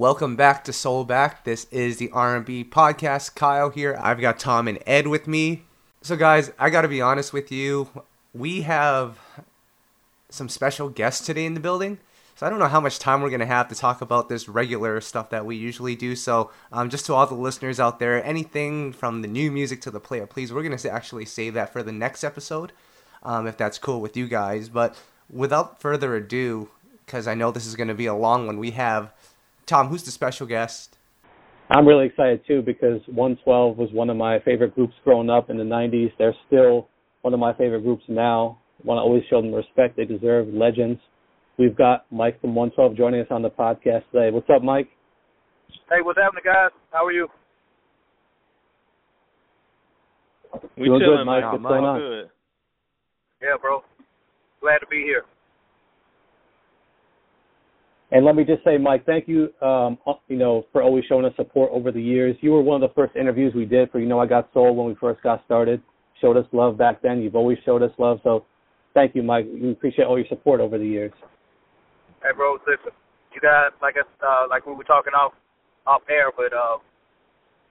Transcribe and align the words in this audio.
Welcome 0.00 0.34
back 0.34 0.64
to 0.64 0.72
Soul 0.72 1.04
Back. 1.04 1.44
This 1.44 1.66
is 1.70 1.98
the 1.98 2.10
R&B 2.12 2.64
podcast. 2.64 3.34
Kyle 3.34 3.68
here. 3.68 3.98
I've 4.00 4.18
got 4.18 4.38
Tom 4.38 4.66
and 4.66 4.78
Ed 4.86 5.06
with 5.06 5.26
me. 5.26 5.64
So 6.00 6.16
guys, 6.16 6.50
I 6.58 6.70
got 6.70 6.82
to 6.82 6.88
be 6.88 7.02
honest 7.02 7.34
with 7.34 7.52
you. 7.52 7.86
We 8.32 8.62
have 8.62 9.18
some 10.30 10.48
special 10.48 10.88
guests 10.88 11.26
today 11.26 11.44
in 11.44 11.52
the 11.52 11.60
building. 11.60 11.98
So 12.34 12.46
I 12.46 12.48
don't 12.48 12.58
know 12.58 12.68
how 12.68 12.80
much 12.80 12.98
time 12.98 13.20
we're 13.20 13.28
going 13.28 13.40
to 13.40 13.46
have 13.46 13.68
to 13.68 13.74
talk 13.74 14.00
about 14.00 14.30
this 14.30 14.48
regular 14.48 15.02
stuff 15.02 15.28
that 15.28 15.44
we 15.44 15.56
usually 15.56 15.96
do. 15.96 16.16
So 16.16 16.50
um, 16.72 16.88
just 16.88 17.04
to 17.04 17.12
all 17.12 17.26
the 17.26 17.34
listeners 17.34 17.78
out 17.78 17.98
there, 17.98 18.24
anything 18.24 18.94
from 18.94 19.20
the 19.20 19.28
new 19.28 19.50
music 19.50 19.82
to 19.82 19.90
the 19.90 20.00
player, 20.00 20.26
please, 20.26 20.50
we're 20.50 20.62
going 20.62 20.78
to 20.78 20.90
actually 20.90 21.26
save 21.26 21.52
that 21.52 21.74
for 21.74 21.82
the 21.82 21.92
next 21.92 22.24
episode, 22.24 22.72
um, 23.22 23.46
if 23.46 23.58
that's 23.58 23.76
cool 23.76 24.00
with 24.00 24.16
you 24.16 24.28
guys. 24.28 24.70
But 24.70 24.96
without 25.28 25.78
further 25.78 26.16
ado, 26.16 26.70
because 27.04 27.28
I 27.28 27.34
know 27.34 27.50
this 27.50 27.66
is 27.66 27.76
going 27.76 27.88
to 27.88 27.94
be 27.94 28.06
a 28.06 28.14
long 28.14 28.46
one, 28.46 28.56
we 28.56 28.70
have 28.70 29.12
Tom, 29.70 29.86
who's 29.86 30.02
the 30.02 30.10
special 30.10 30.48
guest? 30.48 30.98
I'm 31.70 31.86
really 31.86 32.06
excited 32.06 32.40
too 32.44 32.60
because 32.60 33.00
112 33.06 33.78
was 33.78 33.88
one 33.92 34.10
of 34.10 34.16
my 34.16 34.40
favorite 34.40 34.74
groups 34.74 34.94
growing 35.04 35.30
up 35.30 35.48
in 35.48 35.56
the 35.56 35.62
90s. 35.62 36.10
They're 36.18 36.34
still 36.48 36.88
one 37.22 37.34
of 37.34 37.38
my 37.38 37.54
favorite 37.54 37.82
groups 37.82 38.02
now. 38.08 38.58
I 38.82 38.88
want 38.88 38.98
to 38.98 39.02
always 39.02 39.22
show 39.30 39.40
them 39.40 39.54
respect 39.54 39.96
they 39.96 40.04
deserve, 40.04 40.48
legends. 40.48 40.98
We've 41.56 41.76
got 41.76 42.06
Mike 42.10 42.40
from 42.40 42.56
112 42.56 42.96
joining 42.96 43.20
us 43.20 43.28
on 43.30 43.42
the 43.42 43.50
podcast 43.50 44.02
today. 44.10 44.32
What's 44.32 44.50
up, 44.52 44.64
Mike? 44.64 44.88
Hey, 45.88 46.02
what's 46.02 46.18
happening, 46.18 46.42
guys? 46.44 46.70
How 46.90 47.06
are 47.06 47.12
you? 47.12 47.28
We 50.76 50.86
Doing 50.86 51.00
chilling, 51.00 51.18
good, 51.18 51.26
Mike. 51.26 51.42
man. 51.44 51.52
What's 51.52 51.62
going 51.62 51.84
on? 51.84 52.00
Good. 52.00 52.30
Yeah, 53.40 53.54
bro. 53.60 53.84
Glad 54.60 54.78
to 54.78 54.86
be 54.90 55.04
here. 55.06 55.22
And 58.12 58.24
let 58.24 58.34
me 58.34 58.42
just 58.44 58.64
say, 58.64 58.76
Mike, 58.76 59.06
thank 59.06 59.28
you, 59.28 59.50
um, 59.62 59.96
you 60.26 60.36
know, 60.36 60.66
for 60.72 60.82
always 60.82 61.04
showing 61.08 61.24
us 61.24 61.32
support 61.36 61.70
over 61.72 61.92
the 61.92 62.02
years. 62.02 62.36
You 62.40 62.50
were 62.50 62.62
one 62.62 62.82
of 62.82 62.88
the 62.88 62.94
first 62.94 63.14
interviews 63.14 63.54
we 63.54 63.64
did 63.64 63.90
for 63.90 64.00
You 64.00 64.06
Know 64.06 64.18
I 64.18 64.26
Got 64.26 64.52
Soul 64.52 64.74
when 64.74 64.88
we 64.88 64.96
first 64.96 65.22
got 65.22 65.44
started. 65.44 65.80
Showed 66.20 66.36
us 66.36 66.44
love 66.52 66.76
back 66.76 67.02
then. 67.02 67.22
You've 67.22 67.36
always 67.36 67.58
showed 67.64 67.82
us 67.82 67.92
love. 67.98 68.18
So 68.24 68.44
thank 68.94 69.14
you, 69.14 69.22
Mike. 69.22 69.46
We 69.46 69.70
appreciate 69.70 70.06
all 70.06 70.18
your 70.18 70.26
support 70.28 70.60
over 70.60 70.76
the 70.76 70.86
years. 70.86 71.12
Hey, 72.22 72.30
bro, 72.36 72.58
listen. 72.66 72.92
You 73.32 73.40
guys, 73.40 73.70
like 73.80 73.94
us, 73.94 74.10
uh, 74.20 74.46
like 74.50 74.66
we 74.66 74.74
were 74.74 74.84
talking 74.84 75.14
off 75.14 75.32
off 75.86 76.02
air, 76.10 76.34
but 76.36 76.52
uh, 76.52 76.82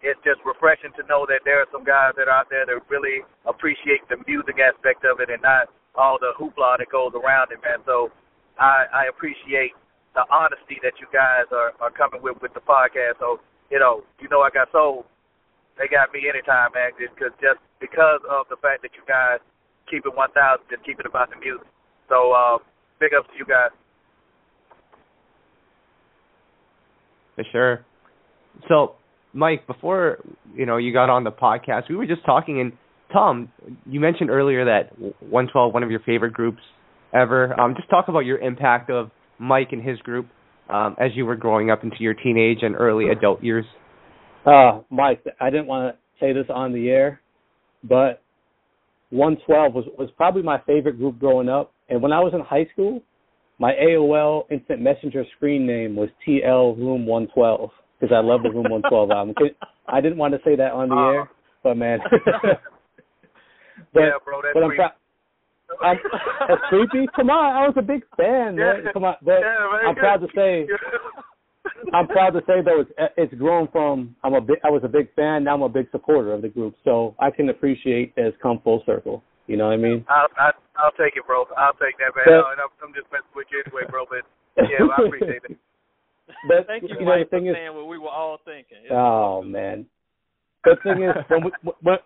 it's 0.02 0.20
just 0.24 0.40
refreshing 0.48 0.96
to 0.96 1.04
know 1.08 1.28
that 1.28 1.44
there 1.44 1.60
are 1.60 1.68
some 1.72 1.84
guys 1.84 2.16
that 2.16 2.32
are 2.32 2.34
out 2.34 2.48
there 2.50 2.66
that 2.66 2.80
really 2.90 3.22
appreciate 3.46 4.02
the 4.08 4.16
music 4.26 4.56
aspect 4.58 5.04
of 5.04 5.20
it 5.20 5.30
and 5.30 5.44
not 5.44 5.68
all 5.96 6.18
the 6.18 6.32
hoopla 6.40 6.80
that 6.80 6.88
goes 6.90 7.12
around 7.12 7.52
it, 7.52 7.60
man. 7.62 7.84
So 7.86 8.08
I, 8.58 8.88
I 8.94 9.04
appreciate 9.12 9.76
the 10.16 10.26
honesty 10.32 10.82
that 10.82 10.98
you 11.00 11.08
guys 11.14 11.46
are, 11.52 11.74
are 11.80 11.92
coming 11.92 12.22
with 12.22 12.42
with 12.42 12.54
the 12.54 12.64
podcast. 12.64 13.20
So 13.20 13.40
you 13.70 13.80
know, 13.80 14.04
you 14.20 14.28
know, 14.30 14.42
I 14.42 14.50
got 14.50 14.72
Soul. 14.72 15.06
They 15.78 15.88
got 15.88 16.12
me 16.12 16.28
anytime, 16.28 16.72
man. 16.74 16.92
Because 16.98 17.32
just 17.40 17.62
because 17.80 18.22
of 18.30 18.50
the 18.50 18.58
fact 18.58 18.82
that 18.82 18.92
you 18.98 19.04
guys 19.08 19.40
keep 19.90 20.06
it 20.06 20.14
1,000, 20.14 20.66
just 20.70 20.84
keep 20.86 21.00
it 21.00 21.06
about 21.06 21.30
the 21.30 21.38
music. 21.40 21.66
So 22.10 22.34
uh, 22.34 22.58
big 23.00 23.14
ups 23.14 23.30
to 23.32 23.38
you 23.38 23.46
guys. 23.46 23.72
For 27.36 27.46
sure. 27.52 27.86
So, 28.68 28.96
Mike, 29.34 29.66
before 29.68 30.20
you 30.54 30.66
know 30.66 30.78
you 30.78 30.92
got 30.92 31.10
on 31.10 31.24
the 31.24 31.32
podcast, 31.32 31.90
we 31.90 31.96
were 31.96 32.08
just 32.08 32.26
talking, 32.26 32.60
and 32.60 32.74
Tom, 33.14 33.52
you 33.86 34.00
mentioned 34.00 34.30
earlier 34.30 34.66
that 34.66 34.98
112, 35.00 35.74
one 35.74 35.84
of 35.84 35.92
your 35.92 36.02
favorite 36.02 36.34
groups 36.34 36.62
ever. 37.14 37.58
Um, 37.60 37.76
just 37.76 37.90
talk 37.90 38.08
about 38.08 38.26
your 38.26 38.40
impact 38.40 38.90
of 38.90 39.12
Mike 39.40 39.70
and 39.72 39.82
his 39.82 39.98
group 40.00 40.28
um, 40.70 40.96
as 41.00 41.12
you 41.16 41.26
were 41.26 41.36
growing 41.36 41.72
up 41.72 41.84
into 41.84 41.98
your 42.00 42.14
teenage 42.14 42.60
and 42.62 42.76
early 42.76 43.10
adult 43.10 43.44
years. 43.44 43.66
Uh, 44.46 44.82
Mike, 44.90 45.24
I 45.40 45.50
didn't 45.50 45.68
want 45.68 45.96
to 45.96 46.00
say 46.20 46.34
this 46.34 46.46
on 46.54 46.74
the 46.74 46.90
air, 46.90 47.22
but 47.84 48.22
112 49.10 49.74
was 49.74 49.86
was 49.98 50.10
probably 50.18 50.44
my 50.44 50.60
favorite 50.66 50.98
group 50.98 51.20
growing 51.20 51.50
up. 51.50 51.74
And 51.90 52.02
when 52.02 52.12
I 52.12 52.20
was 52.20 52.34
in 52.34 52.42
high 52.42 52.68
school, 52.72 53.02
my 53.58 53.74
AOL 53.74 54.44
Instant 54.52 54.82
Messenger 54.82 55.26
screen 55.36 55.66
name 55.66 55.96
was 55.96 56.10
TL 56.28 56.78
Room 56.78 57.06
112 57.06 57.70
because 58.00 58.16
I 58.16 58.22
love 58.22 58.44
the 58.44 58.50
Room 58.50 58.70
112 58.70 59.12
album. 59.12 59.36
I 59.88 60.02
didn't 60.02 60.18
want 60.18 60.34
to 60.34 60.40
say 60.46 60.56
that 60.56 60.72
on 60.72 60.90
the 60.90 60.96
Uh, 60.96 61.12
air, 61.12 61.30
but 61.64 61.76
man. 61.76 62.00
but, 63.94 64.00
yeah, 64.00 64.12
bro, 64.24 64.42
that's 64.42 64.54
but 64.54 64.64
I'm 64.64 64.78
creepy. 65.80 66.04
I'm, 66.04 66.48
that's 66.48 66.62
creepy. 66.70 67.08
Come 67.16 67.30
on, 67.30 67.56
I 67.56 67.68
was 67.68 67.76
a 67.78 67.82
big 67.82 68.04
fan. 68.18 68.56
Man. 68.56 68.84
Yeah. 68.86 68.92
Come 68.92 69.04
on, 69.06 69.16
but 69.22 69.40
Yeah. 69.40 69.88
I'm 69.88 69.96
proud 69.96 70.18
to 70.22 70.28
say 70.36 70.68
I'm 71.94 72.08
proud 72.08 72.32
to 72.32 72.42
say 72.48 72.62
though 72.64 72.82
it's 72.82 72.92
it's 73.18 73.34
grown 73.36 73.68
from 73.72 74.16
I'm 74.24 74.34
a 74.34 74.42
big 74.42 74.58
I 74.64 74.70
was 74.70 74.82
a 74.84 74.88
big 74.88 75.14
fan 75.16 75.44
now 75.44 75.56
I'm 75.56 75.62
a 75.62 75.70
big 75.70 75.90
supporter 75.92 76.34
of 76.34 76.42
the 76.42 76.50
group 76.50 76.76
so 76.84 77.16
I 77.20 77.32
can 77.32 77.50
appreciate 77.50 78.16
that 78.16 78.26
it's 78.28 78.38
come 78.42 78.60
full 78.64 78.84
circle. 78.86 79.24
You 79.48 79.58
know 79.58 79.66
what 79.68 79.74
I 79.74 79.78
mean? 79.78 80.06
I'll, 80.08 80.28
I, 80.38 80.52
I'll 80.78 80.92
take 80.92 81.16
it, 81.18 81.26
bro. 81.26 81.46
I'll 81.58 81.74
take 81.74 81.98
that, 81.98 82.14
man. 82.16 82.26
But- 82.26 82.34
Uh, 82.34 82.52
and 82.52 82.62
I'm, 82.62 82.70
I'm 82.84 82.94
just 82.94 83.08
messing 83.12 83.34
with 83.36 83.48
you 83.52 83.64
anyway, 83.66 83.82
bro. 83.90 84.06
But 84.06 84.24
yeah, 84.70 84.86
I 84.86 85.06
appreciate 85.08 85.42
it. 85.50 85.58
But 86.48 86.68
Thank 86.68 86.84
you, 86.84 86.90
you 86.90 86.94
know 86.94 87.00
the 87.00 87.06
Mike, 87.26 87.30
for 87.32 87.38
is, 87.38 87.56
saying 87.56 87.74
what 87.76 87.88
we 87.88 87.98
were 87.98 88.10
all 88.10 88.38
thinking. 88.46 88.78
It's 88.84 88.92
oh 88.94 89.42
man. 89.42 89.86
The 90.64 90.76
thing 90.84 91.04
is 91.04 91.16
when 91.30 91.44
we 91.46 91.52
when 91.82 91.98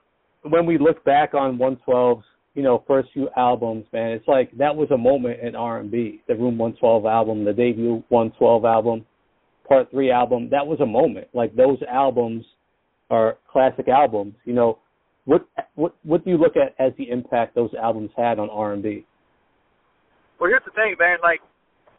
when 0.43 0.65
we 0.65 0.77
look 0.77 1.03
back 1.03 1.33
on 1.33 1.57
112's 1.57 2.23
you 2.53 2.63
know 2.63 2.83
first 2.87 3.09
few 3.13 3.29
albums, 3.35 3.85
man, 3.93 4.11
it's 4.11 4.27
like 4.27 4.55
that 4.57 4.75
was 4.75 4.89
a 4.91 4.97
moment 4.97 5.39
in 5.41 5.55
R&B. 5.55 6.21
The 6.27 6.35
Room 6.35 6.57
112 6.57 7.05
album, 7.05 7.45
the 7.45 7.53
debut 7.53 8.03
112 8.09 8.65
album, 8.65 9.05
Part 9.67 9.89
Three 9.91 10.11
album, 10.11 10.49
that 10.51 10.65
was 10.65 10.79
a 10.81 10.85
moment. 10.85 11.27
Like 11.33 11.55
those 11.55 11.79
albums 11.89 12.45
are 13.09 13.37
classic 13.51 13.87
albums. 13.87 14.35
You 14.45 14.53
know, 14.53 14.79
what 15.25 15.47
what 15.75 15.95
what 16.03 16.23
do 16.23 16.31
you 16.31 16.37
look 16.37 16.55
at 16.55 16.75
as 16.83 16.93
the 16.97 17.09
impact 17.09 17.55
those 17.55 17.71
albums 17.81 18.11
had 18.15 18.39
on 18.39 18.49
R&B? 18.49 19.05
Well, 20.39 20.49
here's 20.49 20.63
the 20.65 20.71
thing, 20.71 20.95
man. 20.99 21.17
Like 21.21 21.39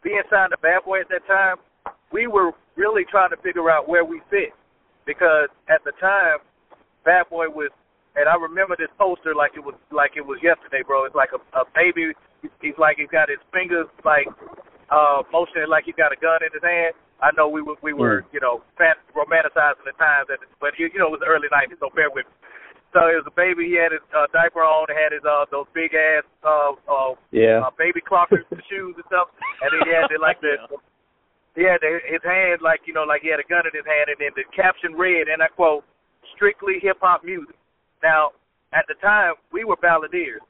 being 0.03 0.21
signed 0.29 0.51
to 0.51 0.57
Bad 0.61 0.85
Boy 0.85 1.01
at 1.01 1.09
that 1.09 1.25
time, 1.27 1.57
we 2.11 2.27
were 2.27 2.51
really 2.75 3.03
trying 3.09 3.31
to 3.31 3.37
figure 3.37 3.69
out 3.69 3.89
where 3.89 4.05
we 4.05 4.21
fit 4.29 4.53
because 5.05 5.49
at 5.69 5.83
the 5.83 5.91
time, 5.99 6.37
Bad 7.03 7.29
Boy 7.29 7.45
was, 7.49 7.71
and 8.15 8.25
I 8.31 8.35
remember 8.39 8.75
this 8.79 8.91
poster 8.97 9.35
like 9.35 9.51
it 9.55 9.63
was 9.63 9.75
like 9.91 10.15
it 10.15 10.25
was 10.25 10.39
yesterday, 10.41 10.83
bro. 10.87 11.05
It's 11.05 11.15
like 11.15 11.31
a, 11.35 11.41
a 11.59 11.63
baby. 11.75 12.15
He's 12.61 12.77
like 12.79 12.97
he's 12.97 13.11
got 13.11 13.27
his 13.29 13.41
fingers 13.51 13.87
like 14.03 14.27
uh 14.91 15.23
motioning 15.31 15.67
like 15.67 15.83
he's 15.85 15.97
got 15.99 16.15
a 16.15 16.19
gun 16.19 16.39
in 16.43 16.51
his 16.53 16.63
hand. 16.63 16.95
I 17.23 17.31
know 17.35 17.47
we 17.47 17.61
were 17.61 17.75
we 17.83 17.91
were 17.91 18.25
you 18.31 18.39
know 18.39 18.63
fan, 18.77 18.95
romanticizing 19.15 19.83
the 19.87 19.95
times, 19.99 20.27
at, 20.31 20.39
but 20.59 20.75
you, 20.79 20.89
you 20.91 20.99
know 20.99 21.11
it 21.11 21.19
was 21.19 21.23
the 21.23 21.31
early 21.31 21.47
'90s, 21.51 21.79
so 21.79 21.89
bear 21.95 22.11
with 22.11 22.27
me. 22.27 22.33
So 22.95 23.11
it 23.11 23.19
was 23.19 23.27
a 23.27 23.35
baby. 23.35 23.67
He 23.67 23.75
had 23.75 23.91
his 23.91 24.03
uh, 24.15 24.27
diaper 24.31 24.63
on. 24.63 24.87
Had 24.87 25.11
his 25.11 25.23
uh 25.27 25.43
those 25.51 25.67
big 25.75 25.91
ass 25.95 26.23
uh 26.43 26.75
uh, 26.87 27.11
Yeah. 27.35 27.59
uh 27.67 27.71
baby 27.75 27.99
clockers, 27.99 28.47
the 28.47 28.63
shoes 28.71 28.95
and 28.95 29.03
stuff, 29.11 29.27
and 29.63 29.67
then 29.75 29.81
he 29.83 29.91
had 29.91 30.07
the, 30.07 30.19
like 30.23 30.39
the 30.39 30.55
he 31.55 31.63
had 31.63 31.79
the, 31.83 31.99
his 32.07 32.23
hand 32.23 32.59
like 32.63 32.83
you 32.87 32.93
know 32.95 33.03
like 33.03 33.23
he 33.23 33.31
had 33.31 33.39
a 33.43 33.47
gun 33.47 33.67
in 33.67 33.75
his 33.75 33.87
hand, 33.87 34.07
and 34.11 34.19
then 34.23 34.31
the 34.35 34.47
caption 34.55 34.95
read, 34.95 35.27
and 35.27 35.43
I 35.43 35.47
quote, 35.51 35.83
"Strictly 36.35 36.79
hip 36.79 36.99
hop 37.03 37.23
music." 37.23 37.55
Now 38.05 38.37
at 38.69 38.85
the 38.85 38.93
time 39.01 39.33
we 39.49 39.65
were 39.65 39.77
balladeers. 39.81 40.45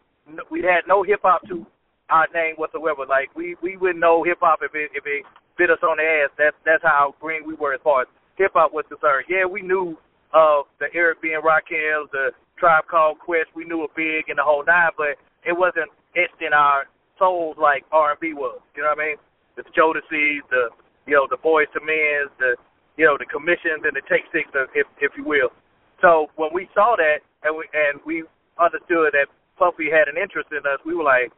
We 0.51 0.59
had 0.59 0.83
no 0.91 1.03
hip 1.03 1.21
hop 1.23 1.47
to 1.47 1.63
our 2.11 2.27
name 2.35 2.59
whatsoever. 2.59 3.07
Like 3.07 3.31
we 3.31 3.55
we 3.63 3.77
wouldn't 3.77 4.03
know 4.03 4.27
hip 4.27 4.39
hop 4.43 4.59
if 4.59 4.75
it 4.75 4.91
if 4.91 5.07
it 5.07 5.23
bit 5.57 5.71
us 5.71 5.79
on 5.79 5.95
the 5.95 6.03
ass. 6.03 6.35
That's 6.35 6.57
that's 6.67 6.83
how 6.83 7.15
green 7.23 7.47
we 7.47 7.55
were 7.55 7.73
as 7.73 7.79
far 7.81 8.03
as 8.03 8.07
hip 8.35 8.51
hop 8.59 8.73
was 8.73 8.83
concerned. 8.91 9.31
Yeah, 9.31 9.47
we 9.47 9.61
knew 9.61 9.95
of 10.35 10.67
the 10.83 10.91
Eric 10.93 11.21
B 11.23 11.31
and 11.31 11.43
Rakim, 11.43 12.11
the 12.11 12.35
Tribe 12.59 12.83
Called 12.91 13.19
Quest. 13.23 13.55
We 13.55 13.63
knew 13.63 13.87
of 13.87 13.95
Big 13.95 14.27
and 14.27 14.37
the 14.37 14.43
whole 14.43 14.65
nine, 14.67 14.91
but 14.97 15.15
it 15.47 15.55
wasn't 15.55 15.87
etched 16.19 16.43
in 16.43 16.51
our 16.51 16.91
souls 17.15 17.55
like 17.55 17.87
R 17.95 18.11
and 18.11 18.19
B 18.19 18.33
was. 18.35 18.59
You 18.75 18.83
know 18.83 18.91
what 18.91 18.99
I 18.99 19.15
mean? 19.15 19.17
The 19.55 19.63
Jodeci's, 19.71 20.43
the 20.51 20.75
you 21.07 21.15
know 21.15 21.27
the 21.31 21.39
Boyz 21.39 21.71
II 21.71 21.87
Men's, 21.87 22.35
the 22.35 22.59
you 22.99 23.05
know 23.07 23.15
the 23.15 23.29
Commissions 23.31 23.87
and 23.87 23.95
the 23.95 24.03
Take 24.11 24.27
Six, 24.35 24.51
if 24.75 24.87
if 24.99 25.15
you 25.15 25.23
will. 25.23 25.55
So 26.01 26.27
when 26.35 26.51
we 26.51 26.67
saw 26.75 26.95
that 26.99 27.23
and 27.45 27.53
we 27.55 27.63
and 27.73 28.01
we 28.05 28.25
understood 28.57 29.13
that 29.13 29.29
Puffy 29.57 29.87
had 29.87 30.09
an 30.09 30.17
interest 30.17 30.49
in 30.51 30.65
us, 30.65 30.81
we 30.83 30.95
were 30.95 31.05
like, 31.05 31.31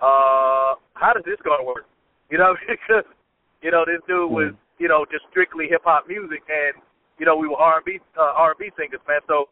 uh, 0.00 0.78
how 0.94 1.12
does 1.12 1.26
this 1.26 1.42
gonna 1.44 1.64
work? 1.66 1.84
You 2.30 2.38
know, 2.38 2.54
because 2.68 3.04
you 3.60 3.70
know 3.70 3.84
this 3.84 4.00
dude 4.06 4.30
was 4.30 4.54
you 4.78 4.88
know 4.88 5.04
just 5.10 5.26
strictly 5.30 5.66
hip 5.68 5.82
hop 5.84 6.06
music, 6.06 6.46
and 6.48 6.78
you 7.18 7.26
know 7.26 7.36
we 7.36 7.48
were 7.48 7.58
R 7.58 7.82
and 7.82 7.84
B 7.84 7.98
uh, 8.16 8.38
R 8.38 8.54
and 8.54 8.58
B 8.58 8.70
singers, 8.78 9.02
man. 9.08 9.20
So 9.26 9.50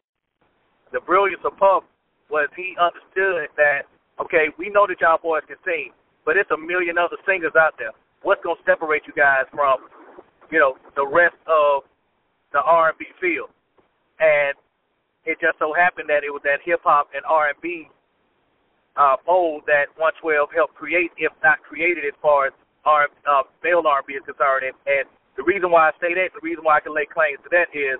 the 0.95 1.03
brilliance 1.03 1.43
of 1.43 1.57
Puff 1.59 1.83
was 2.31 2.47
he 2.55 2.75
understood 2.79 3.51
that 3.59 3.91
okay, 4.23 4.49
we 4.57 4.69
know 4.69 4.87
that 4.87 4.99
y'all 5.01 5.19
boys 5.21 5.43
can 5.47 5.57
sing, 5.63 5.91
but 6.25 6.37
it's 6.37 6.49
a 6.51 6.57
million 6.57 6.97
other 6.97 7.19
singers 7.27 7.53
out 7.59 7.75
there. 7.77 7.91
What's 8.23 8.41
gonna 8.43 8.59
separate 8.65 9.03
you 9.05 9.13
guys 9.13 9.45
from 9.51 9.91
you 10.49 10.59
know 10.59 10.79
the 10.95 11.05
rest 11.05 11.37
of 11.45 11.83
the 12.53 12.63
R 12.63 12.89
and 12.89 12.97
B 12.97 13.05
field? 13.19 13.51
And 14.19 14.57
it 15.27 15.37
just 15.43 15.59
so 15.59 15.75
happened 15.75 16.07
that 16.07 16.23
it 16.23 16.31
was 16.31 16.41
that 16.47 16.63
hip 16.63 16.79
hop 16.87 17.11
and 17.13 17.21
R 17.27 17.51
and 17.51 17.59
B 17.61 17.91
uh, 18.95 19.19
mold 19.27 19.63
that 19.67 19.91
112 19.99 20.49
helped 20.55 20.73
create, 20.73 21.11
if 21.19 21.31
not 21.43 21.59
created, 21.61 22.07
as 22.07 22.15
far 22.23 22.47
as 22.47 22.53
R 22.87 23.11
uh, 23.27 23.43
male 23.63 23.83
R 23.85 23.99
and 23.99 24.07
B 24.07 24.15
is 24.15 24.23
concerned. 24.25 24.63
And, 24.65 24.75
and 24.87 25.05
the 25.35 25.43
reason 25.43 25.69
why 25.69 25.89
I 25.89 25.93
say 25.99 26.15
that, 26.15 26.31
the 26.33 26.41
reason 26.41 26.63
why 26.63 26.77
I 26.77 26.81
can 26.81 26.95
lay 26.95 27.05
claims 27.05 27.43
to 27.43 27.49
that 27.51 27.67
is, 27.75 27.99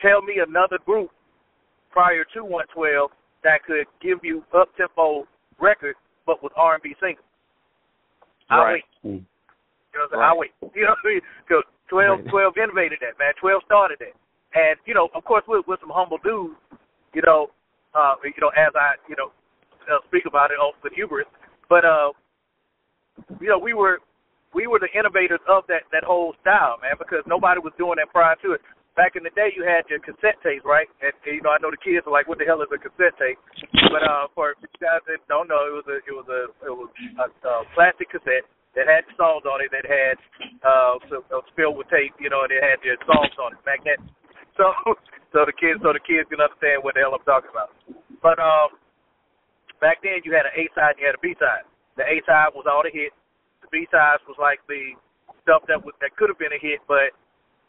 tell 0.00 0.22
me 0.22 0.38
another 0.40 0.78
group 0.86 1.10
prior 1.90 2.24
to 2.32 2.40
112 2.46 3.10
that 3.44 3.66
could 3.66 3.84
give 4.00 4.22
you 4.22 4.46
up 4.54 4.70
tempo 4.78 5.26
records, 5.60 5.98
but 6.24 6.42
with 6.42 6.52
R&B 6.56 6.94
singles. 7.02 7.26
I 8.48 8.56
Right. 8.56 8.72
wait. 8.72 8.84
Mm. 9.04 9.24
You 9.92 9.98
know, 9.98 10.06
what 10.08 10.14
I'm? 10.14 10.20
Right. 10.22 10.30
I 10.30 10.34
wait. 10.38 10.52
You 10.74 10.84
know, 10.86 10.94
what 10.94 11.04
I 11.04 11.08
mean? 11.18 11.22
'Cause 11.50 11.64
12, 11.88 12.24
12 12.30 12.56
innovated 12.56 13.00
that, 13.02 13.18
man. 13.18 13.34
12 13.36 13.62
started 13.66 13.98
that. 13.98 14.14
And, 14.54 14.76
you 14.84 14.94
know, 14.94 15.08
of 15.14 15.24
course, 15.24 15.44
with, 15.48 15.64
with 15.66 15.80
some 15.80 15.92
humble 15.92 16.18
dudes, 16.20 16.56
you 17.14 17.22
know, 17.24 17.48
uh, 17.94 18.14
you 18.24 18.40
know, 18.40 18.52
as 18.52 18.72
I, 18.76 18.96
you 19.08 19.16
know, 19.16 19.32
uh, 19.88 20.00
speak 20.08 20.24
about 20.28 20.50
it 20.50 20.60
on 20.60 20.72
with 20.84 20.92
hubris, 20.92 21.28
but, 21.68 21.84
uh, 21.84 22.12
you 23.40 23.48
know, 23.48 23.58
we 23.58 23.72
were, 23.72 24.00
we 24.52 24.68
were 24.68 24.80
the 24.80 24.92
innovators 24.92 25.40
of 25.48 25.64
that, 25.68 25.88
that 25.92 26.04
whole 26.04 26.36
style, 26.40 26.76
man, 26.80 27.00
because 27.00 27.24
nobody 27.24 27.60
was 27.60 27.72
doing 27.80 27.96
that 27.96 28.12
prior 28.12 28.36
to 28.44 28.52
it. 28.52 28.60
Back 28.92 29.16
in 29.16 29.24
the 29.24 29.32
day, 29.32 29.48
you 29.56 29.64
had 29.64 29.88
your 29.88 30.04
cassette 30.04 30.36
tapes, 30.44 30.68
right? 30.68 30.84
And, 31.00 31.16
you 31.24 31.40
know, 31.40 31.48
I 31.48 31.56
know 31.64 31.72
the 31.72 31.80
kids 31.80 32.04
are 32.04 32.12
like, 32.12 32.28
"What 32.28 32.36
the 32.36 32.44
hell 32.44 32.60
is 32.60 32.68
a 32.68 32.76
cassette 32.76 33.16
tape?" 33.16 33.40
But 33.88 34.04
uh, 34.04 34.28
for 34.36 34.52
guys 34.84 35.00
that 35.08 35.24
don't 35.32 35.48
know, 35.48 35.64
it 35.64 35.72
was 35.80 35.88
a, 35.88 35.96
it 36.04 36.12
was 36.12 36.28
a, 36.28 36.52
it 36.68 36.74
was 36.76 36.92
a, 37.16 37.24
a 37.24 37.52
plastic 37.72 38.12
cassette 38.12 38.44
that 38.76 38.88
had 38.88 39.08
songs 39.16 39.48
on 39.48 39.64
it 39.64 39.72
that 39.72 39.88
had 39.88 40.16
uh, 40.60 41.00
so, 41.08 41.24
uh 41.32 41.40
filled 41.56 41.80
with 41.80 41.88
tape, 41.88 42.12
you 42.20 42.28
know, 42.28 42.44
and 42.44 42.52
it 42.52 42.60
had 42.60 42.80
their 42.84 43.00
songs 43.08 43.32
on 43.40 43.56
it, 43.56 43.60
magnetic. 43.64 44.04
So, 44.56 44.72
so 45.32 45.44
the 45.48 45.54
kids, 45.56 45.80
so 45.80 45.92
the 45.92 46.02
kids 46.02 46.28
can 46.28 46.40
understand 46.40 46.84
what 46.84 46.94
the 46.94 47.00
hell 47.04 47.16
I'm 47.16 47.24
talking 47.24 47.50
about. 47.50 47.72
But 48.20 48.36
um, 48.38 48.76
back 49.80 50.04
then, 50.04 50.20
you 50.24 50.32
had 50.32 50.46
an 50.46 50.54
A 50.56 50.68
side, 50.76 50.96
and 50.96 51.00
you 51.00 51.06
had 51.08 51.16
a 51.16 51.24
B 51.24 51.34
side. 51.40 51.64
The 51.96 52.04
A 52.04 52.20
side 52.24 52.52
was 52.52 52.68
all 52.68 52.84
the 52.84 52.92
hits. 52.92 53.16
The 53.64 53.68
B 53.72 53.88
sides 53.88 54.22
was 54.28 54.36
like 54.36 54.60
the 54.68 54.96
stuff 55.42 55.64
that 55.68 55.80
was 55.80 55.96
that 56.00 56.14
could 56.16 56.28
have 56.28 56.38
been 56.38 56.54
a 56.54 56.60
hit, 56.60 56.80
but 56.86 57.16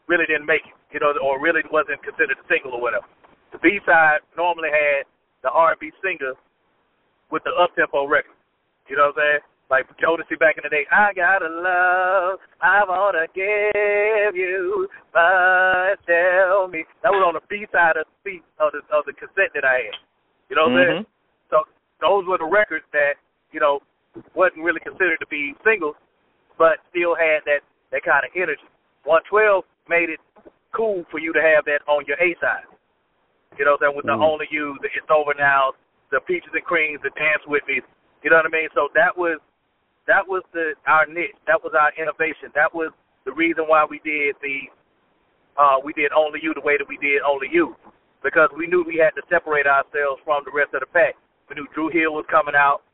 really 0.06 0.28
didn't 0.28 0.46
make 0.46 0.64
it, 0.68 0.76
you 0.92 1.00
know, 1.00 1.12
or 1.20 1.40
really 1.40 1.64
wasn't 1.72 2.00
considered 2.04 2.36
a 2.36 2.46
single 2.48 2.76
or 2.76 2.80
whatever. 2.80 3.08
The 3.52 3.58
B 3.58 3.80
side 3.86 4.20
normally 4.36 4.68
had 4.68 5.08
the 5.42 5.50
R&B 5.50 5.92
singer 6.02 6.34
with 7.30 7.44
the 7.44 7.52
up 7.56 7.72
tempo 7.76 8.06
record. 8.06 8.36
You 8.88 8.96
know 8.96 9.12
what 9.14 9.20
I'm 9.22 9.40
saying? 9.40 9.44
Like 9.70 9.88
Jodeci 9.96 10.38
back 10.38 10.56
in 10.56 10.62
the 10.62 10.68
day, 10.68 10.84
I 10.92 11.12
got 11.14 11.40
a 11.42 11.48
love 11.48 12.38
I 12.60 12.84
wanna 12.84 13.26
give 13.34 14.36
you, 14.36 14.88
but 15.12 15.96
tell 16.06 16.68
me. 16.68 16.84
That 17.02 17.10
was 17.12 17.24
on 17.24 17.34
the 17.34 17.40
B 17.48 17.66
side 17.72 17.96
of 17.96 18.06
the 18.24 18.40
of 18.60 18.72
the 18.72 18.80
of 18.94 19.04
the 19.06 19.12
cassette 19.14 19.52
that 19.54 19.64
I 19.64 19.88
had. 19.88 19.96
You 20.50 20.56
know 20.56 20.68
what 20.68 20.76
I'm 20.76 20.86
saying? 21.00 21.06
So 21.50 21.56
those 22.00 22.26
were 22.28 22.38
the 22.38 22.44
records 22.44 22.84
that 22.92 23.16
you 23.52 23.60
know 23.60 23.80
wasn't 24.34 24.62
really 24.62 24.80
considered 24.80 25.18
to 25.20 25.26
be 25.26 25.56
singles, 25.64 25.96
but 26.58 26.78
still 26.90 27.16
had 27.16 27.40
that 27.48 27.64
that 27.90 28.04
kind 28.04 28.24
of 28.24 28.30
energy. 28.36 28.68
112 29.04 29.64
made 29.88 30.10
it 30.10 30.20
cool 30.72 31.04
for 31.10 31.18
you 31.18 31.32
to 31.32 31.40
have 31.40 31.64
that 31.64 31.80
on 31.88 32.04
your 32.06 32.20
A 32.20 32.36
side. 32.40 32.68
You 33.58 33.64
know, 33.64 33.76
that 33.80 33.94
with 33.94 34.04
the 34.06 34.12
Mm. 34.12 34.24
only 34.24 34.48
you, 34.50 34.76
the 34.82 34.88
It's 34.94 35.08
Over 35.10 35.32
Now, 35.38 35.72
the 36.10 36.20
Peaches 36.20 36.50
and 36.52 36.64
Creams, 36.64 37.00
the 37.02 37.10
Dance 37.10 37.46
with 37.46 37.62
Me. 37.68 37.80
You 38.22 38.30
know 38.30 38.36
what 38.36 38.46
I 38.46 38.48
mean? 38.48 38.68
So 38.74 38.88
that 38.94 39.16
was 39.16 39.38
that 40.06 40.26
was 40.26 40.42
the 40.52 40.74
our 40.86 41.06
niche. 41.06 41.36
That 41.46 41.62
was 41.62 41.72
our 41.72 41.92
innovation. 41.96 42.52
That 42.54 42.74
was 42.74 42.92
the 43.24 43.32
reason 43.32 43.64
why 43.64 43.86
we 43.88 44.00
did 44.04 44.36
the 44.42 44.68
uh 45.56 45.80
we 45.82 45.92
did 45.92 46.12
Only 46.12 46.40
You 46.42 46.52
the 46.54 46.64
way 46.64 46.76
that 46.76 46.88
we 46.88 46.98
did 46.98 47.22
Only 47.22 47.48
You. 47.50 47.76
Because 48.22 48.48
we 48.56 48.66
knew 48.66 48.84
we 48.84 48.96
had 48.96 49.12
to 49.20 49.24
separate 49.28 49.68
ourselves 49.68 50.20
from 50.24 50.44
the 50.48 50.52
rest 50.52 50.72
of 50.72 50.80
the 50.80 50.88
pack. 50.92 51.16
We 51.48 51.56
knew 51.56 51.68
Dru 51.76 51.92
Hill 51.92 52.12
was 52.12 52.24
coming 52.30 52.56
out. 52.56 52.84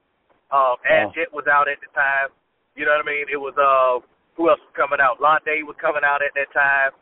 Um 0.50 0.78
Wow. 0.82 1.12
Jet 1.14 1.30
was 1.34 1.46
out 1.50 1.66
at 1.66 1.78
the 1.82 1.90
time. 1.94 2.30
You 2.78 2.86
know 2.86 2.94
what 2.94 3.06
I 3.06 3.10
mean? 3.10 3.26
It 3.30 3.38
was 3.38 3.54
uh 3.58 4.02
who 4.38 4.48
else 4.48 4.62
was 4.62 4.74
coming 4.78 5.02
out? 5.02 5.20
Londe 5.20 5.66
was 5.66 5.76
coming 5.82 6.06
out 6.06 6.22
at 6.22 6.32
that 6.38 6.50
time. 6.54 6.94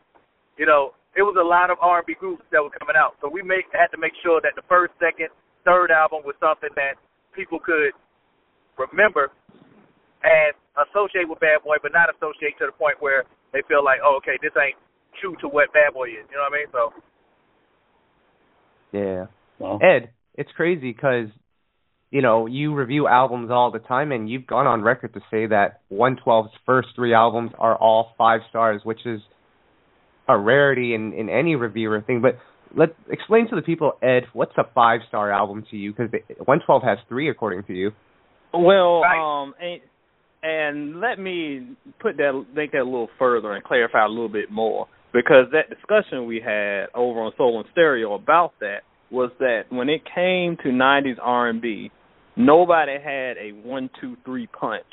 You 0.57 0.65
know, 0.65 0.91
it 1.15 1.23
was 1.23 1.37
a 1.39 1.45
lot 1.45 1.69
of 1.69 1.77
R 1.79 2.01
and 2.01 2.07
B 2.07 2.17
groups 2.19 2.43
that 2.51 2.61
were 2.61 2.73
coming 2.73 2.97
out. 2.97 3.15
So 3.21 3.29
we 3.29 3.41
make 3.41 3.69
had 3.71 3.93
to 3.93 3.97
make 3.97 4.13
sure 4.21 4.41
that 4.41 4.53
the 4.57 4.65
first, 4.67 4.93
second, 4.99 5.29
third 5.63 5.89
album 5.89 6.21
was 6.25 6.35
something 6.41 6.69
that 6.75 6.99
people 7.33 7.59
could 7.59 7.93
remember 8.77 9.31
and 10.23 10.53
associate 10.89 11.27
with 11.27 11.39
Bad 11.39 11.63
Boy, 11.63 11.75
but 11.81 11.91
not 11.93 12.09
associate 12.09 12.57
to 12.59 12.65
the 12.67 12.75
point 12.75 12.97
where 12.99 13.23
they 13.53 13.61
feel 13.67 13.83
like, 13.83 13.99
oh, 14.03 14.17
okay, 14.17 14.37
this 14.41 14.51
ain't 14.59 14.75
true 15.21 15.35
to 15.41 15.47
what 15.47 15.71
Bad 15.73 15.93
Boy 15.93 16.09
is. 16.09 16.25
You 16.29 16.37
know 16.37 16.45
what 16.47 16.53
I 16.53 16.57
mean? 16.57 16.69
So 16.71 16.83
Yeah. 18.91 19.25
Well, 19.59 19.79
Ed, 19.81 20.11
it's 20.35 20.51
crazy 20.55 20.91
because 20.91 21.27
you 22.11 22.21
know 22.21 22.45
you 22.45 22.73
review 22.73 23.07
albums 23.07 23.51
all 23.51 23.71
the 23.71 23.79
time, 23.79 24.11
and 24.11 24.29
you've 24.29 24.47
gone 24.47 24.67
on 24.67 24.81
record 24.81 25.13
to 25.13 25.19
say 25.29 25.47
that 25.47 25.81
112's 25.91 26.53
first 26.65 26.89
three 26.95 27.13
albums 27.13 27.51
are 27.59 27.75
all 27.75 28.13
five 28.17 28.41
stars, 28.49 28.81
which 28.83 29.05
is 29.05 29.21
a 30.27 30.37
rarity 30.37 30.93
in 30.93 31.13
in 31.13 31.29
any 31.29 31.55
reviewer 31.55 32.01
thing. 32.01 32.21
But 32.21 32.37
let 32.75 32.89
explain 33.09 33.49
to 33.49 33.55
the 33.55 33.61
people, 33.61 33.93
Ed, 34.01 34.23
what's 34.33 34.53
a 34.57 34.63
five 34.73 35.01
star 35.07 35.31
album 35.31 35.65
to 35.71 35.77
you? 35.77 35.91
Because 35.91 36.11
112 36.37 36.83
has 36.83 36.97
three, 37.07 37.29
according 37.29 37.63
to 37.63 37.73
you. 37.73 37.91
Well, 38.53 39.01
Right. 39.01 39.41
um, 39.41 39.53
and, 40.43 40.99
let 40.99 41.19
me 41.19 41.75
put 41.99 42.17
that 42.17 42.45
make 42.55 42.71
that 42.71 42.81
a 42.81 42.83
little 42.83 43.09
further 43.17 43.53
and 43.53 43.63
clarify 43.63 44.05
a 44.05 44.09
little 44.09 44.29
bit 44.29 44.51
more 44.51 44.87
because 45.13 45.45
that 45.51 45.69
discussion 45.69 46.25
we 46.25 46.41
had 46.43 46.85
over 46.95 47.19
on 47.21 47.31
Soul 47.37 47.59
and 47.59 47.67
Stereo 47.71 48.13
about 48.13 48.53
that 48.59 48.81
was 49.11 49.31
that 49.39 49.63
when 49.69 49.89
it 49.89 50.01
came 50.13 50.55
to 50.63 50.69
'90s 50.69 51.17
R&B, 51.21 51.91
nobody 52.35 52.93
had 52.93 53.37
a 53.37 53.51
one, 53.63 53.89
two, 53.99 54.15
three 54.23 54.47
punch 54.47 54.85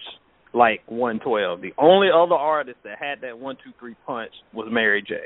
like 0.57 0.81
112. 0.87 1.61
The 1.61 1.73
only 1.79 2.09
other 2.09 2.35
artist 2.35 2.79
that 2.85 2.99
had 2.99 3.21
that 3.21 3.39
one, 3.39 3.57
two, 3.63 3.73
three 3.79 3.95
punch 4.07 4.33
was 4.55 4.69
Mary 4.71 5.05
J. 5.07 5.17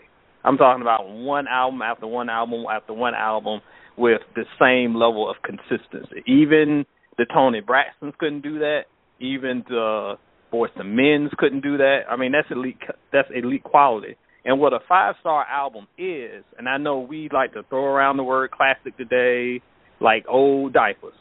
I'm 0.45 0.57
talking 0.57 0.83
about 0.83 1.09
one 1.09 1.47
album 1.47 1.83
after 1.83 2.07
one 2.07 2.29
album 2.29 2.65
after 2.71 2.93
one 2.93 3.15
album 3.15 3.61
with 3.97 4.23
the 4.35 4.45
same 4.59 4.95
level 4.95 5.31
of 5.31 5.37
consistency. 5.43 6.23
Even 6.27 6.85
the 7.19 7.27
Toni 7.33 7.61
Braxtons 7.61 8.17
couldn't 8.19 8.41
do 8.41 8.59
that. 8.61 8.83
Even 9.21 9.65
the 9.69 10.15
Boyz 10.53 10.69
II 10.77 10.85
Men's 10.85 11.31
couldn't 11.39 11.63
do 11.63 11.77
that. 11.79 12.01
I 12.11 12.17
mean, 12.17 12.33
that's 12.33 12.51
elite. 12.51 12.79
That's 13.13 13.29
elite 13.35 13.63
quality. 13.63 14.17
And 14.45 14.59
what 14.59 14.73
a 14.73 14.79
five 14.89 15.17
star 15.21 15.45
album 15.45 15.87
is, 15.99 16.45
and 16.59 16.69
I 16.69 16.79
know 16.79 17.01
we 17.01 17.29
like 17.33 17.53
to 17.53 17.63
throw 17.69 17.85
around 17.85 18.17
the 18.17 18.25
word 18.25 18.51
classic 18.51 18.97
today, 18.97 19.61
like 20.01 20.25
old 20.29 20.73
diapers. 20.73 21.13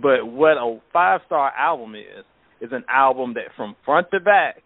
But 0.00 0.26
what 0.26 0.56
a 0.56 0.80
five 0.92 1.20
star 1.26 1.52
album 1.54 1.94
is, 1.94 2.24
is 2.62 2.70
an 2.72 2.84
album 2.88 3.34
that 3.34 3.54
from 3.56 3.76
front 3.84 4.06
to 4.12 4.20
back 4.20 4.62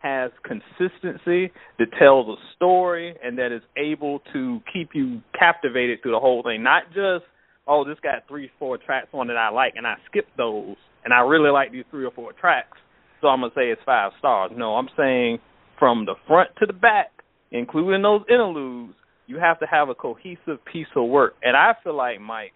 has 0.00 0.30
consistency, 0.44 1.52
that 1.78 1.86
tells 1.98 2.28
a 2.28 2.36
story, 2.56 3.14
and 3.22 3.38
that 3.38 3.52
is 3.52 3.62
able 3.76 4.20
to 4.32 4.60
keep 4.72 4.90
you 4.94 5.20
captivated 5.38 6.00
through 6.02 6.12
the 6.12 6.20
whole 6.20 6.42
thing. 6.42 6.62
Not 6.62 6.84
just, 6.88 7.24
oh, 7.66 7.84
this 7.84 7.98
got 8.02 8.26
three, 8.28 8.50
four 8.58 8.78
tracks 8.78 9.08
on 9.12 9.28
that 9.28 9.36
I 9.36 9.50
like, 9.50 9.74
and 9.76 9.86
I 9.86 9.94
skip 10.10 10.26
those, 10.36 10.76
and 11.06 11.14
I 11.14 11.20
really 11.20 11.50
like 11.50 11.70
these 11.70 11.84
three 11.88 12.04
or 12.04 12.10
four 12.10 12.32
tracks, 12.32 12.76
so 13.20 13.28
I'm 13.28 13.38
going 13.38 13.52
to 13.52 13.54
say 13.54 13.70
it's 13.70 13.80
five 13.86 14.10
stars. 14.18 14.50
No, 14.54 14.74
I'm 14.74 14.88
saying 14.96 15.38
from 15.78 16.04
the 16.04 16.16
front 16.26 16.50
to 16.58 16.66
the 16.66 16.72
back, 16.72 17.12
including 17.52 18.02
those 18.02 18.22
interludes, 18.28 18.94
you 19.28 19.38
have 19.38 19.60
to 19.60 19.66
have 19.66 19.88
a 19.88 19.94
cohesive 19.94 20.58
piece 20.70 20.88
of 20.96 21.08
work. 21.08 21.34
And 21.44 21.56
I 21.56 21.74
feel 21.84 21.96
like, 21.96 22.20
Mike, 22.20 22.52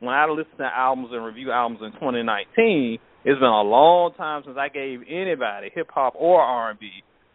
when 0.00 0.14
I 0.14 0.24
listen 0.26 0.56
to 0.58 0.64
albums 0.64 1.10
and 1.12 1.22
review 1.22 1.52
albums 1.52 1.80
in 1.84 1.92
2019, 1.92 2.98
it's 3.26 3.38
been 3.38 3.48
a 3.48 3.62
long 3.62 4.14
time 4.14 4.44
since 4.46 4.56
I 4.58 4.70
gave 4.70 5.00
anybody, 5.06 5.70
hip 5.74 5.88
hop 5.92 6.14
or 6.16 6.40
R&B, 6.40 6.88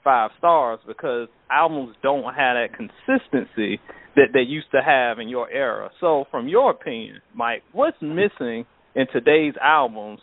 five 0.04 0.32
stars 0.40 0.80
because 0.88 1.28
albums 1.52 1.96
don't 2.02 2.24
have 2.24 2.58
that 2.58 2.70
consistency 2.74 3.80
that 4.16 4.30
they 4.34 4.42
used 4.42 4.72
to 4.72 4.82
have 4.84 5.20
in 5.20 5.30
your 5.30 5.48
era. 5.52 5.92
So, 6.02 6.26
from 6.32 6.48
your 6.48 6.72
opinion, 6.72 7.22
Mike, 7.36 7.62
what's 7.72 7.98
missing 8.02 8.66
in 8.96 9.06
today's 9.14 9.54
albums 9.62 10.22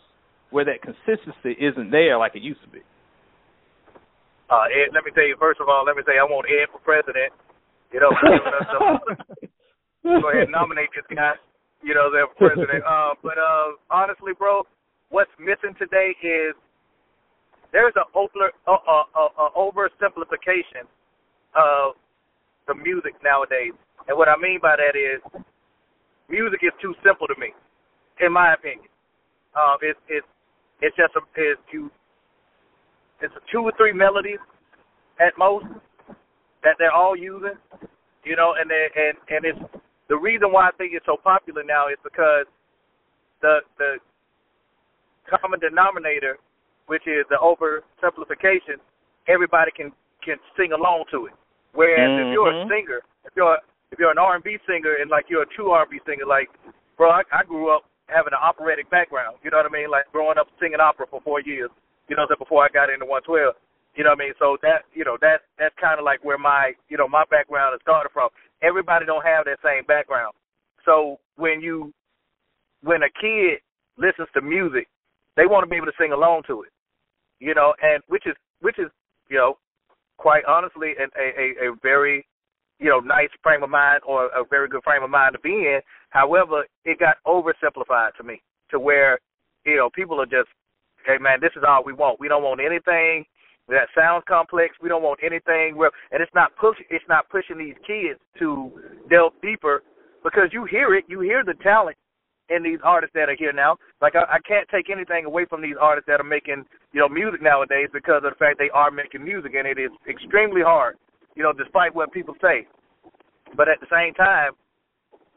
where 0.53 0.65
that 0.69 0.85
consistency 0.85 1.57
isn't 1.57 1.89
there 1.89 2.17
like 2.21 2.37
it 2.37 2.45
used 2.45 2.61
to 2.61 2.69
be? 2.69 2.79
uh 4.53 4.69
Ed, 4.69 4.93
let 4.93 5.01
me 5.03 5.09
tell 5.11 5.25
you 5.25 5.35
first 5.41 5.59
of 5.59 5.67
all, 5.67 5.81
let 5.83 5.97
me 5.97 6.03
say 6.05 6.21
I 6.21 6.23
want 6.23 6.45
Ed 6.45 6.69
for 6.69 6.77
president. 6.85 7.33
You 7.91 7.99
know, 7.99 8.13
giving 8.21 8.53
us 8.53 8.67
some- 8.69 9.01
go 10.21 10.29
ahead 10.29 10.45
and 10.45 10.51
nominate 10.53 10.93
this 10.93 11.05
guy. 11.09 11.33
You 11.81 11.93
know, 11.97 12.13
their 12.13 12.27
president. 12.37 12.85
Uh, 12.93 13.13
but 13.21 13.37
uh, 13.37 13.73
honestly, 13.89 14.33
bro, 14.37 14.61
what's 15.09 15.31
missing 15.39 15.73
today 15.79 16.13
is 16.21 16.53
there's 17.71 17.93
an 17.95 18.05
over 18.13 18.53
uh, 18.67 18.71
uh, 18.71 19.03
uh, 19.17 19.29
uh, 19.33 19.49
oversimplification 19.57 20.85
of 21.57 21.95
the 22.67 22.75
music 22.75 23.13
nowadays, 23.23 23.73
and 24.07 24.17
what 24.17 24.29
I 24.29 24.37
mean 24.37 24.59
by 24.61 24.75
that 24.77 24.93
is 24.97 25.21
music 26.29 26.61
is 26.61 26.73
too 26.81 26.93
simple 27.05 27.27
to 27.27 27.35
me, 27.39 27.53
in 28.21 28.31
my 28.31 28.53
opinion. 28.53 28.89
Um, 29.55 29.77
it's 29.81 29.99
it's 30.09 30.27
it's 30.81 30.95
just 30.95 31.13
a, 31.15 31.21
it's 31.35 31.61
you 31.71 31.91
it's 33.21 33.33
a 33.35 33.43
two 33.51 33.61
or 33.61 33.71
three 33.77 33.93
melodies 33.93 34.39
at 35.19 35.37
most 35.37 35.65
that 36.63 36.75
they're 36.79 36.91
all 36.91 37.15
using, 37.15 37.55
you 38.23 38.35
know, 38.35 38.55
and 38.59 38.69
they 38.69 38.87
and 38.95 39.17
and 39.29 39.45
it's 39.45 39.59
the 40.09 40.17
reason 40.17 40.51
why 40.51 40.67
I 40.67 40.71
think 40.77 40.93
it's 40.93 41.05
so 41.05 41.17
popular 41.17 41.63
now 41.63 41.87
is 41.87 41.97
because 42.03 42.45
the 43.41 43.59
the 43.77 43.97
common 45.29 45.59
denominator, 45.59 46.37
which 46.87 47.07
is 47.07 47.25
the 47.29 47.39
oversimplification, 47.39 48.79
everybody 49.27 49.71
can 49.75 49.91
can 50.23 50.35
sing 50.57 50.71
along 50.71 51.05
to 51.11 51.27
it. 51.27 51.33
Whereas 51.73 52.09
mm-hmm. 52.09 52.29
if 52.29 52.33
you're 52.33 52.51
a 52.51 52.67
singer, 52.67 53.01
if 53.25 53.33
you're 53.35 53.57
if 53.91 53.99
you're 53.99 54.11
an 54.11 54.17
R&B 54.17 54.57
singer 54.67 54.95
and 54.99 55.09
like 55.09 55.25
you're 55.29 55.43
a 55.43 55.53
true 55.55 55.71
R&B 55.71 55.99
singer, 56.05 56.25
like 56.27 56.49
bro, 56.97 57.09
I, 57.11 57.21
I 57.31 57.43
grew 57.43 57.73
up 57.73 57.83
having 58.07 58.33
an 58.33 58.41
operatic 58.41 58.89
background. 58.89 59.37
You 59.43 59.51
know 59.51 59.57
what 59.57 59.69
I 59.69 59.73
mean? 59.73 59.89
Like 59.89 60.11
growing 60.11 60.37
up 60.37 60.47
singing 60.59 60.79
opera 60.79 61.07
for 61.09 61.21
four 61.21 61.41
years. 61.41 61.69
You 62.09 62.15
know, 62.15 62.25
that 62.27 62.39
before 62.39 62.63
I 62.63 62.69
got 62.69 62.89
into 62.89 63.05
112. 63.05 63.55
You 63.95 64.03
know 64.03 64.11
what 64.11 64.19
I 64.19 64.25
mean? 64.25 64.33
So 64.39 64.57
that 64.65 64.89
you 64.93 65.05
know 65.05 65.17
that 65.21 65.45
that's 65.59 65.75
kind 65.79 65.99
of 65.99 66.05
like 66.05 66.25
where 66.25 66.37
my 66.37 66.73
you 66.89 66.97
know 66.97 67.07
my 67.07 67.23
background 67.29 67.77
has 67.77 67.81
started 67.81 68.09
from. 68.09 68.29
Everybody 68.61 69.05
don't 69.05 69.25
have 69.25 69.45
that 69.45 69.61
same 69.63 69.85
background. 69.85 70.33
So 70.83 71.19
when 71.37 71.61
you 71.61 71.93
when 72.81 73.03
a 73.03 73.11
kid 73.21 73.61
listens 73.97 74.27
to 74.33 74.41
music, 74.41 74.89
they 75.37 75.45
want 75.45 75.63
to 75.63 75.69
be 75.69 75.77
able 75.77 75.87
to 75.87 75.99
sing 75.99 76.11
along 76.11 76.43
to 76.47 76.63
it. 76.63 76.73
You 77.39 77.53
know, 77.53 77.73
and 77.81 78.01
which 78.07 78.25
is 78.25 78.33
which 78.61 78.79
is 78.79 78.89
you 79.29 79.37
know 79.37 79.57
quite 80.17 80.43
honestly 80.45 80.93
a 80.97 81.05
a, 81.13 81.69
a 81.69 81.75
very 81.83 82.25
you 82.79 82.89
know 82.89 82.99
nice 82.99 83.29
frame 83.41 83.63
of 83.63 83.69
mind 83.69 84.01
or 84.07 84.25
a 84.27 84.43
very 84.49 84.67
good 84.67 84.83
frame 84.83 85.03
of 85.03 85.09
mind 85.09 85.33
to 85.33 85.39
be 85.39 85.49
in. 85.49 85.79
However, 86.09 86.65
it 86.85 86.99
got 86.99 87.17
oversimplified 87.25 88.15
to 88.17 88.23
me 88.23 88.41
to 88.71 88.79
where 88.79 89.19
you 89.65 89.77
know 89.77 89.89
people 89.93 90.19
are 90.21 90.25
just 90.25 90.49
hey 91.05 91.17
man, 91.19 91.39
this 91.41 91.51
is 91.55 91.63
all 91.67 91.83
we 91.83 91.93
want. 91.93 92.19
We 92.19 92.27
don't 92.27 92.43
want 92.43 92.61
anything 92.63 93.25
that 93.69 93.87
sounds 93.95 94.23
complex. 94.27 94.75
We 94.81 94.89
don't 94.89 95.03
want 95.03 95.19
anything 95.23 95.77
where, 95.77 95.91
and 96.11 96.21
it's 96.21 96.33
not 96.35 96.55
pushing. 96.59 96.85
It's 96.89 97.05
not 97.07 97.29
pushing 97.29 97.57
these 97.57 97.75
kids 97.87 98.19
to 98.39 98.71
delve 99.09 99.33
deeper 99.41 99.83
because 100.23 100.49
you 100.51 100.65
hear 100.65 100.95
it. 100.95 101.05
You 101.07 101.21
hear 101.21 101.43
the 101.45 101.55
talent 101.63 101.97
in 102.49 102.61
these 102.61 102.79
artists 102.83 103.13
that 103.15 103.29
are 103.29 103.35
here 103.39 103.53
now. 103.53 103.77
Like 104.01 104.15
I, 104.15 104.35
I 104.35 104.39
can't 104.45 104.67
take 104.69 104.89
anything 104.89 105.25
away 105.25 105.45
from 105.49 105.61
these 105.61 105.75
artists 105.79 106.07
that 106.07 106.19
are 106.19 106.27
making 106.27 106.65
you 106.91 106.99
know 106.99 107.07
music 107.07 107.41
nowadays 107.41 107.87
because 107.93 108.21
of 108.23 108.31
the 108.31 108.39
fact 108.39 108.59
they 108.59 108.71
are 108.73 108.91
making 108.91 109.23
music, 109.23 109.53
and 109.57 109.67
it 109.67 109.79
is 109.79 109.91
extremely 110.09 110.61
hard. 110.61 110.97
You 111.35 111.43
know, 111.43 111.53
despite 111.53 111.95
what 111.95 112.11
people 112.11 112.35
say. 112.41 112.67
But 113.55 113.69
at 113.69 113.79
the 113.79 113.87
same 113.91 114.13
time, 114.13 114.53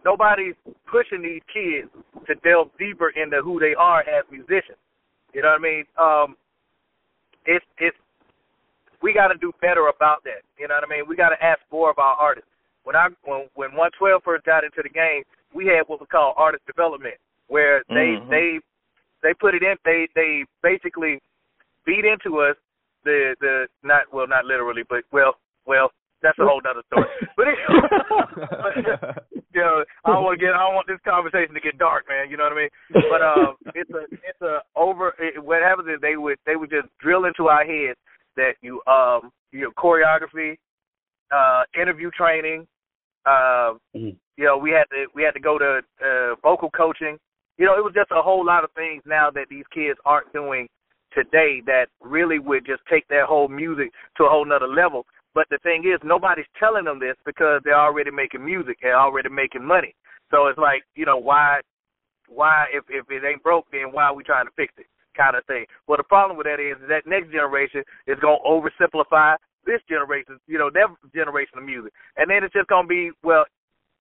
nobody's 0.05 0.55
pushing 0.91 1.23
these 1.23 1.43
kids 1.53 1.91
to 2.27 2.35
delve 2.43 2.71
deeper 2.79 3.11
into 3.11 3.43
who 3.43 3.59
they 3.61 3.75
are 3.75 4.01
as 4.01 4.25
musicians. 4.31 4.79
You 5.35 5.43
know 5.43 5.49
what 5.49 5.61
I 5.61 5.63
mean? 5.63 5.85
Um, 6.01 6.37
it's 7.45 7.65
it's 7.79 7.97
we 9.03 9.13
got 9.13 9.29
to 9.29 9.39
do 9.39 9.53
better 9.61 9.89
about 9.89 10.25
that. 10.25 10.43
You 10.59 10.69
know 10.69 10.75
what 10.75 10.85
I 10.85 10.89
mean? 10.89 11.09
We 11.09 11.17
got 11.17 11.31
to 11.31 11.45
ask 11.45 11.61
more 11.71 11.91
of 11.91 11.99
our 11.99 12.15
artists. 12.15 12.49
When 12.85 12.97
I 12.97 13.09
when 13.25 13.49
when 13.55 13.75
112 13.75 14.23
first 14.25 14.47
got 14.47 14.65
into 14.65 14.81
the 14.83 14.89
game, 14.89 15.23
we 15.53 15.67
had 15.67 15.85
what 15.87 16.01
we 16.01 16.07
call 16.07 16.35
artist 16.37 16.65
development, 16.67 17.17
where 17.49 17.83
they 17.89 18.17
mm-hmm. 18.17 18.31
they 18.31 18.59
they 19.23 19.35
put 19.35 19.55
it 19.55 19.63
in. 19.63 19.77
They 19.85 20.09
they 20.15 20.45
basically 20.63 21.21
beat 21.85 22.05
into 22.05 22.39
us 22.41 22.57
the 23.05 23.35
the 23.41 23.67
not 23.83 24.13
well 24.13 24.27
not 24.27 24.45
literally, 24.45 24.83
but 24.89 25.03
well 25.13 25.37
well 25.67 25.91
that's 26.23 26.39
a 26.39 26.45
whole 26.45 26.61
other 26.69 26.83
story. 26.87 27.07
But, 27.37 27.47
but 28.51 29.25
you 29.55 29.61
know, 29.61 29.85
I 30.05 30.13
don't 30.13 30.25
want 30.25 30.39
to 30.39 30.45
get 30.45 30.55
I 30.55 30.65
don't 30.65 30.75
want 30.75 30.87
this 30.89 31.01
conversation 31.05 31.55
to 31.55 31.61
get 31.61 31.79
dark, 31.79 32.05
man. 32.09 32.31
You 32.31 32.37
know 32.37 32.45
what 32.45 32.53
I 32.53 32.63
mean? 32.65 32.73
But 33.11 33.23
um, 33.23 33.57
it's 33.75 33.91
a 33.91 34.05
it's 34.13 34.41
a 34.43 34.59
over. 34.77 35.15
It, 35.19 35.43
what 35.43 35.63
happens 35.63 35.89
is 35.89 36.01
they 36.01 36.17
would 36.17 36.39
they 36.47 36.57
would 36.57 36.71
just 36.71 36.89
drill 37.01 37.25
into 37.25 37.49
our 37.49 37.65
heads 37.65 37.99
that 38.37 38.53
you 38.63 38.81
um 38.87 39.31
you 39.53 39.63
know 39.63 39.73
choreography, 39.77 40.57
uh, 41.33 41.63
interview 41.81 42.11
training, 42.11 42.67
uh, 43.27 43.77
mm-hmm. 43.95 44.17
you 44.37 44.45
know 44.45 44.57
we 44.57 44.71
had 44.71 44.85
to 44.91 45.07
we 45.15 45.23
had 45.23 45.33
to 45.33 45.41
go 45.41 45.59
to 45.59 45.81
uh, 46.05 46.35
vocal 46.43 46.71
coaching. 46.71 47.19
You 47.59 47.67
know 47.67 47.77
it 47.77 47.85
was 47.85 47.93
just 47.95 48.11
a 48.11 48.23
whole 48.23 48.45
lot 48.45 48.65
of 48.65 48.71
things 48.73 49.03
now 49.07 49.31
that 49.31 49.47
these 49.49 49.65
kids 49.73 49.99
aren't 50.05 50.33
doing 50.33 50.69
today 51.13 51.63
that 51.65 51.87
really 52.03 52.39
would 52.39 52.67
just 52.67 52.83
take 52.91 53.09
their 53.09 53.27
whole 53.27 53.49
music 53.49 53.91
to 54.19 54.25
a 54.25 54.29
whole 54.29 54.45
nother 54.45 54.69
level. 54.69 55.07
But 55.37 55.45
the 55.53 55.61
thing 55.61 55.85
is, 55.85 56.01
nobody's 56.01 56.49
telling 56.57 56.89
them 56.89 56.99
this 56.99 57.15
because 57.29 57.61
they're 57.63 57.79
already 57.79 58.11
making 58.11 58.41
music, 58.41 58.79
they're 58.81 58.97
already 58.97 59.29
making 59.29 59.61
money. 59.63 59.93
So 60.33 60.49
it's 60.49 60.57
like, 60.57 60.81
you 60.97 61.05
know, 61.05 61.19
why, 61.21 61.61
why 62.27 62.73
if 62.73 62.89
if 62.89 63.05
it 63.13 63.21
ain't 63.21 63.45
broke, 63.45 63.67
then 63.71 63.93
why 63.93 64.05
are 64.09 64.15
we 64.17 64.25
trying 64.25 64.47
to 64.47 64.57
fix 64.57 64.73
it? 64.79 64.87
kind 65.17 65.35
of 65.35 65.45
thing. 65.49 65.65
Well, 65.89 65.97
the 65.97 66.05
problem 66.05 66.37
with 66.37 66.45
that 66.45 66.61
is 66.61 66.77
that 66.93 67.09
next 67.09 67.33
generation 67.33 67.81
is 68.07 68.21
to 68.21 68.37
oversimplify 68.45 69.37
this 69.65 69.81
generation, 69.89 70.39
you 70.47 70.59
know, 70.59 70.69
their 70.69 70.93
generation 71.17 71.57
of 71.57 71.65
music, 71.65 71.91
and 72.17 72.29
then 72.29 72.45
it's 72.45 72.53
just 72.53 72.69
to 72.69 72.83
be 72.87 73.11
well. 73.25 73.45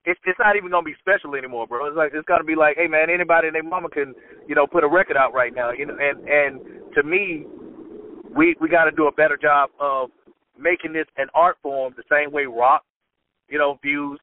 It's 0.04 0.20
it's 0.25 0.38
not 0.38 0.56
even 0.56 0.70
gonna 0.70 0.86
be 0.86 0.94
special 1.00 1.34
anymore, 1.34 1.65
bro. 1.65 1.88
It's 1.88 1.98
like 1.98 2.12
it's 2.13 2.27
gonna 2.27 2.44
be 2.44 2.54
like, 2.54 2.75
hey 2.77 2.88
man, 2.88 3.10
anybody 3.10 3.48
and 3.48 3.56
their 3.56 3.63
mama 3.63 3.89
can, 3.89 4.13
you 4.46 4.54
know, 4.54 4.68
put 4.68 4.84
a 4.84 4.88
record 4.88 5.18
out 5.18 5.34
right 5.34 5.56
now, 5.56 5.72
you 5.72 5.88
know. 5.88 5.98
And 5.98 6.27
and 6.27 6.51
to 6.94 7.01
me, 7.01 7.48
we 8.36 8.56
we 8.62 8.70
got 8.70 8.86
to 8.86 8.92
do 8.92 9.08
a 9.08 9.12
better 9.12 9.39
job 9.39 9.72
of 9.80 10.12
making 10.60 10.94
this 10.94 11.08
an 11.18 11.28
art 11.34 11.58
form, 11.62 11.94
the 11.98 12.04
same 12.12 12.32
way 12.32 12.46
rock, 12.46 12.84
you 13.50 13.58
know, 13.58 13.78
views 13.82 14.20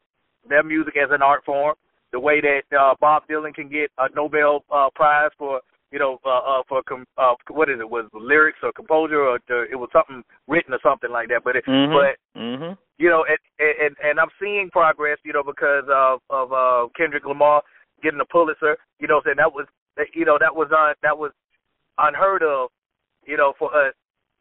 their 0.49 0.63
music 0.63 0.95
as 0.97 1.11
an 1.11 1.23
art 1.23 1.45
form, 1.45 1.75
the 2.13 2.21
way 2.21 2.41
that 2.41 2.77
uh, 2.77 2.95
Bob 3.01 3.23
Dylan 3.31 3.55
can 3.55 3.69
get 3.69 3.91
a 3.99 4.09
Nobel 4.15 4.65
uh, 4.71 4.89
Prize 4.95 5.31
for 5.39 5.61
you 5.93 5.99
know, 5.99 6.19
uh, 6.25 6.39
uh, 6.39 6.63
for 6.69 6.83
com- 6.83 7.07
uh, 7.19 7.35
what 7.51 7.69
is 7.69 7.77
it? 7.79 7.89
Was 7.89 8.07
it 8.13 8.17
lyrics 8.17 8.59
or 8.63 8.73
composure 8.73 9.21
or 9.21 9.39
to, 9.49 9.65
it 9.71 9.77
was 9.77 9.91
something 9.93 10.25
written 10.49 10.73
or 10.73 10.81
something 10.83 11.11
like 11.11 11.29
that. 11.29 11.45
But 11.45 11.57
it, 11.57 11.65
mm-hmm. 11.69 11.93
but 11.93 12.41
mm-hmm. 12.41 12.73
you 12.97 13.11
know, 13.11 13.25
and, 13.29 13.39
and 13.61 13.95
and 14.03 14.19
I'm 14.19 14.33
seeing 14.41 14.71
progress, 14.73 15.19
you 15.23 15.35
know, 15.35 15.43
because 15.45 15.85
of 15.93 16.21
of 16.31 16.53
uh, 16.53 16.89
Kendrick 16.97 17.27
Lamar 17.27 17.63
getting 18.03 18.21
a 18.21 18.25
Pulitzer. 18.25 18.79
You 18.99 19.07
know, 19.07 19.21
saying 19.23 19.37
that 19.37 19.53
was 19.53 19.67
you 20.15 20.25
know 20.25 20.39
that 20.41 20.57
was 20.57 20.69
un, 20.73 20.95
that 21.03 21.17
was 21.17 21.31
unheard 21.99 22.43
of, 22.43 22.71
you 23.27 23.37
know, 23.37 23.53
for 23.59 23.69
us 23.77 23.93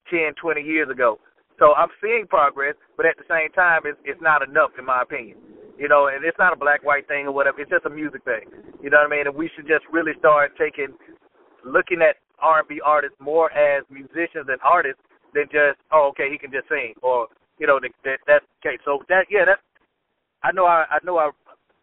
ten, 0.10 0.32
twenty 0.42 0.62
years 0.62 0.90
ago. 0.90 1.20
So 1.62 1.78
I'm 1.78 1.94
seeing 2.02 2.26
progress, 2.26 2.74
but 2.98 3.06
at 3.06 3.22
the 3.22 3.28
same 3.30 3.54
time, 3.54 3.86
it's 3.86 4.02
it's 4.02 4.20
not 4.20 4.42
enough 4.42 4.74
in 4.82 4.86
my 4.86 5.06
opinion. 5.06 5.38
You 5.78 5.88
know, 5.88 6.10
and 6.10 6.26
it's 6.26 6.38
not 6.42 6.54
a 6.54 6.58
black 6.58 6.82
white 6.82 7.08
thing 7.08 7.30
or 7.30 7.32
whatever. 7.32 7.62
It's 7.62 7.70
just 7.70 7.86
a 7.86 7.90
music 7.90 8.26
thing. 8.26 8.50
You 8.82 8.90
know 8.90 8.98
what 8.98 9.14
I 9.14 9.16
mean? 9.16 9.28
And 9.30 9.36
we 9.38 9.50
should 9.54 9.70
just 9.70 9.86
really 9.94 10.14
start 10.18 10.58
taking 10.58 10.98
looking 11.64 12.02
at 12.02 12.18
R&B 12.42 12.82
artists 12.84 13.18
more 13.22 13.54
as 13.54 13.86
musicians 13.94 14.50
and 14.50 14.58
artists 14.66 15.02
than 15.38 15.46
just 15.54 15.78
oh 15.94 16.10
okay 16.10 16.34
he 16.34 16.38
can 16.42 16.50
just 16.50 16.68
sing 16.68 16.98
or 17.06 17.28
you 17.60 17.68
know 17.68 17.80
that, 17.80 17.94
that 18.04 18.18
that's 18.26 18.46
okay 18.60 18.82
so 18.84 19.06
that 19.08 19.30
yeah 19.30 19.46
that 19.46 19.62
I 20.42 20.52
know 20.52 20.66
I 20.66 20.86
I 20.90 20.98
know 21.06 21.20
I 21.20 21.30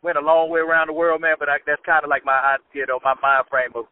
went 0.02 0.18
a 0.18 0.20
long 0.20 0.50
way 0.50 0.58
around 0.58 0.88
the 0.88 0.98
world 0.98 1.22
man 1.22 1.36
but 1.38 1.48
I, 1.48 1.62
that's 1.64 1.80
kind 1.86 2.02
of 2.02 2.10
like 2.10 2.24
my 2.26 2.58
you 2.74 2.86
know 2.86 2.98
my 3.04 3.14
mind 3.22 3.46
frame 3.48 3.70
of 3.76 3.86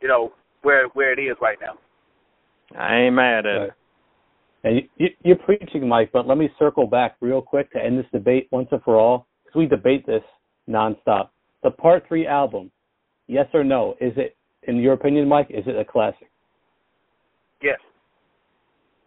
you 0.00 0.08
know 0.08 0.32
where 0.62 0.88
where 0.96 1.12
it 1.12 1.20
is 1.20 1.36
right 1.40 1.58
now. 1.60 1.76
I 2.72 2.96
ain't 2.96 3.14
mad 3.14 3.44
at 3.44 3.50
right. 3.52 3.68
it. 3.68 3.74
And 4.66 4.82
you, 4.96 5.08
you're 5.22 5.36
preaching, 5.36 5.86
Mike, 5.86 6.10
but 6.12 6.26
let 6.26 6.38
me 6.38 6.50
circle 6.58 6.88
back 6.88 7.16
real 7.20 7.40
quick 7.40 7.70
to 7.72 7.78
end 7.78 8.00
this 8.00 8.06
debate 8.12 8.48
once 8.50 8.66
and 8.72 8.82
for 8.82 8.96
all, 8.96 9.28
because 9.44 9.56
we 9.56 9.66
debate 9.66 10.04
this 10.06 10.24
nonstop. 10.68 11.28
The 11.62 11.70
Part 11.70 12.02
Three 12.08 12.26
album, 12.26 12.72
yes 13.28 13.46
or 13.54 13.62
no? 13.62 13.94
Is 14.00 14.12
it 14.16 14.36
in 14.64 14.78
your 14.78 14.94
opinion, 14.94 15.28
Mike, 15.28 15.46
is 15.50 15.62
it 15.68 15.76
a 15.76 15.84
classic? 15.84 16.28
Yes. 17.62 17.78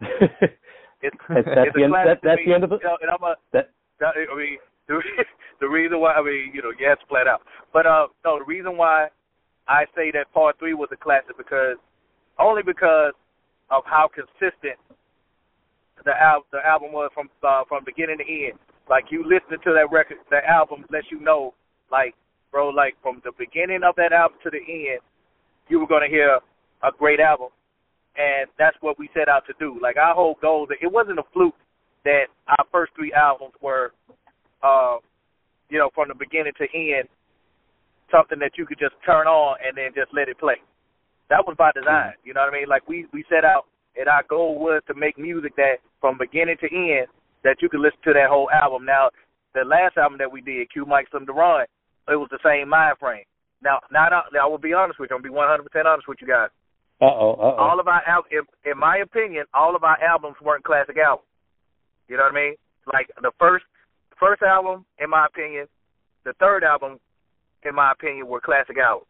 it's, 0.00 1.16
that's, 1.28 1.46
that's 1.46 1.70
the 1.74 1.84
end. 1.84 1.92
That, 1.92 2.20
that's 2.22 2.40
the 2.46 2.54
end 2.54 2.64
of 2.64 2.72
it. 2.72 2.80
You 2.82 2.88
know, 2.88 2.96
and 3.02 3.10
I'm 3.10 3.22
a, 3.22 3.34
that, 3.52 3.68
that, 4.00 4.14
I 4.16 4.34
mean, 4.34 4.56
the, 4.88 5.02
the 5.60 5.68
reason 5.68 6.00
why 6.00 6.14
I 6.14 6.22
mean, 6.22 6.52
you 6.54 6.62
know, 6.62 6.72
to 6.72 7.06
flat 7.06 7.26
out. 7.26 7.42
But 7.70 7.84
uh, 7.84 8.06
no, 8.24 8.38
the 8.38 8.46
reason 8.46 8.78
why 8.78 9.08
I 9.68 9.84
say 9.94 10.10
that 10.12 10.32
Part 10.32 10.58
Three 10.58 10.72
was 10.72 10.88
a 10.90 10.96
classic 10.96 11.36
because 11.36 11.76
only 12.38 12.62
because 12.62 13.12
of 13.70 13.82
how 13.84 14.08
consistent 14.08 14.80
the 16.04 16.12
album 16.20 16.48
the 16.52 16.64
album 16.66 16.92
was 16.92 17.10
from 17.14 17.28
uh, 17.42 17.62
from 17.68 17.84
beginning 17.84 18.18
to 18.18 18.26
end. 18.26 18.58
Like 18.88 19.04
you 19.10 19.22
listening 19.22 19.60
to 19.64 19.72
that 19.74 19.90
record, 19.92 20.18
that 20.30 20.44
album 20.44 20.84
lets 20.90 21.06
you 21.10 21.20
know, 21.20 21.54
like, 21.92 22.14
bro, 22.50 22.70
like 22.70 22.96
from 23.02 23.22
the 23.24 23.32
beginning 23.38 23.82
of 23.86 23.94
that 23.96 24.12
album 24.12 24.38
to 24.42 24.50
the 24.50 24.58
end, 24.58 25.00
you 25.68 25.78
were 25.78 25.86
going 25.86 26.02
to 26.02 26.10
hear 26.10 26.40
a 26.82 26.90
great 26.98 27.20
album. 27.20 27.48
And 28.16 28.50
that's 28.58 28.76
what 28.80 28.98
we 28.98 29.08
set 29.14 29.28
out 29.28 29.46
to 29.46 29.54
do. 29.60 29.78
Like 29.80 29.96
our 29.96 30.14
whole 30.14 30.36
goal, 30.42 30.66
it 30.68 30.90
wasn't 30.90 31.20
a 31.20 31.22
fluke 31.32 31.54
that 32.04 32.26
our 32.48 32.64
first 32.72 32.92
three 32.96 33.12
albums 33.12 33.54
were, 33.62 33.92
uh, 34.62 34.96
you 35.68 35.78
know, 35.78 35.90
from 35.94 36.08
the 36.08 36.14
beginning 36.14 36.52
to 36.58 36.66
end, 36.74 37.06
something 38.10 38.38
that 38.40 38.58
you 38.58 38.66
could 38.66 38.78
just 38.78 38.94
turn 39.06 39.26
on 39.26 39.56
and 39.64 39.76
then 39.76 39.94
just 39.94 40.12
let 40.12 40.28
it 40.28 40.38
play. 40.38 40.58
That 41.28 41.46
was 41.46 41.54
by 41.56 41.70
design. 41.72 42.14
You 42.24 42.34
know 42.34 42.40
what 42.40 42.52
I 42.52 42.58
mean? 42.58 42.68
Like 42.68 42.88
we 42.88 43.06
we 43.12 43.24
set 43.30 43.44
out, 43.44 43.69
and 43.96 44.08
our 44.08 44.22
goal 44.28 44.58
was 44.58 44.82
to 44.86 44.94
make 44.94 45.18
music 45.18 45.56
that 45.56 45.78
from 46.00 46.18
beginning 46.18 46.56
to 46.60 46.68
end 46.70 47.08
that 47.44 47.56
you 47.60 47.68
could 47.68 47.80
listen 47.80 47.98
to 48.04 48.12
that 48.12 48.28
whole 48.28 48.50
album. 48.50 48.84
Now, 48.84 49.10
the 49.54 49.64
last 49.64 49.96
album 49.96 50.18
that 50.18 50.30
we 50.30 50.40
did, 50.40 50.70
Q 50.72 50.86
Mike 50.86 51.08
Slim 51.10 51.26
Daron, 51.26 51.64
it 52.08 52.16
was 52.16 52.28
the 52.30 52.38
same 52.44 52.68
mind 52.68 52.98
frame. 52.98 53.24
Now, 53.62 53.80
not 53.90 54.12
now, 54.32 54.44
I 54.44 54.48
will 54.48 54.58
be 54.58 54.72
honest 54.72 54.98
with 54.98 55.10
you. 55.10 55.16
I'll 55.16 55.22
be 55.22 55.30
100 55.30 55.62
percent 55.64 55.86
honest 55.86 56.08
with 56.08 56.18
you 56.20 56.26
guys. 56.26 56.48
Uh 57.00 57.06
oh. 57.06 57.36
Uh. 57.40 57.56
All 57.56 57.80
of 57.80 57.88
our 57.88 58.02
al- 58.06 58.28
in, 58.30 58.42
in 58.70 58.78
my 58.78 58.98
opinion, 58.98 59.44
all 59.54 59.76
of 59.76 59.84
our 59.84 60.00
albums 60.02 60.36
weren't 60.42 60.64
classic 60.64 60.96
albums. 60.96 61.28
You 62.08 62.16
know 62.16 62.24
what 62.24 62.32
I 62.32 62.34
mean? 62.34 62.54
Like 62.92 63.08
the 63.20 63.32
first 63.38 63.64
first 64.18 64.42
album, 64.42 64.84
in 64.98 65.10
my 65.10 65.26
opinion, 65.26 65.66
the 66.24 66.32
third 66.40 66.64
album, 66.64 66.98
in 67.64 67.74
my 67.74 67.92
opinion, 67.92 68.26
were 68.26 68.40
classic 68.40 68.76
albums. 68.78 69.08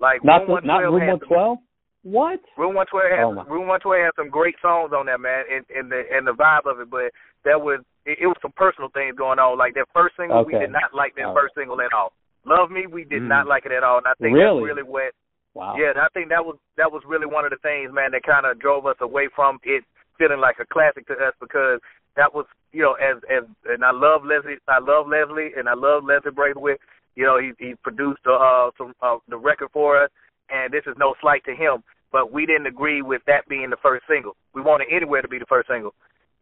Like 0.00 0.24
not 0.24 0.46
the, 0.46 0.60
not 0.64 0.78
Room 0.78 1.06
One 1.06 1.20
Twelve. 1.20 1.58
What? 2.02 2.40
Room 2.56 2.74
One 2.74 2.86
Twelve 2.86 3.10
has 3.10 3.26
Oh. 3.26 3.44
Room 3.50 3.66
One 3.66 3.80
Twelve 3.80 4.04
has 4.04 4.14
some 4.16 4.30
great 4.30 4.54
songs 4.62 4.92
on 4.92 5.06
that 5.06 5.20
man, 5.20 5.44
and, 5.50 5.64
and 5.74 5.90
the 5.90 6.02
and 6.12 6.26
the 6.26 6.32
vibe 6.32 6.66
of 6.66 6.80
it. 6.80 6.90
But 6.90 7.10
that 7.44 7.60
was 7.60 7.80
it, 8.06 8.18
it 8.22 8.26
was 8.26 8.36
some 8.40 8.52
personal 8.56 8.88
things 8.94 9.16
going 9.16 9.38
on. 9.38 9.58
Like 9.58 9.74
that 9.74 9.86
first 9.92 10.16
single, 10.16 10.44
we 10.44 10.52
did 10.54 10.70
not 10.72 10.94
like 10.94 11.14
that 11.16 11.26
All 11.26 11.34
first 11.34 11.54
single 11.54 11.80
at 11.80 11.92
all. 11.92 12.12
Love 12.46 12.70
Me, 12.70 12.86
we 12.86 13.04
did 13.04 13.22
Mm. 13.22 13.28
not 13.28 13.46
like 13.46 13.66
it 13.66 13.72
at 13.72 13.82
all. 13.82 13.98
And 13.98 14.06
I 14.06 14.14
think 14.22 14.34
Really? 14.34 14.62
that's 14.62 14.76
really 14.76 14.88
what 14.88 15.12
Wow. 15.54 15.74
Yeah, 15.76 15.90
and 15.90 15.98
I 15.98 16.06
think 16.14 16.28
that 16.28 16.44
was 16.44 16.56
that 16.76 16.92
was 16.92 17.02
really 17.04 17.26
one 17.26 17.44
of 17.44 17.50
the 17.50 17.58
things, 17.58 17.90
man, 17.92 18.12
that 18.12 18.22
kind 18.22 18.46
of 18.46 18.60
drove 18.60 18.86
us 18.86 18.96
away 19.00 19.28
from 19.34 19.58
it 19.64 19.82
feeling 20.16 20.38
like 20.40 20.56
a 20.60 20.66
classic 20.66 21.06
to 21.08 21.14
us 21.14 21.34
because 21.40 21.80
that 22.16 22.32
was, 22.34 22.46
you 22.72 22.82
know, 22.82 22.94
as 22.94 23.16
as 23.28 23.42
and 23.66 23.84
I 23.84 23.90
love 23.90 24.24
Leslie, 24.24 24.58
I 24.68 24.78
love 24.78 25.08
Leslie, 25.08 25.50
and 25.56 25.68
I 25.68 25.74
love 25.74 26.04
Leslie 26.04 26.30
Brathwaite. 26.30 26.78
You 27.16 27.24
know, 27.26 27.38
he 27.40 27.52
he 27.58 27.74
produced 27.82 28.22
uh 28.26 28.70
some 28.78 28.94
uh, 29.02 29.18
the 29.28 29.36
record 29.36 29.70
for 29.72 29.98
us, 30.02 30.10
and 30.50 30.72
this 30.72 30.84
is 30.86 30.94
no 30.98 31.14
slight 31.20 31.44
to 31.44 31.54
him, 31.54 31.82
but 32.12 32.32
we 32.32 32.46
didn't 32.46 32.66
agree 32.66 33.02
with 33.02 33.22
that 33.26 33.46
being 33.48 33.70
the 33.70 33.76
first 33.82 34.04
single. 34.08 34.36
We 34.54 34.62
wanted 34.62 34.88
Anywhere 34.90 35.22
to 35.22 35.28
be 35.28 35.38
the 35.38 35.46
first 35.46 35.68
single, 35.68 35.94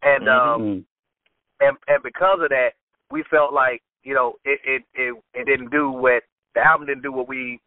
and 0.03 0.29
um 0.29 0.61
Mm. 0.63 0.85
and 1.61 1.77
and 1.89 2.03
because 2.03 2.39
of 2.43 2.49
that, 2.51 2.71
we 3.11 3.23
felt 3.31 3.53
like 3.53 3.83
you 4.03 4.15
know 4.15 4.35
it 4.45 4.61
it 4.65 4.83
it, 4.95 5.15
it 5.35 5.45
didn't 5.47 5.71
do 5.71 5.91
what 5.91 6.23
the 6.55 6.61
album 6.65 6.87
didn't 6.87 7.03
do 7.03 7.13
what 7.13 7.29
we 7.29 7.61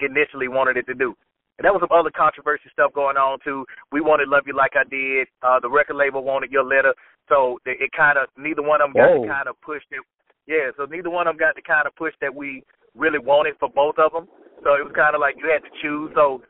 initially 0.00 0.48
wanted 0.48 0.76
it 0.76 0.86
to 0.86 0.94
do. 0.94 1.14
And 1.58 1.64
there 1.64 1.72
was 1.72 1.82
some 1.82 1.92
other 1.96 2.10
controversy 2.10 2.70
stuff 2.72 2.92
going 2.94 3.18
on 3.18 3.38
too. 3.44 3.66
We 3.92 4.00
wanted 4.00 4.28
"Love 4.28 4.44
You 4.46 4.54
Like 4.56 4.76
I 4.76 4.84
Did." 4.88 5.28
Uh, 5.42 5.60
the 5.60 5.68
record 5.68 5.96
label 5.96 6.24
wanted 6.24 6.50
"Your 6.50 6.64
Letter," 6.64 6.94
so 7.28 7.60
it, 7.66 7.76
it 7.80 7.90
kind 7.92 8.16
of 8.16 8.28
neither 8.36 8.62
one 8.62 8.80
of 8.80 8.92
them 8.92 9.02
got 9.02 9.10
Whoa. 9.10 9.22
to 9.22 9.28
kind 9.28 9.48
of 9.48 9.60
push 9.60 9.82
it. 9.90 10.00
Yeah, 10.46 10.70
so 10.76 10.86
neither 10.86 11.10
one 11.10 11.26
of 11.26 11.36
them 11.36 11.38
got 11.38 11.54
the 11.54 11.62
kind 11.62 11.86
of 11.86 11.94
push 11.96 12.14
that 12.22 12.34
we 12.34 12.64
really 12.96 13.18
wanted 13.18 13.54
for 13.58 13.68
both 13.68 13.96
of 13.98 14.12
them. 14.12 14.28
So 14.62 14.74
it 14.76 14.84
was 14.84 14.92
kind 14.94 15.14
of 15.14 15.20
like 15.20 15.36
you 15.38 15.48
had 15.48 15.64
to 15.64 15.72
choose. 15.80 16.10
So 16.14 16.42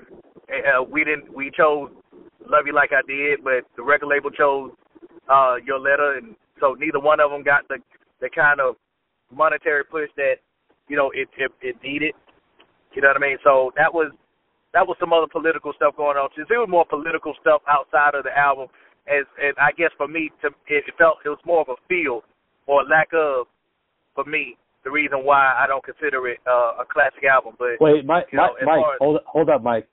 uh, 0.51 0.83
we 0.83 1.05
didn't. 1.05 1.33
We 1.33 1.51
chose 1.51 1.91
"Love 2.49 2.67
You 2.67 2.75
Like 2.75 2.91
I 2.93 3.03
Did," 3.07 3.45
but 3.45 3.63
the 3.77 3.83
record 3.83 4.09
label 4.09 4.31
chose 4.31 4.73
uh, 5.29 5.57
"Your 5.65 5.79
Letter," 5.79 6.19
and 6.19 6.35
so 6.59 6.75
neither 6.75 6.99
one 6.99 7.21
of 7.21 7.31
them 7.31 7.43
got 7.43 7.69
the 7.69 7.79
the 8.21 8.29
kind 8.29 8.61
of 8.61 8.77
monetary 9.31 9.85
push 9.85 10.11
that 10.17 10.43
you 10.89 10.97
know 10.97 11.11
it 11.15 11.29
it, 11.39 11.53
it 11.63 11.77
needed. 11.83 12.15
You 12.95 13.03
know 13.03 13.09
what 13.15 13.23
I 13.23 13.27
mean? 13.27 13.39
So 13.45 13.71
that 13.77 13.95
was 13.95 14.11
that 14.75 14.87
was 14.87 14.97
some 14.99 15.13
other 15.13 15.31
political 15.31 15.73
stuff 15.75 15.97
going 15.97 16.17
on. 16.17 16.29
Since 16.35 16.49
there 16.49 16.61
was 16.61 16.69
more 16.69 16.85
political 16.85 17.35
stuff 17.41 17.63
outside 17.69 18.15
of 18.15 18.25
the 18.25 18.37
album, 18.37 18.67
as 19.07 19.23
and 19.39 19.55
I 19.59 19.71
guess 19.73 19.91
for 19.97 20.09
me, 20.09 20.31
to 20.43 20.49
it, 20.67 20.83
it 20.87 20.95
felt 20.99 21.23
it 21.25 21.31
was 21.31 21.43
more 21.47 21.61
of 21.63 21.71
a 21.71 21.79
feel 21.89 22.23
or 22.67 22.83
lack 22.85 23.11
of 23.15 23.47
for 24.15 24.25
me 24.25 24.57
the 24.85 24.91
reason 24.91 25.25
why 25.25 25.55
I 25.59 25.67
don't 25.67 25.85
consider 25.85 26.27
it 26.29 26.39
uh, 26.47 26.81
a 26.81 26.85
classic 26.91 27.25
album. 27.25 27.55
But 27.59 27.81
Wait, 27.81 28.05
Mike, 28.05 28.27
You 28.33 28.39
know, 28.39 28.49
Mike, 28.63 28.77
Mike 28.79 28.85
hold 28.99 29.21
hold 29.27 29.49
up, 29.51 29.63
Mike. 29.63 29.89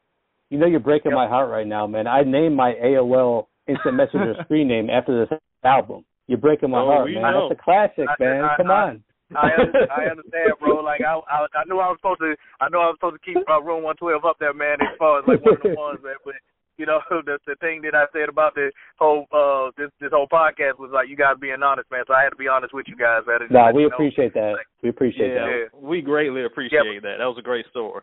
You 0.50 0.58
know 0.58 0.65
you're 0.67 0.79
breaking 0.79 1.12
Yep. 1.12 1.15
my 1.17 1.27
heart 1.27 1.50
right 1.50 1.67
now, 1.67 1.88
man. 1.88 2.08
I 2.08 2.24
named 2.24 2.56
my 2.56 2.74
AOL 2.74 3.48
Instant 3.67 3.96
Messenger 3.96 4.36
screen 4.46 4.67
name 4.70 4.89
after 4.89 5.25
this 5.25 5.38
album. 5.63 6.06
You're 6.27 6.38
breaking 6.38 6.70
my 6.72 6.79
Oh, 6.82 6.86
heart, 6.88 7.12
man. 7.12 7.22
know. 7.22 7.50
That's 7.50 7.60
a 7.60 7.63
classic, 7.63 8.08
I- 8.08 8.24
man. 8.24 8.44
I- 8.46 8.58
Come 8.58 8.72
I- 8.72 8.84
on. 8.84 9.03
I 9.36 9.51
under- 9.60 9.91
I 9.91 10.06
understand, 10.12 10.53
bro. 10.62 10.79
Like 10.79 11.01
I, 11.01 11.20
I 11.20 11.44
I 11.51 11.63
knew 11.67 11.79
I 11.84 11.89
was 11.91 11.98
supposed 12.00 12.22
to 12.22 12.34
I 12.62 12.70
know 12.70 12.79
I 12.79 12.88
was 12.88 12.96
supposed 12.96 13.20
to 13.20 13.25
keep 13.27 13.44
uh, 13.50 13.62
room 13.62 13.84
one 13.84 13.98
twelve 13.98 14.24
up 14.24 14.38
there, 14.39 14.53
man. 14.53 14.77
As 14.79 14.96
far 14.98 15.20
as 15.20 15.25
like 15.27 15.44
one 15.44 15.56
of 15.56 15.62
the 15.63 15.75
ones, 15.75 16.00
man. 16.01 16.15
But 16.24 16.36
you 16.77 16.86
know 16.86 17.00
the 17.10 17.39
the 17.46 17.55
thing 17.60 17.81
that 17.84 17.96
I 17.96 18.05
said 18.13 18.29
about 18.29 18.55
the 18.55 18.72
whole 18.98 19.25
uh 19.34 19.72
this 19.77 19.91
this 20.00 20.12
whole 20.13 20.27
podcast 20.27 20.79
was 20.79 20.91
like 20.93 21.10
you 21.10 21.17
guys 21.17 21.36
being 21.39 21.62
honest, 21.63 21.89
man. 21.91 22.03
So 22.07 22.13
I 22.13 22.24
had 22.24 22.29
to 22.29 22.36
be 22.39 22.48
honest 22.48 22.74
with 22.74 22.86
you 22.88 22.96
guys. 22.96 23.24
Man. 23.27 23.48
No, 23.50 23.72
we 23.74 23.84
you 23.84 23.89
know. 23.89 23.96
appreciate 23.96 24.34
that. 24.34 24.55
We 24.81 24.89
appreciate 24.89 25.34
yeah, 25.34 25.69
that. 25.69 25.81
we 25.81 26.01
greatly 26.01 26.46
appreciate 26.46 27.01
that. 27.01 27.17
That 27.19 27.25
was 27.29 27.38
a 27.39 27.46
great 27.46 27.65
story. 27.72 28.01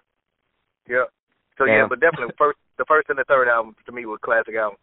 Yeah. 0.88 1.04
So 1.59 1.64
yeah, 1.64 1.85
Yeah. 1.85 1.87
but 1.88 2.00
definitely 2.00 2.35
first 2.37 2.59
the 2.78 2.85
first 2.87 3.09
and 3.09 3.19
the 3.19 3.25
third 3.25 3.49
album 3.49 3.75
to 3.87 3.93
me 3.93 4.07
was 4.07 4.19
classic 4.23 4.54
album. 4.57 4.78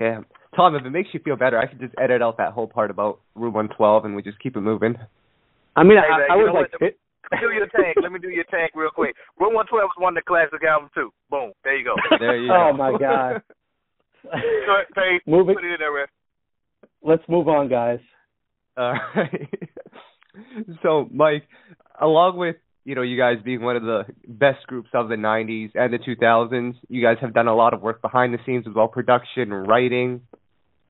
Yeah. 0.00 0.20
Tom, 0.56 0.74
if 0.76 0.84
it 0.84 0.90
makes 0.90 1.10
you 1.12 1.20
feel 1.20 1.36
better, 1.36 1.58
I 1.58 1.66
could 1.66 1.80
just 1.80 1.94
edit 2.00 2.22
out 2.22 2.38
that 2.38 2.52
whole 2.52 2.66
part 2.66 2.90
about 2.90 3.20
Room 3.34 3.54
112 3.54 4.04
and 4.04 4.16
we 4.16 4.22
just 4.22 4.38
keep 4.40 4.56
it 4.56 4.60
moving. 4.60 4.94
I 5.76 5.82
mean, 5.82 5.98
Hey, 5.98 6.06
I, 6.12 6.18
man, 6.18 6.30
I 6.30 6.34
you 6.36 6.42
was 6.42 6.54
like, 6.54 6.80
what? 6.80 6.94
Fit- 7.30 7.40
Let 7.40 7.42
me 7.42 7.48
do 7.48 7.54
your 7.54 7.68
tank. 7.68 7.96
Let 8.02 8.12
me 8.12 8.18
do 8.18 8.28
your 8.28 8.44
tank 8.50 8.72
real 8.74 8.90
quick. 8.90 9.14
Room 9.38 9.54
one 9.54 9.66
twelve 9.66 9.90
was 9.96 10.02
one 10.02 10.16
of 10.16 10.22
the 10.22 10.26
classic 10.26 10.62
albums 10.64 10.92
too. 10.94 11.10
Boom. 11.30 11.52
There 11.62 11.76
you 11.76 11.84
go. 11.84 11.94
There 12.18 12.36
you 12.36 12.48
go. 12.48 12.54
Oh, 12.54 12.72
go. 12.72 12.76
my 12.76 12.90
God. 12.92 13.42
Go 14.24 14.30
ahead, 14.30 14.86
Paige. 14.94 15.22
Moving. 15.26 15.54
Put 15.54 15.64
it 15.64 15.72
in 15.72 15.76
there, 15.78 15.94
man. 15.94 16.06
Let's 17.02 17.22
move 17.28 17.48
on, 17.48 17.68
guys. 17.68 17.98
All 18.76 18.94
right. 19.14 19.48
so, 20.82 21.08
Mike, 21.12 21.44
along 22.00 22.38
with 22.38 22.56
you 22.84 22.94
know 22.94 23.02
you 23.02 23.16
guys 23.18 23.36
being 23.44 23.62
one 23.62 23.76
of 23.76 23.82
the 23.82 24.04
best 24.26 24.66
groups 24.66 24.88
of 24.94 25.08
the 25.08 25.16
'90s 25.16 25.70
and 25.74 25.92
the 25.92 25.98
2000s, 25.98 26.74
you 26.88 27.02
guys 27.02 27.16
have 27.20 27.34
done 27.34 27.46
a 27.48 27.54
lot 27.54 27.74
of 27.74 27.82
work 27.82 28.02
behind 28.02 28.34
the 28.34 28.38
scenes 28.46 28.66
as 28.68 28.74
well, 28.74 28.88
production, 28.88 29.50
writing, 29.52 30.22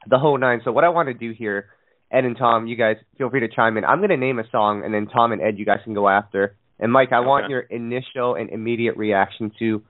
the 0.09 0.19
whole 0.19 0.39
nine. 0.39 0.61
So, 0.65 0.73
what 0.73 0.85
I 0.85 0.89
want 0.89 1.09
to 1.09 1.15
do 1.15 1.33
here, 1.37 1.67
Ed 2.11 2.25
and 2.25 2.37
Tom, 2.37 2.67
you 2.67 2.77
guys 2.77 2.97
feel 3.19 3.31
free 3.31 3.41
to 3.41 3.49
chime 3.49 3.77
in. 3.77 3.85
I'm 3.85 3.99
going 3.99 4.11
to 4.11 4.17
name 4.17 4.39
a 4.39 4.45
song, 4.51 4.83
and 4.85 4.95
then 4.95 5.07
Tom 5.07 5.33
and 5.33 5.43
Ed, 5.43 5.59
you 5.59 5.65
guys 5.65 5.81
can 5.85 5.95
go 5.95 6.09
after. 6.09 6.57
And 6.79 6.93
Mike, 6.93 7.13
I 7.13 7.21
want 7.21 7.49
your 7.49 7.61
initial 7.61 8.35
and 8.35 8.51
immediate 8.51 8.97
reaction 8.97 9.51
to 9.59 9.83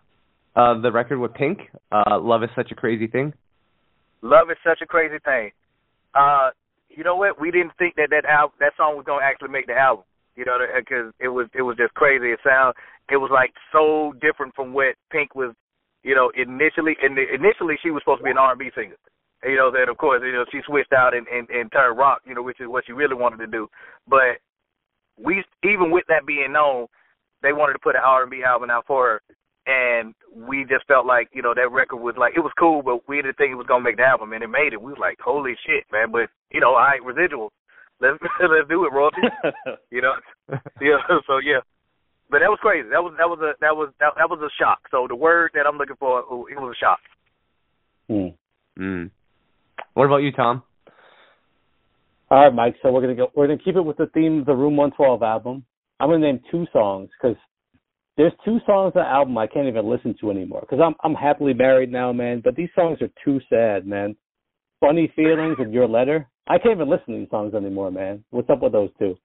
uh, 0.57 0.81
the 0.81 0.93
record 0.93 1.19
with 1.19 1.35
Pink. 1.35 1.59
Uh, 1.91 2.19
Love 2.21 2.43
is 2.43 2.51
such 2.55 2.71
a 2.71 2.75
crazy 2.75 3.07
thing. 3.07 3.33
Love 4.23 4.51
is 4.51 4.57
such 4.65 4.81
a 4.83 4.87
crazy 4.87 5.19
thing. 5.25 5.51
Uh, 6.15 6.51
you 6.89 7.05
know 7.05 7.17
what? 7.17 7.41
We 7.41 7.51
didn't 7.51 7.73
think 7.79 7.97
that 7.97 8.09
that 8.11 8.25
al- 8.25 8.55
that 8.61 8.73
song 8.77 8.97
was 8.97 9.05
gonna 9.05 9.25
actually 9.25 9.51
make 9.51 9.67
the 9.67 9.75
album. 9.75 10.05
You 10.37 10.45
know, 10.45 10.59
because 10.59 11.13
it 11.21 11.29
was 11.29 11.49
it 11.55 11.63
was 11.63 11.77
just 11.77 11.95
crazy. 11.95 12.31
It 12.31 12.39
sound 12.43 12.75
it 13.11 13.19
was 13.19 13.31
like 13.33 13.53
so 13.73 14.15
different 14.21 14.55
from 14.55 14.73
what 14.73 14.95
Pink 15.11 15.35
was. 15.35 15.55
You 16.03 16.15
know, 16.15 16.31
initially 16.37 16.97
and 17.03 17.17
initially 17.19 17.77
she 17.83 17.91
was 17.91 18.03
supposed 18.05 18.21
to 18.21 18.25
be 18.25 18.31
an 18.31 18.39
R&B 18.39 18.71
singer. 18.75 18.97
And, 19.45 19.53
you 19.53 19.59
know, 19.59 19.71
then 19.71 19.89
of 19.89 19.99
course 19.99 20.23
you 20.25 20.33
know 20.33 20.45
she 20.51 20.61
switched 20.67 20.93
out 20.93 21.15
and, 21.15 21.27
and 21.29 21.49
and 21.51 21.71
turned 21.71 21.99
rock. 21.99 22.23
You 22.27 22.35
know, 22.35 22.43
which 22.43 22.61
is 22.61 22.69
what 22.69 22.85
she 22.87 22.93
really 22.93 23.15
wanted 23.15 23.39
to 23.45 23.47
do. 23.47 23.69
But 24.09 24.41
we 25.21 25.45
even 25.63 25.91
with 25.91 26.05
that 26.09 26.27
being 26.27 26.53
known, 26.53 26.87
they 27.43 27.53
wanted 27.53 27.75
to 27.75 27.85
put 27.85 27.95
an 27.95 28.03
R&B 28.05 28.43
album 28.43 28.71
out 28.71 28.87
for 28.87 29.21
her, 29.21 29.23
and 29.67 30.15
we 30.35 30.65
just 30.65 30.87
felt 30.89 31.07
like 31.07 31.29
you 31.33 31.43
know 31.43 31.55
that 31.55 31.71
record 31.71 32.01
was 32.01 32.17
like 32.19 32.33
it 32.37 32.41
was 32.41 32.53
cool, 32.59 32.83
but 32.83 33.07
we 33.09 33.17
didn't 33.17 33.37
think 33.37 33.53
it 33.53 33.61
was 33.61 33.69
gonna 33.69 33.85
make 33.85 33.97
the 33.97 34.03
album, 34.03 34.33
and 34.33 34.43
it 34.43 34.49
made 34.49 34.73
it. 34.73 34.81
We 34.81 34.93
was 34.93 35.01
like, 35.01 35.19
holy 35.21 35.55
shit, 35.67 35.85
man! 35.93 36.11
But 36.11 36.33
you 36.51 36.61
know, 36.61 36.75
all 36.75 36.89
right, 36.89 37.01
residuals, 37.05 37.53
let's 38.01 38.19
let's 38.41 38.69
do 38.69 38.85
it, 38.87 38.93
royalty. 38.93 39.23
you 39.91 40.01
know, 40.01 40.15
yeah. 40.81 40.99
So 41.27 41.39
yeah, 41.39 41.61
but 42.31 42.41
that 42.41 42.51
was 42.51 42.59
crazy. 42.61 42.89
That 42.89 43.03
was 43.03 43.15
that 43.19 43.29
was 43.29 43.39
a 43.41 43.53
that 43.61 43.77
was 43.77 43.93
that, 44.01 44.13
that 44.17 44.31
was 44.31 44.41
a 44.41 44.51
shock. 44.59 44.81
So 44.91 45.07
the 45.09 45.17
word 45.17 45.53
that 45.55 45.67
I'm 45.67 45.77
looking 45.77 45.97
for, 45.97 46.25
oh, 46.29 46.47
it 46.51 46.59
was 46.59 46.75
a 46.75 46.81
shock. 46.81 47.01
Hmm. 48.09 48.35
Mm. 48.81 49.11
What 49.95 50.07
about 50.07 50.19
you, 50.19 50.33
Tom? 50.33 50.63
All 52.31 52.45
right, 52.45 52.55
Mike. 52.55 52.77
So 52.83 52.91
we're 52.91 53.01
gonna 53.01 53.15
go. 53.15 53.31
We're 53.35 53.47
gonna 53.47 53.59
keep 53.59 53.77
it 53.77 53.83
with 53.83 53.97
the 53.97 54.07
theme 54.13 54.41
of 54.41 54.47
the 54.47 54.55
Room 54.55 54.77
112 54.77 55.23
album. 55.23 55.65
I'm 56.01 56.09
gonna 56.09 56.19
name 56.19 56.41
two 56.51 56.67
songs 56.73 57.11
because 57.21 57.37
there's 58.17 58.33
two 58.45 58.59
songs 58.67 58.93
on 58.97 59.03
the 59.03 59.09
album 59.09 59.39
I 59.39 59.47
can't 59.47 59.69
even 59.69 59.89
listen 59.89 60.17
to 60.21 60.31
anymore 60.31 60.61
because 60.61 60.81
I'm 60.85 60.95
I'm 61.05 61.15
happily 61.15 61.55
married 61.55 61.93
now, 61.93 62.13
man. 62.13 62.41
But 62.43 62.57
these 62.57 62.71
songs 62.75 62.99
are 63.03 63.11
too 63.25 63.41
sad, 63.49 63.87
man. 63.87 64.17
Funny 64.81 65.13
feelings 65.15 65.57
and 65.59 65.73
your 65.73 65.87
letter. 65.89 66.29
I 66.49 66.59
can't 66.59 66.75
even 66.75 66.91
listen 66.91 67.15
to 67.15 67.21
these 67.21 67.31
songs 67.31 67.55
anymore, 67.55 67.91
man. 67.91 68.25
What's 68.31 68.51
up 68.51 68.61
with 68.61 68.73
those 68.73 68.91
two? 68.99 69.17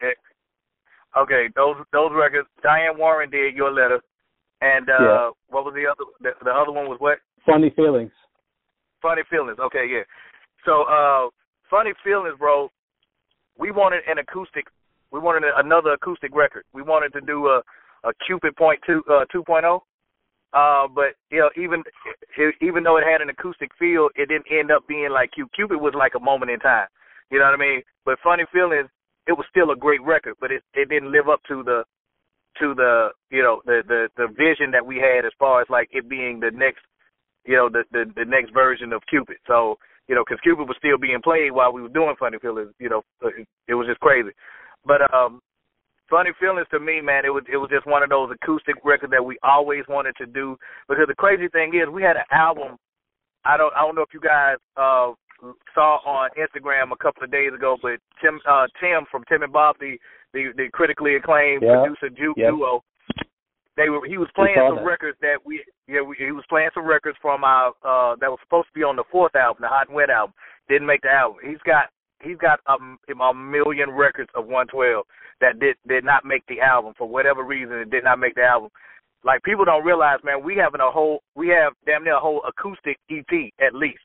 Okay, 1.18 1.48
those 1.56 1.76
those 1.92 2.12
records. 2.14 2.48
Diane 2.62 2.98
Warren 2.98 3.32
did 3.32 3.56
your 3.56 3.72
letter, 3.72 4.02
and 4.62 4.88
uh 4.90 4.94
Yeah. 5.02 5.30
what 5.48 5.66
was 5.66 5.74
the 5.74 5.88
other? 5.90 6.10
The, 6.22 6.46
the 6.46 6.52
other 6.52 6.72
one 6.72 6.88
was 6.88 7.00
what? 7.00 7.18
Funny 7.46 7.72
feelings. 7.72 8.12
Funny 9.02 9.24
Feelings. 9.30 9.58
Okay, 9.60 9.88
yeah. 9.90 10.04
So, 10.66 10.84
uh, 10.84 11.30
Funny 11.70 11.94
Feelings, 12.04 12.36
bro. 12.38 12.70
We 13.58 13.72
wanted 13.72 14.02
an 14.08 14.18
acoustic. 14.20 14.66
We 15.12 15.20
wanted 15.20 15.44
another 15.58 15.92
acoustic 15.94 16.36
record. 16.36 16.64
We 16.74 16.82
wanted 16.82 17.14
to 17.14 17.22
do 17.22 17.48
a 17.48 17.62
a 18.04 18.12
Cupid 18.26 18.56
point 18.56 18.80
two 18.86 19.04
uh, 19.12 19.26
two 19.32 19.44
Uh, 20.54 20.88
but 20.88 21.16
you 21.30 21.40
know, 21.40 21.50
even 21.58 21.84
even 22.62 22.84
though 22.84 22.98
it 22.98 23.04
had 23.04 23.22
an 23.22 23.30
acoustic 23.30 23.72
feel, 23.78 24.10
it 24.16 24.30
didn't 24.30 24.48
end 24.52 24.72
up 24.72 24.88
being 24.88 25.10
like 25.12 25.32
Cupid. 25.34 25.54
Cupid 25.54 25.82
was 25.82 25.94
like 25.96 26.14
a 26.16 26.20
moment 26.20 26.52
in 26.52 26.60
time. 26.60 26.88
You 27.32 27.40
know 27.40 27.46
what 27.46 27.54
I 27.54 27.58
mean? 27.58 27.82
But 28.06 28.20
Funny 28.24 28.46
Feelings, 28.52 28.90
it 29.28 29.34
was 29.34 29.46
still 29.50 29.72
a 29.72 29.76
great 29.76 30.02
record, 30.02 30.36
but 30.40 30.52
it 30.52 30.64
it 30.74 30.90
didn't 30.90 31.12
live 31.12 31.30
up 31.30 31.42
to 31.50 31.64
the 31.64 31.84
to 32.60 32.74
the 32.74 33.10
you 33.30 33.44
know 33.44 33.62
the 33.66 33.84
the 33.88 34.10
the 34.18 34.28
vision 34.28 34.72
that 34.72 34.86
we 34.86 34.98
had 34.98 35.26
as 35.26 35.34
far 35.38 35.62
as 35.62 35.68
like 35.70 35.90
it 35.92 36.10
being 36.10 36.40
the 36.40 36.52
next 36.52 36.82
you 37.46 37.56
know 37.56 37.70
the 37.70 37.84
the, 37.92 38.06
the 38.16 38.26
next 38.26 38.52
version 38.52 38.94
of 38.94 39.02
Cupid. 39.10 39.38
So 39.46 39.78
you 40.10 40.16
know, 40.16 40.24
because 40.28 40.42
Cupid 40.42 40.68
was 40.68 40.76
still 40.82 40.98
being 40.98 41.22
played 41.24 41.52
while 41.52 41.72
we 41.72 41.82
were 41.84 41.94
doing 41.94 42.16
Funny 42.20 42.40
Feelings. 42.42 42.74
You 42.80 42.90
know, 42.90 43.02
it, 43.22 43.48
it 43.68 43.76
was 43.76 43.86
just 43.88 44.00
crazy. 44.02 44.32
But 44.84 45.06
um, 45.14 45.40
Funny 46.10 46.32
Feelings 46.40 46.66
to 46.72 46.80
me, 46.80 47.00
man, 47.00 47.24
it 47.26 47.30
was 47.30 47.44
it 47.48 47.58
was 47.58 47.70
just 47.70 47.86
one 47.86 48.02
of 48.02 48.10
those 48.10 48.32
acoustic 48.34 48.76
records 48.84 49.12
that 49.12 49.24
we 49.24 49.38
always 49.44 49.84
wanted 49.88 50.16
to 50.18 50.26
do. 50.26 50.58
Because 50.90 51.06
the 51.08 51.16
crazy 51.16 51.48
thing 51.50 51.72
is, 51.76 51.88
we 51.94 52.02
had 52.02 52.18
an 52.18 52.26
album. 52.32 52.76
I 53.46 53.56
don't 53.56 53.72
I 53.78 53.82
don't 53.86 53.96
know 53.96 54.02
if 54.02 54.14
you 54.14 54.20
guys 54.20 54.58
uh 54.76 55.14
saw 55.74 56.02
on 56.04 56.30
Instagram 56.36 56.92
a 56.92 56.98
couple 56.98 57.24
of 57.24 57.32
days 57.32 57.54
ago, 57.54 57.78
but 57.82 58.00
Tim 58.22 58.40
uh 58.50 58.66
Tim 58.82 59.06
from 59.12 59.24
Tim 59.30 59.44
and 59.44 59.54
Bob, 59.54 59.76
the 59.80 59.96
the, 60.34 60.52
the 60.58 60.70
critically 60.74 61.16
acclaimed 61.16 61.62
Yeah. 61.64 61.86
producer 61.86 62.10
du- 62.10 62.34
Yeah. 62.36 62.50
duo, 62.50 62.82
they 63.78 63.90
were 63.90 64.06
he 64.06 64.18
was 64.18 64.28
playing 64.36 64.56
some 64.58 64.78
that. 64.78 64.86
records 64.86 65.18
that 65.22 65.38
we 65.46 65.64
yeah 65.88 66.02
we, 66.02 66.16
he 66.18 66.32
was 66.32 66.44
playing 66.50 66.70
some 66.74 66.86
records 66.86 67.18
from 67.22 67.44
our 67.44 67.70
uh 67.84 68.16
that 68.20 68.30
was 68.30 68.40
supposed 68.44 68.68
to 68.68 68.74
be 68.74 68.84
on 68.84 68.96
the 68.96 69.04
fourth 69.12 69.36
album, 69.36 69.62
the 69.62 69.68
Hot 69.68 69.88
and 69.88 69.96
Wet 69.96 70.10
album. 70.10 70.34
Didn't 70.68 70.88
make 70.88 71.02
the 71.02 71.10
album. 71.12 71.38
He's 71.44 71.62
got 71.66 71.86
he's 72.22 72.38
got 72.38 72.60
a, 72.68 72.76
a 73.24 73.34
million 73.34 73.92
records 73.92 74.30
of 74.36 74.46
112 74.46 75.06
that 75.42 75.60
did 75.60 75.78
did 75.88 76.04
not 76.04 76.26
make 76.26 76.44
the 76.48 76.60
album 76.62 76.94
for 76.98 77.08
whatever 77.08 77.44
reason. 77.44 77.78
It 77.80 77.90
did 77.90 78.04
not 78.04 78.20
make 78.20 78.36
the 78.36 78.44
album. 78.44 78.70
Like 79.24 79.44
people 79.44 79.66
don't 79.66 79.84
realize, 79.86 80.20
man, 80.24 80.44
we 80.44 80.56
having 80.56 80.82
a 80.82 80.92
whole 80.92 81.24
we 81.36 81.48
have 81.50 81.74
damn 81.86 82.04
near 82.04 82.16
a 82.18 82.20
whole 82.20 82.42
acoustic 82.48 82.98
EP 83.10 83.52
at 83.60 83.74
least 83.74 84.04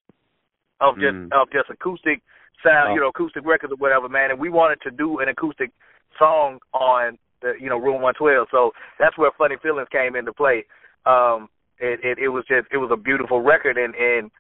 of 0.81 0.94
just 0.96 1.14
Mm. 1.14 1.33
of 1.33 1.50
just 1.53 1.70
acoustic 1.70 2.20
sound, 2.62 2.90
Wow. 2.90 2.94
you 2.94 3.00
know, 3.00 3.09
acoustic 3.09 3.44
records 3.44 3.72
or 3.72 3.77
whatever, 3.77 4.09
man. 4.09 4.31
And 4.31 4.40
we 4.40 4.48
wanted 4.48 4.81
to 4.83 4.90
do 4.90 5.18
an 5.20 5.29
acoustic 5.29 5.70
song 6.18 6.59
on 6.72 7.18
you 7.61 7.69
know 7.69 7.79
Room 7.79 8.03
112. 8.03 8.49
So 8.51 8.73
that's 8.99 9.17
where 9.19 9.31
Funny 9.37 9.57
Feelings 9.63 9.89
came 9.93 10.17
into 10.17 10.33
play. 10.33 10.65
Um, 11.07 11.49
it, 11.79 12.01
it 12.03 12.19
it 12.19 12.29
was 12.29 12.45
just 12.49 12.69
it 12.73 12.79
was 12.79 12.91
a 12.93 12.97
beautiful 12.97 13.41
record, 13.41 13.77
and 13.77 13.95
and 13.95 14.31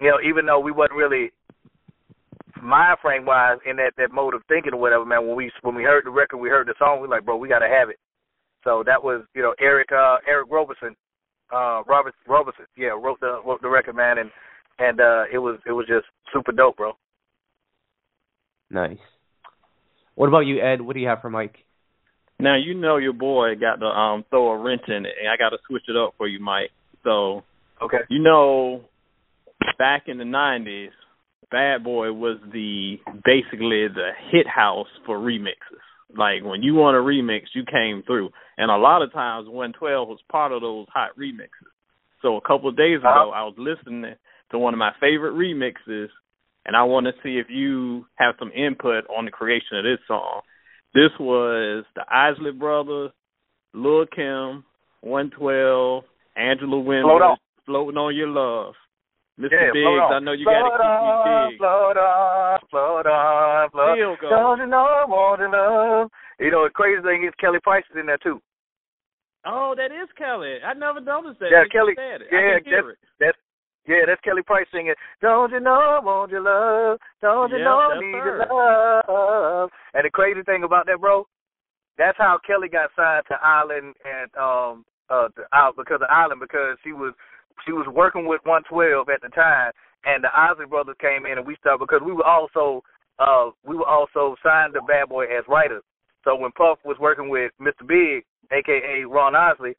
you 0.00 0.08
know 0.08 0.18
even 0.26 0.46
though 0.46 0.60
we 0.60 0.72
wasn't 0.72 0.98
really 0.98 1.30
mind 2.62 2.98
frame 3.00 3.24
wise 3.24 3.58
in 3.68 3.76
that 3.76 3.92
that 3.96 4.12
mode 4.12 4.34
of 4.34 4.42
thinking 4.48 4.74
or 4.74 4.80
whatever, 4.80 5.04
man. 5.04 5.26
When 5.26 5.36
we 5.36 5.50
when 5.62 5.74
we 5.74 5.82
heard 5.82 6.04
the 6.04 6.10
record, 6.10 6.38
we 6.38 6.48
heard 6.48 6.66
the 6.66 6.74
song, 6.78 7.00
we 7.00 7.08
like, 7.08 7.24
bro, 7.24 7.36
we 7.36 7.48
gotta 7.48 7.68
have 7.68 7.90
it. 7.90 7.98
So 8.64 8.82
that 8.86 9.02
was 9.02 9.24
you 9.34 9.42
know 9.42 9.54
Eric 9.60 9.88
uh 9.92 10.16
Eric 10.26 10.48
Robertson, 10.50 10.96
uh 11.52 11.82
Robert 11.86 12.14
Robertson, 12.26 12.66
yeah, 12.76 12.88
wrote 12.88 13.20
the 13.20 13.40
wrote 13.44 13.62
the 13.62 13.68
record, 13.68 13.96
man, 13.96 14.18
and 14.18 14.30
and 14.78 15.00
uh 15.00 15.24
it 15.32 15.38
was 15.38 15.58
it 15.66 15.72
was 15.72 15.86
just 15.86 16.06
super 16.32 16.52
dope, 16.52 16.76
bro. 16.76 16.92
Nice. 18.70 18.98
What 20.14 20.28
about 20.28 20.40
you, 20.40 20.60
Ed? 20.60 20.80
What 20.80 20.94
do 20.94 21.00
you 21.00 21.08
have 21.08 21.20
for 21.20 21.30
Mike? 21.30 21.64
Now 22.40 22.56
you 22.56 22.74
know 22.74 22.96
your 22.96 23.12
boy 23.12 23.54
got 23.56 23.76
to 23.80 23.86
um 23.86 24.24
throw 24.30 24.48
a 24.50 24.58
wrench 24.58 24.82
in 24.88 25.06
it, 25.06 25.14
and 25.20 25.28
I 25.28 25.36
got 25.36 25.50
to 25.50 25.58
switch 25.66 25.84
it 25.88 25.96
up 25.96 26.14
for 26.16 26.26
you, 26.26 26.40
Mike. 26.40 26.70
So 27.04 27.44
Okay. 27.82 27.98
you 28.08 28.18
know, 28.18 28.82
back 29.78 30.04
in 30.06 30.18
the 30.18 30.24
'90s, 30.24 30.90
Bad 31.50 31.82
Boy 31.82 32.12
was 32.12 32.38
the 32.52 32.96
basically 33.24 33.88
the 33.88 34.10
hit 34.30 34.46
house 34.46 34.88
for 35.06 35.18
remixes. 35.18 35.80
Like 36.16 36.42
when 36.44 36.62
you 36.62 36.74
want 36.74 36.96
a 36.96 37.00
remix, 37.00 37.42
you 37.54 37.64
came 37.70 38.02
through, 38.06 38.30
and 38.58 38.70
a 38.70 38.76
lot 38.76 39.02
of 39.02 39.12
times 39.12 39.46
112 39.48 40.08
was 40.08 40.18
part 40.30 40.52
of 40.52 40.60
those 40.60 40.86
hot 40.92 41.10
remixes. 41.18 41.70
So 42.22 42.36
a 42.36 42.40
couple 42.40 42.68
of 42.68 42.76
days 42.76 42.98
ago, 42.98 43.32
I 43.34 43.42
was 43.44 43.54
listening 43.56 44.14
to 44.50 44.58
one 44.58 44.74
of 44.74 44.78
my 44.78 44.92
favorite 45.00 45.34
remixes, 45.34 46.08
and 46.66 46.76
I 46.76 46.82
want 46.82 47.06
to 47.06 47.12
see 47.22 47.38
if 47.38 47.46
you 47.48 48.06
have 48.16 48.34
some 48.38 48.50
input 48.52 49.04
on 49.08 49.24
the 49.24 49.30
creation 49.30 49.78
of 49.78 49.84
this 49.84 50.00
song. 50.06 50.42
This 50.94 51.10
was 51.20 51.84
the 51.94 52.02
Isley 52.10 52.52
Brothers, 52.52 53.12
Lil 53.74 54.06
Kim, 54.06 54.64
112, 55.02 56.04
Angela 56.36 56.82
Float 56.82 57.38
Floating 57.66 57.96
on 57.98 58.16
Your 58.16 58.28
Love. 58.28 58.74
Mr. 59.38 59.56
Yeah, 59.56 59.72
Biggs. 59.72 60.12
I 60.12 60.18
know 60.20 60.32
you 60.32 60.44
got 60.44 60.60
to 60.60 60.84
on, 60.84 60.92
keep 61.00 61.24
me 61.24 61.56
big. 61.56 61.58
Float 61.58 61.96
on, 61.96 62.58
float 62.68 63.06
on, 63.06 63.70
float. 63.70 64.18
Go. 64.20 64.28
Don't 64.28 64.58
you 64.58 64.66
know 64.66 64.84
I 64.84 65.04
want 65.08 65.40
to 65.40 65.48
love? 65.48 66.10
You 66.38 66.50
know 66.50 66.64
the 66.64 66.70
crazy 66.70 67.00
thing 67.00 67.24
is 67.24 67.32
Kelly 67.40 67.58
Price 67.62 67.84
is 67.88 67.96
in 67.98 68.06
there 68.06 68.18
too. 68.20 68.42
Oh, 69.46 69.72
that 69.76 69.88
is 69.88 70.08
Kelly. 70.18 70.60
I 70.60 70.74
never 70.74 71.00
noticed 71.00 71.40
that. 71.40 71.48
Yeah, 71.48 71.64
Kelly- 71.72 71.96
said 71.96 72.20
it. 72.20 72.28
yeah, 72.28 72.56
I 72.56 72.60
can 72.60 72.68
hear 72.68 72.90
it. 72.90 72.98
That's 73.18 73.38
yeah, 73.86 74.04
that's 74.06 74.20
Kelly 74.20 74.42
Price 74.42 74.66
singing. 74.72 74.94
Don't 75.20 75.50
you 75.52 75.60
know 75.60 75.98
I 76.00 76.04
want 76.04 76.30
your 76.30 76.42
love? 76.42 76.98
Don't 77.20 77.50
you 77.50 77.58
Yep, 77.58 77.64
know 77.64 77.98
need 78.00 78.12
her. 78.12 78.36
your 78.36 78.46
love? 78.48 79.70
And 79.94 80.04
the 80.04 80.10
crazy 80.10 80.42
thing 80.42 80.64
about 80.64 80.86
that, 80.86 81.00
bro, 81.00 81.26
that's 81.98 82.18
how 82.18 82.38
Kelly 82.46 82.68
got 82.68 82.90
signed 82.96 83.24
to 83.28 83.36
Island 83.42 83.94
and 84.04 84.30
um 84.36 84.84
uh 85.08 85.28
the 85.36 85.44
out 85.52 85.76
because 85.76 86.00
of 86.02 86.08
Island 86.10 86.40
because 86.40 86.76
she 86.84 86.92
was 86.92 87.14
she 87.66 87.72
was 87.72 87.86
working 87.92 88.26
with 88.26 88.40
112 88.44 89.08
at 89.08 89.20
the 89.22 89.28
time, 89.28 89.72
and 90.04 90.24
the 90.24 90.30
Isley 90.34 90.66
brothers 90.66 90.96
came 91.00 91.26
in 91.26 91.38
and 91.38 91.46
we 91.46 91.56
started 91.56 91.80
because 91.80 92.00
we 92.04 92.12
were 92.12 92.26
also 92.26 92.82
uh 93.18 93.50
we 93.64 93.76
were 93.76 93.88
also 93.88 94.36
signed 94.42 94.74
to 94.74 94.82
Bad 94.82 95.08
Boy 95.08 95.24
as 95.24 95.44
writers. 95.48 95.82
So 96.24 96.36
when 96.36 96.52
Puff 96.52 96.78
was 96.84 96.98
working 97.00 97.28
with 97.30 97.52
Mr. 97.60 97.86
Big, 97.86 98.24
aka 98.52 99.04
Ron 99.04 99.34
Isley, 99.34 99.74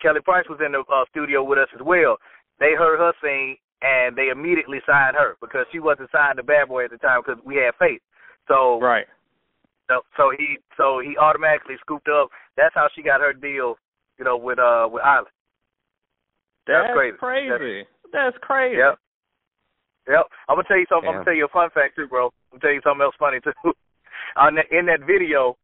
Kelly 0.00 0.20
Price 0.20 0.44
was 0.48 0.60
in 0.64 0.72
the 0.72 0.80
uh, 0.92 1.04
studio 1.10 1.42
with 1.42 1.58
us 1.58 1.68
as 1.74 1.80
well. 1.84 2.16
They 2.58 2.72
heard 2.76 2.98
her 2.98 3.12
sing 3.22 3.56
and 3.82 4.16
they 4.16 4.28
immediately 4.28 4.78
signed 4.86 5.16
her 5.16 5.36
because 5.40 5.66
she 5.72 5.78
wasn't 5.78 6.10
signed 6.10 6.38
to 6.38 6.42
Bad 6.42 6.68
Boy 6.68 6.84
at 6.84 6.90
the 6.90 6.98
time 6.98 7.20
because 7.24 7.42
we 7.44 7.56
had 7.56 7.74
faith. 7.78 8.00
So 8.48 8.80
Right. 8.80 9.06
so, 9.88 10.00
so 10.16 10.30
he 10.36 10.58
so 10.76 11.00
he 11.00 11.16
automatically 11.16 11.76
scooped 11.80 12.08
up. 12.08 12.30
That's 12.56 12.74
how 12.74 12.88
she 12.94 13.02
got 13.02 13.20
her 13.20 13.32
deal, 13.32 13.76
you 14.18 14.24
know, 14.24 14.36
with 14.36 14.58
uh 14.58 14.88
with 14.90 15.02
Island. 15.02 15.28
That's 16.66 16.92
crazy. 16.92 17.16
crazy. 17.18 17.86
That's 18.12 18.36
crazy. 18.40 18.78
Yep. 18.78 18.98
Yep. 20.08 20.26
I'm 20.48 20.56
gonna 20.56 20.68
tell 20.68 20.78
you 20.78 20.86
something. 20.88 21.08
I'm 21.08 21.14
gonna 21.16 21.24
tell 21.24 21.34
you 21.34 21.44
a 21.44 21.48
fun 21.48 21.70
fact 21.70 21.96
too, 21.96 22.08
bro. 22.08 22.26
I'm 22.26 22.58
gonna 22.58 22.60
tell 22.60 22.72
you 22.72 22.80
something 22.82 23.02
else 23.02 23.14
funny 23.18 23.40
too. 23.40 23.52
On 24.36 24.54
that, 24.56 24.66
in 24.70 24.86
that 24.86 25.00
video, 25.06 25.56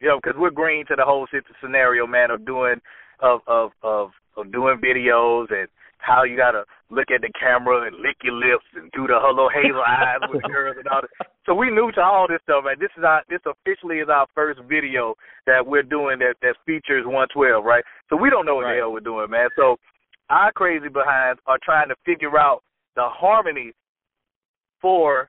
you 0.00 0.08
know, 0.08 0.18
because 0.22 0.38
we're 0.38 0.50
green 0.50 0.86
to 0.86 0.96
the 0.96 1.04
whole 1.04 1.26
scenario, 1.60 2.06
man, 2.06 2.30
of 2.30 2.44
doing 2.44 2.76
of 3.20 3.40
of 3.46 3.70
of 3.82 4.10
of 4.36 4.52
doing 4.52 4.78
videos 4.78 5.46
and 5.50 5.68
how 6.04 6.22
you 6.24 6.36
gotta 6.36 6.64
look 6.90 7.10
at 7.10 7.22
the 7.22 7.30
camera 7.38 7.86
and 7.86 7.96
lick 7.96 8.16
your 8.22 8.34
lips 8.34 8.64
and 8.76 8.90
do 8.92 9.06
the 9.06 9.16
hello 9.18 9.48
hazel 9.48 9.82
eyes 9.86 10.20
with 10.28 10.42
girls 10.52 10.76
and 10.78 10.86
all 10.88 11.00
that. 11.00 11.26
So 11.46 11.54
we 11.54 11.70
new 11.70 11.90
to 11.92 12.00
all 12.02 12.26
this 12.28 12.40
stuff, 12.42 12.64
man. 12.64 12.76
This 12.78 12.90
is 12.98 13.04
our 13.04 13.22
this 13.28 13.40
officially 13.46 13.98
is 13.98 14.08
our 14.08 14.26
first 14.34 14.60
video 14.68 15.14
that 15.46 15.64
we're 15.66 15.82
doing 15.82 16.18
that 16.20 16.34
that 16.42 16.56
features 16.66 17.04
112, 17.06 17.64
right? 17.64 17.84
So 18.10 18.16
we 18.16 18.28
don't 18.30 18.44
know 18.46 18.56
what 18.56 18.64
Right. 18.64 18.74
the 18.76 18.80
hell 18.80 18.92
we're 18.92 19.00
doing, 19.00 19.30
man. 19.30 19.48
So 19.56 19.76
our 20.30 20.52
crazy 20.52 20.88
behinds 20.88 21.40
are 21.46 21.58
trying 21.62 21.88
to 21.88 21.96
figure 22.04 22.38
out 22.38 22.62
the 22.96 23.08
harmonies 23.08 23.74
for 24.80 25.28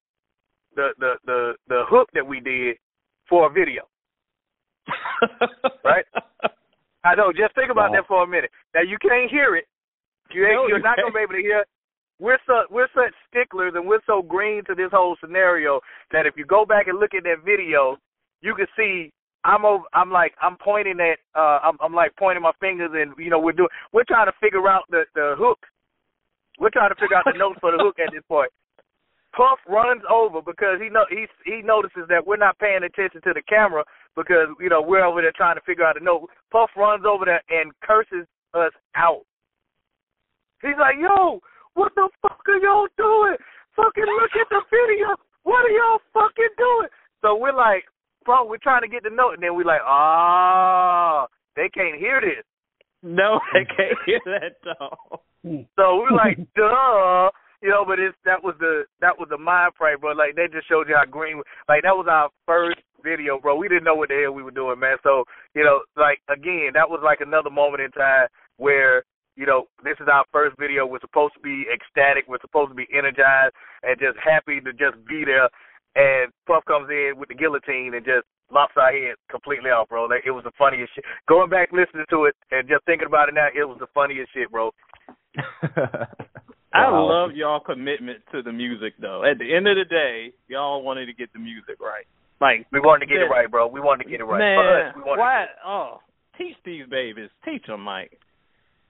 the 0.75 0.89
the 0.99 1.13
the 1.25 1.53
the 1.67 1.83
hook 1.89 2.09
that 2.13 2.25
we 2.25 2.39
did 2.41 2.77
for 3.29 3.47
a 3.47 3.49
video. 3.49 3.83
Right? 5.83 6.05
I 7.03 7.13
know. 7.13 7.31
Just 7.31 7.53
think 7.53 7.69
about 7.69 7.91
Wow. 7.91 7.97
that 7.97 8.07
for 8.07 8.23
a 8.23 8.27
minute. 8.27 8.49
Now 8.73 8.81
you 8.81 8.97
can't 8.99 9.29
hear 9.29 9.55
it. 9.55 9.65
You 10.31 10.45
ain't, 10.45 10.53
No, 10.53 10.67
you're 10.67 10.77
you 10.77 10.83
not 10.83 10.97
gonna 10.97 11.13
be 11.13 11.19
able 11.19 11.33
to 11.33 11.41
hear. 11.41 11.65
We're 12.19 12.39
so 12.47 12.63
we're 12.71 12.87
such 12.95 13.13
sticklers 13.27 13.73
and 13.75 13.87
we're 13.87 14.03
so 14.07 14.21
green 14.21 14.63
to 14.65 14.75
this 14.75 14.89
whole 14.91 15.17
scenario 15.19 15.81
that 16.11 16.25
if 16.25 16.35
you 16.37 16.45
go 16.45 16.65
back 16.65 16.87
and 16.87 16.99
look 16.99 17.13
at 17.13 17.23
that 17.23 17.43
video, 17.43 17.97
you 18.41 18.55
can 18.55 18.67
see 18.77 19.11
I'm 19.45 19.63
over. 19.63 19.83
I'm 19.93 20.11
like 20.11 20.33
I'm 20.41 20.57
pointing 20.57 20.99
at. 20.99 21.19
Uh, 21.37 21.59
I'm 21.61 21.77
I'm 21.79 21.93
like 21.93 22.15
pointing 22.17 22.41
my 22.41 22.53
fingers 22.59 22.91
and 22.93 23.13
you 23.17 23.29
know 23.29 23.39
we're 23.39 23.53
doing. 23.53 23.69
We're 23.93 24.07
trying 24.07 24.25
to 24.25 24.33
figure 24.41 24.67
out 24.67 24.83
the 24.89 25.05
the 25.13 25.35
hook. 25.37 25.59
We're 26.59 26.73
trying 26.73 26.89
to 26.89 26.95
figure 26.95 27.15
out 27.15 27.25
the 27.25 27.37
notes 27.43 27.59
for 27.61 27.71
the 27.71 27.77
hook 27.77 27.99
at 27.99 28.11
this 28.11 28.23
point. 28.27 28.49
Puff 29.37 29.59
runs 29.67 30.01
over 30.09 30.41
because 30.41 30.81
he 30.81 30.89
know 30.89 31.05
he 31.09 31.27
he 31.45 31.61
notices 31.61 32.09
that 32.09 32.25
we're 32.25 32.41
not 32.41 32.57
paying 32.57 32.81
attention 32.83 33.21
to 33.21 33.33
the 33.33 33.43
camera 33.47 33.83
because 34.15 34.49
you 34.59 34.69
know 34.69 34.81
we're 34.81 35.05
over 35.05 35.21
there 35.21 35.35
trying 35.35 35.55
to 35.55 35.65
figure 35.67 35.85
out 35.85 35.93
the 35.93 36.03
note. 36.03 36.27
Puff 36.51 36.71
runs 36.75 37.05
over 37.05 37.25
there 37.25 37.43
and 37.49 37.71
curses 37.85 38.25
us 38.55 38.73
out. 38.95 39.21
He's 40.65 40.79
like, 40.79 40.97
"Yo, 40.99 41.39
what 41.73 41.93
the 41.95 42.09
fuck 42.21 42.41
are 42.47 42.57
y'all 42.57 42.87
doing? 42.97 43.37
Fucking 43.75 44.09
look 44.09 44.33
at 44.35 44.49
the 44.49 44.61
video. 44.71 45.15
What 45.43 45.65
are 45.65 45.75
y'all 45.75 46.01
fucking 46.13 46.55
doing?" 46.57 46.89
So 47.21 47.35
we're 47.35 47.55
like, 47.55 47.85
"Bro, 48.25 48.49
we're 48.49 48.57
trying 48.57 48.81
to 48.81 48.87
get 48.87 49.03
the 49.03 49.09
note," 49.09 49.33
and 49.35 49.43
then 49.43 49.55
we're 49.55 49.65
like, 49.65 49.81
"Ah, 49.85 51.27
they 51.55 51.69
can't 51.69 51.99
hear 51.99 52.21
this." 52.21 52.43
no, 53.05 53.39
they 53.53 53.65
can't 53.65 53.97
hear 54.05 54.19
that 54.25 54.57
though. 54.63 55.21
So 55.77 55.97
we're 55.97 56.11
like, 56.11 56.37
duh, 56.55 57.29
you 57.61 57.69
know. 57.69 57.85
But 57.85 57.99
it's 57.99 58.17
that 58.25 58.43
was 58.43 58.55
the 58.59 58.83
that 58.99 59.17
was 59.17 59.27
the 59.29 59.37
mind 59.37 59.73
frame, 59.77 59.99
bro. 60.01 60.11
Like 60.13 60.35
they 60.35 60.47
just 60.51 60.67
showed 60.67 60.89
you 60.89 60.95
how 60.97 61.05
green. 61.05 61.41
Like 61.69 61.83
that 61.83 61.95
was 61.95 62.07
our 62.09 62.29
first 62.45 62.79
video, 63.03 63.39
bro. 63.39 63.55
We 63.55 63.69
didn't 63.69 63.83
know 63.83 63.95
what 63.95 64.09
the 64.09 64.21
hell 64.23 64.33
we 64.33 64.43
were 64.43 64.51
doing, 64.51 64.79
man. 64.79 64.97
So 65.03 65.23
you 65.53 65.63
know, 65.63 65.81
like 65.95 66.19
again, 66.29 66.71
that 66.73 66.89
was 66.89 67.01
like 67.03 67.21
another 67.21 67.51
moment 67.51 67.83
in 67.83 67.91
time 67.91 68.27
where 68.57 69.03
you 69.35 69.45
know 69.45 69.67
this 69.83 69.97
is 69.99 70.07
our 70.11 70.25
first 70.31 70.55
video. 70.57 70.85
We're 70.85 70.99
supposed 71.01 71.33
to 71.35 71.39
be 71.41 71.65
ecstatic. 71.73 72.25
We're 72.27 72.41
supposed 72.41 72.71
to 72.71 72.75
be 72.75 72.87
energized 72.95 73.53
and 73.83 73.99
just 73.99 74.17
happy 74.23 74.59
to 74.61 74.71
just 74.73 74.95
be 75.07 75.23
there. 75.25 75.49
And 75.95 76.31
Puff 76.47 76.65
comes 76.65 76.89
in 76.89 77.13
with 77.17 77.29
the 77.29 77.35
guillotine 77.35 77.93
and 77.95 78.03
just 78.05 78.27
lops 78.51 78.75
our 78.75 78.91
head 78.91 79.15
completely 79.31 79.69
off, 79.71 79.87
bro. 79.89 80.05
Like 80.05 80.23
it 80.25 80.31
was 80.31 80.43
the 80.43 80.51
funniest 80.57 80.93
shit. 80.95 81.03
Going 81.27 81.49
back 81.49 81.69
listening 81.71 82.05
to 82.09 82.25
it 82.25 82.35
and 82.51 82.67
just 82.67 82.83
thinking 82.85 83.07
about 83.07 83.29
it 83.29 83.35
now, 83.35 83.47
it 83.55 83.63
was 83.63 83.77
the 83.79 83.87
funniest 83.93 84.33
shit, 84.33 84.51
bro. 84.51 84.71
I 86.73 86.91
Wow. 86.91 87.05
love 87.07 87.31
y'all 87.35 87.61
commitment 87.61 88.19
to 88.33 88.41
the 88.41 88.51
music 88.51 88.93
though. 88.99 89.23
At 89.23 89.39
the 89.39 89.53
end 89.55 89.67
of 89.67 89.77
the 89.77 89.85
day, 89.85 90.33
y'all 90.47 90.83
wanted 90.83 91.05
to 91.07 91.13
get 91.13 91.31
the 91.31 91.39
music 91.39 91.79
right. 91.79 92.05
Like 92.41 92.67
We 92.71 92.79
wanted 92.81 93.05
to 93.07 93.13
get 93.13 93.21
it 93.21 93.29
right, 93.31 93.49
bro. 93.49 93.67
We 93.67 93.79
wanted 93.79 94.03
to 94.03 94.09
get 94.09 94.19
it 94.19 94.25
right. 94.25 94.39
man, 94.39 94.57
For 94.57 94.87
us, 94.89 94.95
we 94.95 95.01
wanted 95.03 95.19
why? 95.21 95.45
Oh, 95.65 95.99
teach 96.37 96.57
these 96.65 96.85
babies. 96.89 97.29
Teach 97.45 97.65
them, 97.65 97.81
Mike. 97.81 98.19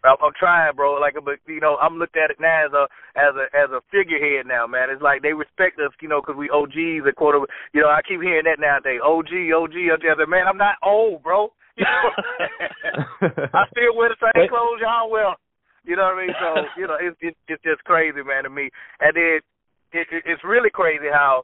I'm, 0.06 0.18
I'm 0.22 0.36
trying, 0.38 0.76
bro. 0.76 1.02
Like, 1.02 1.16
but 1.24 1.40
you 1.48 1.60
know, 1.60 1.78
I'm 1.82 1.98
looked 1.98 2.18
at 2.18 2.32
it 2.32 2.40
now 2.40 2.66
as 2.66 2.74
a 2.74 2.86
as 3.18 3.34
a 3.36 3.46
as 3.56 3.70
a 3.72 3.82
figurehead 3.92 4.46
now, 4.46 4.68
man. 4.68 4.90
It's 4.90 5.02
like 5.02 5.22
they 5.22 5.34
respect 5.34 5.80
us, 5.80 5.94
you 6.02 6.08
know, 6.08 6.22
because 6.22 6.38
we 6.38 6.50
OGs 6.50 7.06
and 7.06 7.16
quote. 7.16 7.36
You 7.74 7.82
know, 7.82 7.90
I 7.90 8.02
keep 8.06 8.22
hearing 8.22 8.46
that 8.46 8.62
nowadays. 8.62 9.02
OG, 9.04 9.32
OG, 9.52 9.76
OG. 9.98 10.04
I 10.06 10.16
said, 10.16 10.30
man, 10.30 10.48
I'm 10.48 10.62
not 10.62 10.82
old, 10.84 11.24
bro. 11.24 11.52
You 11.76 11.84
know 11.84 13.28
I 13.52 13.68
still 13.76 14.00
wear 14.00 14.08
the 14.08 14.16
same 14.16 14.48
clothes 14.48 14.80
y'all 14.80 15.12
wear. 15.12 15.36
You 15.84 16.00
know 16.00 16.08
what 16.08 16.16
I 16.16 16.22
mean? 16.24 16.36
So 16.40 16.48
you 16.80 16.88
know, 16.88 16.98
it's 17.00 17.18
it, 17.20 17.36
it's 17.48 17.64
just 17.64 17.84
crazy, 17.84 18.24
man, 18.24 18.44
to 18.44 18.50
me. 18.50 18.70
And 19.00 19.12
then 19.12 19.44
it, 19.92 20.08
it, 20.12 20.24
it's 20.26 20.44
really 20.44 20.72
crazy 20.72 21.12
how 21.12 21.44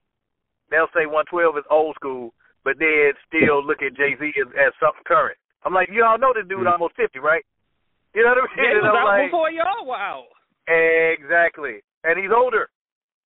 they'll 0.71 0.91
say 0.95 1.03
112 1.03 1.57
is 1.57 1.67
old 1.69 1.95
school, 1.95 2.33
but 2.63 2.79
then 2.79 3.13
still 3.27 3.59
look 3.59 3.83
at 3.83 3.95
Jay 3.95 4.15
Z 4.15 4.23
as, 4.39 4.47
as 4.55 4.71
something 4.79 5.03
current. 5.05 5.37
I'm 5.63 5.73
like, 5.73 5.89
you 5.91 6.03
all 6.03 6.17
know 6.17 6.33
this 6.33 6.47
dude 6.49 6.65
mm-hmm. 6.65 6.73
almost 6.73 6.97
50, 6.97 7.19
right? 7.19 7.45
You 8.13 8.23
know 8.23 8.35
what 8.35 8.43
I 8.43 8.47
mean? 8.47 8.59
Yeah, 8.59 8.71
he 8.71 8.79
was 8.83 8.91
out 8.91 9.07
like, 9.07 9.31
before 9.31 9.51
y'all 9.51 9.87
were 9.87 9.95
out. 9.95 10.27
Exactly, 10.67 11.79
and 12.03 12.19
he's 12.19 12.31
older, 12.31 12.69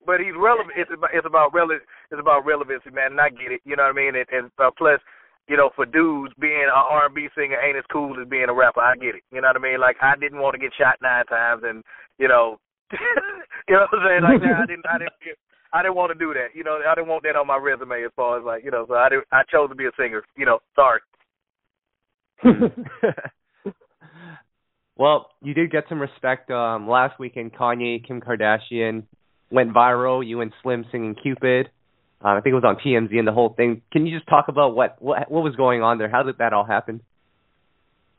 but 0.06 0.22
he's 0.22 0.38
relevant. 0.38 0.78
It's 0.78 0.92
about 0.94 1.10
it's 1.14 1.26
about 1.26 1.54
rele- 1.54 1.82
it's 2.12 2.22
about 2.22 2.46
relevancy, 2.46 2.94
man. 2.94 3.18
And 3.18 3.22
I 3.22 3.30
get 3.30 3.52
it. 3.52 3.62
You 3.66 3.76
know 3.76 3.90
what 3.90 3.98
I 3.98 4.00
mean? 4.00 4.14
And, 4.16 4.30
and 4.30 4.46
uh, 4.62 4.70
plus, 4.78 5.02
you 5.50 5.58
know, 5.58 5.70
for 5.76 5.86
dudes 5.86 6.34
being 6.40 6.66
an 6.66 6.74
R&B 6.74 7.30
singer 7.34 7.58
ain't 7.58 7.78
as 7.78 7.86
cool 7.92 8.14
as 8.22 8.30
being 8.30 8.50
a 8.50 8.54
rapper. 8.54 8.82
I 8.82 8.96
get 8.96 9.18
it. 9.18 9.24
You 9.34 9.42
know 9.42 9.50
what 9.50 9.58
I 9.58 9.66
mean? 9.66 9.80
Like 9.82 9.98
I 10.02 10.14
didn't 10.16 10.40
want 10.40 10.54
to 10.54 10.62
get 10.62 10.74
shot 10.78 11.02
nine 11.02 11.26
times, 11.26 11.64
and 11.66 11.84
you 12.18 12.28
know, 12.30 12.58
you 13.68 13.76
know 13.76 13.90
what 13.90 14.00
I'm 14.00 14.06
saying? 14.06 14.24
Like 14.24 14.42
that, 14.42 14.62
I 14.62 14.66
didn't, 14.66 14.86
I 14.86 14.98
didn't, 15.02 15.18
I 15.74 15.82
didn't 15.82 15.98
want 15.98 16.14
to 16.14 16.20
do 16.20 16.34
that. 16.34 16.54
You 16.54 16.64
know, 16.64 16.80
I 16.86 16.96
didn't 16.96 17.10
want 17.10 17.24
that 17.24 17.36
on 17.36 17.48
my 17.48 17.58
resume 17.58 18.06
as 18.06 18.14
far 18.16 18.40
as 18.40 18.46
like, 18.46 18.64
you 18.64 18.72
know, 18.72 18.86
so 18.88 18.96
I 18.96 19.10
did, 19.10 19.26
I 19.34 19.42
chose 19.52 19.70
to 19.70 19.76
be 19.76 19.86
a 19.86 19.92
singer. 19.98 20.24
You 20.38 20.46
know, 20.46 20.60
sorry. 20.76 21.02
well, 24.98 25.30
you 25.42 25.54
did 25.54 25.72
get 25.72 25.86
some 25.90 26.00
respect 26.00 26.50
um 26.52 26.88
last 26.88 27.20
weekend. 27.20 27.54
Kanye, 27.54 28.06
Kim 28.06 28.22
Kardashian 28.22 29.04
went 29.52 29.74
viral. 29.74 30.26
You 30.26 30.42
and 30.42 30.52
Slim 30.64 30.86
singing 30.92 31.16
Cupid. 31.16 31.70
Uh, 32.24 32.30
I 32.30 32.42
think 32.42 32.54
it 32.54 32.56
was 32.56 32.64
on 32.64 32.78
TMZ 32.78 33.18
and 33.18 33.28
the 33.28 33.34
whole 33.34 33.54
thing. 33.54 33.82
Can 33.92 34.08
you 34.08 34.16
just 34.16 34.28
talk 34.28 34.46
about 34.48 34.76
what 34.76 35.02
what 35.02 35.30
what 35.30 35.44
was 35.44 35.56
going 35.56 35.82
on 35.82 35.98
there? 35.98 36.10
How 36.10 36.24
did 36.24 36.38
that 36.40 36.54
all 36.54 36.66
happen? 36.66 37.02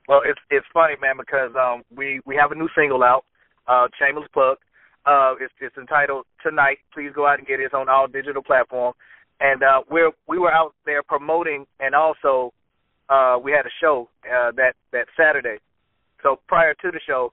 Well, 0.08 0.20
it's 0.24 0.40
it's 0.50 0.66
funny, 0.72 0.94
man, 1.00 1.16
because 1.18 1.52
um 1.56 1.82
we 1.94 2.20
we 2.26 2.36
have 2.36 2.52
a 2.52 2.54
new 2.54 2.68
single 2.76 3.02
out, 3.02 3.24
uh, 3.66 3.88
Shameless 3.98 4.28
Plug. 4.32 4.58
Uh, 5.06 5.34
it's 5.40 5.54
it's 5.60 5.76
entitled 5.76 6.26
Tonight. 6.42 6.78
Please 6.92 7.10
go 7.14 7.26
out 7.26 7.38
and 7.38 7.46
get 7.46 7.60
it. 7.60 7.64
It's 7.64 7.74
on 7.74 7.88
all 7.88 8.06
digital 8.06 8.42
platforms. 8.42 8.96
And 9.40 9.62
uh, 9.62 9.82
we're 9.90 10.10
we 10.28 10.38
were 10.38 10.52
out 10.52 10.74
there 10.84 11.02
promoting, 11.02 11.66
and 11.80 11.94
also 11.94 12.52
uh, 13.08 13.38
we 13.42 13.52
had 13.52 13.66
a 13.66 13.74
show 13.80 14.08
uh, 14.24 14.52
that 14.56 14.74
that 14.92 15.06
Saturday. 15.16 15.58
So 16.22 16.40
prior 16.48 16.74
to 16.74 16.90
the 16.90 17.00
show, 17.06 17.32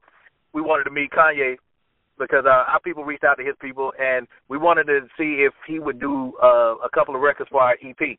we 0.54 0.62
wanted 0.62 0.84
to 0.86 0.91
meet 0.91 1.12
Kanye 1.12 1.56
because 2.19 2.46
uh, 2.46 2.72
our 2.72 2.80
people 2.84 3.04
reached 3.04 3.24
out 3.24 3.38
to 3.38 3.43
his 3.43 3.56
people, 3.62 3.91
and 4.00 4.28
we 4.50 4.58
wanted 4.58 4.86
to 4.86 5.02
see 5.17 5.43
if 5.46 5.54
he 5.67 5.80
would 5.80 6.00
do 6.00 6.34
uh, 6.41 6.76
a 6.84 6.89
couple 6.93 7.15
of 7.15 7.22
records 7.22 7.50
for 7.50 7.62
our 7.62 7.76
EP. 7.84 8.17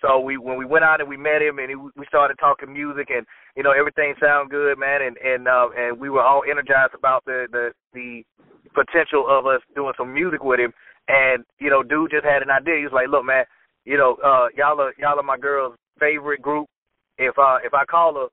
So 0.00 0.20
we 0.20 0.38
when 0.38 0.56
we 0.56 0.64
went 0.64 0.84
out 0.84 1.00
and 1.00 1.08
we 1.08 1.16
met 1.16 1.42
him 1.42 1.58
and 1.58 1.68
he, 1.68 1.74
we 1.74 2.06
started 2.06 2.38
talking 2.38 2.72
music 2.72 3.10
and 3.10 3.26
you 3.56 3.62
know 3.62 3.72
everything 3.72 4.14
sounded 4.20 4.50
good, 4.50 4.78
man, 4.78 5.02
and 5.02 5.16
and 5.18 5.48
uh, 5.48 5.68
and 5.76 5.98
we 5.98 6.08
were 6.08 6.22
all 6.22 6.42
energized 6.48 6.94
about 6.94 7.24
the 7.24 7.46
the 7.50 7.72
the 7.94 8.22
potential 8.74 9.26
of 9.28 9.46
us 9.46 9.60
doing 9.74 9.92
some 9.98 10.14
music 10.14 10.42
with 10.44 10.60
him. 10.60 10.72
And 11.08 11.44
you 11.58 11.68
know, 11.70 11.82
dude 11.82 12.12
just 12.12 12.24
had 12.24 12.42
an 12.42 12.50
idea. 12.50 12.76
He 12.76 12.84
was 12.84 12.92
like, 12.92 13.08
"Look, 13.08 13.24
man, 13.24 13.44
you 13.84 13.96
know, 13.96 14.16
uh, 14.24 14.48
y'all 14.56 14.80
are 14.80 14.94
y'all 14.98 15.18
are 15.18 15.22
my 15.22 15.38
girl's 15.38 15.74
favorite 15.98 16.42
group. 16.42 16.68
If 17.18 17.36
uh 17.38 17.58
if 17.64 17.74
I 17.74 17.84
call 17.84 18.14
her, 18.14 18.28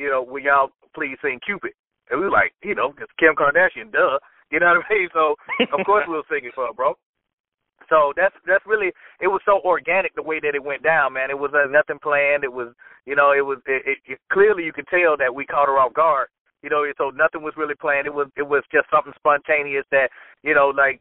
you 0.00 0.08
know, 0.10 0.22
will 0.24 0.40
y'all 0.40 0.72
please 0.94 1.16
sing 1.20 1.38
Cupid?" 1.44 1.72
And 2.08 2.18
we 2.18 2.26
were 2.26 2.32
like, 2.32 2.52
you 2.64 2.74
know, 2.74 2.94
it's 2.98 3.12
Kim 3.20 3.36
Kardashian, 3.36 3.92
duh. 3.92 4.18
You 4.50 4.58
know 4.58 4.74
what 4.74 4.86
I 4.88 4.94
mean? 4.94 5.08
So 5.14 5.36
of 5.72 5.86
course 5.86 6.04
we'll 6.08 6.26
sing 6.28 6.44
it 6.44 6.54
for 6.54 6.66
her, 6.66 6.72
bro. 6.72 6.94
So 7.88 8.12
that's 8.16 8.34
that's 8.46 8.64
really 8.66 8.92
it 9.20 9.28
was 9.28 9.42
so 9.44 9.60
organic 9.64 10.14
the 10.14 10.22
way 10.22 10.40
that 10.40 10.54
it 10.54 10.62
went 10.62 10.82
down, 10.82 11.12
man. 11.12 11.30
It 11.30 11.38
was 11.38 11.50
uh, 11.52 11.70
nothing 11.70 11.98
planned. 12.02 12.44
It 12.44 12.52
was 12.52 12.72
you 13.04 13.14
know 13.14 13.32
it 13.32 13.44
was 13.44 13.58
it, 13.66 13.82
it, 13.86 13.98
it 14.06 14.18
clearly 14.32 14.64
you 14.64 14.72
could 14.72 14.88
tell 14.88 15.16
that 15.18 15.34
we 15.34 15.44
caught 15.44 15.68
her 15.68 15.78
off 15.78 15.94
guard. 15.94 16.28
You 16.62 16.68
know, 16.68 16.84
so 16.98 17.10
nothing 17.10 17.42
was 17.42 17.54
really 17.56 17.74
planned. 17.74 18.06
It 18.06 18.14
was 18.14 18.28
it 18.36 18.46
was 18.46 18.62
just 18.72 18.86
something 18.90 19.12
spontaneous 19.16 19.84
that 19.90 20.10
you 20.42 20.54
know 20.54 20.72
like 20.74 21.00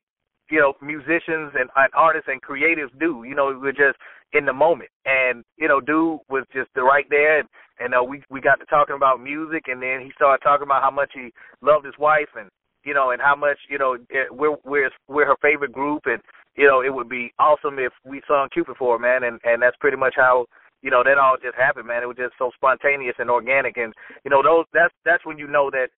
you 0.49 0.59
know 0.59 0.73
musicians 0.81 1.53
and, 1.55 1.69
and 1.75 1.91
artists 1.95 2.27
and 2.27 2.41
creatives 2.41 2.91
do. 2.99 3.23
You 3.27 3.35
know, 3.35 3.47
we 3.47 3.57
were 3.57 3.71
just 3.71 3.97
in 4.33 4.45
the 4.45 4.53
moment, 4.53 4.89
and 5.05 5.43
you 5.57 5.67
know, 5.67 5.79
dude 5.79 6.19
was 6.29 6.45
just 6.53 6.69
right 6.75 7.05
there, 7.09 7.39
and, 7.39 7.49
and 7.79 7.93
uh, 7.93 8.03
we 8.03 8.23
we 8.29 8.41
got 8.41 8.59
to 8.59 8.65
talking 8.65 8.95
about 8.95 9.21
music, 9.21 9.63
and 9.67 9.81
then 9.81 10.01
he 10.01 10.11
started 10.15 10.43
talking 10.43 10.65
about 10.65 10.83
how 10.83 10.91
much 10.91 11.11
he 11.13 11.31
loved 11.61 11.85
his 11.85 11.97
wife, 11.97 12.29
and 12.37 12.49
you 12.83 12.93
know, 12.93 13.11
and 13.11 13.21
how 13.21 13.35
much 13.35 13.57
you 13.69 13.77
know 13.77 13.97
we're 14.31 14.57
we're 14.65 14.91
we're 15.07 15.27
her 15.27 15.37
favorite 15.41 15.71
group, 15.71 16.03
and 16.05 16.21
you 16.55 16.67
know, 16.67 16.81
it 16.81 16.93
would 16.93 17.09
be 17.09 17.31
awesome 17.39 17.79
if 17.79 17.93
we 18.05 18.21
sung 18.27 18.49
Cupid 18.53 18.75
for 18.77 18.97
her, 18.97 18.99
man, 18.99 19.23
and 19.23 19.39
and 19.43 19.61
that's 19.61 19.77
pretty 19.79 19.97
much 19.97 20.13
how 20.15 20.45
you 20.81 20.91
know 20.91 21.03
that 21.03 21.17
all 21.17 21.37
just 21.41 21.55
happened, 21.55 21.87
man. 21.87 22.03
It 22.03 22.07
was 22.07 22.17
just 22.17 22.35
so 22.37 22.51
spontaneous 22.55 23.15
and 23.19 23.29
organic, 23.29 23.77
and 23.77 23.93
you 24.23 24.31
know 24.31 24.43
those 24.43 24.65
that's 24.73 24.93
that's 25.05 25.25
when 25.25 25.37
you 25.37 25.47
know 25.47 25.69
that 25.71 25.89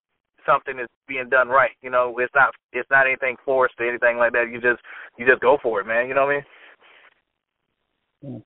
something 0.45 0.79
is 0.79 0.87
being 1.07 1.29
done 1.29 1.47
right. 1.47 1.71
You 1.81 1.89
know, 1.89 2.15
it's 2.19 2.33
not 2.35 2.53
it's 2.73 2.89
not 2.89 3.07
anything 3.07 3.35
forced 3.45 3.75
or 3.79 3.89
anything 3.89 4.17
like 4.17 4.33
that. 4.33 4.49
You 4.51 4.61
just 4.61 4.81
you 5.17 5.25
just 5.25 5.41
go 5.41 5.57
for 5.61 5.81
it, 5.81 5.87
man. 5.87 6.07
You 6.07 6.15
know 6.15 6.25
what 6.25 6.31
I 6.31 6.35
mean? 6.35 6.45
Hmm. 8.23 8.41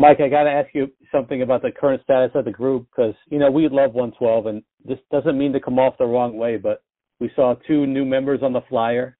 Mike, 0.00 0.20
I 0.20 0.28
got 0.28 0.44
to 0.44 0.50
ask 0.50 0.68
you 0.74 0.92
something 1.10 1.42
about 1.42 1.62
the 1.62 1.72
current 1.72 2.00
status 2.04 2.30
of 2.36 2.44
the 2.44 2.52
group 2.52 2.86
because 2.94 3.14
you 3.30 3.38
know 3.38 3.50
we 3.50 3.68
love 3.68 3.94
112, 3.94 4.46
and 4.46 4.62
this 4.84 4.98
doesn't 5.10 5.36
mean 5.36 5.52
to 5.52 5.60
come 5.60 5.78
off 5.78 5.98
the 5.98 6.06
wrong 6.06 6.36
way, 6.36 6.56
but 6.56 6.82
we 7.18 7.30
saw 7.34 7.54
two 7.66 7.86
new 7.86 8.04
members 8.04 8.40
on 8.42 8.52
the 8.52 8.60
flyer 8.68 9.18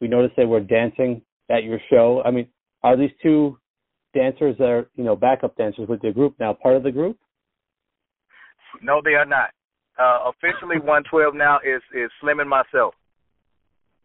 we 0.00 0.08
noticed 0.08 0.34
they 0.36 0.46
were 0.46 0.60
dancing 0.60 1.22
at 1.50 1.64
your 1.64 1.78
show. 1.90 2.22
I 2.24 2.30
mean, 2.30 2.48
are 2.82 2.96
these 2.96 3.10
two 3.22 3.58
dancers 4.14 4.56
that 4.58 4.68
are, 4.68 4.90
you 4.96 5.04
know, 5.04 5.14
backup 5.14 5.56
dancers 5.56 5.88
with 5.88 6.00
the 6.02 6.10
group 6.10 6.34
now 6.40 6.54
part 6.54 6.76
of 6.76 6.82
the 6.82 6.90
group? 6.90 7.18
No, 8.82 9.00
they 9.04 9.14
are 9.14 9.26
not. 9.26 9.50
Uh, 10.00 10.32
officially, 10.32 10.78
112 10.80 11.34
now 11.34 11.58
is 11.60 11.82
is 11.92 12.10
Slim 12.20 12.40
and 12.40 12.48
myself. 12.48 12.94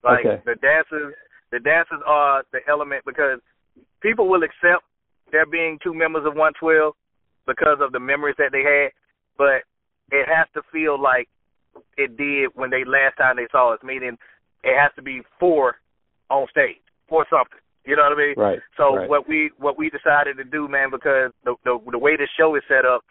Like 0.04 0.26
okay. 0.26 0.44
the 0.44 0.56
dancers, 0.60 1.16
the 1.52 1.60
dancers 1.60 2.04
are 2.06 2.44
the 2.52 2.60
element 2.68 3.04
because 3.06 3.40
people 4.02 4.28
will 4.28 4.44
accept 4.44 4.84
there 5.32 5.46
being 5.46 5.80
two 5.82 5.94
members 5.94 6.26
of 6.28 6.36
112 6.36 6.94
because 7.48 7.78
of 7.80 7.94
the 7.94 8.00
memories 8.00 8.36
that 8.38 8.52
they 8.52 8.62
had, 8.62 8.92
but 9.38 9.64
it 10.12 10.28
has 10.28 10.48
to 10.54 10.62
feel 10.72 11.02
like 11.02 11.30
it 11.98 12.18
did 12.18 12.50
when 12.56 12.70
they 12.70 12.84
last 12.84 13.16
time 13.18 13.38
they 13.38 13.48
saw 13.52 13.74
us. 13.74 13.80
Meaning, 13.82 14.18
it 14.64 14.76
has 14.78 14.92
to 14.98 15.02
be 15.02 15.22
four 15.40 15.76
on 16.30 16.46
stage 16.52 16.84
for 17.08 17.26
something. 17.30 17.60
You 17.86 17.96
know 17.96 18.04
what 18.04 18.18
I 18.18 18.18
mean? 18.18 18.34
Right. 18.36 18.60
So 18.76 18.98
right. 18.98 19.10
what 19.10 19.30
we 19.30 19.52
what 19.58 19.78
we 19.78 19.90
decided 19.90 20.38
to 20.38 20.44
do, 20.44 20.68
man, 20.68 20.90
because 20.92 21.32
the 21.46 21.56
the, 21.64 21.80
the 21.92 22.00
way 22.00 22.18
the 22.18 22.28
show 22.38 22.56
is 22.56 22.64
set 22.68 22.84
up, 22.84 23.06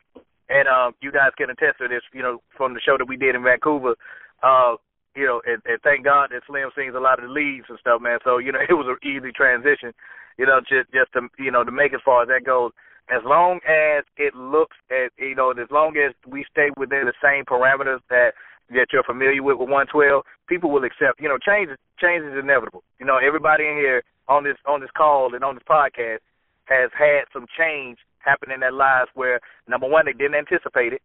and 0.54 0.70
um, 0.70 0.94
you 1.02 1.10
guys 1.10 1.34
can 1.36 1.50
attest 1.50 1.82
to 1.82 1.88
this, 1.90 2.06
you 2.14 2.22
know, 2.22 2.38
from 2.56 2.74
the 2.74 2.80
show 2.80 2.94
that 2.96 3.10
we 3.10 3.18
did 3.18 3.34
in 3.34 3.42
Vancouver. 3.42 3.98
Uh, 4.42 4.78
you 5.16 5.26
know, 5.26 5.42
and, 5.46 5.58
and 5.66 5.82
thank 5.82 6.04
God 6.04 6.30
that 6.30 6.46
Slim 6.46 6.70
sings 6.74 6.94
a 6.94 7.02
lot 7.02 7.18
of 7.18 7.26
the 7.26 7.32
leads 7.34 7.66
and 7.68 7.78
stuff, 7.78 8.00
man. 8.00 8.18
So 8.22 8.38
you 8.38 8.52
know, 8.54 8.62
it 8.68 8.74
was 8.74 8.86
an 8.86 9.02
easy 9.02 9.34
transition. 9.34 9.90
You 10.38 10.46
know, 10.46 10.62
just 10.62 10.90
just 10.94 11.10
to 11.18 11.26
you 11.42 11.50
know 11.50 11.64
to 11.66 11.74
make 11.74 11.92
as 11.92 12.02
far 12.04 12.22
as 12.22 12.28
that 12.30 12.46
goes. 12.46 12.70
As 13.12 13.20
long 13.22 13.60
as 13.68 14.02
it 14.16 14.32
looks 14.34 14.76
at 14.88 15.10
you 15.18 15.34
know, 15.34 15.50
as 15.50 15.70
long 15.70 15.98
as 15.98 16.14
we 16.26 16.46
stay 16.50 16.70
within 16.78 17.04
the 17.04 17.18
same 17.20 17.44
parameters 17.44 18.00
that 18.08 18.32
that 18.70 18.88
you're 18.94 19.04
familiar 19.04 19.42
with 19.42 19.58
with 19.58 19.68
112, 19.68 20.24
people 20.48 20.70
will 20.70 20.84
accept. 20.84 21.20
You 21.20 21.28
know, 21.28 21.36
change 21.36 21.68
change 22.00 22.24
is 22.24 22.38
inevitable. 22.38 22.82
You 22.98 23.06
know, 23.06 23.18
everybody 23.18 23.66
in 23.66 23.76
here 23.76 24.02
on 24.28 24.44
this 24.44 24.56
on 24.66 24.80
this 24.80 24.90
call 24.96 25.34
and 25.34 25.44
on 25.44 25.54
this 25.54 25.66
podcast 25.68 26.24
has 26.64 26.90
had 26.96 27.28
some 27.32 27.46
change 27.58 27.98
happen 28.24 28.50
in 28.50 28.60
their 28.60 28.72
lives 28.72 29.10
where 29.14 29.40
number 29.68 29.88
one 29.88 30.06
they 30.06 30.12
didn't 30.12 30.34
anticipate 30.34 30.92
it, 30.92 31.02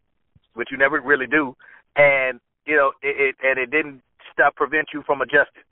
which 0.54 0.70
you 0.72 0.78
never 0.78 1.00
really 1.02 1.28
do, 1.28 1.56
and 1.96 2.40
you 2.66 2.76
know 2.76 2.92
it, 3.02 3.16
it 3.18 3.36
and 3.44 3.60
it 3.60 3.72
didn't 3.72 4.02
stop 4.34 4.56
prevent 4.56 4.88
you 4.94 5.04
from 5.06 5.22
adjusting. 5.22 5.64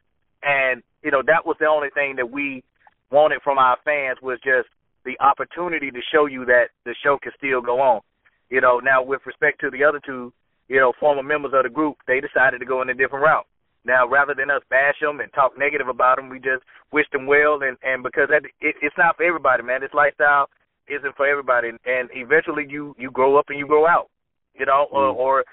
And 0.44 0.84
you 1.04 1.12
know 1.12 1.22
that 1.26 1.46
was 1.46 1.58
the 1.60 1.68
only 1.68 1.90
thing 1.94 2.16
that 2.18 2.30
we 2.30 2.64
wanted 3.12 3.42
from 3.44 3.58
our 3.58 3.78
fans 3.86 4.18
was 4.22 4.40
just 4.44 4.68
the 5.06 5.18
opportunity 5.24 5.90
to 5.90 6.02
show 6.12 6.26
you 6.26 6.46
that 6.46 6.70
the 6.86 6.94
show 7.04 7.18
can 7.22 7.32
still 7.38 7.62
go 7.62 7.80
on. 7.80 8.02
You 8.50 8.62
know, 8.62 8.80
now 8.80 9.04
with 9.04 9.22
respect 9.26 9.60
to 9.62 9.70
the 9.70 9.84
other 9.84 10.02
two, 10.06 10.34
you 10.68 10.80
know, 10.80 10.94
former 11.00 11.24
members 11.24 11.54
of 11.56 11.64
the 11.64 11.70
group, 11.70 11.98
they 12.08 12.20
decided 12.20 12.60
to 12.60 12.66
go 12.66 12.82
in 12.82 12.90
a 12.90 12.94
different 12.94 13.24
route. 13.24 13.48
Now, 13.86 14.06
rather 14.06 14.36
than 14.36 14.52
us 14.52 14.62
bash 14.70 15.00
them 15.00 15.22
and 15.22 15.32
talk 15.32 15.58
negative 15.58 15.88
about 15.88 16.18
them, 16.18 16.28
we 16.28 16.40
just 16.40 16.64
wish 16.92 17.08
them 17.12 17.26
well. 17.26 17.64
And 17.64 17.78
and 17.84 18.04
because 18.04 18.28
that, 18.30 18.44
it, 18.60 18.76
it's 18.82 18.98
not 18.98 19.16
for 19.16 19.24
everybody, 19.24 19.64
man. 19.64 19.80
This 19.80 19.96
lifestyle 19.96 20.52
isn't 20.88 21.16
for 21.16 21.28
everybody. 21.28 21.70
And, 21.70 22.10
eventually, 22.14 22.66
you 22.70 22.96
you 22.98 23.12
grow 23.12 23.38
up 23.38 23.46
and 23.50 23.60
you 23.60 23.68
grow 23.68 23.88
out. 23.88 24.10
You 24.54 24.66
know, 24.66 24.88
mm. 24.92 24.96
or, 24.96 25.10
or 25.10 25.46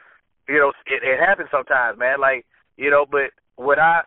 you 0.49 0.59
know, 0.59 0.73
it, 0.87 1.03
it 1.03 1.21
happens 1.21 1.49
sometimes, 1.51 1.99
man. 1.99 2.21
Like 2.21 2.47
you 2.77 2.91
know, 2.91 3.07
but 3.11 3.31
what 3.57 3.79
I 3.79 4.03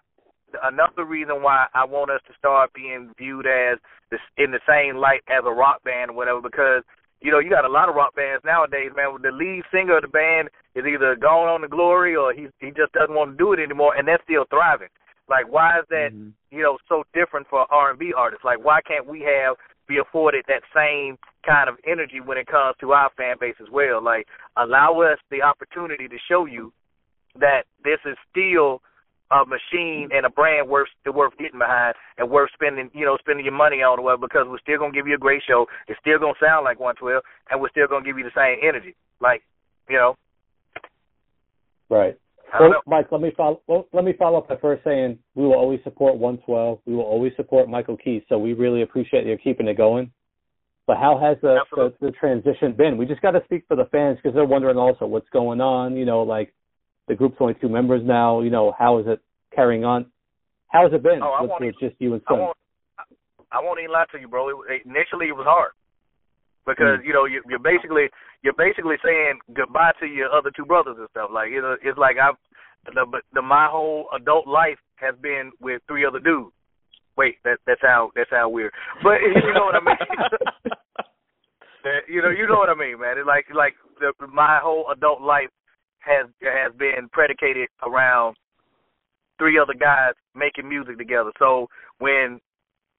another 0.64 1.06
reason 1.06 1.42
why 1.44 1.68
I 1.74 1.86
want 1.86 2.12
us 2.12 2.22
to 2.28 2.34
start 2.38 2.74
being 2.74 3.12
viewed 3.18 3.46
as 3.46 3.78
this 4.12 4.20
in 4.38 4.52
the 4.52 4.60
same 4.68 4.98
light 4.98 5.22
as 5.28 5.44
a 5.46 5.52
rock 5.52 5.84
band 5.84 6.12
or 6.12 6.14
whatever, 6.14 6.42
because 6.42 6.84
you 7.22 7.32
know, 7.32 7.40
you 7.40 7.50
got 7.50 7.66
a 7.66 7.70
lot 7.70 7.90
of 7.90 7.96
rock 7.96 8.16
bands 8.16 8.44
nowadays, 8.46 8.92
man. 8.96 9.10
The 9.22 9.32
lead 9.32 9.64
singer 9.74 9.98
of 9.98 10.04
the 10.04 10.08
band 10.08 10.50
is 10.76 10.86
either 10.86 11.16
gone 11.16 11.50
on 11.50 11.62
to 11.62 11.68
glory 11.68 12.16
or 12.16 12.34
he 12.34 12.48
he 12.60 12.68
just 12.68 12.94
doesn't 12.94 13.16
want 13.16 13.32
to 13.32 13.38
do 13.38 13.54
it 13.54 13.60
anymore, 13.60 13.96
and 13.96 14.08
they're 14.08 14.22
still 14.24 14.46
thriving. 14.50 14.90
Like, 15.28 15.52
why 15.52 15.80
is 15.80 15.86
that 15.90 16.14
Mhm. 16.14 16.34
you 16.52 16.62
know 16.62 16.78
so 16.88 17.04
different 17.14 17.48
for 17.48 17.66
R 17.72 17.90
and 17.90 18.00
B 18.00 18.14
artists? 18.14 18.46
Like, 18.46 18.64
why 18.64 18.82
can't 18.82 19.08
we 19.08 19.22
have 19.22 19.58
be 19.88 19.98
afforded 19.98 20.46
that 20.48 20.64
same 20.76 21.18
kind 21.46 21.70
of 21.70 21.76
energy 21.88 22.20
when 22.20 22.38
it 22.38 22.48
comes 22.48 22.76
to 22.82 22.92
our 22.92 23.10
fan 23.18 23.36
base 23.40 23.56
as 23.62 23.70
well? 23.72 24.04
Like, 24.04 24.28
allow 24.56 25.02
us 25.02 25.20
the 25.32 25.42
opportunity 25.42 26.08
to 26.08 26.18
show 26.30 26.46
you 26.46 26.74
that 27.40 27.64
this 27.84 28.00
is 28.06 28.18
still 28.32 28.82
a 29.30 29.44
machine 29.46 30.10
and 30.14 30.26
a 30.26 30.30
brand 30.30 30.70
worth 30.70 30.88
worth 31.06 31.38
getting 31.38 31.60
behind 31.60 31.96
and 32.18 32.30
worth 32.30 32.50
spending 32.54 32.90
you 32.94 33.06
know 33.06 33.18
spending 33.20 33.44
your 33.44 33.54
money 33.54 33.84
on 33.84 34.02
well 34.02 34.16
because 34.16 34.48
we're 34.48 34.60
still 34.60 34.80
gonna 34.80 34.94
give 34.94 35.08
you 35.08 35.16
a 35.16 35.20
great 35.20 35.44
show. 35.46 35.68
It's 35.88 36.00
still 36.00 36.18
gonna 36.18 36.40
sound 36.40 36.64
like 36.64 36.80
112, 36.80 37.22
and 37.52 37.60
we're 37.60 37.70
still 37.70 37.88
gonna 37.88 38.06
give 38.06 38.18
you 38.18 38.24
the 38.24 38.32
same 38.36 38.60
energy. 38.64 38.96
Like, 39.20 39.44
you 39.90 39.98
know, 39.98 40.16
Right. 41.90 42.18
Well. 42.60 42.82
Mike, 42.86 43.08
let 43.12 43.22
me 43.22 43.32
follow. 43.36 43.62
Well, 43.68 43.88
let 43.94 44.04
me 44.04 44.14
follow 44.18 44.40
up 44.40 44.48
by 44.48 44.56
first 44.58 44.84
saying 44.84 45.20
we 45.36 45.44
will 45.44 45.56
always 45.56 45.80
support 45.84 46.18
112. 46.18 46.80
We 46.86 46.96
will 46.96 47.04
always 47.04 47.34
support 47.36 47.70
Michael 47.70 47.98
Keith. 47.98 48.24
So 48.30 48.38
we 48.38 48.54
really 48.54 48.82
appreciate 48.82 49.26
you 49.26 49.38
keeping 49.38 49.68
it 49.68 49.78
going. 49.78 50.12
But 50.86 50.98
how 50.98 51.20
has 51.22 51.38
the 51.42 51.60
the, 51.72 51.94
the 52.00 52.12
transition 52.12 52.74
been? 52.74 52.98
We 52.98 53.06
just 53.06 53.22
got 53.22 53.32
to 53.32 53.42
speak 53.46 53.66
for 53.68 53.76
the 53.76 53.86
fans 53.92 54.18
because 54.22 54.34
they're 54.34 54.46
wondering 54.46 54.78
also 54.78 55.06
what's 55.06 55.30
going 55.30 55.60
on. 55.60 55.98
You 55.98 56.06
know, 56.06 56.24
like 56.24 56.54
the 57.08 57.16
group's 57.16 57.38
only 57.40 57.56
two 57.56 57.70
members 57.70 58.02
now. 58.06 58.42
You 58.42 58.50
know, 58.50 58.74
how 58.78 59.00
is 59.00 59.06
it 59.08 59.20
carrying 59.54 59.84
on? 59.84 60.06
How 60.70 60.84
has 60.84 60.94
it 60.94 61.04
been 61.04 61.20
Oh, 61.22 61.36
I 61.38 61.42
with, 61.42 61.50
won't 61.52 61.66
with 61.66 61.76
just 61.82 61.96
you 62.00 62.14
and 62.14 62.22
I 62.28 62.34
won't. 62.34 62.58
I 63.52 63.62
won't 63.62 63.80
even 63.80 63.92
lie 63.92 64.06
to 64.12 64.20
you, 64.20 64.28
bro. 64.28 64.50
It, 64.50 64.84
initially, 64.86 65.28
it 65.28 65.36
was 65.36 65.46
hard 65.46 65.72
because 66.68 67.00
mm. 67.00 67.06
you 67.08 67.14
know 67.14 67.26
you, 67.26 67.42
you're 67.50 67.64
basically 67.64 68.12
you're 68.44 68.60
basically 68.60 69.00
saying 69.04 69.40
goodbye 69.56 69.96
to 70.00 70.06
your 70.06 70.30
other 70.30 70.52
two 70.56 70.66
brothers 70.66 70.98
and 71.00 71.08
stuff. 71.10 71.32
Like 71.34 71.50
you 71.50 71.62
know, 71.62 71.78
it's 71.82 71.98
like 71.98 72.18
I've 72.22 72.36
the, 72.86 73.08
the 73.34 73.42
my 73.42 73.68
whole 73.72 74.08
adult 74.16 74.48
life 74.48 74.78
has 74.96 75.16
been 75.22 75.52
with 75.60 75.82
three 75.88 76.06
other 76.06 76.20
dudes. 76.20 76.52
Wait, 77.18 77.36
that 77.44 77.58
that 77.66 77.80
sound 77.82 78.12
that 78.16 78.28
sound 78.30 78.54
weird, 78.54 78.72
but 79.02 79.18
you 79.24 79.54
know 79.56 79.66
what 79.66 79.76
I 79.76 79.84
mean. 79.84 79.98
That- 81.84 82.10
you 82.10 82.22
know, 82.22 82.30
you 82.30 82.48
know 82.48 82.58
what 82.58 82.70
I 82.70 82.76
mean, 82.76 83.00
man. 83.00 83.18
It's 83.18 83.28
like 83.28 83.46
like 83.56 83.76
the, 84.02 84.12
my 84.28 84.60
whole 84.62 84.92
adult 84.92 85.22
life 85.22 85.48
has 86.00 86.28
has 86.42 86.76
been 86.78 87.08
predicated 87.14 87.70
around 87.82 88.36
three 89.38 89.58
other 89.58 89.74
guys 89.74 90.14
making 90.36 90.68
music 90.68 90.98
together. 90.98 91.32
So 91.40 91.68
when 92.00 92.42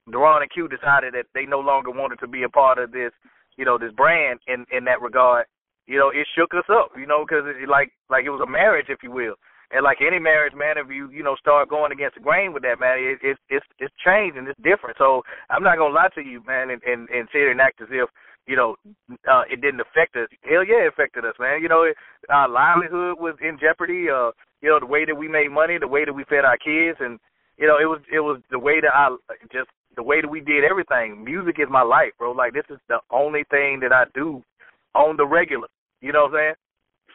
Daron 0.08 0.42
and 0.42 0.50
Q 0.50 0.68
decided 0.68 1.12
that 1.14 1.26
they 1.34 1.44
no 1.44 1.60
longer 1.60 1.90
wanted 1.90 2.18
to 2.20 2.28
be 2.28 2.44
a 2.44 2.48
part 2.48 2.78
of 2.78 2.92
this, 2.92 3.10
you 3.58 3.66
know, 3.66 3.76
this 3.76 3.92
brand 3.92 4.40
in 4.46 4.64
in 4.72 4.84
that 4.86 5.02
regard, 5.02 5.44
you 5.86 5.98
know, 5.98 6.08
it 6.08 6.26
shook 6.38 6.54
us 6.54 6.64
up, 6.70 6.92
you 6.96 7.06
know, 7.06 7.26
because 7.26 7.44
it, 7.44 7.68
like 7.68 7.90
like 8.08 8.24
it 8.24 8.30
was 8.30 8.40
a 8.40 8.50
marriage, 8.50 8.86
if 8.88 9.02
you 9.02 9.10
will. 9.10 9.34
And 9.70 9.84
like 9.84 9.98
any 10.00 10.18
marriage, 10.18 10.54
man, 10.56 10.78
if 10.78 10.88
you 10.88 11.10
you 11.10 11.22
know 11.22 11.36
start 11.36 11.68
going 11.68 11.92
against 11.92 12.14
the 12.14 12.22
grain 12.22 12.54
with 12.54 12.62
that, 12.62 12.80
man, 12.80 12.96
it, 12.96 13.18
it 13.20 13.36
it's 13.50 13.66
it's 13.78 13.92
changed 14.00 14.38
and 14.38 14.48
it's 14.48 14.60
different. 14.64 14.96
So 14.96 15.22
I'm 15.50 15.62
not 15.62 15.76
gonna 15.76 15.92
lie 15.92 16.08
to 16.14 16.22
you, 16.22 16.40
man, 16.46 16.70
and 16.70 16.80
and, 16.86 17.08
and 17.10 17.28
sit 17.32 17.50
and 17.50 17.60
act 17.60 17.82
as 17.82 17.88
if 17.90 18.08
you 18.46 18.56
know 18.56 18.76
uh, 19.28 19.44
it 19.50 19.60
didn't 19.60 19.84
affect 19.84 20.16
us. 20.16 20.28
Hell 20.40 20.64
yeah, 20.64 20.88
it 20.88 20.94
affected 20.94 21.26
us, 21.26 21.36
man. 21.38 21.60
You 21.60 21.68
know, 21.68 21.82
it, 21.82 21.96
our 22.30 22.48
livelihood 22.48 23.20
was 23.20 23.36
in 23.42 23.58
jeopardy. 23.60 24.08
Uh, 24.08 24.32
you 24.62 24.70
know, 24.70 24.80
the 24.80 24.88
way 24.88 25.04
that 25.04 25.14
we 25.14 25.28
made 25.28 25.50
money, 25.52 25.76
the 25.78 25.86
way 25.86 26.04
that 26.06 26.14
we 26.14 26.24
fed 26.24 26.48
our 26.48 26.56
kids, 26.56 26.96
and 27.00 27.20
you 27.58 27.66
know, 27.66 27.76
it 27.76 27.84
was 27.84 28.00
it 28.08 28.20
was 28.20 28.40
the 28.50 28.58
way 28.58 28.80
that 28.80 28.94
I 28.94 29.12
just 29.52 29.68
the 29.98 30.02
way 30.04 30.20
that 30.20 30.30
we 30.30 30.40
did 30.40 30.62
everything. 30.62 31.24
Music 31.24 31.56
is 31.58 31.66
my 31.68 31.82
life, 31.82 32.12
bro. 32.18 32.30
Like 32.30 32.54
this 32.54 32.70
is 32.70 32.78
the 32.88 33.00
only 33.10 33.42
thing 33.50 33.80
that 33.82 33.92
I 33.92 34.04
do 34.14 34.44
on 34.94 35.16
the 35.16 35.26
regular. 35.26 35.66
You 36.00 36.12
know 36.12 36.30
what 36.30 36.38
I'm 36.38 36.38
saying? 36.38 36.54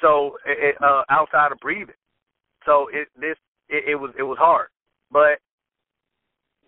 So 0.01 0.35
it, 0.45 0.75
uh, 0.83 1.03
outside 1.09 1.53
of 1.53 1.59
breathing. 1.59 1.95
So 2.65 2.89
it 2.91 3.07
this 3.15 3.37
it, 3.69 3.91
it 3.91 3.95
was 3.95 4.11
it 4.19 4.23
was 4.23 4.37
hard, 4.37 4.67
but 5.11 5.39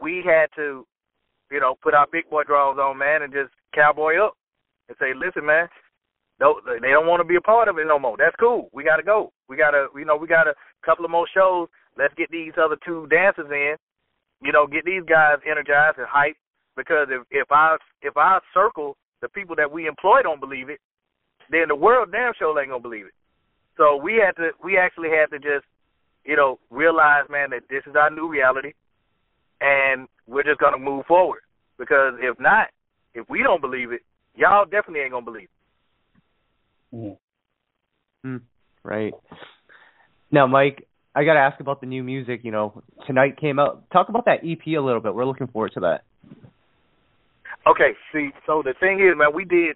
we 0.01 0.23
had 0.25 0.47
to, 0.55 0.87
you 1.51 1.59
know, 1.59 1.75
put 1.83 1.93
our 1.93 2.07
big 2.09 2.29
boy 2.29 2.43
draws 2.43 2.77
on, 2.79 2.97
man, 2.97 3.21
and 3.21 3.33
just 3.33 3.51
cowboy 3.73 4.15
up 4.15 4.35
and 4.87 4.95
say, 4.99 5.11
listen, 5.13 5.45
man, 5.45 5.67
no, 6.39 6.61
they 6.65 6.89
don't 6.89 7.07
want 7.07 7.19
to 7.19 7.27
be 7.27 7.35
a 7.35 7.41
part 7.41 7.67
of 7.67 7.77
it 7.77 7.87
no 7.87 7.99
more. 7.99 8.15
That's 8.17 8.35
cool. 8.39 8.69
We 8.71 8.85
got 8.85 8.97
to 8.97 9.03
go. 9.03 9.33
We 9.49 9.57
got 9.57 9.71
to, 9.71 9.87
you 9.95 10.05
know, 10.05 10.15
we 10.15 10.27
got 10.27 10.47
a 10.47 10.53
couple 10.85 11.03
of 11.03 11.11
more 11.11 11.27
shows. 11.33 11.67
Let's 11.97 12.13
get 12.15 12.31
these 12.31 12.53
other 12.57 12.77
two 12.85 13.07
dancers 13.07 13.47
in. 13.51 13.75
You 14.41 14.51
know, 14.51 14.67
get 14.67 14.85
these 14.85 15.03
guys 15.07 15.37
energized 15.49 15.97
and 15.97 16.07
hyped. 16.07 16.41
Because 16.75 17.07
if 17.09 17.23
if 17.31 17.51
our 17.51 17.79
if 18.01 18.17
our 18.17 18.41
circle, 18.53 18.97
the 19.21 19.29
people 19.29 19.55
that 19.55 19.71
we 19.71 19.87
employ, 19.87 20.21
don't 20.21 20.41
believe 20.41 20.69
it, 20.69 20.79
then 21.49 21.69
the 21.69 21.75
world 21.75 22.11
damn 22.11 22.33
sure 22.37 22.59
ain't 22.59 22.69
gonna 22.69 22.81
believe 22.81 23.05
it. 23.05 23.13
So 23.77 23.97
we 23.97 24.15
had 24.15 24.35
to, 24.37 24.51
we 24.63 24.77
actually 24.77 25.09
had 25.09 25.29
to 25.31 25.39
just, 25.39 25.65
you 26.23 26.35
know, 26.35 26.59
realize, 26.69 27.25
man, 27.29 27.49
that 27.51 27.63
this 27.69 27.83
is 27.87 27.95
our 27.95 28.09
new 28.09 28.29
reality, 28.29 28.73
and 29.61 30.07
we're 30.27 30.43
just 30.43 30.59
gonna 30.59 30.77
move 30.77 31.05
forward. 31.05 31.41
Because 31.77 32.13
if 32.19 32.39
not, 32.39 32.67
if 33.13 33.29
we 33.29 33.43
don't 33.43 33.61
believe 33.61 33.91
it, 33.91 34.01
y'all 34.35 34.65
definitely 34.65 35.01
ain't 35.01 35.11
gonna 35.11 35.25
believe 35.25 35.49
it. 36.91 36.95
Mhm. 36.95 37.17
Mm, 38.25 38.41
right. 38.83 39.13
Now, 40.31 40.47
Mike, 40.47 40.87
I 41.15 41.23
got 41.23 41.35
to 41.35 41.39
ask 41.39 41.59
about 41.61 41.79
the 41.79 41.87
new 41.87 42.03
music. 42.03 42.41
You 42.43 42.51
know, 42.51 42.83
tonight 43.07 43.37
came 43.39 43.57
out. 43.57 43.89
Talk 43.91 44.09
about 44.09 44.25
that 44.25 44.39
EP 44.43 44.67
a 44.67 44.81
little 44.81 44.99
bit. 44.99 45.15
We're 45.15 45.25
looking 45.25 45.47
forward 45.47 45.71
to 45.75 45.79
that. 45.81 46.03
Okay, 47.67 47.93
see, 48.13 48.29
so 48.45 48.61
the 48.63 48.75
thing 48.79 48.99
is, 48.99 49.17
man, 49.17 49.33
we 49.33 49.43
did 49.43 49.75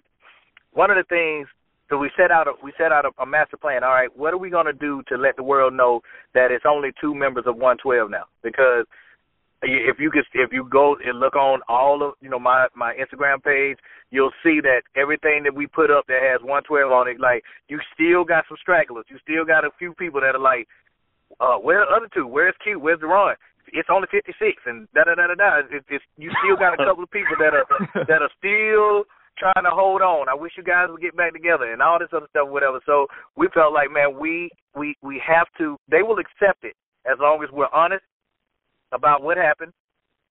one 0.72 0.90
of 0.90 0.96
the 0.96 1.02
things 1.08 1.48
that 1.88 1.98
we 1.98 2.08
set 2.16 2.30
out 2.30 2.46
a 2.46 2.52
we 2.62 2.72
set 2.78 2.92
out 2.92 3.04
a, 3.04 3.22
a 3.22 3.26
master 3.26 3.56
plan. 3.56 3.82
All 3.82 3.90
right, 3.90 4.16
what 4.16 4.32
are 4.32 4.38
we 4.38 4.48
gonna 4.48 4.72
do 4.72 5.02
to 5.08 5.16
let 5.16 5.36
the 5.36 5.42
world 5.42 5.74
know 5.74 6.02
that 6.34 6.52
it's 6.52 6.64
only 6.68 6.90
two 7.00 7.14
members 7.14 7.44
of 7.48 7.56
112 7.56 8.10
now? 8.10 8.24
Because 8.44 8.86
if 9.62 9.98
you 9.98 10.10
could, 10.10 10.24
if 10.34 10.52
you 10.52 10.68
go 10.70 10.96
and 11.04 11.18
look 11.18 11.34
on 11.34 11.60
all 11.68 12.06
of 12.06 12.14
you 12.20 12.30
know 12.30 12.38
my 12.38 12.68
my 12.76 12.94
Instagram 12.94 13.42
page, 13.42 13.78
you'll 14.10 14.32
see 14.42 14.60
that 14.62 14.82
everything 14.94 15.42
that 15.44 15.54
we 15.54 15.66
put 15.66 15.90
up 15.90 16.06
that 16.06 16.22
has 16.22 16.40
112 16.42 16.92
on 16.92 17.08
it, 17.08 17.18
like 17.18 17.42
you 17.68 17.80
still 17.92 18.24
got 18.24 18.44
some 18.48 18.56
stragglers. 18.60 19.04
You 19.08 19.18
still 19.20 19.44
got 19.44 19.64
a 19.64 19.70
few 19.78 19.92
people 19.94 20.20
that 20.20 20.36
are 20.36 20.40
like, 20.40 20.68
uh, 21.38 21.56
where 21.56 21.80
are 21.80 21.86
the 21.86 21.96
other 21.96 22.10
two? 22.12 22.26
Where's 22.26 22.54
Q? 22.62 22.80
Where's 22.80 22.98
Daron? 23.00 23.34
It's 23.72 23.88
only 23.92 24.08
56 24.10 24.34
and 24.66 24.88
da 24.94 25.04
da 25.04 25.14
da 25.14 25.28
da 25.28 25.34
da. 25.34 25.62
It's, 25.70 25.86
it's 25.88 26.04
you 26.16 26.30
still 26.42 26.56
got 26.56 26.74
a 26.74 26.84
couple 26.88 27.04
of 27.04 27.10
people 27.10 27.36
that 27.38 27.54
are 27.54 27.66
that 27.94 28.22
are 28.22 28.34
still 28.38 29.06
trying 29.38 29.64
to 29.64 29.70
hold 29.70 30.02
on. 30.02 30.28
I 30.28 30.34
wish 30.34 30.52
you 30.56 30.64
guys 30.64 30.88
would 30.90 31.00
get 31.00 31.16
back 31.16 31.32
together 31.32 31.72
and 31.72 31.80
all 31.80 31.98
this 31.98 32.12
other 32.12 32.26
stuff, 32.30 32.48
whatever. 32.48 32.80
So 32.84 33.06
we 33.36 33.48
felt 33.54 33.72
like, 33.72 33.90
man, 33.90 34.18
we 34.18 34.50
we 34.74 34.96
we 35.02 35.22
have 35.26 35.46
to. 35.58 35.76
They 35.90 36.02
will 36.02 36.18
accept 36.18 36.64
it 36.64 36.74
as 37.06 37.18
long 37.20 37.42
as 37.42 37.50
we're 37.52 37.72
honest 37.72 38.04
about 38.92 39.22
what 39.22 39.36
happened, 39.36 39.72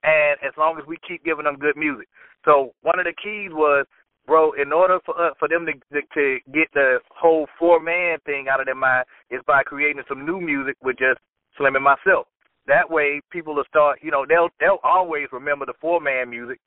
and 0.04 0.38
as 0.44 0.54
long 0.58 0.78
as 0.78 0.86
we 0.86 0.98
keep 1.08 1.24
giving 1.24 1.46
them 1.46 1.56
good 1.56 1.78
music. 1.78 2.08
So 2.46 2.72
one 2.82 3.00
of 3.00 3.06
the 3.06 3.14
keys 3.22 3.52
was, 3.52 3.86
bro, 4.30 4.54
in 4.54 4.72
order 4.72 5.00
for 5.06 5.18
uh, 5.18 5.34
for 5.40 5.50
them 5.50 5.66
to 5.66 5.74
to 5.74 6.38
get 6.54 6.70
the 6.74 7.00
whole 7.10 7.48
four 7.58 7.82
man 7.82 8.20
thing 8.26 8.46
out 8.48 8.62
of 8.62 8.68
their 8.68 8.76
mind 8.76 9.06
is 9.32 9.42
by 9.48 9.64
creating 9.64 10.04
some 10.08 10.26
new 10.26 10.40
music 10.40 10.78
with 10.82 10.98
just 10.98 11.20
Slim 11.58 11.76
and 11.76 11.84
myself. 11.84 12.28
That 12.68 12.90
way, 12.90 13.20
people 13.32 13.56
will 13.56 13.68
start. 13.68 14.00
You 14.02 14.12
know, 14.12 14.26
they'll 14.30 14.50
they'll 14.60 14.80
always 14.84 15.28
remember 15.34 15.66
the 15.66 15.74
four 15.82 16.00
man 16.00 16.30
music, 16.30 16.60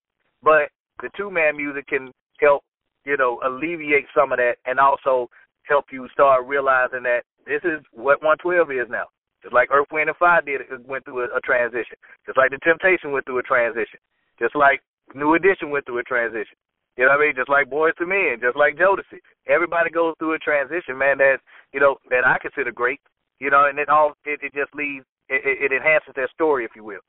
but 0.43 0.75
the 1.01 1.09
two 1.17 1.31
man 1.31 1.57
music 1.57 1.87
can 1.87 2.11
help, 2.41 2.63
you 3.07 3.17
know, 3.17 3.41
alleviate 3.47 4.07
some 4.15 4.33
of 4.33 4.39
that, 4.39 4.57
and 4.67 4.81
also 4.81 5.31
help 5.63 5.87
you 5.93 6.09
start 6.13 6.45
realizing 6.45 7.05
that 7.05 7.23
this 7.47 7.63
is 7.63 7.79
what 7.93 8.21
112 8.23 8.71
is 8.73 8.91
now. 8.91 9.07
Just 9.43 9.55
like 9.55 9.71
Earth, 9.71 9.91
Wind, 9.91 10.09
and 10.09 10.17
Fire 10.19 10.43
did, 10.43 10.63
it 10.63 10.87
went 10.87 11.05
through 11.05 11.27
a, 11.27 11.37
a 11.37 11.41
transition. 11.43 11.99
Just 12.27 12.39
like 12.39 12.51
the 12.51 12.59
Temptation 12.63 13.11
went 13.11 13.27
through 13.27 13.39
a 13.39 13.43
transition. 13.43 13.99
Just 14.39 14.55
like 14.55 14.83
New 15.15 15.35
Edition 15.35 15.71
went 15.71 15.87
through 15.87 15.99
a 15.99 16.03
transition. 16.03 16.59
You 16.97 17.05
know 17.05 17.17
what 17.17 17.21
I 17.21 17.27
mean? 17.27 17.37
Just 17.37 17.49
like 17.49 17.71
Boyz 17.71 17.97
II 18.01 18.07
Men, 18.07 18.41
just 18.41 18.57
like 18.57 18.77
Jodeci. 18.77 19.21
Everybody 19.49 19.91
goes 19.91 20.15
through 20.19 20.35
a 20.35 20.39
transition, 20.39 20.99
man. 20.99 21.19
That 21.19 21.39
you 21.73 21.81
know 21.81 21.97
that 22.11 22.27
I 22.27 22.37
consider 22.41 22.71
great. 22.71 23.01
You 23.41 23.51
know, 23.51 23.67
and 23.69 23.79
it 23.79 23.89
all 23.89 24.13
it, 24.25 24.41
it 24.43 24.53
just 24.55 24.75
leaves 24.75 25.05
it, 25.29 25.41
it 25.45 25.73
enhances 25.73 26.13
their 26.15 26.29
story, 26.35 26.65
if 26.65 26.73
you 26.77 26.85
will. 26.85 27.01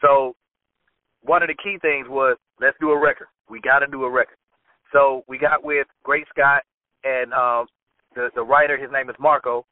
So 0.00 0.34
one 1.22 1.42
of 1.42 1.48
the 1.48 1.54
key 1.54 1.78
things 1.80 2.08
was 2.08 2.36
let's 2.60 2.76
do 2.80 2.90
a 2.90 2.98
record. 2.98 3.28
We 3.48 3.60
got 3.60 3.80
to 3.80 3.86
do 3.86 4.04
a 4.04 4.10
record. 4.10 4.36
So 4.92 5.22
we 5.28 5.38
got 5.38 5.64
with 5.64 5.86
Great 6.02 6.26
Scott 6.28 6.62
and 7.04 7.32
um, 7.32 7.66
the 8.14 8.30
the 8.34 8.42
writer. 8.42 8.76
His 8.76 8.90
name 8.92 9.10
is 9.10 9.16
Marco, 9.20 9.64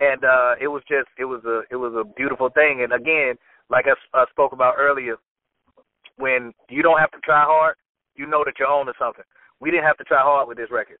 and 0.00 0.24
uh, 0.24 0.54
it 0.60 0.68
was 0.68 0.82
just 0.88 1.08
it 1.18 1.24
was 1.24 1.42
a 1.44 1.62
it 1.70 1.76
was 1.76 1.94
a 1.94 2.04
beautiful 2.16 2.48
thing. 2.50 2.82
And 2.82 2.92
again, 2.92 3.36
like 3.70 3.86
I, 3.86 3.94
I 4.18 4.24
spoke 4.30 4.52
about 4.52 4.74
earlier, 4.78 5.16
when 6.16 6.52
you 6.68 6.82
don't 6.82 6.98
have 6.98 7.10
to 7.12 7.18
try 7.22 7.44
hard, 7.44 7.76
you 8.18 8.26
know 8.26 8.42
that 8.44 8.58
you're 8.58 8.68
on 8.68 8.86
to 8.86 8.92
something. 8.98 9.24
We 9.60 9.70
didn't 9.70 9.86
have 9.86 9.96
to 9.98 10.04
try 10.04 10.20
hard 10.20 10.48
with 10.48 10.58
this 10.58 10.70
record. 10.70 10.98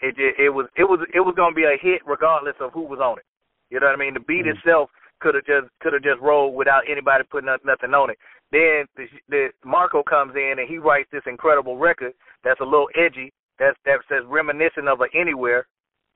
It 0.00 0.14
it, 0.18 0.34
it 0.38 0.50
was 0.50 0.66
it 0.76 0.84
was 0.84 1.00
it 1.12 1.20
was 1.20 1.34
going 1.36 1.52
to 1.52 1.56
be 1.56 1.64
a 1.68 1.76
hit 1.80 2.00
regardless 2.06 2.56
of 2.60 2.72
who 2.72 2.82
was 2.82 3.00
on 3.00 3.18
it. 3.18 3.24
You 3.70 3.80
know 3.80 3.86
what 3.86 3.96
I 3.96 3.98
mean? 3.98 4.14
The 4.14 4.20
beat 4.20 4.46
Mhm. 4.46 4.56
itself 4.56 4.90
could 5.20 5.34
have 5.34 5.44
just 5.44 5.68
could 5.80 5.92
have 5.92 6.02
just 6.02 6.20
rolled 6.20 6.54
without 6.54 6.82
anybody 6.88 7.24
putting 7.30 7.46
nothing, 7.46 7.66
nothing 7.66 7.92
on 7.94 8.10
it. 8.10 8.18
Then 8.50 8.86
the, 8.96 9.06
the 9.28 9.50
Marco 9.64 10.02
comes 10.02 10.34
in 10.34 10.56
and 10.58 10.68
he 10.68 10.78
writes 10.78 11.10
this 11.12 11.22
incredible 11.26 11.76
record 11.76 12.14
that's 12.42 12.60
a 12.60 12.64
little 12.64 12.88
edgy. 12.96 13.32
That's 13.58 13.76
that 13.84 14.00
says 14.08 14.24
reminiscent 14.26 14.88
of 14.88 15.00
a 15.02 15.06
anywhere, 15.14 15.66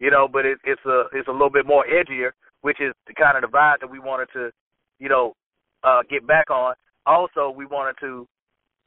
you 0.00 0.11
know, 0.11 0.26
but 0.26 0.46
it, 0.46 0.59
it's 0.64 0.84
a 0.86 1.05
it's 1.12 1.28
a 1.28 1.32
little 1.32 1.50
bit 1.50 1.66
more 1.66 1.84
edgier, 1.86 2.30
which 2.62 2.80
is 2.80 2.94
the 3.07 3.14
kind 3.14 3.36
of 3.36 3.42
the 3.42 3.55
vibe 3.55 3.80
that 3.80 3.90
we 3.90 3.98
wanted 3.98 4.28
to, 4.32 4.50
you 4.98 5.09
know, 5.11 5.34
uh, 5.84 6.02
get 6.09 6.26
back 6.26 6.50
on. 6.50 6.74
Also, 7.07 7.50
we 7.55 7.66
wanted 7.66 7.96
to 8.00 8.26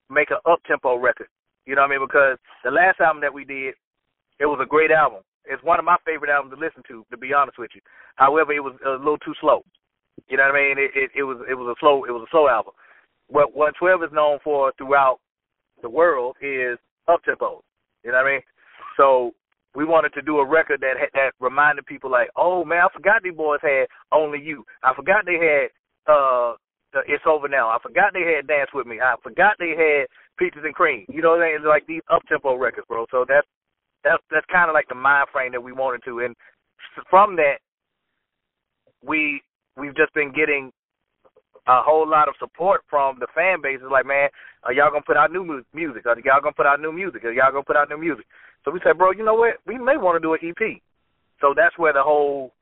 make 0.10 0.32
an 0.32 0.38
up 0.50 0.60
tempo 0.68 0.96
record. 0.98 1.28
You 1.68 1.76
know 1.76 1.84
what 1.84 1.92
I 1.92 2.00
mean? 2.00 2.08
Because 2.08 2.38
the 2.64 2.72
last 2.72 3.02
album 3.02 3.20
that 3.22 3.34
we 3.34 3.44
did, 3.44 3.76
it 4.40 4.48
was 4.48 4.60
a 4.64 4.66
great 4.66 4.90
album. 4.90 5.22
It's 5.44 5.62
one 5.64 5.80
of 5.80 5.86
my 5.86 5.98
favorite 6.06 6.32
albums 6.32 6.56
to 6.56 6.60
listen 6.60 6.82
to, 6.88 7.06
to 7.12 7.18
be 7.18 7.34
honest 7.34 7.60
with 7.60 7.72
you. 7.76 7.82
However, 8.16 8.54
it 8.54 8.64
was 8.64 8.76
a 8.88 8.92
little 8.92 9.20
too 9.20 9.36
slow. 9.40 9.64
You 10.30 10.38
know 10.38 10.48
what 10.48 10.56
I 10.56 10.60
mean? 10.60 10.76
It, 10.80 10.92
it, 10.96 11.12
it 11.14 11.24
was 11.24 11.38
it 11.48 11.54
was 11.54 11.76
a 11.76 11.80
slow 11.80 12.06
it 12.06 12.12
was 12.12 12.26
a 12.26 12.32
slow 12.32 12.48
album. 12.48 12.74
What 13.28 13.56
what 13.56 13.76
Twelve 13.78 14.02
is 14.04 14.12
known 14.12 14.40
for 14.44 14.72
throughout 14.78 15.20
the 15.82 15.90
world 15.90 16.36
is 16.42 16.80
up 17.08 17.24
tempo. 17.24 17.64
You 18.04 18.12
know 18.12 18.18
what 18.24 18.28
I 18.28 18.32
mean? 18.32 18.42
So 18.98 19.36
we 19.76 19.86
wanted 19.86 20.14
to 20.16 20.22
do 20.22 20.40
a 20.40 20.46
record 20.46 20.82
that 20.82 20.96
that 21.14 21.32
reminded 21.40 21.86
people 21.86 22.10
like, 22.10 22.30
oh 22.36 22.66
man, 22.66 22.80
I 22.80 22.88
forgot 22.94 23.22
these 23.24 23.36
boys 23.36 23.60
had 23.62 23.88
Only 24.12 24.42
You. 24.42 24.66
I 24.84 24.94
forgot 24.96 25.26
they 25.26 25.38
had 25.38 25.70
uh 26.12 26.56
It's 27.08 27.24
Over 27.28 27.48
Now. 27.48 27.70
I 27.70 27.78
forgot 27.82 28.12
they 28.14 28.26
had 28.26 28.48
Dance 28.48 28.72
with 28.74 28.88
Me. 28.88 29.00
I 29.00 29.16
forgot 29.22 29.56
they 29.60 29.76
had 29.78 30.08
Peaches 30.38 30.64
and 30.64 30.74
Cream. 30.74 31.06
You 31.10 31.22
know? 31.22 31.36
It's 31.40 31.66
like 31.66 31.86
these 31.88 32.02
up 32.12 32.22
tempo 32.28 32.56
records, 32.56 32.88
bro. 32.88 33.06
So 33.12 33.26
that's 33.28 33.48
that's 34.04 34.22
that's 34.32 34.46
kind 34.52 34.70
of 34.70 34.74
like 34.74 34.88
the 34.88 34.96
mind 34.96 35.28
frame 35.32 35.52
that 35.52 35.64
we 35.64 35.72
wanted 35.72 36.02
to, 36.06 36.20
and 36.20 36.36
from 37.10 37.36
that, 37.38 37.58
we 39.04 39.42
we've 39.76 39.96
just 39.96 40.14
been 40.14 40.32
getting 40.32 40.72
a 41.68 41.82
whole 41.84 42.08
lot 42.08 42.28
of 42.28 42.36
support 42.40 42.82
from 42.90 43.18
the 43.20 43.28
fan 43.36 43.62
base. 43.62 43.80
It's 43.82 43.92
like, 43.92 44.06
man, 44.06 44.30
are 44.64 44.74
y'all 44.74 44.90
gonna 44.90 45.06
put 45.06 45.18
out 45.18 45.32
new 45.32 45.44
mu- 45.44 45.68
music? 45.74 46.06
Are 46.06 46.16
y'all 46.24 46.42
gonna 46.42 46.56
put 46.56 46.66
out 46.66 46.80
new 46.80 46.94
music? 46.94 47.24
Are 47.26 47.34
y'all 47.34 47.52
gonna 47.52 47.64
put 47.64 47.76
out 47.76 47.90
new 47.90 47.98
music? 47.98 48.26
So 48.64 48.72
we 48.72 48.80
said, 48.84 48.98
bro, 48.98 49.12
you 49.12 49.24
know 49.24 49.36
what? 49.36 49.56
We 49.66 49.78
may 49.78 49.98
want 49.98 50.16
to 50.16 50.20
do 50.20 50.34
an 50.34 50.40
EP. 50.42 50.82
So 51.42 51.54
that's 51.56 51.78
where 51.78 51.94
the 51.94 52.04
whole 52.04 52.54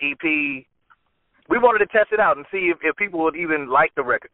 EP. 0.00 0.22
We 0.22 1.58
wanted 1.58 1.80
to 1.80 1.86
test 1.86 2.12
it 2.12 2.20
out 2.20 2.36
and 2.36 2.46
see 2.50 2.70
if, 2.72 2.78
if 2.82 2.96
people 2.96 3.20
would 3.20 3.36
even 3.36 3.68
like 3.68 3.94
the 3.94 4.04
record. 4.04 4.30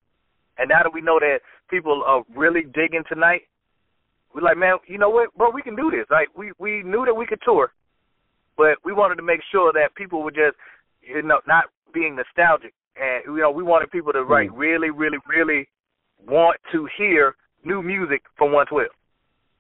And 0.59 0.69
now 0.69 0.83
that 0.83 0.93
we 0.93 1.01
know 1.01 1.19
that 1.19 1.41
people 1.69 2.03
are 2.07 2.23
really 2.35 2.63
digging 2.63 3.05
tonight, 3.09 3.43
we're 4.35 4.43
like, 4.43 4.57
man, 4.57 4.77
you 4.87 4.99
know 4.99 5.11
what, 5.11 5.35
bro, 5.37 5.51
we 5.51 5.63
can 5.63 5.77
do 5.77 5.91
this. 5.91 6.07
Like 6.11 6.29
we 6.37 6.53
we 6.59 6.83
knew 6.83 7.05
that 7.05 7.15
we 7.15 7.27
could 7.27 7.41
tour, 7.45 7.73
but 8.57 8.77
we 8.85 8.93
wanted 8.93 9.17
to 9.17 9.23
make 9.23 9.41
sure 9.51 9.73
that 9.73 9.95
people 9.95 10.23
were 10.23 10.31
just, 10.31 10.57
you 11.01 11.23
know, 11.23 11.41
not 11.47 11.65
being 11.93 12.17
nostalgic, 12.17 12.75
and 12.97 13.25
you 13.27 13.41
know, 13.41 13.51
we 13.51 13.63
wanted 13.63 13.91
people 13.91 14.13
to 14.13 14.23
like 14.23 14.51
mm. 14.51 14.57
really, 14.57 14.91
really, 14.91 15.19
really 15.29 15.69
want 16.27 16.59
to 16.73 16.89
hear 16.99 17.35
new 17.65 17.83
music 17.83 18.23
from 18.37 18.53
112, 18.53 18.89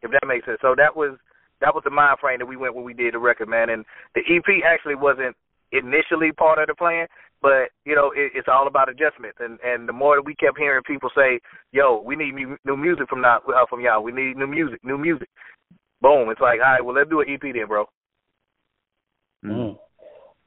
if 0.02 0.10
that 0.10 0.26
makes 0.26 0.46
sense. 0.46 0.58
So 0.60 0.74
that 0.76 0.94
was 0.94 1.16
that 1.60 1.74
was 1.74 1.82
the 1.84 1.90
mind 1.90 2.18
frame 2.20 2.38
that 2.38 2.46
we 2.46 2.56
went 2.56 2.74
when 2.74 2.84
we 2.84 2.94
did 2.94 3.14
the 3.14 3.18
record, 3.18 3.48
man. 3.48 3.70
And 3.70 3.84
the 4.14 4.20
EP 4.28 4.44
actually 4.64 4.94
wasn't 4.94 5.36
initially 5.72 6.32
part 6.32 6.58
of 6.58 6.68
the 6.68 6.74
plan, 6.74 7.06
but 7.42 7.70
you 7.84 7.94
know 7.94 8.12
it, 8.14 8.32
it's 8.34 8.48
all 8.50 8.66
about 8.66 8.88
adjustments. 8.88 9.38
And 9.40 9.58
and 9.64 9.88
the 9.88 9.92
more 9.92 10.16
that 10.16 10.24
we 10.24 10.34
kept 10.34 10.58
hearing 10.58 10.82
people 10.86 11.10
say, 11.16 11.40
"Yo, 11.72 12.02
we 12.04 12.16
need 12.16 12.34
new, 12.34 12.56
new 12.64 12.76
music 12.76 13.08
from 13.08 13.20
now 13.20 13.38
uh, 13.48 13.66
from 13.68 13.80
y'all. 13.80 14.02
We 14.02 14.12
need 14.12 14.36
new 14.36 14.46
music, 14.46 14.80
new 14.84 14.98
music." 14.98 15.28
Boom! 16.00 16.28
It's 16.30 16.40
like, 16.40 16.60
all 16.60 16.72
right, 16.72 16.84
well, 16.84 16.94
let's 16.94 17.10
do 17.10 17.20
an 17.20 17.28
EP 17.30 17.40
then, 17.40 17.68
bro. 17.68 17.86
Mm. 19.44 19.78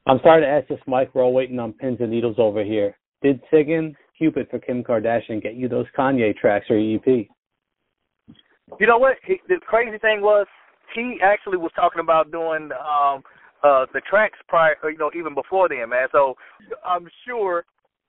I'm 0.06 0.20
sorry 0.24 0.42
to 0.42 0.48
ask 0.48 0.68
this, 0.68 0.80
Mike. 0.88 1.12
We're 1.14 1.24
all 1.24 1.34
waiting 1.34 1.60
on 1.60 1.74
pins 1.74 1.98
and 2.00 2.12
needles 2.12 2.36
over 2.38 2.64
here. 2.64 2.96
Did 3.22 3.42
Siggin 3.52 3.96
Cupid 4.18 4.48
for 4.50 4.60
Kim 4.60 4.84
Kardashian 4.84 5.42
get 5.42 5.56
you 5.56 5.68
those 5.68 5.86
Kanye 5.98 6.36
tracks 6.36 6.66
or 6.70 6.78
EP? 6.78 7.06
You 8.80 8.88
know 8.88 8.98
what? 8.98 9.18
He, 9.26 9.40
the 9.48 9.60
crazy 9.66 9.98
thing 9.98 10.22
was, 10.22 10.48
he 10.96 11.18
actually 11.24 11.58
was 11.58 11.72
talking 11.76 12.00
about 12.00 12.32
doing 12.32 12.70
um 12.74 13.24
uh 13.64 13.86
the 13.94 14.02
tracks 14.10 14.38
prior, 14.48 14.76
you 14.84 14.98
know, 14.98 15.12
even 15.18 15.34
before 15.34 15.70
then, 15.70 15.90
man. 15.90 16.08
So 16.12 16.36
I'm 16.86 17.08
sure 17.28 17.66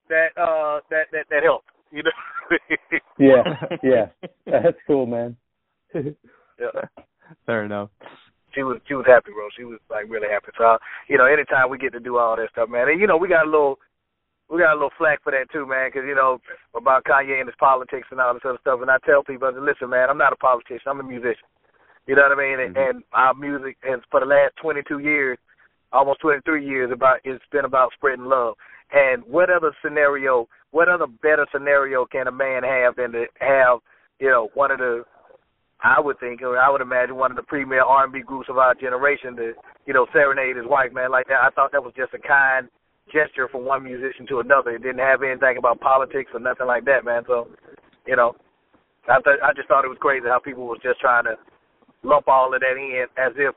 that 0.09 0.29
uh 0.37 0.79
that 0.89 1.07
that 1.11 1.25
that 1.29 1.43
helped. 1.43 1.69
You 1.91 2.03
know. 2.03 2.11
yeah, 3.19 3.43
yeah, 3.83 4.05
that's 4.45 4.77
cool, 4.87 5.05
man. 5.05 5.35
yeah. 5.93 6.81
Fair 7.45 7.65
enough. 7.65 7.89
She 8.53 8.63
was 8.63 8.79
she 8.87 8.93
was 8.93 9.05
happy, 9.07 9.31
bro. 9.31 9.47
She 9.57 9.63
was 9.63 9.79
like 9.89 10.05
really 10.09 10.27
happy. 10.27 10.51
So 10.57 10.77
you 11.07 11.17
know, 11.17 11.25
anytime 11.25 11.69
we 11.69 11.77
get 11.77 11.93
to 11.93 11.99
do 11.99 12.17
all 12.17 12.35
that 12.35 12.49
stuff, 12.51 12.69
man, 12.69 12.89
and 12.89 12.99
you 12.99 13.07
know, 13.07 13.17
we 13.17 13.27
got 13.29 13.45
a 13.47 13.49
little 13.49 13.79
we 14.51 14.59
got 14.59 14.73
a 14.73 14.79
little 14.79 14.91
flack 14.97 15.23
for 15.23 15.31
that 15.31 15.47
too, 15.51 15.65
man, 15.65 15.87
because 15.87 16.03
you 16.05 16.15
know 16.15 16.39
about 16.75 17.05
Kanye 17.05 17.39
and 17.39 17.47
his 17.47 17.55
politics 17.59 18.07
and 18.11 18.19
all 18.19 18.33
this 18.33 18.43
other 18.45 18.59
stuff. 18.59 18.81
And 18.81 18.91
I 18.91 18.97
tell 19.05 19.23
people, 19.23 19.47
I 19.47 19.53
say, 19.53 19.63
listen, 19.63 19.89
man, 19.89 20.09
I'm 20.09 20.19
not 20.19 20.33
a 20.33 20.35
politician. 20.35 20.91
I'm 20.91 20.99
a 20.99 21.03
musician. 21.03 21.47
You 22.07 22.15
know 22.15 22.23
what 22.23 22.37
I 22.37 22.41
mean? 22.41 22.57
Mm-hmm. 22.57 22.77
And, 22.77 22.87
and 22.87 23.03
our 23.13 23.33
music 23.33 23.77
has 23.83 23.99
for 24.09 24.19
the 24.19 24.25
last 24.25 24.55
22 24.61 24.99
years, 24.99 25.37
almost 25.91 26.21
23 26.21 26.65
years, 26.65 26.91
about 26.91 27.19
it's 27.23 27.43
been 27.51 27.65
about 27.65 27.91
spreading 27.93 28.25
love. 28.25 28.55
And 28.91 29.23
what 29.23 29.49
other 29.49 29.71
scenario, 29.83 30.47
what 30.71 30.89
other 30.89 31.07
better 31.07 31.45
scenario 31.51 32.05
can 32.05 32.27
a 32.27 32.31
man 32.31 32.63
have 32.63 32.95
than 32.95 33.11
to 33.13 33.25
have, 33.39 33.79
you 34.19 34.29
know, 34.29 34.49
one 34.53 34.71
of 34.71 34.79
the, 34.79 35.03
I 35.83 35.99
would 35.99 36.19
think, 36.19 36.41
or 36.41 36.59
I 36.59 36.69
would 36.69 36.81
imagine, 36.81 37.15
one 37.15 37.31
of 37.31 37.37
the 37.37 37.43
premier 37.43 37.81
R&B 37.81 38.21
groups 38.21 38.49
of 38.49 38.57
our 38.57 38.75
generation 38.75 39.35
to, 39.37 39.53
you 39.85 39.93
know, 39.93 40.05
serenade 40.13 40.57
his 40.57 40.65
wife, 40.67 40.91
man, 40.93 41.11
like 41.11 41.27
that. 41.27 41.41
I 41.41 41.49
thought 41.49 41.71
that 41.71 41.83
was 41.83 41.93
just 41.95 42.13
a 42.13 42.19
kind 42.19 42.67
gesture 43.11 43.47
from 43.47 43.65
one 43.65 43.83
musician 43.83 44.27
to 44.27 44.39
another. 44.39 44.71
It 44.71 44.83
didn't 44.83 44.99
have 44.99 45.23
anything 45.23 45.57
about 45.57 45.79
politics 45.79 46.31
or 46.33 46.39
nothing 46.39 46.67
like 46.67 46.85
that, 46.85 47.05
man. 47.05 47.23
So, 47.25 47.47
you 48.05 48.15
know, 48.15 48.35
I 49.09 49.19
th- 49.21 49.41
I 49.43 49.53
just 49.53 49.67
thought 49.67 49.85
it 49.85 49.89
was 49.89 49.97
crazy 49.99 50.27
how 50.27 50.39
people 50.39 50.67
was 50.67 50.79
just 50.83 50.99
trying 50.99 51.25
to 51.25 51.35
lump 52.03 52.27
all 52.27 52.53
of 52.53 52.61
that 52.61 52.77
in 52.77 53.05
as 53.17 53.33
if 53.37 53.55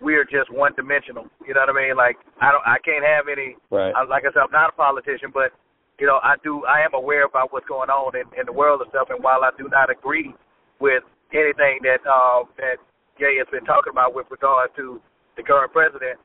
we're 0.00 0.24
just 0.24 0.48
one 0.50 0.72
dimensional. 0.74 1.28
You 1.46 1.54
know 1.54 1.60
what 1.68 1.76
I 1.76 1.88
mean? 1.88 1.96
Like 1.96 2.16
I 2.40 2.50
don't, 2.50 2.64
I 2.64 2.78
can't 2.80 3.04
have 3.04 3.28
any. 3.28 3.56
Right. 3.70 3.92
I, 3.92 4.04
like 4.04 4.24
I 4.24 4.32
said, 4.32 4.48
I'm 4.48 4.52
not 4.52 4.72
a 4.72 4.76
politician, 4.76 5.30
but 5.32 5.52
you 6.00 6.06
know, 6.08 6.18
I 6.24 6.40
do. 6.42 6.64
I 6.64 6.80
am 6.80 6.94
aware 6.94 7.24
about 7.28 7.52
what's 7.52 7.68
going 7.68 7.92
on 7.92 8.16
in, 8.16 8.24
in 8.38 8.48
the 8.48 8.56
world 8.56 8.80
and 8.80 8.88
stuff. 8.88 9.12
And 9.12 9.22
while 9.22 9.44
I 9.44 9.52
do 9.60 9.68
not 9.68 9.92
agree 9.92 10.32
with 10.80 11.04
anything 11.36 11.84
that 11.84 12.00
uh, 12.08 12.48
that 12.56 12.80
Jay 13.20 13.36
has 13.36 13.46
been 13.52 13.68
talking 13.68 13.92
about 13.92 14.16
with 14.16 14.26
regard 14.32 14.72
to 14.80 15.00
the 15.36 15.44
current 15.44 15.72
president, 15.76 16.16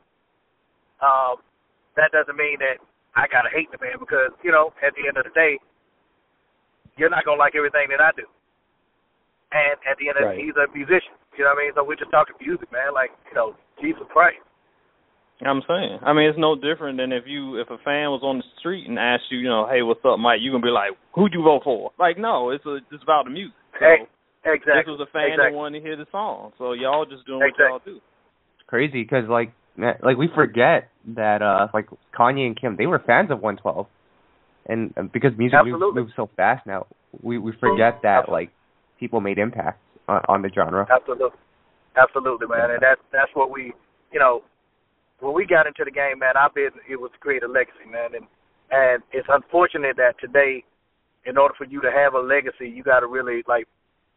um, 1.03 1.43
that 1.99 2.15
doesn't 2.15 2.39
mean 2.39 2.55
that 2.63 2.79
I 3.19 3.27
gotta 3.27 3.51
hate 3.51 3.67
the 3.75 3.79
man 3.83 3.99
because 3.99 4.31
you 4.39 4.51
know 4.55 4.71
at 4.79 4.95
the 4.95 5.03
end 5.03 5.19
of 5.19 5.27
the 5.27 5.35
day, 5.35 5.59
you're 6.95 7.11
not 7.11 7.27
gonna 7.27 7.39
like 7.39 7.59
everything 7.59 7.91
that 7.91 7.99
I 7.99 8.15
do. 8.15 8.23
And 9.51 9.75
at 9.83 9.99
the 9.99 10.07
end 10.07 10.15
of 10.15 10.23
the 10.23 10.39
day, 10.39 10.41
he's 10.47 10.55
a 10.55 10.71
musician. 10.71 11.19
You 11.37 11.43
know 11.43 11.51
what 11.51 11.59
I 11.59 11.63
mean? 11.67 11.71
So 11.75 11.83
we're 11.83 11.99
just 11.99 12.11
talking 12.11 12.35
music, 12.39 12.71
man. 12.71 12.93
Like 12.93 13.11
you 13.29 13.35
know, 13.35 13.55
Jesus 13.81 14.03
Christ. 14.11 14.39
I'm 15.43 15.61
saying. 15.67 15.99
I 15.99 16.13
mean, 16.13 16.29
it's 16.31 16.39
no 16.39 16.55
different 16.55 16.97
than 16.97 17.11
if 17.11 17.27
you 17.27 17.59
if 17.59 17.67
a 17.67 17.77
fan 17.83 18.07
was 18.07 18.23
on 18.23 18.39
the 18.39 18.47
street 18.59 18.87
and 18.87 18.97
asked 18.97 19.27
you, 19.29 19.39
you 19.39 19.49
know, 19.49 19.67
hey, 19.67 19.81
what's 19.81 19.99
up, 20.07 20.17
Mike? 20.17 20.39
You 20.39 20.51
gonna 20.51 20.63
be 20.63 20.71
like, 20.71 20.95
who'd 21.13 21.33
you 21.33 21.43
vote 21.43 21.61
for? 21.63 21.91
Like, 21.99 22.17
no, 22.17 22.51
it's 22.51 22.65
a, 22.65 22.79
it's 22.91 23.03
about 23.03 23.25
the 23.25 23.31
music. 23.31 23.55
So 23.75 23.83
hey, 23.83 24.07
exactly. 24.47 24.95
This 24.95 24.95
was 24.95 25.03
a 25.03 25.11
fan 25.11 25.35
exactly. 25.35 25.51
that 25.51 25.57
wanted 25.57 25.79
to 25.79 25.83
hear 25.83 25.97
the 25.97 26.07
song, 26.11 26.53
so 26.57 26.71
y'all 26.71 27.03
just 27.03 27.27
doing 27.27 27.43
exactly. 27.43 27.67
what 27.67 27.83
y'all 27.85 27.93
do. 27.95 27.97
It's 27.99 28.67
crazy 28.67 29.03
because 29.03 29.27
like 29.27 29.51
like 29.75 30.15
we 30.15 30.29
forget 30.33 30.87
that 31.19 31.41
uh 31.41 31.67
like 31.73 31.91
Kanye 32.17 32.47
and 32.47 32.59
Kim 32.59 32.77
they 32.77 32.87
were 32.87 33.03
fans 33.03 33.29
of 33.29 33.43
112, 33.43 33.87
and 34.71 35.11
because 35.11 35.31
music 35.37 35.59
moves, 35.65 35.83
moves 35.93 36.13
so 36.15 36.29
fast 36.37 36.65
now, 36.65 36.87
we 37.21 37.37
we 37.37 37.51
forget 37.59 37.99
that 38.03 38.31
like 38.31 38.51
people 38.99 39.19
made 39.19 39.37
impacts 39.37 39.83
on, 40.07 40.21
on 40.27 40.41
the 40.41 40.49
genre. 40.53 40.85
Absolutely, 40.89 41.39
absolutely, 41.97 42.47
man, 42.47 42.71
and 42.71 42.81
that's 42.81 43.01
that's 43.11 43.31
what 43.33 43.51
we 43.51 43.73
you 44.11 44.19
know 44.19 44.41
when 45.19 45.33
we 45.33 45.45
got 45.45 45.67
into 45.67 45.83
the 45.83 45.91
game, 45.91 46.19
man. 46.19 46.37
Our 46.37 46.49
business 46.49 46.83
it 46.89 46.99
was 46.99 47.11
to 47.13 47.19
create 47.19 47.43
a 47.43 47.47
legacy, 47.47 47.87
man, 47.89 48.15
and 48.15 48.25
and 48.71 49.03
it's 49.11 49.27
unfortunate 49.29 49.95
that 49.97 50.19
today, 50.19 50.63
in 51.25 51.37
order 51.37 51.53
for 51.57 51.65
you 51.65 51.81
to 51.81 51.91
have 51.91 52.13
a 52.13 52.19
legacy, 52.19 52.69
you 52.69 52.83
got 52.83 53.01
to 53.01 53.07
really 53.07 53.43
like 53.47 53.67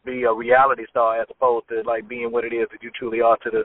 be 0.05 0.24
a 0.24 0.32
reality 0.32 0.84
star 0.91 1.20
as 1.20 1.28
opposed 1.30 1.68
to 1.68 1.82
like 1.82 2.09
being 2.09 2.32
what 2.32 2.45
it 2.45 2.53
is 2.53 2.66
that 2.72 2.82
you 2.82 2.91
truly 2.99 3.20
are 3.20 3.36
to 3.39 3.51
the 3.51 3.64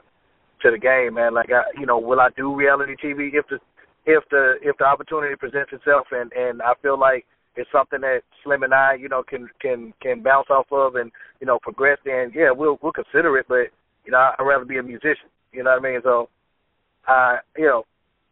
to 0.62 0.72
the 0.72 0.78
game, 0.78 1.16
man. 1.16 1.34
Like 1.34 1.50
I, 1.52 1.64
you 1.80 1.86
know, 1.86 2.00
will 2.00 2.20
I 2.20 2.30
do 2.36 2.56
reality 2.56 2.96
TV 3.04 3.30
if 3.34 3.46
the 3.50 3.60
if 4.06 4.24
the 4.30 4.56
if 4.62 4.78
the 4.78 4.86
opportunity 4.86 5.36
presents 5.36 5.72
itself, 5.72 6.08
and 6.12 6.32
and 6.34 6.62
I 6.62 6.74
feel 6.82 7.00
like 7.00 7.26
it's 7.56 7.70
something 7.72 8.02
that 8.02 8.22
Slim 8.44 8.64
and 8.64 8.74
I, 8.74 8.96
you 8.96 9.10
know, 9.10 9.24
can 9.24 9.50
can 9.62 9.94
can 10.02 10.24
bounce 10.24 10.48
off 10.50 10.68
of 10.72 10.96
and 10.96 11.12
you 11.40 11.48
know 11.48 11.60
progress. 11.60 11.98
Then 12.06 12.32
yeah, 12.36 12.52
we'll 12.52 12.80
we'll 12.82 12.92
consider 12.92 13.38
it, 13.38 13.46
but 13.48 13.68
you 14.06 14.12
know, 14.12 14.18
I'd 14.18 14.44
rather 14.44 14.66
be 14.66 14.78
a 14.78 14.84
musician. 14.84 15.30
You 15.52 15.64
know 15.64 15.72
what 15.72 15.86
I 15.86 15.92
mean? 15.92 16.02
So, 16.04 16.30
I 17.08 17.38
you 17.58 17.66
know, 17.66 17.84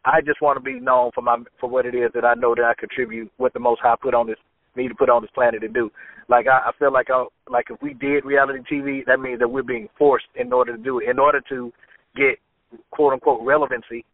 I 0.04 0.20
just 0.20 0.42
want 0.42 0.56
to 0.56 0.62
be 0.62 0.80
known 0.80 1.10
for 1.14 1.22
my 1.22 1.38
for 1.60 1.70
what 1.70 1.86
it 1.86 1.94
is 1.94 2.10
that 2.14 2.24
I 2.24 2.34
know 2.34 2.54
that 2.54 2.64
I 2.64 2.74
contribute, 2.78 3.30
what 3.36 3.52
the 3.52 3.60
Most 3.60 3.80
High 3.80 3.96
put 4.00 4.14
on 4.14 4.26
this 4.26 4.38
me 4.74 4.88
to 4.88 4.94
put 4.94 5.10
on 5.10 5.22
this 5.22 5.30
planet 5.34 5.60
to 5.60 5.68
do. 5.68 5.90
Like 6.28 6.46
I, 6.46 6.68
I 6.68 6.70
feel 6.78 6.92
like 6.92 7.08
I 7.10 7.24
like 7.48 7.66
if 7.70 7.80
we 7.82 7.94
did 7.94 8.24
reality 8.24 8.60
TV, 8.70 9.04
that 9.06 9.20
means 9.20 9.38
that 9.38 9.48
we're 9.48 9.62
being 9.62 9.88
forced 9.98 10.26
in 10.34 10.52
order 10.52 10.76
to 10.76 10.82
do 10.82 11.00
it. 11.00 11.08
In 11.08 11.18
order 11.18 11.40
to 11.48 11.72
get 12.16 12.38
quote 12.90 13.12
unquote 13.12 13.40
relevancy, 13.44 14.04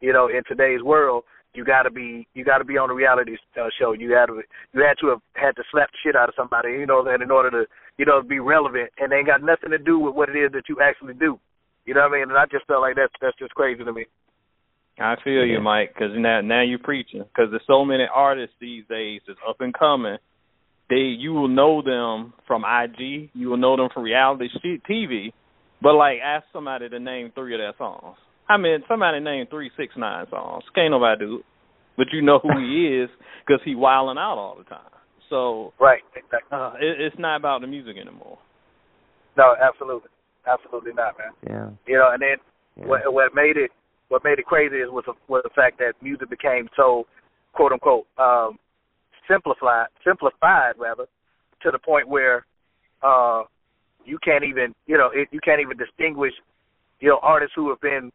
you 0.00 0.12
know, 0.12 0.28
in 0.28 0.42
today's 0.48 0.82
world, 0.82 1.24
you 1.54 1.64
got 1.64 1.84
to 1.84 1.90
be 1.90 2.26
you 2.34 2.44
got 2.44 2.58
to 2.58 2.64
be 2.64 2.76
on 2.76 2.90
a 2.90 2.94
reality 2.94 3.36
uh, 3.56 3.68
show. 3.78 3.92
You 3.92 4.12
had 4.12 4.26
to 4.26 4.42
you 4.72 4.82
had 4.82 4.98
to 5.00 5.08
have 5.08 5.22
had 5.34 5.56
to 5.56 5.62
slap 5.70 5.90
the 5.92 5.98
shit 6.02 6.16
out 6.16 6.28
of 6.28 6.34
somebody, 6.36 6.70
you 6.70 6.86
know, 6.86 7.04
that 7.04 7.22
in 7.22 7.30
order 7.30 7.50
to 7.50 7.66
you 7.96 8.04
know 8.04 8.22
be 8.22 8.40
relevant, 8.40 8.90
and 8.98 9.12
they 9.12 9.16
ain't 9.16 9.26
got 9.26 9.42
nothing 9.42 9.70
to 9.70 9.78
do 9.78 9.98
with 9.98 10.14
what 10.14 10.28
it 10.28 10.36
is 10.36 10.52
that 10.52 10.68
you 10.68 10.78
actually 10.82 11.14
do. 11.14 11.38
You 11.86 11.94
know 11.94 12.00
what 12.00 12.12
I 12.12 12.18
mean? 12.18 12.30
And 12.30 12.38
I 12.38 12.46
just 12.50 12.66
felt 12.66 12.82
like 12.82 12.96
that's 12.96 13.12
that's 13.20 13.38
just 13.38 13.54
crazy 13.54 13.84
to 13.84 13.92
me. 13.92 14.06
I 14.98 15.16
feel 15.24 15.44
you, 15.44 15.60
Mike, 15.60 15.94
because 15.94 16.12
now 16.16 16.40
now 16.40 16.62
you're 16.62 16.78
preaching. 16.78 17.22
Because 17.22 17.50
there's 17.50 17.66
so 17.66 17.84
many 17.84 18.04
artists 18.12 18.54
these 18.60 18.84
days 18.88 19.20
that's 19.26 19.38
up 19.48 19.60
and 19.60 19.74
coming. 19.74 20.18
They 20.90 20.96
you 20.96 21.32
will 21.32 21.48
know 21.48 21.82
them 21.82 22.34
from 22.46 22.64
IG, 22.64 23.30
you 23.32 23.48
will 23.48 23.56
know 23.56 23.76
them 23.76 23.88
from 23.92 24.02
reality 24.02 24.48
TV, 24.88 25.32
but 25.80 25.94
like 25.94 26.18
ask 26.22 26.44
somebody 26.52 26.88
to 26.88 26.98
name 27.00 27.32
three 27.34 27.54
of 27.54 27.58
their 27.58 27.74
songs. 27.78 28.16
I 28.48 28.56
mean, 28.56 28.84
somebody 28.88 29.20
named 29.20 29.48
three 29.50 29.70
six 29.76 29.94
nine 29.96 30.26
songs. 30.30 30.64
Can't 30.74 30.90
nobody 30.90 31.24
do 31.24 31.36
it, 31.36 31.44
but 31.96 32.06
you 32.12 32.22
know 32.22 32.40
who 32.42 32.50
he 32.58 32.86
is 33.02 33.10
because 33.46 33.60
he 33.64 33.74
wilding 33.74 34.18
out 34.18 34.38
all 34.38 34.56
the 34.56 34.64
time. 34.64 34.90
So 35.30 35.72
right, 35.80 36.02
exactly. 36.14 36.48
Uh, 36.52 36.72
it, 36.80 37.00
it's 37.00 37.16
not 37.18 37.36
about 37.36 37.62
the 37.62 37.66
music 37.66 37.96
anymore. 37.96 38.38
No, 39.36 39.54
absolutely, 39.60 40.10
absolutely 40.46 40.92
not, 40.92 41.14
man. 41.18 41.32
Yeah. 41.42 41.92
You 41.92 41.98
know, 41.98 42.10
and 42.12 42.22
then 42.22 42.36
yeah. 42.76 42.86
what 42.86 43.00
what 43.12 43.34
made 43.34 43.56
it 43.56 43.70
what 44.08 44.22
made 44.24 44.38
it 44.38 44.44
crazy 44.44 44.76
is 44.76 44.90
was, 44.90 45.04
was 45.28 45.42
the 45.44 45.50
fact 45.54 45.78
that 45.78 45.94
music 46.02 46.28
became 46.28 46.68
so 46.76 47.06
quote 47.52 47.72
unquote 47.72 48.06
um 48.18 48.58
simplified 49.28 49.86
simplified 50.04 50.74
rather 50.78 51.06
to 51.62 51.70
the 51.70 51.78
point 51.78 52.08
where 52.08 52.44
uh 53.02 53.42
you 54.04 54.18
can't 54.22 54.44
even 54.44 54.74
you 54.86 54.98
know 54.98 55.10
it, 55.12 55.28
you 55.32 55.40
can't 55.40 55.60
even 55.60 55.76
distinguish 55.76 56.34
you 57.00 57.08
know 57.08 57.18
artists 57.22 57.54
who 57.56 57.70
have 57.70 57.80
been 57.80 58.12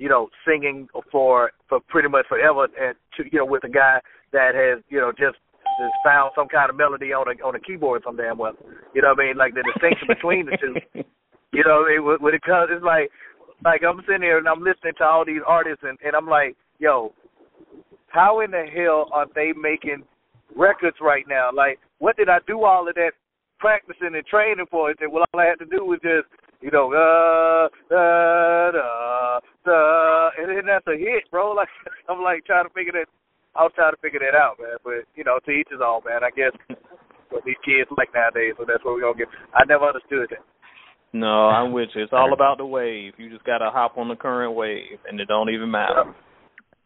you 0.00 0.08
know 0.08 0.28
singing 0.48 0.88
for 1.12 1.52
for 1.68 1.78
pretty 1.88 2.08
much 2.08 2.26
forever 2.26 2.64
and 2.80 2.96
to 3.16 3.24
you 3.30 3.38
know 3.38 3.44
with 3.44 3.62
a 3.64 3.68
guy 3.68 4.00
that 4.32 4.56
has 4.56 4.82
you 4.88 4.98
know 4.98 5.12
just 5.12 5.36
just 5.78 5.96
found 6.04 6.32
some 6.34 6.48
kind 6.48 6.70
of 6.70 6.76
melody 6.76 7.12
on 7.12 7.28
a 7.28 7.36
on 7.44 7.54
a 7.54 7.60
keyboard 7.60 8.02
some 8.04 8.16
damn 8.16 8.38
well 8.38 8.56
you 8.94 9.02
know 9.02 9.12
what 9.14 9.22
I 9.22 9.28
mean 9.28 9.36
like 9.36 9.54
the 9.54 9.62
distinction 9.62 10.08
between 10.08 10.46
the 10.46 10.56
two 10.56 10.74
you 11.52 11.62
know 11.62 11.84
what 11.84 11.92
I 11.92 12.00
mean, 12.00 12.18
when 12.24 12.34
it 12.34 12.42
comes 12.42 12.72
it's 12.72 12.84
like 12.84 13.12
like 13.62 13.82
I'm 13.84 14.00
sitting 14.08 14.24
here 14.24 14.38
and 14.38 14.48
I'm 14.48 14.64
listening 14.64 14.96
to 14.98 15.04
all 15.04 15.24
these 15.24 15.44
artists 15.46 15.84
and 15.84 15.98
and 16.02 16.16
I'm 16.16 16.26
like 16.26 16.56
yo 16.80 17.12
how 18.08 18.40
in 18.40 18.50
the 18.50 18.66
hell 18.66 19.08
are 19.12 19.26
they 19.34 19.52
making 19.54 20.02
records 20.56 20.96
right 21.00 21.24
now. 21.28 21.50
Like, 21.54 21.78
what 21.98 22.16
did 22.16 22.28
I 22.28 22.38
do 22.46 22.64
all 22.64 22.88
of 22.88 22.94
that 22.94 23.12
practicing 23.58 24.14
and 24.14 24.26
training 24.26 24.66
for? 24.70 24.90
And 24.90 25.12
well, 25.12 25.24
all 25.32 25.40
I 25.40 25.46
had 25.46 25.58
to 25.60 25.66
do 25.66 25.84
was 25.84 26.00
just, 26.02 26.26
you 26.60 26.70
know, 26.70 26.92
uh, 26.92 27.68
da, 27.88 28.70
da, 28.72 29.40
da, 29.64 30.28
and 30.38 30.48
then 30.48 30.66
that's 30.66 30.86
a 30.86 30.96
hit, 30.96 31.24
bro. 31.30 31.52
Like, 31.56 31.68
I'm 32.08 32.22
like 32.22 32.44
trying 32.44 32.64
to 32.64 32.74
figure 32.74 32.92
that. 32.92 33.08
I 33.56 33.64
was 33.64 33.72
trying 33.74 33.92
to 33.92 34.00
figure 34.00 34.20
that 34.20 34.36
out, 34.38 34.56
man. 34.60 34.78
But 34.84 35.08
you 35.16 35.24
know, 35.24 35.38
to 35.44 35.50
each 35.50 35.68
his 35.70 35.80
own, 35.82 36.02
man. 36.04 36.22
I 36.22 36.30
guess 36.30 36.52
what 37.30 37.44
these 37.44 37.58
kids 37.64 37.90
like 37.96 38.14
nowadays, 38.14 38.54
so 38.58 38.64
that's 38.68 38.84
what 38.84 38.94
we're 38.94 39.08
gonna 39.08 39.18
get. 39.18 39.32
I 39.54 39.64
never 39.66 39.88
understood 39.88 40.30
that. 40.30 40.44
No, 41.12 41.50
I'm 41.50 41.72
with 41.72 41.90
you. 41.94 42.04
It's 42.04 42.12
all 42.12 42.32
about 42.36 42.58
the 42.58 42.66
wave. 42.66 43.14
You 43.18 43.30
just 43.30 43.44
gotta 43.44 43.70
hop 43.70 43.98
on 43.98 44.08
the 44.08 44.16
current 44.16 44.54
wave, 44.54 45.00
and 45.08 45.18
it 45.18 45.28
don't 45.28 45.50
even 45.50 45.70
matter. 45.70 46.14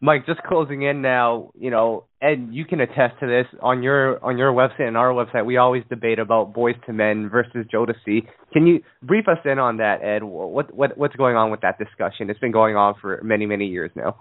Mike, 0.05 0.27
just 0.27 0.39
closing 0.43 0.83
in 0.83 1.01
now, 1.01 1.49
you 1.59 1.71
know, 1.71 2.03
Ed, 2.21 2.49
you 2.51 2.63
can 2.63 2.79
attest 2.79 3.19
to 3.21 3.25
this 3.25 3.47
on 3.59 3.81
your 3.81 4.23
on 4.23 4.37
your 4.37 4.53
website 4.53 4.87
and 4.87 4.95
our 4.95 5.09
website. 5.09 5.47
We 5.47 5.57
always 5.57 5.83
debate 5.89 6.19
about 6.19 6.53
Boyz 6.53 6.75
II 6.87 6.93
Men 6.93 7.27
versus 7.27 7.65
Joe 7.71 7.87
to 7.87 7.93
Jodeci. 7.93 8.27
Can 8.53 8.67
you 8.67 8.83
brief 9.01 9.27
us 9.27 9.39
in 9.45 9.57
on 9.57 9.77
that, 9.77 10.03
Ed? 10.03 10.23
What 10.23 10.71
what 10.75 10.95
what's 10.95 11.15
going 11.15 11.35
on 11.35 11.49
with 11.49 11.61
that 11.61 11.79
discussion? 11.79 12.29
It's 12.29 12.39
been 12.39 12.51
going 12.51 12.75
on 12.75 12.93
for 13.01 13.19
many 13.23 13.47
many 13.47 13.65
years 13.65 13.89
now. 13.95 14.15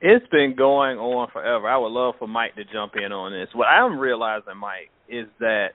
It's 0.00 0.26
been 0.28 0.54
going 0.56 0.98
on 0.98 1.28
forever. 1.32 1.68
I 1.68 1.76
would 1.76 1.90
love 1.90 2.14
for 2.20 2.28
Mike 2.28 2.54
to 2.54 2.62
jump 2.64 2.92
in 2.94 3.10
on 3.10 3.32
this. 3.32 3.48
What 3.52 3.66
I'm 3.66 3.98
realizing, 3.98 4.56
Mike, 4.60 4.90
is 5.08 5.26
that 5.40 5.70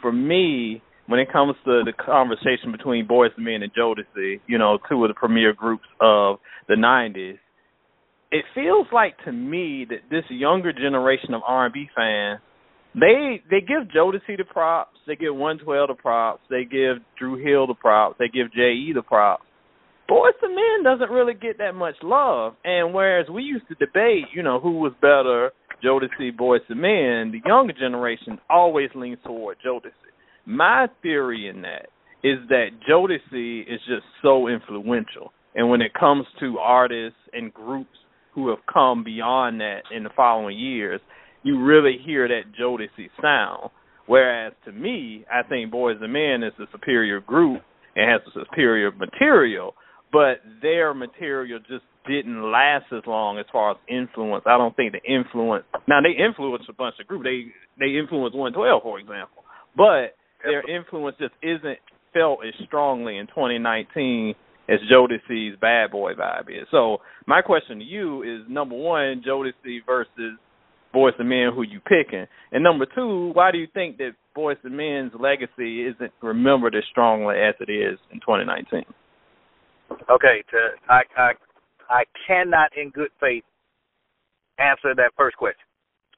for 0.00 0.12
me, 0.12 0.82
when 1.08 1.20
it 1.20 1.30
comes 1.30 1.56
to 1.66 1.82
the 1.84 1.92
conversation 1.92 2.72
between 2.72 3.06
Boyz 3.06 3.36
II 3.38 3.44
Men 3.44 3.62
and 3.62 3.72
Joe 3.76 3.94
to 3.94 4.02
Jodeci, 4.02 4.40
you 4.46 4.56
know, 4.56 4.78
two 4.88 5.04
of 5.04 5.10
the 5.10 5.14
premier 5.14 5.52
groups 5.52 5.84
of 6.00 6.38
the 6.68 6.76
'90s 6.76 7.36
it 8.34 8.44
feels 8.52 8.88
like 8.92 9.16
to 9.24 9.30
me 9.30 9.86
that 9.88 10.10
this 10.10 10.24
younger 10.28 10.72
generation 10.72 11.34
of 11.34 11.42
R&B 11.46 11.88
fans, 11.94 12.40
they 12.92 13.40
they 13.48 13.60
give 13.60 13.88
Jodeci 13.94 14.36
the 14.36 14.44
props, 14.44 14.98
they 15.06 15.14
give 15.14 15.36
112 15.36 15.88
the 15.88 15.94
props, 15.94 16.42
they 16.50 16.64
give 16.64 16.96
Dru 17.16 17.36
Hill 17.36 17.68
the 17.68 17.74
props, 17.74 18.16
they 18.18 18.26
give 18.26 18.52
J.E. 18.52 18.92
the 18.92 19.02
props. 19.02 19.44
Boyz 20.10 20.32
II 20.42 20.48
Men 20.48 20.82
doesn't 20.82 21.14
really 21.14 21.34
get 21.34 21.58
that 21.58 21.74
much 21.74 21.94
love, 22.02 22.54
and 22.64 22.92
whereas 22.92 23.28
we 23.30 23.42
used 23.42 23.68
to 23.68 23.74
debate, 23.76 24.24
you 24.34 24.42
know, 24.42 24.58
who 24.58 24.78
was 24.78 24.92
better, 25.00 25.52
Jodeci, 25.82 26.36
Boyz 26.36 26.58
II 26.68 26.76
Men, 26.76 27.30
the 27.30 27.40
younger 27.46 27.72
generation 27.72 28.40
always 28.50 28.90
leans 28.96 29.18
toward 29.24 29.58
Jodeci. 29.64 29.92
My 30.44 30.88
theory 31.02 31.48
in 31.48 31.62
that 31.62 31.86
is 32.24 32.38
that 32.48 32.70
Jodeci 32.88 33.62
is 33.62 33.80
just 33.86 34.04
so 34.22 34.48
influential, 34.48 35.32
and 35.54 35.70
when 35.70 35.80
it 35.80 35.94
comes 35.94 36.26
to 36.40 36.58
artists 36.58 37.18
and 37.32 37.54
groups 37.54 37.96
who 38.34 38.48
have 38.48 38.58
come 38.72 39.04
beyond 39.04 39.60
that 39.60 39.82
in 39.94 40.04
the 40.04 40.10
following 40.16 40.58
years, 40.58 41.00
you 41.42 41.62
really 41.62 41.98
hear 42.04 42.26
that 42.28 42.52
Jodeci 42.58 43.08
sound. 43.22 43.70
Whereas 44.06 44.52
to 44.64 44.72
me, 44.72 45.24
I 45.32 45.46
think 45.48 45.70
Boys 45.70 45.96
and 46.00 46.12
Men 46.12 46.42
is 46.42 46.52
a 46.58 46.64
superior 46.72 47.20
group 47.20 47.62
and 47.96 48.10
has 48.10 48.20
a 48.26 48.44
superior 48.44 48.90
material, 48.92 49.74
but 50.12 50.40
their 50.60 50.92
material 50.94 51.58
just 51.60 51.84
didn't 52.06 52.50
last 52.50 52.84
as 52.92 53.02
long 53.06 53.38
as 53.38 53.46
far 53.50 53.72
as 53.72 53.76
influence. 53.88 54.44
I 54.46 54.58
don't 54.58 54.76
think 54.76 54.92
the 54.92 55.02
influence 55.10 55.64
now 55.88 56.00
they 56.02 56.22
influenced 56.22 56.68
a 56.68 56.74
bunch 56.74 56.96
of 57.00 57.06
groups. 57.06 57.24
They 57.24 57.46
they 57.78 57.98
influenced 57.98 58.36
one 58.36 58.52
twelve, 58.52 58.82
for 58.82 58.98
example. 58.98 59.44
But 59.76 60.16
their 60.42 60.68
influence 60.68 61.16
just 61.18 61.32
isn't 61.42 61.78
felt 62.12 62.40
as 62.46 62.54
strongly 62.66 63.16
in 63.16 63.26
twenty 63.28 63.58
nineteen 63.58 64.34
as 64.68 64.78
Jodeci's 64.90 65.58
bad 65.60 65.90
boy 65.90 66.14
vibe 66.14 66.48
is. 66.48 66.66
So 66.70 66.98
my 67.26 67.42
question 67.42 67.78
to 67.78 67.84
you 67.84 68.22
is 68.22 68.48
number 68.48 68.74
one, 68.74 69.22
Jodeci 69.26 69.80
versus 69.86 70.38
Boyz 70.94 71.18
and 71.18 71.28
Men, 71.28 71.50
who 71.54 71.62
you 71.62 71.80
picking? 71.80 72.26
And 72.52 72.62
number 72.62 72.86
two, 72.94 73.32
why 73.34 73.50
do 73.50 73.58
you 73.58 73.66
think 73.74 73.98
that 73.98 74.12
Boyz 74.36 74.56
and 74.62 74.76
Men's 74.76 75.12
legacy 75.18 75.86
isn't 75.86 76.12
remembered 76.22 76.74
as 76.74 76.84
strongly 76.90 77.36
as 77.36 77.54
it 77.60 77.70
is 77.70 77.98
in 78.12 78.20
2019? 78.20 78.84
Okay, 80.10 80.42
to, 80.50 80.58
I 80.88 81.02
I 81.16 81.32
I 81.90 82.04
cannot 82.26 82.70
in 82.76 82.90
good 82.90 83.10
faith 83.20 83.44
answer 84.58 84.94
that 84.94 85.12
first 85.16 85.36
question 85.36 85.66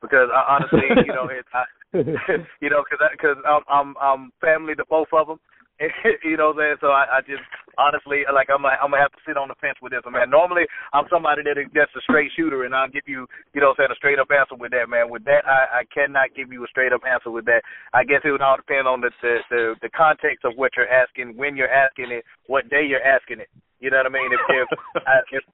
because 0.00 0.28
I, 0.32 0.56
honestly, 0.56 0.86
you 1.06 1.12
know, 1.12 1.28
it, 1.28 1.44
I, 1.52 1.64
you 2.60 2.70
know, 2.70 2.84
because 2.84 3.08
because 3.12 3.36
I'm 3.46 3.62
I'm 3.68 3.94
I'm 4.00 4.32
family 4.40 4.74
to 4.76 4.84
both 4.88 5.08
of 5.12 5.26
them, 5.26 5.40
you 6.24 6.36
know 6.36 6.52
what 6.52 6.62
I'm 6.62 6.68
saying? 6.68 6.76
So 6.80 6.88
I, 6.88 7.18
I 7.18 7.20
just 7.20 7.42
honestly 7.78 8.24
like 8.32 8.48
I'm 8.50 8.64
I'm 8.64 8.90
gonna 8.90 9.02
have 9.02 9.12
to 9.12 9.22
sit 9.26 9.36
on 9.36 9.48
the 9.48 9.58
fence 9.60 9.78
with 9.80 9.92
this 9.92 10.04
man. 10.08 10.30
Normally 10.30 10.64
I'm 10.92 11.06
somebody 11.08 11.42
that 11.44 11.56
that's 11.72 11.92
a 11.96 12.02
straight 12.02 12.30
shooter 12.36 12.64
and 12.64 12.74
I'll 12.74 12.90
give 12.90 13.06
you 13.06 13.26
you 13.54 13.60
know 13.60 13.74
saying 13.76 13.92
a 13.92 13.96
straight 13.96 14.18
up 14.18 14.28
answer 14.32 14.56
with 14.56 14.72
that 14.72 14.88
man. 14.88 15.10
With 15.10 15.24
that 15.24 15.46
I, 15.46 15.80
I 15.80 15.82
cannot 15.92 16.34
give 16.34 16.52
you 16.52 16.64
a 16.64 16.68
straight 16.68 16.92
up 16.92 17.02
answer 17.06 17.30
with 17.30 17.44
that. 17.46 17.62
I 17.92 18.04
guess 18.04 18.20
it 18.24 18.32
would 18.32 18.42
all 18.42 18.56
depend 18.56 18.88
on 18.88 19.00
the 19.00 19.10
the, 19.22 19.38
the 19.50 19.62
the 19.82 19.90
context 19.90 20.44
of 20.44 20.56
what 20.56 20.72
you're 20.76 20.90
asking, 20.90 21.36
when 21.36 21.56
you're 21.56 21.72
asking 21.72 22.10
it, 22.10 22.24
what 22.46 22.68
day 22.68 22.84
you're 22.86 23.04
asking 23.04 23.40
it. 23.40 23.48
You 23.80 23.90
know 23.90 23.98
what 23.98 24.06
I 24.06 24.14
mean? 24.14 24.30
If 24.32 24.40
if 24.48 24.68
I, 25.06 25.16
if 25.32 25.44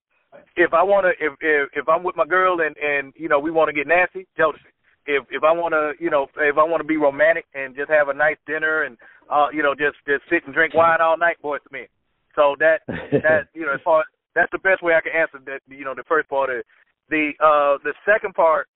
if 0.56 0.70
I 0.74 0.82
wanna 0.82 1.10
if 1.20 1.32
if 1.40 1.68
if 1.74 1.88
I'm 1.88 2.02
with 2.02 2.16
my 2.16 2.26
girl 2.26 2.60
and 2.60 2.76
and 2.78 3.12
you 3.16 3.28
know 3.28 3.38
we 3.38 3.50
want 3.50 3.68
to 3.68 3.74
get 3.74 3.86
nasty, 3.86 4.26
Jodeci 4.38 4.72
if 5.06 5.24
if 5.30 5.42
I 5.42 5.52
want 5.52 5.72
to, 5.72 5.92
you 6.02 6.10
know, 6.10 6.26
if 6.36 6.58
I 6.58 6.62
want 6.62 6.80
to 6.80 6.86
be 6.86 6.96
romantic 6.96 7.44
and 7.54 7.74
just 7.74 7.90
have 7.90 8.08
a 8.08 8.14
nice 8.14 8.36
dinner 8.46 8.84
and 8.84 8.96
uh, 9.30 9.48
you 9.52 9.62
know, 9.62 9.74
just 9.74 9.96
just 10.06 10.22
sit 10.30 10.44
and 10.46 10.54
drink 10.54 10.74
wine 10.74 11.00
all 11.00 11.18
night, 11.18 11.36
Boyz 11.42 11.58
II 11.72 11.80
Men. 11.80 11.86
So 12.34 12.56
that 12.58 12.80
that 12.86 13.48
you 13.54 13.66
know, 13.66 13.74
as 13.74 13.80
far 13.84 14.04
that's 14.34 14.50
the 14.52 14.58
best 14.58 14.82
way 14.82 14.94
I 14.94 15.00
can 15.00 15.12
answer 15.14 15.38
that. 15.46 15.60
You 15.68 15.84
know, 15.84 15.94
the 15.94 16.04
first 16.08 16.28
part 16.28 16.50
of 16.50 16.62
the 17.08 17.32
uh 17.40 17.78
the 17.84 17.94
second 18.06 18.34
part. 18.34 18.68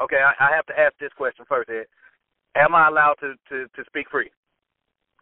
Okay, 0.00 0.16
I, 0.16 0.32
I 0.44 0.54
have 0.54 0.66
to 0.66 0.78
ask 0.78 0.94
this 0.98 1.12
question 1.16 1.44
first. 1.48 1.70
Ed. 1.70 1.86
Am 2.56 2.74
I 2.74 2.88
allowed 2.88 3.16
to 3.20 3.34
to 3.48 3.66
to 3.74 3.84
speak 3.86 4.06
free? 4.10 4.30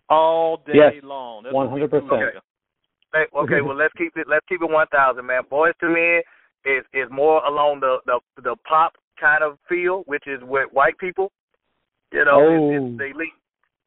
All 0.09 0.59
day 0.67 0.73
yes, 0.75 0.93
long. 1.03 1.45
One 1.51 1.69
hundred 1.69 1.91
percent. 1.91 2.13
Okay, 2.13 3.27
okay 3.37 3.61
well 3.61 3.77
let's 3.77 3.95
keep 3.95 4.13
it 4.17 4.27
let's 4.29 4.47
keep 4.49 4.63
it 4.63 4.71
one 4.71 4.87
thousand, 4.89 5.27
man. 5.27 5.43
Boyz 5.51 5.73
II 5.83 5.91
Men 5.91 6.23
is 6.65 6.85
is 6.93 7.09
more 7.11 7.45
along 7.45 7.81
the 7.81 7.99
the 8.07 8.21
the 8.43 8.57
pop 8.69 8.95
kind 9.21 9.45
of 9.45 9.59
feel, 9.69 10.03
which 10.07 10.25
is 10.27 10.41
with 10.43 10.69
white 10.73 10.99
people. 10.99 11.31
You 12.13 12.25
know, 12.25 12.41
oh. 12.41 12.71
it's, 12.71 12.91
it's, 12.91 12.99
they 12.99 13.19
lean 13.19 13.31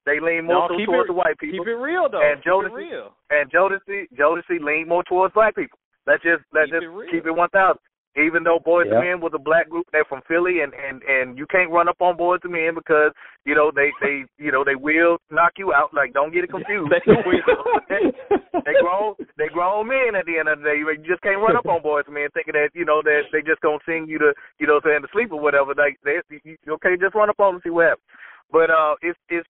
they 0.06 0.20
lean 0.20 0.45
more 0.45 0.68
no, 0.70 0.78
towards 0.78 1.08
it, 1.08 1.12
the 1.12 1.18
white 1.18 1.38
people. 1.39 1.60
Keep 1.60 1.68
it 1.68 1.80
real 1.80 2.08
though. 2.12 2.22
And 2.22 2.43
keep 2.43 2.51
Jodeci, 2.51 2.68
it 2.68 2.91
real. 2.91 3.10
and 3.30 3.51
Jodeci, 3.51 4.12
Jodeci 4.18 4.60
lean 4.60 4.88
more 4.88 5.04
towards 5.04 5.34
black 5.34 5.56
people. 5.56 5.80
Let's 6.06 6.24
just 6.24 6.43
let's 6.54 6.68
keep 6.68 6.82
just 6.82 6.91
it 6.91 7.12
keep 7.12 7.26
it 7.26 7.32
one 7.32 7.49
thousand. 7.49 7.80
Even 8.14 8.45
though 8.45 8.62
Boys 8.62 8.86
yep. 8.86 9.01
to 9.01 9.01
Men 9.01 9.26
was 9.26 9.34
a 9.34 9.41
black 9.41 9.66
group, 9.74 9.89
they're 9.89 10.06
from 10.06 10.22
Philly, 10.28 10.62
and 10.62 10.70
and 10.78 11.01
and 11.01 11.34
you 11.34 11.47
can't 11.49 11.72
run 11.74 11.89
up 11.89 11.97
on 11.97 12.14
Boyz 12.14 12.45
II 12.45 12.51
Men 12.51 12.76
because 12.76 13.10
you 13.41 13.56
know 13.56 13.72
they 13.74 13.89
they 14.06 14.30
you 14.38 14.51
know 14.51 14.62
they 14.62 14.78
will 14.78 15.18
knock 15.32 15.58
you 15.58 15.74
out. 15.74 15.89
Like 15.97 16.14
don't 16.14 16.30
get 16.30 16.43
it 16.43 16.54
confused. 16.54 16.93
they 16.93 17.01
will. 17.10 17.41
they, 17.89 18.14
they 18.70 18.76
grown 18.86 19.18
they 19.38 19.49
grown 19.49 19.89
men 19.89 20.14
at 20.14 20.30
the 20.30 20.38
end 20.38 20.45
of 20.45 20.62
the 20.62 20.66
day. 20.66 20.78
You 20.78 20.86
just 21.01 21.26
can't 21.26 21.41
run 21.41 21.58
up 21.58 21.66
on 21.66 21.82
Boyz 21.82 22.06
II 22.06 22.14
Men 22.14 22.30
thinking 22.38 22.54
that 22.54 22.70
you 22.78 22.86
know 22.86 23.01
that 23.01 23.34
they 23.34 23.41
just 23.41 23.66
gonna 23.66 23.82
sing 23.82 24.06
you 24.06 24.20
to 24.20 24.30
you 24.60 24.68
know 24.68 24.78
saying 24.86 25.01
to 25.01 25.10
sleep 25.10 25.34
or 25.34 25.41
whatever. 25.41 25.74
Like 25.74 25.97
they 26.06 26.22
you, 26.45 26.54
okay, 26.78 26.93
just 27.01 27.16
run 27.16 27.34
up 27.34 27.39
on 27.41 27.56
them 27.56 27.56
and 27.56 27.64
see 27.66 27.74
what 27.74 27.97
happens. 27.97 28.06
But 28.54 28.70
uh, 28.70 28.93
it's 29.01 29.18
it's 29.26 29.49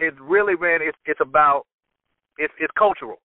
it's 0.00 0.16
really 0.20 0.54
man, 0.54 0.80
it's 0.82 0.98
it's 1.06 1.20
about 1.20 1.64
it's 2.38 2.52
it's 2.58 2.72
cultural. 2.78 3.18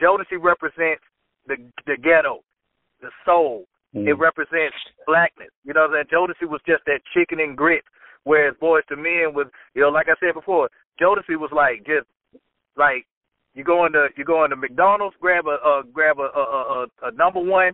Jodeci 0.00 0.40
represents 0.40 1.02
the 1.46 1.56
the 1.86 1.96
ghetto, 1.96 2.40
the 3.00 3.10
soul, 3.24 3.64
mm. 3.94 4.06
it 4.06 4.14
represents 4.14 4.76
blackness. 5.06 5.50
You 5.64 5.74
know 5.74 5.88
that 5.90 6.10
Jodeci 6.10 6.48
was 6.48 6.60
just 6.66 6.84
that 6.86 7.00
chicken 7.14 7.40
and 7.40 7.56
grit, 7.56 7.84
whereas 8.24 8.54
Boyz 8.62 8.82
II 8.90 8.96
Men 8.96 9.34
was, 9.34 9.46
you 9.74 9.82
know, 9.82 9.88
like 9.88 10.06
I 10.08 10.14
said 10.20 10.34
before, 10.34 10.68
Jodeci 11.00 11.38
was 11.38 11.50
like 11.52 11.78
just 11.86 12.06
like 12.76 13.06
you 13.54 13.64
go 13.64 13.86
into 13.86 14.08
you 14.16 14.24
go 14.24 14.44
into 14.44 14.56
McDonald's, 14.56 15.16
grab 15.20 15.46
a 15.46 15.58
uh, 15.66 15.82
grab 15.92 16.18
a 16.18 16.28
a, 16.38 16.42
a 16.42 17.08
a 17.08 17.12
number 17.12 17.40
one. 17.40 17.72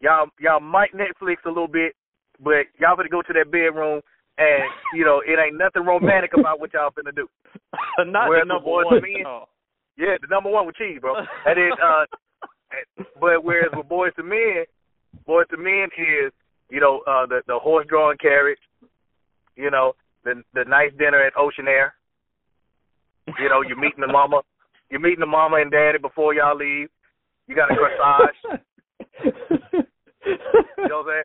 Y'all 0.00 0.26
y'all 0.40 0.60
might 0.60 0.92
Netflix 0.94 1.36
a 1.44 1.48
little 1.48 1.68
bit, 1.68 1.94
but 2.40 2.66
y'all 2.78 2.96
gonna 2.96 3.08
go 3.08 3.22
to 3.22 3.32
that 3.32 3.50
bedroom 3.50 4.00
and 4.38 4.64
you 4.94 5.04
know 5.04 5.22
it 5.24 5.38
ain't 5.38 5.58
nothing 5.58 5.84
romantic 5.84 6.32
about 6.38 6.60
what 6.60 6.72
y'all 6.72 6.90
finna 6.90 7.14
do. 7.14 7.28
Not 7.98 8.28
Whereas 8.28 8.44
the 8.44 8.54
number 8.54 8.70
one. 8.70 9.02
Men, 9.02 9.26
oh. 9.26 9.44
Yeah, 9.96 10.16
the 10.20 10.28
number 10.30 10.50
one 10.50 10.66
with 10.66 10.76
cheese, 10.76 10.98
bro. 11.00 11.14
and 11.46 11.56
then 11.56 11.70
uh, 11.82 12.04
but 13.20 13.44
whereas 13.44 13.70
with 13.74 13.86
Boyz 13.86 14.16
II 14.18 14.24
Men, 14.24 14.64
Boyz 15.28 15.44
II 15.52 15.62
Men 15.62 15.88
is 15.98 16.32
you 16.70 16.80
know 16.80 17.02
uh 17.06 17.26
the 17.26 17.42
the 17.46 17.58
horse 17.58 17.86
drawn 17.88 18.16
carriage, 18.18 18.60
you 19.56 19.70
know 19.70 19.92
the 20.24 20.42
the 20.54 20.64
nice 20.64 20.92
dinner 20.98 21.22
at 21.22 21.36
Ocean 21.36 21.68
Air. 21.68 21.94
You 23.38 23.48
know, 23.48 23.62
you're 23.62 23.78
meeting 23.78 24.00
the 24.00 24.12
mama 24.12 24.42
you're 24.92 25.00
meeting 25.00 25.20
the 25.20 25.26
mama 25.26 25.56
and 25.56 25.72
daddy 25.72 25.96
before 25.98 26.34
y'all 26.34 26.54
leave. 26.54 26.88
You 27.48 27.56
got 27.56 27.72
a 27.72 27.74
corsage. 27.74 28.60
you 29.24 30.88
know 30.88 31.00
what 31.00 31.08
I'm 31.08 31.24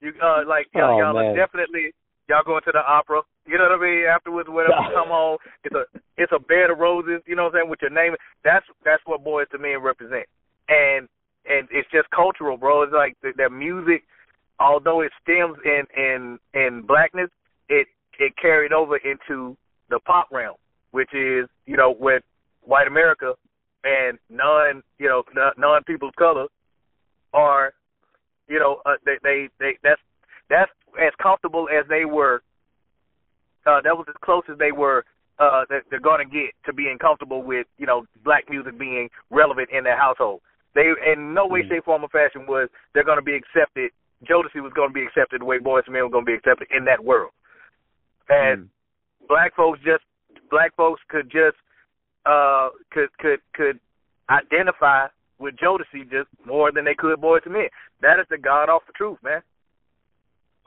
You 0.00 0.12
uh 0.20 0.42
like 0.46 0.66
y'all, 0.74 0.94
oh, 0.94 0.98
y'all 0.98 1.16
are 1.16 1.36
definitely 1.36 1.94
y'all 2.28 2.44
going 2.44 2.62
to 2.64 2.72
the 2.72 2.82
opera. 2.84 3.22
You 3.46 3.58
know 3.58 3.64
what 3.70 3.78
I 3.78 3.82
mean? 3.82 4.04
Afterwards, 4.06 4.48
whenever 4.48 4.74
you 4.82 4.94
come 4.94 5.08
home, 5.08 5.38
it's 5.64 5.74
a 5.74 5.84
it's 6.16 6.32
a 6.34 6.38
bed 6.38 6.70
of 6.70 6.78
roses. 6.78 7.22
You 7.26 7.36
know 7.36 7.44
what 7.44 7.54
I'm 7.54 7.60
saying? 7.60 7.70
With 7.70 7.82
your 7.82 7.94
name, 7.94 8.14
that's 8.44 8.66
that's 8.84 9.02
what 9.06 9.24
Boyz 9.24 9.46
II 9.54 9.60
Men 9.60 9.82
represent. 9.82 10.26
And 10.68 11.08
and 11.46 11.68
it's 11.70 11.88
just 11.90 12.10
cultural, 12.10 12.56
bro. 12.56 12.82
It's 12.82 12.92
like 12.92 13.16
the, 13.22 13.32
that 13.38 13.52
music, 13.52 14.02
although 14.58 15.00
it 15.00 15.12
stems 15.22 15.56
in 15.64 15.84
in 15.96 16.38
in 16.54 16.82
blackness, 16.86 17.30
it 17.68 17.86
it 18.18 18.32
carried 18.40 18.72
over 18.72 18.96
into 18.96 19.56
the 19.90 20.00
pop 20.00 20.28
realm, 20.32 20.56
which 20.90 21.14
is 21.14 21.46
you 21.66 21.76
know 21.76 21.94
what 21.94 22.22
white 22.62 22.88
America 22.88 23.34
and 23.84 24.18
non 24.28 24.82
you 24.98 25.08
know 25.08 25.22
non 25.56 25.84
people 25.84 26.08
of 26.08 26.16
color 26.16 26.46
are 27.32 27.72
you 28.48 28.58
know 28.58 28.80
uh, 28.84 28.94
they 29.04 29.16
they 29.22 29.48
they 29.60 29.78
that's 29.82 30.00
that's 30.50 30.70
as 30.98 31.12
comfortable 31.22 31.68
as 31.68 31.86
they 31.88 32.04
were 32.04 32.42
uh 33.66 33.80
that 33.82 33.96
was 33.96 34.06
as 34.08 34.14
close 34.22 34.42
as 34.50 34.58
they 34.58 34.72
were 34.72 35.04
uh 35.38 35.64
that 35.68 35.82
they're 35.90 36.00
going 36.00 36.24
to 36.24 36.30
get 36.30 36.50
to 36.64 36.72
being 36.72 36.98
comfortable 36.98 37.42
with 37.42 37.66
you 37.78 37.86
know 37.86 38.04
black 38.24 38.44
music 38.48 38.78
being 38.78 39.08
relevant 39.30 39.68
in 39.72 39.84
their 39.84 39.98
household 39.98 40.40
they 40.74 40.92
in 41.12 41.34
no 41.34 41.46
way 41.46 41.62
mm. 41.62 41.68
shape 41.68 41.84
form 41.84 42.04
or 42.04 42.08
fashion 42.08 42.46
was 42.46 42.68
they're 42.94 43.04
going 43.04 43.18
to 43.18 43.24
be 43.24 43.34
accepted 43.34 43.90
Jodeci 44.24 44.62
was 44.62 44.72
going 44.74 44.88
to 44.88 44.94
be 44.94 45.04
accepted 45.04 45.42
the 45.42 45.44
way 45.44 45.58
Boyz 45.58 45.84
II 45.86 45.92
Men 45.92 46.02
were 46.04 46.10
going 46.10 46.24
to 46.24 46.32
be 46.32 46.38
accepted 46.38 46.68
in 46.74 46.84
that 46.86 47.02
world 47.04 47.32
and 48.28 48.64
mm. 48.64 48.68
black 49.28 49.54
folks 49.54 49.78
just 49.84 50.04
black 50.50 50.74
folks 50.76 51.00
could 51.08 51.30
just 51.30 51.56
uh, 52.26 52.70
could 52.90 53.08
could 53.18 53.40
could 53.54 53.78
identify 54.30 55.06
with 55.38 55.54
Jodeci 55.56 56.10
just 56.10 56.28
more 56.44 56.72
than 56.72 56.84
they 56.84 56.94
could 56.94 57.20
Boyz 57.20 57.46
II 57.46 57.52
Men. 57.52 57.68
That 58.02 58.18
is 58.20 58.26
the 58.30 58.38
god 58.38 58.68
awful 58.68 58.92
truth, 58.96 59.18
man. 59.22 59.42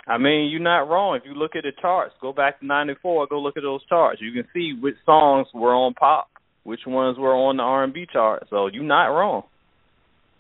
I 0.10 0.18
mean, 0.18 0.50
you're 0.50 0.60
not 0.60 0.90
wrong. 0.90 1.16
If 1.16 1.24
you 1.26 1.36
look 1.36 1.56
at 1.56 1.64
the 1.64 1.72
charts, 1.80 2.16
go 2.20 2.34
back 2.34 2.60
to 2.60 2.66
'94, 2.66 3.28
go 3.28 3.40
look 3.40 3.58
at 3.58 3.64
those 3.64 3.86
charts. 3.86 4.20
You 4.22 4.34
can 4.34 4.50
see 4.54 4.74
which 4.80 4.96
songs 5.06 5.48
were 5.54 5.74
on 5.74 5.94
pop, 5.94 6.28
which 6.64 6.82
ones 6.88 7.18
were 7.20 7.36
on 7.36 7.58
the 7.58 7.64
R&B 7.64 8.08
chart. 8.12 8.48
So 8.50 8.68
you're 8.68 8.84
not 8.84 9.08
wrong. 9.08 9.44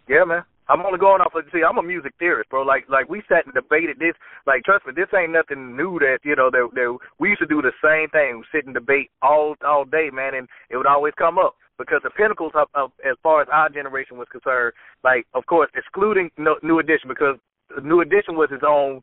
Yeah, 0.07 0.23
man. 0.25 0.43
I'm 0.69 0.85
only 0.85 0.99
going 0.99 1.21
off 1.21 1.33
of 1.33 1.43
see. 1.51 1.61
I'm 1.67 1.79
a 1.79 1.83
music 1.83 2.13
theorist, 2.19 2.49
bro. 2.49 2.61
Like 2.61 2.85
like 2.89 3.09
we 3.09 3.23
sat 3.27 3.45
and 3.45 3.53
debated 3.53 3.97
this. 3.97 4.13
Like 4.45 4.63
trust 4.63 4.85
me, 4.85 4.93
this 4.95 5.09
ain't 5.17 5.33
nothing 5.33 5.75
new. 5.75 5.97
That 5.97 6.19
you 6.23 6.35
know 6.35 6.49
that, 6.51 6.69
that 6.73 6.97
we 7.19 7.29
used 7.29 7.41
to 7.41 7.49
do 7.49 7.61
the 7.61 7.73
same 7.81 8.09
thing. 8.09 8.43
Sit 8.53 8.65
and 8.65 8.73
debate 8.73 9.09
all 9.21 9.55
all 9.65 9.85
day, 9.85 10.09
man, 10.13 10.35
and 10.35 10.47
it 10.69 10.77
would 10.77 10.85
always 10.85 11.13
come 11.17 11.39
up 11.39 11.55
because 11.79 12.01
the 12.03 12.11
pinnacles 12.11 12.51
of, 12.53 12.67
of 12.75 12.91
as 13.01 13.17
far 13.23 13.41
as 13.41 13.47
our 13.51 13.69
generation 13.69 14.17
was 14.17 14.27
concerned. 14.31 14.73
Like 15.03 15.25
of 15.33 15.47
course, 15.47 15.69
excluding 15.73 16.29
no, 16.37 16.57
New 16.61 16.77
Edition 16.77 17.09
because 17.09 17.37
New 17.83 18.01
Edition 18.01 18.37
was 18.37 18.49
his 18.51 18.61
own. 18.61 19.01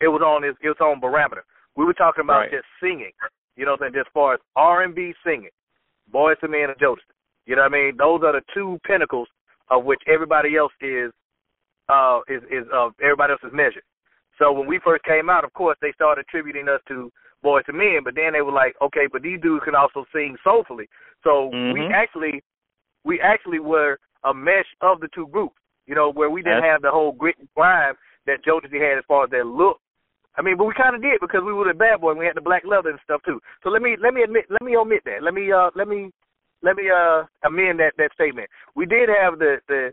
It 0.00 0.08
was 0.08 0.22
on 0.22 0.42
his 0.42 0.54
its 0.60 0.80
own 0.82 1.00
barometer. 1.00 1.44
We 1.76 1.84
were 1.84 1.94
talking 1.94 2.24
about 2.24 2.48
right. 2.48 2.50
just 2.50 2.66
singing. 2.82 3.12
You 3.56 3.64
know 3.64 3.72
what 3.72 3.82
I'm 3.82 3.92
saying? 3.92 4.06
As 4.06 4.12
far 4.14 4.34
as 4.34 4.40
R 4.56 4.82
and 4.82 4.94
B 4.94 5.12
singing, 5.24 5.50
Boyz 6.12 6.36
II 6.42 6.50
Men 6.50 6.70
and 6.70 6.78
Jodeci. 6.78 7.14
You 7.46 7.56
know 7.56 7.62
what 7.62 7.72
I 7.72 7.76
mean? 7.76 7.96
Those 7.96 8.20
are 8.24 8.32
the 8.32 8.42
two 8.54 8.78
pinnacles 8.86 9.28
of 9.70 9.84
which 9.84 10.00
everybody 10.06 10.56
else 10.56 10.72
is 10.80 11.10
uh 11.88 12.20
is 12.28 12.42
is 12.50 12.64
uh 12.74 12.90
everybody 13.02 13.32
else 13.32 13.42
is 13.44 13.52
measured. 13.52 13.84
So 14.38 14.52
when 14.52 14.68
we 14.68 14.78
first 14.84 15.04
came 15.04 15.28
out, 15.28 15.44
of 15.44 15.52
course, 15.52 15.76
they 15.82 15.92
started 15.92 16.24
attributing 16.28 16.68
us 16.68 16.80
to 16.88 17.10
Boyz 17.44 17.62
II 17.68 17.74
Men, 17.74 18.00
but 18.04 18.14
then 18.14 18.32
they 18.32 18.42
were 18.42 18.52
like, 18.52 18.74
okay, 18.82 19.06
but 19.10 19.22
these 19.22 19.40
dudes 19.40 19.64
can 19.64 19.74
also 19.74 20.04
sing 20.12 20.36
soulfully. 20.44 20.88
So 21.24 21.50
mm-hmm. 21.52 21.72
we 21.72 21.86
actually 21.92 22.42
we 23.04 23.20
actually 23.20 23.58
were 23.58 23.98
a 24.24 24.34
mesh 24.34 24.66
of 24.80 25.00
the 25.00 25.08
two 25.14 25.26
groups, 25.28 25.56
you 25.86 25.94
know, 25.94 26.12
where 26.12 26.30
we 26.30 26.42
didn't 26.42 26.64
have 26.64 26.82
the 26.82 26.90
whole 26.90 27.12
grit 27.12 27.36
and 27.38 27.48
grime 27.56 27.94
that 28.26 28.44
Jodeci 28.44 28.80
had 28.80 28.98
as 28.98 29.04
far 29.08 29.24
as 29.24 29.30
their 29.30 29.44
look. 29.44 29.80
I 30.36 30.42
mean, 30.42 30.56
but 30.56 30.64
we 30.64 30.74
kind 30.74 30.94
of 30.94 31.02
did 31.02 31.18
because 31.20 31.42
we 31.44 31.52
were 31.52 31.66
the 31.66 31.74
bad 31.74 32.00
boy 32.00 32.10
and 32.10 32.18
we 32.18 32.26
had 32.26 32.36
the 32.36 32.40
black 32.40 32.62
leather 32.64 32.90
and 32.90 32.98
stuff 33.02 33.20
too. 33.24 33.40
So 33.62 33.70
let 33.70 33.82
me 33.82 33.96
let 34.00 34.14
me 34.14 34.22
admit 34.22 34.44
let 34.50 34.62
me 34.62 34.76
omit 34.76 35.02
that. 35.04 35.22
Let 35.22 35.34
me 35.34 35.50
uh 35.50 35.70
let 35.74 35.88
me 35.88 36.10
let 36.62 36.76
me 36.76 36.84
uh 36.90 37.24
amend 37.44 37.80
that 37.80 37.92
that 37.98 38.12
statement. 38.14 38.48
We 38.76 38.86
did 38.86 39.08
have 39.08 39.38
the 39.38 39.56
the 39.68 39.92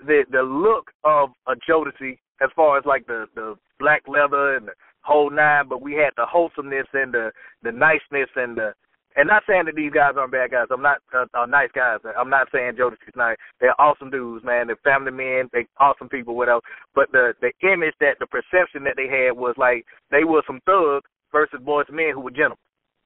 the 0.00 0.24
the 0.30 0.42
look 0.42 0.90
of 1.04 1.30
a 1.46 1.54
Jodeci 1.68 2.18
as 2.40 2.50
far 2.56 2.78
as 2.78 2.84
like 2.84 3.06
the 3.06 3.26
the 3.34 3.56
black 3.78 4.02
leather 4.08 4.56
and 4.56 4.68
the 4.68 4.72
whole 5.02 5.30
nine, 5.30 5.68
but 5.68 5.82
we 5.82 5.92
had 5.92 6.10
the 6.16 6.26
wholesomeness 6.26 6.86
and 6.94 7.12
the 7.12 7.30
the 7.62 7.72
niceness 7.72 8.30
and 8.36 8.56
the 8.56 8.72
and 9.16 9.28
not 9.28 9.42
saying 9.48 9.66
that 9.66 9.76
these 9.76 9.92
guys 9.92 10.14
aren't 10.16 10.32
bad 10.32 10.50
guys. 10.50 10.66
I'm 10.70 10.82
not 10.82 10.98
uh, 11.14 11.26
uh, 11.34 11.46
nice 11.46 11.70
guys. 11.74 11.98
I'm 12.18 12.30
not 12.30 12.48
saying 12.52 12.74
Jodeci's 12.78 13.16
nice. 13.16 13.36
They're 13.60 13.80
awesome 13.80 14.10
dudes, 14.10 14.44
man. 14.44 14.66
They're 14.66 14.76
family 14.82 15.12
men. 15.12 15.48
They 15.52 15.66
awesome 15.78 16.08
people, 16.08 16.34
whatever. 16.34 16.60
But 16.94 17.12
the 17.12 17.34
the 17.40 17.52
image 17.66 17.94
that 18.00 18.18
the 18.18 18.26
perception 18.26 18.84
that 18.84 18.94
they 18.96 19.06
had 19.06 19.36
was 19.36 19.54
like 19.56 19.86
they 20.10 20.24
were 20.24 20.42
some 20.46 20.60
thugs 20.66 21.06
versus 21.30 21.60
Boyz 21.64 21.90
II 21.90 21.96
Men 21.96 22.14
who 22.14 22.20
were 22.20 22.30
gentlemen. 22.30 22.58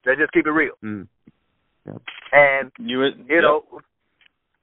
They 0.05 0.15
just 0.17 0.33
keep 0.33 0.47
it 0.47 0.51
real. 0.51 0.75
Mm. 0.85 1.09
And 2.33 2.71
you, 2.79 3.03
you 3.03 3.25
yep. 3.29 3.43
know, 3.43 3.65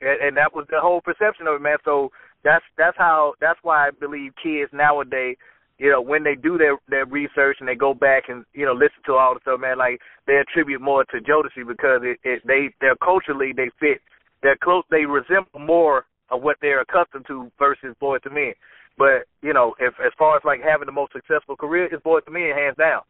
and, 0.01 0.21
and 0.21 0.37
that 0.37 0.53
was 0.53 0.65
the 0.69 0.79
whole 0.79 1.01
perception 1.01 1.47
of 1.47 1.55
it, 1.55 1.61
man. 1.61 1.77
So 1.83 2.11
that's 2.43 2.63
that's 2.77 2.97
how 2.97 3.33
that's 3.41 3.59
why 3.63 3.87
I 3.87 3.91
believe 3.91 4.33
kids 4.41 4.71
nowadays, 4.73 5.37
you 5.77 5.91
know, 5.91 6.01
when 6.01 6.23
they 6.23 6.35
do 6.35 6.57
their 6.57 6.77
their 6.87 7.05
research 7.05 7.57
and 7.59 7.67
they 7.67 7.75
go 7.75 7.93
back 7.93 8.23
and 8.29 8.45
you 8.53 8.65
know 8.65 8.73
listen 8.73 9.03
to 9.05 9.13
all 9.13 9.33
the 9.33 9.39
stuff, 9.41 9.59
man, 9.59 9.77
like 9.77 9.99
they 10.27 10.37
attribute 10.37 10.81
more 10.81 11.03
to 11.05 11.17
Jodeci 11.17 11.67
because 11.67 12.01
it, 12.03 12.17
it 12.23 12.41
they 12.45 12.69
they're 12.79 12.95
culturally 12.97 13.51
they 13.55 13.69
fit 13.79 14.01
they're 14.41 14.57
close 14.63 14.83
they 14.89 15.05
resemble 15.05 15.59
more 15.59 16.05
of 16.31 16.41
what 16.41 16.57
they're 16.61 16.81
accustomed 16.81 17.25
to 17.27 17.51
versus 17.59 17.95
Boyz 18.01 18.19
II 18.25 18.33
Men. 18.33 18.53
But 18.97 19.27
you 19.41 19.53
know, 19.53 19.75
if 19.79 19.93
as 20.05 20.13
far 20.17 20.37
as 20.37 20.43
like 20.45 20.61
having 20.61 20.85
the 20.85 20.91
most 20.91 21.11
successful 21.13 21.55
career, 21.55 21.85
it's 21.91 22.03
Boyz 22.03 22.21
II 22.27 22.33
Men 22.33 22.55
hands 22.55 22.77
down. 22.77 23.01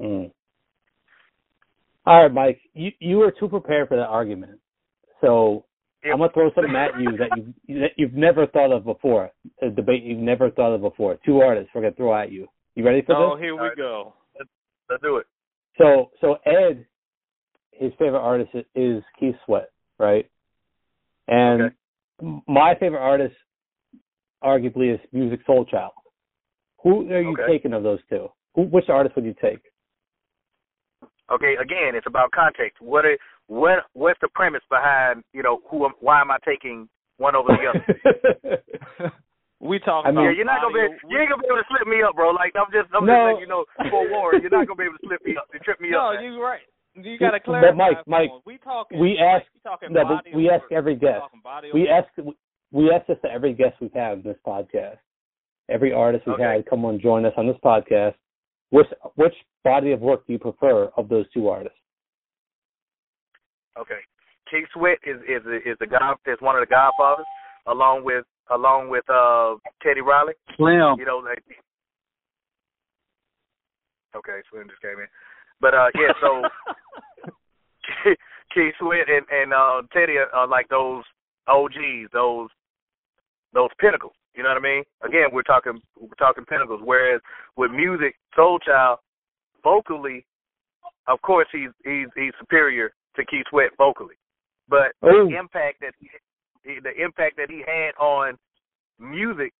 Mm. 0.00 0.30
All 2.06 2.22
right, 2.22 2.32
Mike, 2.32 2.60
you 2.72 2.90
you 3.00 3.18
were 3.18 3.34
too 3.38 3.48
prepared 3.48 3.88
for 3.88 3.96
that 3.96 4.06
argument. 4.06 4.60
So 5.20 5.64
I'm 6.04 6.18
gonna 6.18 6.32
throw 6.32 6.50
something 6.54 6.74
at 6.76 6.98
you 7.00 7.16
that 7.16 7.30
you 7.66 7.80
that 7.80 7.90
you've 7.96 8.14
never 8.14 8.46
thought 8.46 8.72
of 8.72 8.84
before. 8.84 9.30
A 9.62 9.70
debate 9.70 10.02
you've 10.02 10.18
never 10.18 10.50
thought 10.50 10.74
of 10.74 10.82
before. 10.82 11.18
Two 11.24 11.40
artists 11.40 11.70
we're 11.74 11.82
gonna 11.82 11.94
throw 11.94 12.14
at 12.14 12.30
you. 12.30 12.46
You 12.74 12.84
ready 12.84 13.02
for 13.02 13.14
oh, 13.14 13.20
this? 13.20 13.32
Oh, 13.34 13.40
here 13.40 13.54
we 13.54 13.60
right. 13.60 13.76
go. 13.76 14.14
Let's, 14.38 14.50
let's, 14.90 15.02
do 15.02 15.16
it. 15.16 15.26
So 15.78 16.10
so 16.20 16.36
Ed, 16.46 16.86
his 17.72 17.92
favorite 17.98 18.20
artist 18.20 18.50
is 18.74 19.02
Keith 19.18 19.36
Sweat, 19.46 19.70
right? 19.98 20.28
And 21.26 21.62
okay. 21.62 22.42
my 22.46 22.74
favorite 22.78 23.00
artist, 23.00 23.34
arguably, 24.42 24.94
is 24.94 25.00
Musiq 25.14 25.40
Soulchild. 25.48 25.90
Who 26.82 27.10
are 27.10 27.22
you 27.22 27.32
okay. 27.32 27.46
taking 27.50 27.72
of 27.72 27.82
those 27.82 28.00
two? 28.10 28.28
Who, 28.54 28.62
which 28.62 28.88
artist 28.88 29.16
would 29.16 29.24
you 29.24 29.34
take? 29.40 29.60
Okay, 31.32 31.54
again, 31.60 31.94
it's 31.94 32.06
about 32.06 32.30
context. 32.32 32.80
What 32.80 33.06
is, 33.06 33.18
what 33.46 33.84
what's 33.92 34.18
the 34.20 34.28
premise 34.34 34.62
behind 34.70 35.22
you 35.32 35.42
know 35.42 35.60
who 35.70 35.88
why 36.00 36.20
am 36.20 36.30
I 36.30 36.38
taking 36.44 36.88
one 37.16 37.36
over 37.36 37.48
the 37.54 37.70
other? 37.70 38.62
we 39.60 39.78
talk. 39.78 40.04
I 40.06 40.10
mean, 40.10 40.24
yeah, 40.24 40.32
you're 40.36 40.48
not 40.48 40.60
gonna 40.62 40.74
be 40.74 40.84
you 41.08 41.18
ain't 41.18 41.30
gonna 41.30 41.42
be 41.42 41.48
able 41.48 41.62
to 41.62 41.68
slip 41.68 41.86
me 41.86 42.02
up, 42.02 42.14
bro. 42.14 42.30
Like 42.30 42.52
I'm 42.56 42.70
just 42.72 42.90
I'm 42.94 43.06
no. 43.06 43.12
just 43.12 43.24
letting 43.24 43.40
you 43.40 43.50
know 43.50 43.64
for 43.90 44.10
war, 44.10 44.34
you're 44.34 44.50
not 44.50 44.66
gonna 44.66 44.80
be 44.80 44.88
able 44.88 44.98
to 44.98 45.06
slip 45.06 45.24
me 45.24 45.36
up, 45.36 45.48
to 45.52 45.58
trip 45.60 45.80
me 45.80 45.90
no, 45.90 46.12
up. 46.12 46.14
No, 46.16 46.20
you're 46.20 46.42
right. 46.42 46.64
You 46.94 47.18
got 47.18 47.32
to 47.32 47.40
clarify. 47.40 47.70
But 47.70 47.76
Mike, 47.76 48.06
Mike, 48.06 48.30
we 48.46 48.58
talking. 48.58 49.00
We 49.00 49.18
ask. 49.18 49.44
no, 49.90 50.20
we 50.34 50.48
ask 50.48 50.64
every 50.70 50.94
guest. 50.94 51.22
We 51.72 51.88
ask. 51.88 52.08
We 52.70 52.90
ask 52.90 53.06
this 53.06 53.18
to 53.24 53.30
every 53.30 53.52
guest 53.52 53.76
we've 53.80 53.92
had 53.92 54.18
in 54.18 54.22
this 54.22 54.36
podcast. 54.46 54.98
Every 55.68 55.92
artist 55.92 56.24
we've 56.26 56.34
okay. 56.34 56.56
had 56.56 56.66
come 56.66 56.84
on 56.84 57.00
join 57.00 57.24
us 57.24 57.32
on 57.36 57.46
this 57.46 57.56
podcast. 57.64 58.14
Which 58.70 58.86
which 59.16 59.34
body 59.64 59.92
of 59.92 60.00
work 60.00 60.26
do 60.26 60.32
you 60.32 60.38
prefer 60.38 60.90
of 60.96 61.08
those 61.08 61.26
two 61.32 61.48
artists? 61.48 61.78
Okay, 63.78 64.00
Keith 64.50 64.68
Sweat 64.72 64.98
is 65.04 65.20
is 65.22 65.42
is 65.64 65.76
the 65.80 65.86
god 65.86 66.16
is 66.26 66.38
one 66.40 66.56
of 66.56 66.62
the 66.62 66.70
Godfathers, 66.70 67.26
along 67.66 68.04
with 68.04 68.24
along 68.50 68.88
with 68.88 69.04
uh 69.08 69.56
Teddy 69.82 70.00
Riley. 70.00 70.34
Slim. 70.56 70.96
You 70.98 71.04
know, 71.04 71.18
like 71.18 71.42
Okay, 74.16 74.40
Slim 74.50 74.68
just 74.68 74.82
came 74.82 74.98
in. 75.00 75.08
But 75.60 75.74
uh 75.74 75.88
yeah, 75.94 76.12
so 76.20 76.42
Keith 78.54 78.74
Sweat 78.78 79.08
and, 79.08 79.26
and 79.30 79.52
uh 79.52 79.82
Teddy 79.92 80.16
are, 80.18 80.30
are 80.34 80.46
like 80.46 80.68
those 80.68 81.04
OGs, 81.48 82.10
those 82.12 82.48
those 83.52 83.70
pinnacles. 83.80 84.14
You 84.34 84.42
know 84.42 84.50
what 84.50 84.58
I 84.58 84.60
mean? 84.60 84.82
Again, 85.02 85.28
we're 85.32 85.42
talking 85.42 85.80
we're 85.98 86.14
talking 86.18 86.44
pinnacles. 86.44 86.80
Whereas 86.84 87.20
with 87.56 87.70
Musiq, 87.70 88.12
Soul 88.36 88.58
Child, 88.58 88.98
vocally, 89.62 90.26
of 91.08 91.20
course 91.22 91.48
he's 91.52 91.70
he's 91.84 92.08
he's 92.16 92.32
superior 92.38 92.92
to 93.16 93.24
Keith 93.24 93.46
Sweat 93.50 93.70
vocally, 93.78 94.16
but 94.68 94.92
the 95.00 95.36
impact 95.38 95.80
that 95.80 95.94
he, 95.98 96.08
the 96.64 96.92
impact 97.02 97.36
that 97.36 97.50
he 97.50 97.62
had 97.66 97.92
on 98.02 98.38
music, 98.98 99.52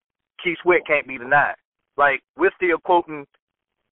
Keith 0.42 0.58
Sweat 0.62 0.80
can't 0.86 1.06
be 1.06 1.18
denied. 1.18 1.56
Like 1.96 2.22
we're 2.36 2.54
still 2.56 2.78
quoting 2.78 3.26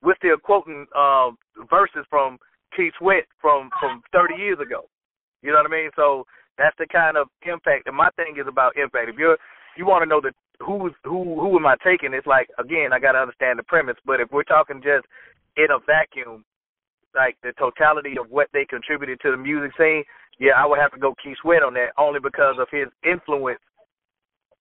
we're 0.03 0.17
still 0.17 0.37
quoting 0.43 0.87
uh, 0.97 1.31
verses 1.71 2.05
from 2.11 2.39
Keith 2.77 2.93
Sweat 2.99 3.25
from 3.41 3.71
from 3.81 4.03
30 4.13 4.35
years 4.35 4.59
ago. 4.61 4.89
You 5.43 5.51
know 5.51 5.59
what 5.59 5.71
I 5.71 5.75
mean? 5.75 5.91
So 5.97 6.25
that's 6.59 6.77
the 6.79 6.87
kind 6.87 7.17
of 7.17 7.29
impact. 7.43 7.87
And 7.87 7.97
my 7.97 8.11
thing 8.17 8.37
is 8.39 8.47
about 8.49 8.77
impact. 8.77 9.09
If 9.09 9.17
you're 9.17 9.39
you 9.77 9.87
want 9.87 10.03
to 10.03 10.09
know 10.09 10.21
the 10.21 10.33
who's 10.65 10.93
who 11.05 11.41
who 11.41 11.57
am 11.57 11.67
I 11.67 11.77
taking? 11.85 12.15
It's 12.15 12.27
like 12.27 12.49
again, 12.59 12.93
I 12.93 12.99
got 12.99 13.13
to 13.13 13.19
understand 13.19 13.59
the 13.59 13.65
premise. 13.65 13.97
But 14.05 14.21
if 14.21 14.31
we're 14.31 14.45
talking 14.45 14.83
just 14.83 15.07
in 15.57 15.69
a 15.71 15.79
vacuum, 15.85 16.45
like 17.15 17.37
the 17.43 17.53
totality 17.59 18.17
of 18.19 18.31
what 18.31 18.49
they 18.53 18.65
contributed 18.65 19.21
to 19.21 19.31
the 19.31 19.37
music 19.37 19.73
scene, 19.79 20.05
yeah, 20.39 20.53
I 20.57 20.67
would 20.67 20.79
have 20.79 20.93
to 20.93 20.99
go 20.99 21.15
Keith 21.23 21.37
Sweat 21.43 21.63
on 21.63 21.75
that 21.75 21.93
only 21.99 22.21
because 22.21 22.57
of 22.59 22.69
his 22.71 22.89
influence 23.05 23.61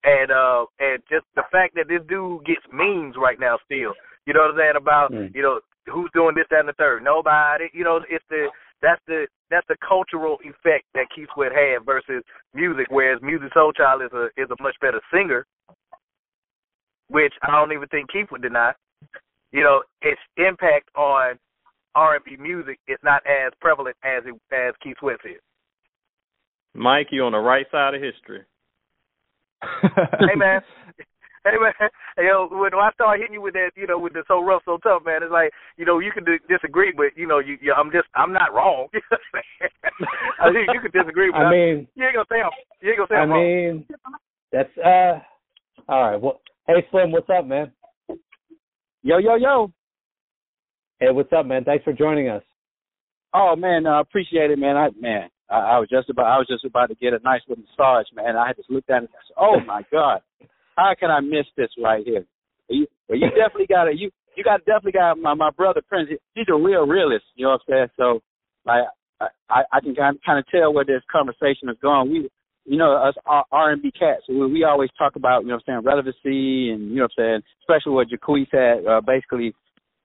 and 0.04 0.32
uh 0.32 0.66
and 0.80 1.02
just 1.10 1.26
the 1.36 1.44
fact 1.52 1.76
that 1.76 1.88
this 1.88 2.02
dude 2.10 2.46
gets 2.46 2.66
memes 2.72 3.16
right 3.18 3.40
now 3.40 3.58
still. 3.66 3.94
You 4.26 4.34
know 4.34 4.42
what 4.42 4.52
I'm 4.52 4.58
saying 4.58 4.78
about 4.78 5.12
Mm. 5.12 5.34
you 5.36 5.42
know 5.42 5.60
who's 5.92 6.12
doing 6.14 6.36
this, 6.36 6.46
that, 6.52 6.60
and 6.60 6.70
the 6.70 6.74
third. 6.74 7.04
Nobody. 7.04 7.66
You 7.74 7.84
know, 7.84 8.00
it's 8.10 8.26
the 8.30 8.50
that's 8.82 9.02
the 9.08 9.28
that's 9.50 9.68
the 9.68 9.78
cultural 9.88 10.38
effect 10.44 10.86
that 10.94 11.08
Keith 11.16 11.28
Sweat 11.34 11.52
had 11.52 11.86
versus 11.86 12.24
Musiq. 12.56 12.86
Whereas 12.90 13.20
Musiq 13.22 13.52
Soulchild 13.54 14.06
is 14.06 14.14
a 14.14 14.26
is 14.42 14.50
a 14.50 14.62
much 14.62 14.76
better 14.82 15.02
singer, 15.14 15.46
which 17.10 17.34
I 17.44 17.52
don't 17.52 17.72
even 17.74 17.88
think 17.90 18.12
Keith 18.12 18.28
would 18.32 18.42
deny. 18.42 18.74
You 19.52 19.64
know, 19.64 19.84
its 20.02 20.22
impact 20.38 20.90
on 20.96 21.38
R&B 21.96 22.38
music 22.38 22.80
is 22.88 22.98
not 23.04 23.22
as 23.26 23.52
prevalent 23.60 23.96
as 24.04 24.24
it, 24.26 24.36
as 24.54 24.74
Keith 24.82 24.98
Sweat's 25.00 25.24
is. 25.26 25.42
Mike, 26.74 27.08
you 27.12 27.24
on 27.24 27.34
the 27.34 27.38
right 27.38 27.66
side 27.72 27.96
of 27.96 28.02
history. 28.02 28.44
hey 29.82 30.36
man, 30.36 30.62
hey 31.44 31.58
man, 31.60 31.74
hey, 32.16 32.26
yo, 32.28 32.48
when 32.50 32.74
I 32.74 32.90
start 32.94 33.20
hitting 33.20 33.34
you 33.34 33.42
with 33.42 33.54
that, 33.54 33.72
you 33.76 33.86
know, 33.86 34.00
with 34.00 34.14
the 34.14 34.24
so 34.28 34.44
rough, 34.44 34.64
so 34.66 34.78
tough, 34.78 35.04
man, 35.06 35.22
it's 35.22 35.32
like, 35.32 35.52
you 35.78 35.86
know, 35.86 36.00
you 36.00 36.12
can 36.12 36.24
d- 36.24 36.40
disagree, 36.50 36.92
but 36.96 37.08
you 37.16 37.28
know, 37.28 37.40
you, 37.40 37.58
you 37.62 37.74
I'm 37.74 37.92
just, 37.92 38.08
I'm 38.16 38.34
not 38.34 38.54
wrong. 38.54 38.88
I 40.40 40.52
think 40.52 40.70
you 40.74 40.80
can 40.82 40.92
disagree, 40.92 41.30
but 41.32 41.46
I 41.46 41.52
mean, 41.52 41.88
you 41.96 42.06
ain't 42.06 42.16
gonna 42.16 42.26
say 42.30 42.42
I'm, 42.42 42.52
you 42.82 42.90
ain't 42.90 42.98
gonna 42.98 43.08
say 43.10 43.16
I 43.16 43.22
I'm 43.22 43.30
wrong. 43.30 43.44
mean, 43.44 43.86
that's 44.52 44.78
uh. 44.78 45.20
All 45.88 46.12
right. 46.12 46.22
Well, 46.22 46.42
hey 46.68 46.86
Slim, 46.90 47.12
what's 47.12 47.30
up, 47.30 47.46
man? 47.46 47.72
Yo, 49.04 49.18
yo, 49.18 49.36
yo. 49.36 49.72
Hey, 51.02 51.10
what's 51.10 51.34
up, 51.34 51.48
man? 51.48 51.64
Thanks 51.64 51.84
for 51.84 51.94
joining 51.94 52.30
us. 52.30 52.44
Oh 53.34 53.56
man, 53.56 53.88
I 53.88 54.02
appreciate 54.02 54.52
it, 54.52 54.60
man. 54.60 54.78
I 54.78 54.90
man, 55.00 55.30
I, 55.50 55.56
I 55.56 55.80
was 55.80 55.90
just 55.90 56.12
about 56.12 56.28
I 56.28 56.38
was 56.38 56.46
just 56.48 56.64
about 56.64 56.90
to 56.90 56.96
get 56.96 57.14
a 57.14 57.20
nice 57.24 57.42
little 57.50 57.64
massage, 57.64 58.06
man. 58.14 58.38
I 58.38 58.46
had 58.46 58.58
to 58.58 58.64
look 58.70 58.84
at 58.88 58.98
it 58.98 58.98
and 58.98 59.08
say, 59.10 59.34
Oh 59.36 59.58
my 59.66 59.82
God. 59.92 60.22
How 60.78 60.94
can 61.00 61.10
I 61.10 61.20
miss 61.20 61.48
this 61.58 61.70
right 61.82 62.06
here? 62.06 62.24
You 62.70 62.86
well, 63.10 63.18
you 63.18 63.30
definitely 63.32 63.66
gotta 63.66 63.98
you 63.98 64.12
you 64.38 64.44
got 64.44 64.60
definitely 64.66 64.92
got 64.92 65.18
my 65.18 65.34
my 65.34 65.50
brother 65.50 65.82
Prince. 65.90 66.10
He's 66.36 66.46
a 66.54 66.56
real 66.56 66.86
realist, 66.86 67.26
you 67.34 67.46
know 67.46 67.58
what 67.58 67.62
I'm 67.74 67.74
saying? 67.74 67.88
So 67.98 68.22
like 68.68 68.84
I 69.20 69.28
I, 69.50 69.62
I 69.74 69.80
can 69.80 69.96
kind 69.96 70.38
of, 70.38 70.46
tell 70.54 70.72
where 70.72 70.86
this 70.86 71.02
conversation 71.12 71.68
is 71.70 71.78
going. 71.82 72.12
We 72.12 72.30
you 72.66 72.78
know, 72.78 72.94
us 72.94 73.16
R 73.26 73.44
R 73.52 73.72
and 73.72 73.82
B 73.82 73.92
cats, 73.92 74.22
we, 74.30 74.46
we 74.46 74.64
always 74.66 74.92
talk 75.00 75.16
about, 75.16 75.42
you 75.42 75.48
know 75.48 75.56
what 75.56 75.64
I'm 75.68 75.82
saying, 75.82 75.84
relevancy 75.84 76.70
and 76.70 76.92
you 76.92 76.98
know 76.98 77.08
what 77.10 77.18
I'm 77.18 77.42
saying, 77.42 77.42
especially 77.64 77.94
what 77.94 78.08
Jacquees 78.08 78.54
had 78.54 78.86
uh, 78.86 79.02
basically 79.02 79.56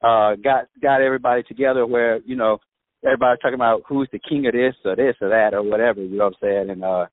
uh 0.02 0.36
got 0.36 0.66
got 0.80 1.02
everybody 1.02 1.42
together 1.42 1.86
where, 1.86 2.20
you 2.20 2.36
know, 2.36 2.58
everybody 3.04 3.38
talking 3.40 3.54
about 3.54 3.82
who's 3.88 4.08
the 4.12 4.18
king 4.18 4.46
of 4.46 4.52
this 4.52 4.74
or 4.84 4.96
this 4.96 5.14
or 5.20 5.30
that 5.30 5.54
or 5.54 5.62
whatever, 5.62 6.02
you 6.02 6.16
know 6.16 6.24
what 6.24 6.34
I'm 6.42 6.48
saying? 6.48 6.70
And 6.70 6.84
uh 6.84 7.06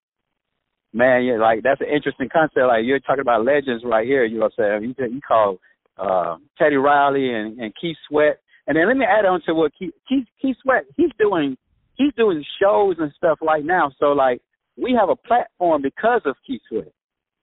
man, 0.93 1.23
yeah, 1.23 1.37
like 1.37 1.63
that's 1.63 1.81
an 1.81 1.93
interesting 1.93 2.29
concept. 2.31 2.67
Like 2.67 2.83
you're 2.85 2.99
talking 2.99 3.21
about 3.21 3.45
legends 3.45 3.83
right 3.85 4.05
here, 4.05 4.25
you 4.25 4.39
know 4.39 4.49
what 4.55 4.65
I'm 4.65 4.81
saying? 4.81 4.95
You 4.97 5.15
you 5.15 5.21
call 5.21 5.57
uh 5.97 6.37
Teddy 6.57 6.75
Riley 6.75 7.33
and, 7.33 7.59
and 7.59 7.73
Keith 7.79 7.97
Sweat. 8.09 8.39
And 8.65 8.77
then 8.77 8.87
let 8.87 8.97
me 8.97 9.05
add 9.05 9.25
on 9.25 9.41
to 9.45 9.53
what 9.53 9.71
Keith 9.77 9.93
Keith, 10.07 10.27
Keith 10.41 10.57
Sweat, 10.63 10.85
he's 10.95 11.11
doing 11.19 11.57
he's 11.95 12.13
doing 12.15 12.43
shows 12.61 12.95
and 12.99 13.11
stuff 13.17 13.39
right 13.41 13.63
now. 13.63 13.91
So 13.99 14.07
like 14.07 14.41
we 14.77 14.97
have 14.99 15.09
a 15.09 15.15
platform 15.15 15.81
because 15.81 16.21
of 16.25 16.35
Keith 16.45 16.61
Sweat. 16.69 16.91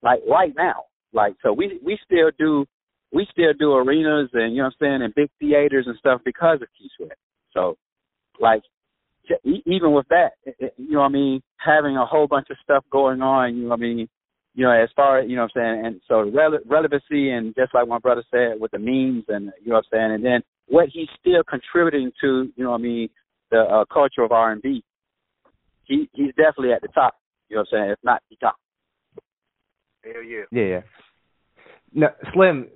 Like 0.03 0.21
right 0.29 0.53
now. 0.57 0.85
Like 1.13 1.35
so 1.43 1.53
we 1.53 1.81
we 1.85 1.99
still 2.05 2.31
do 2.39 2.67
we 3.13 3.27
still 3.31 3.53
do 3.59 3.75
arenas 3.75 4.31
and 4.33 4.53
you 4.55 4.59
know 4.59 4.69
what 4.69 4.75
I'm 4.81 5.01
saying 5.01 5.03
and 5.03 5.15
big 5.15 5.31
theaters 5.39 5.87
and 5.87 5.97
stuff 5.99 6.21
because 6.25 6.63
of 6.63 6.69
Keith 6.79 6.91
Sweat. 6.97 7.19
So 7.53 7.77
like 8.41 8.63
j- 9.29 9.63
even 9.67 9.93
with 9.93 10.07
that, 10.09 10.35
it- 10.45 10.57
it- 10.59 10.75
you 10.77 10.93
know 10.93 11.01
what 11.01 11.07
I 11.07 11.11
mean, 11.11 11.43
having 11.57 11.97
a 11.97 12.07
whole 12.07 12.27
bunch 12.27 12.51
of 12.51 12.59
stuff 12.63 12.85
going 12.91 13.23
on, 13.23 13.57
you 13.57 13.63
know 13.65 13.69
what 13.71 13.81
I 13.81 13.83
mean, 13.83 14.09
you 14.55 14.65
know, 14.65 14.71
as 14.73 14.91
far 14.93 15.19
as, 15.19 15.31
you 15.31 15.37
know 15.37 15.43
what 15.43 15.57
I'm 15.57 15.77
saying, 15.77 15.87
and 15.87 16.01
so 16.09 16.31
rele- 16.31 16.63
relevancy 16.67 17.31
and 17.31 17.55
just 17.55 17.73
like 17.75 17.87
my 17.87 17.99
brother 17.99 18.25
said 18.31 18.61
with 18.61 18.73
the 18.73 18.79
memes 18.79 19.25
and, 19.29 19.53
you 19.63 19.71
know 19.71 19.77
what 19.77 19.87
I'm 19.93 19.99
saying, 19.99 20.13
and 20.13 20.25
then 20.25 20.43
what 20.67 20.89
he's 20.89 21.09
still 21.19 21.43
contributing 21.45 22.13
to, 22.21 22.53
you 22.57 22.65
know 22.65 22.71
what 22.71 22.81
I 22.81 22.83
mean, 22.83 23.09
the 23.51 23.61
uh, 23.61 23.85
culture 23.93 24.23
of 24.23 24.33
R&B, 24.33 24.83
he, 25.85 26.09
he's 26.13 26.35
definitely 26.35 26.73
at 26.73 26.83
the 26.83 26.89
top, 26.89 27.15
you 27.49 27.57
know 27.57 27.63
what 27.63 27.79
I'm 27.79 27.85
saying, 27.85 27.91
if 27.93 27.99
not 28.03 28.23
the 28.31 28.37
top. 28.37 28.57
Hell 30.05 30.23
yeah. 30.23 30.45
Yeah, 30.51 30.65
yeah. 30.65 30.81
Slim, 32.33 32.69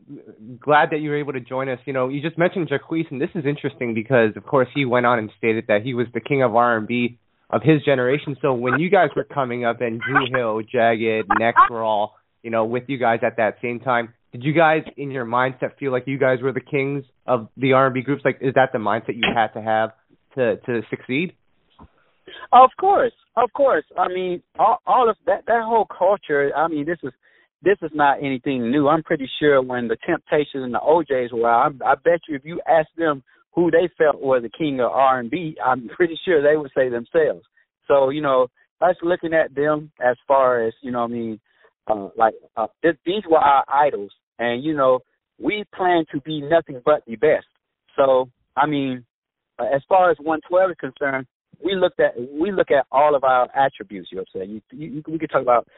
glad 0.60 0.90
that 0.90 1.00
you 1.00 1.10
were 1.10 1.18
able 1.18 1.34
to 1.34 1.40
join 1.40 1.68
us. 1.68 1.78
You 1.84 1.92
know, 1.92 2.08
you 2.08 2.20
just 2.20 2.36
mentioned 2.36 2.68
Jacquees, 2.68 3.06
and 3.10 3.20
this 3.20 3.30
is 3.34 3.44
interesting 3.46 3.94
because, 3.94 4.30
of 4.36 4.44
course, 4.44 4.68
he 4.74 4.84
went 4.84 5.06
on 5.06 5.18
and 5.18 5.30
stated 5.38 5.66
that 5.68 5.82
he 5.82 5.94
was 5.94 6.06
the 6.12 6.20
king 6.20 6.42
of 6.42 6.54
R&B 6.54 7.18
of 7.50 7.62
his 7.62 7.82
generation. 7.84 8.36
So 8.42 8.54
when 8.54 8.80
you 8.80 8.90
guys 8.90 9.10
were 9.14 9.24
coming 9.24 9.64
up, 9.64 9.80
and 9.80 10.00
Dru 10.00 10.26
Hill, 10.34 10.62
Jagged, 10.62 11.26
Next 11.38 11.60
were 11.70 11.82
all, 11.82 12.16
you 12.42 12.50
know, 12.50 12.64
with 12.64 12.84
you 12.88 12.98
guys 12.98 13.20
at 13.22 13.36
that 13.36 13.56
same 13.62 13.78
time, 13.80 14.14
did 14.32 14.42
you 14.42 14.52
guys, 14.52 14.82
in 14.96 15.12
your 15.12 15.24
mindset, 15.24 15.78
feel 15.78 15.92
like 15.92 16.04
you 16.06 16.18
guys 16.18 16.40
were 16.42 16.52
the 16.52 16.60
kings 16.60 17.04
of 17.24 17.48
the 17.56 17.74
R&B 17.74 18.02
groups? 18.02 18.22
Like, 18.24 18.38
is 18.40 18.54
that 18.54 18.70
the 18.72 18.78
mindset 18.78 19.14
you 19.14 19.22
had 19.32 19.48
to 19.48 19.62
have 19.62 19.90
to 20.34 20.56
to 20.66 20.82
succeed? 20.90 21.34
Of 22.52 22.70
course, 22.80 23.12
of 23.36 23.52
course. 23.52 23.84
I 23.96 24.08
mean, 24.08 24.42
all, 24.58 24.78
all 24.86 25.08
of 25.08 25.16
that 25.26 25.44
that 25.46 25.62
whole 25.62 25.86
culture. 25.86 26.50
I 26.56 26.66
mean, 26.66 26.84
this 26.84 26.98
is 27.04 27.12
this 27.64 27.78
is 27.82 27.90
not 27.94 28.18
anything 28.18 28.70
new. 28.70 28.88
I'm 28.88 29.02
pretty 29.02 29.28
sure 29.40 29.62
when 29.62 29.88
the 29.88 29.96
Temptations 30.06 30.64
and 30.64 30.74
the 30.74 30.80
O'Jays 30.80 31.30
were 31.32 31.48
out, 31.48 31.72
I, 31.84 31.92
I 31.92 31.94
bet 31.96 32.20
you 32.28 32.36
if 32.36 32.44
you 32.44 32.60
ask 32.68 32.88
them 32.96 33.22
who 33.54 33.70
they 33.70 33.88
felt 33.96 34.20
was 34.20 34.42
the 34.42 34.50
king 34.50 34.80
of 34.80 34.90
R&B, 34.90 35.56
I'm 35.64 35.88
pretty 35.96 36.18
sure 36.24 36.42
they 36.42 36.56
would 36.56 36.70
say 36.76 36.88
themselves. 36.88 37.44
So 37.88 38.10
you 38.10 38.20
know, 38.20 38.48
us 38.80 38.96
looking 39.02 39.34
at 39.34 39.54
them 39.54 39.90
as 40.04 40.16
far 40.26 40.66
as 40.66 40.74
you 40.82 40.90
know, 40.90 41.04
I 41.04 41.06
mean, 41.06 41.40
uh, 41.86 42.08
like 42.16 42.34
uh, 42.56 42.66
th- 42.82 42.96
these 43.06 43.22
were 43.30 43.38
our 43.38 43.64
idols, 43.68 44.10
and 44.38 44.62
you 44.62 44.76
know, 44.76 45.00
we 45.38 45.64
plan 45.74 46.04
to 46.12 46.20
be 46.20 46.40
nothing 46.40 46.80
but 46.84 47.02
the 47.06 47.16
best. 47.16 47.46
So 47.96 48.28
I 48.56 48.66
mean, 48.66 49.04
uh, 49.58 49.66
as 49.74 49.82
far 49.88 50.10
as 50.10 50.16
112 50.18 50.70
is 50.70 50.76
concerned, 50.80 51.26
we 51.64 51.74
looked 51.74 52.00
at 52.00 52.14
we 52.18 52.52
look 52.52 52.70
at 52.70 52.86
all 52.90 53.14
of 53.14 53.24
our 53.24 53.48
attributes. 53.56 54.08
You 54.10 54.16
know 54.16 54.24
what 54.32 54.40
I'm 54.40 54.46
saying? 54.48 54.62
You, 54.72 54.86
you, 54.86 55.02
we 55.06 55.18
could 55.18 55.30
talk 55.30 55.42
about 55.42 55.68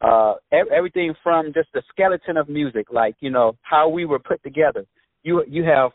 uh 0.00 0.34
everything 0.52 1.14
from 1.22 1.52
just 1.54 1.68
the 1.72 1.82
skeleton 1.88 2.36
of 2.36 2.48
music, 2.48 2.86
like 2.92 3.16
you 3.20 3.30
know 3.30 3.56
how 3.62 3.88
we 3.88 4.04
were 4.04 4.18
put 4.18 4.42
together. 4.42 4.84
You 5.22 5.44
you 5.48 5.64
have 5.64 5.92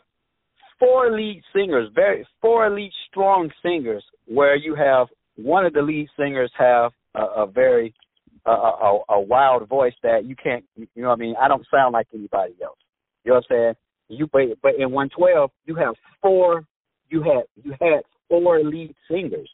four 0.78 1.10
lead 1.12 1.42
singers, 1.54 1.88
very 1.94 2.26
four 2.40 2.68
lead 2.70 2.92
strong 3.08 3.50
singers, 3.62 4.04
where 4.26 4.56
you 4.56 4.74
have 4.74 5.08
one 5.36 5.64
of 5.64 5.72
the 5.72 5.82
lead 5.82 6.08
singers 6.18 6.50
have 6.58 6.92
a, 7.14 7.22
a 7.42 7.46
very 7.46 7.94
a, 8.44 8.50
a, 8.50 9.00
a 9.10 9.20
wild 9.20 9.68
voice 9.68 9.94
that 10.02 10.24
you 10.24 10.34
can't. 10.34 10.64
You 10.76 10.86
know 10.96 11.08
what 11.08 11.14
I 11.14 11.20
mean? 11.20 11.34
I 11.40 11.48
don't 11.48 11.66
sound 11.70 11.92
like 11.92 12.08
anybody 12.12 12.54
else. 12.62 12.78
You 13.24 13.30
know 13.30 13.36
what 13.36 13.56
I'm 13.56 13.56
saying? 13.56 13.74
You 14.08 14.26
but 14.32 14.42
but 14.62 14.74
in 14.78 14.90
112 14.90 15.50
you 15.66 15.74
have 15.76 15.94
four. 16.20 16.64
You 17.08 17.22
had 17.22 17.44
you 17.62 17.72
had 17.80 18.02
four 18.28 18.62
lead 18.62 18.94
singers. 19.08 19.48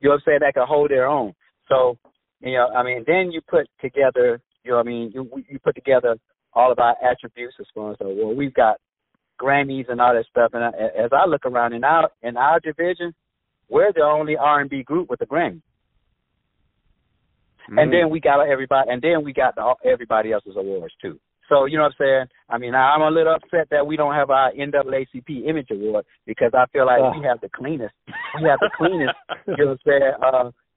You 0.00 0.08
know 0.08 0.14
what 0.14 0.16
I'm 0.16 0.22
saying? 0.26 0.38
That 0.42 0.54
could 0.54 0.66
hold 0.66 0.90
their 0.90 1.06
own. 1.06 1.34
So, 1.68 1.98
you 2.40 2.52
know, 2.52 2.68
I 2.68 2.82
mean, 2.82 3.04
then 3.06 3.30
you 3.32 3.40
put 3.40 3.66
together, 3.80 4.40
you 4.64 4.72
know, 4.72 4.78
I 4.78 4.82
mean, 4.82 5.10
you 5.14 5.30
you 5.48 5.58
put 5.58 5.74
together 5.74 6.16
all 6.52 6.72
of 6.72 6.78
our 6.78 6.96
attributes 7.02 7.54
as 7.60 7.66
far 7.74 7.92
as 7.92 7.96
well. 8.00 8.34
We've 8.34 8.54
got 8.54 8.76
Grammys 9.40 9.90
and 9.90 10.00
all 10.00 10.14
that 10.14 10.26
stuff. 10.30 10.52
And 10.54 10.64
I, 10.64 10.68
as 11.04 11.10
I 11.12 11.26
look 11.26 11.44
around 11.46 11.74
in 11.74 11.84
our 11.84 12.10
in 12.22 12.36
our 12.36 12.60
division, 12.60 13.14
we're 13.68 13.92
the 13.92 14.02
only 14.02 14.36
R&B 14.36 14.82
group 14.84 15.10
with 15.10 15.20
a 15.20 15.26
Grammy. 15.26 15.60
mm-hmm. 17.68 17.78
and 17.78 17.92
then 17.92 18.10
we 18.10 18.20
got 18.20 18.46
everybody, 18.46 18.90
and 18.90 19.02
then 19.02 19.24
we 19.24 19.32
got 19.32 19.54
the, 19.54 19.74
everybody 19.84 20.32
else's 20.32 20.56
awards 20.56 20.94
too. 21.00 21.18
So 21.48 21.66
you 21.66 21.76
know 21.76 21.84
what 21.84 21.94
I'm 22.00 22.06
saying? 22.06 22.26
I 22.48 22.58
mean, 22.58 22.74
I'm 22.74 23.02
a 23.02 23.10
little 23.10 23.34
upset 23.34 23.68
that 23.70 23.86
we 23.86 23.96
don't 23.96 24.14
have 24.14 24.30
our 24.30 24.52
NAACP 24.52 25.46
Image 25.46 25.68
Award 25.70 26.04
because 26.26 26.52
I 26.54 26.66
feel 26.72 26.86
like 26.86 27.00
uh. 27.00 27.12
we 27.16 27.24
have 27.24 27.40
the 27.40 27.48
cleanest, 27.54 27.94
we 28.40 28.48
have 28.48 28.58
the 28.60 28.70
cleanest, 28.76 29.14
you 29.46 29.56
know 29.56 29.66
what 29.66 29.72
I'm 29.72 29.78
saying, 29.86 30.12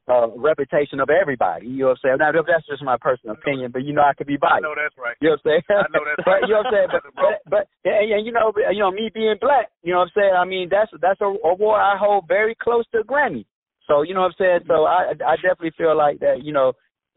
uh, 0.09 0.27
reputation 0.35 0.99
of 0.99 1.09
everybody. 1.09 1.67
You 1.67 1.85
know 1.85 1.93
what 1.93 1.99
I'm 2.03 2.17
saying? 2.17 2.17
Now 2.19 2.31
that's 2.33 2.65
just 2.67 2.83
my 2.83 2.97
personal 2.99 3.35
opinion, 3.35 3.71
but 3.71 3.85
you 3.85 3.93
know 3.93 4.01
I 4.01 4.13
could 4.17 4.27
be 4.27 4.37
biased. 4.37 4.65
I 4.65 4.67
know 4.67 4.73
that's 4.75 4.97
right. 4.97 5.15
You 5.21 5.29
know 5.29 5.37
what 5.43 5.53
I'm 5.53 5.61
saying? 5.61 5.63
I 5.69 5.87
know 5.93 6.03
that's 6.03 6.27
right. 6.27 6.41
you 6.41 6.53
know 6.53 6.61
what 6.65 6.65
I'm 6.65 6.73
saying? 6.73 6.89
But 6.99 7.03
but, 7.15 7.35
but 7.45 7.63
and, 7.85 8.11
and 8.11 8.25
you 8.25 8.31
know 8.31 8.51
you 8.71 8.79
know 8.79 8.91
me 8.91 9.11
being 9.13 9.35
black, 9.39 9.69
you 9.83 9.93
know 9.93 9.99
what 9.99 10.09
I'm 10.15 10.17
saying? 10.17 10.33
I 10.33 10.45
mean 10.45 10.67
that's 10.69 10.91
that's 11.01 11.21
a 11.21 11.25
award 11.25 11.79
I 11.79 11.95
hold 11.97 12.25
very 12.27 12.55
close 12.55 12.85
to 12.91 13.03
Grammy. 13.03 13.45
So 13.87 14.01
you 14.01 14.13
know 14.13 14.21
what 14.21 14.33
I'm 14.33 14.39
saying? 14.39 14.59
So 14.67 14.85
I 14.85 15.13
I 15.25 15.35
definitely 15.37 15.77
feel 15.77 15.95
like 15.95 16.19
that. 16.19 16.43
You 16.43 16.53
know, 16.53 16.73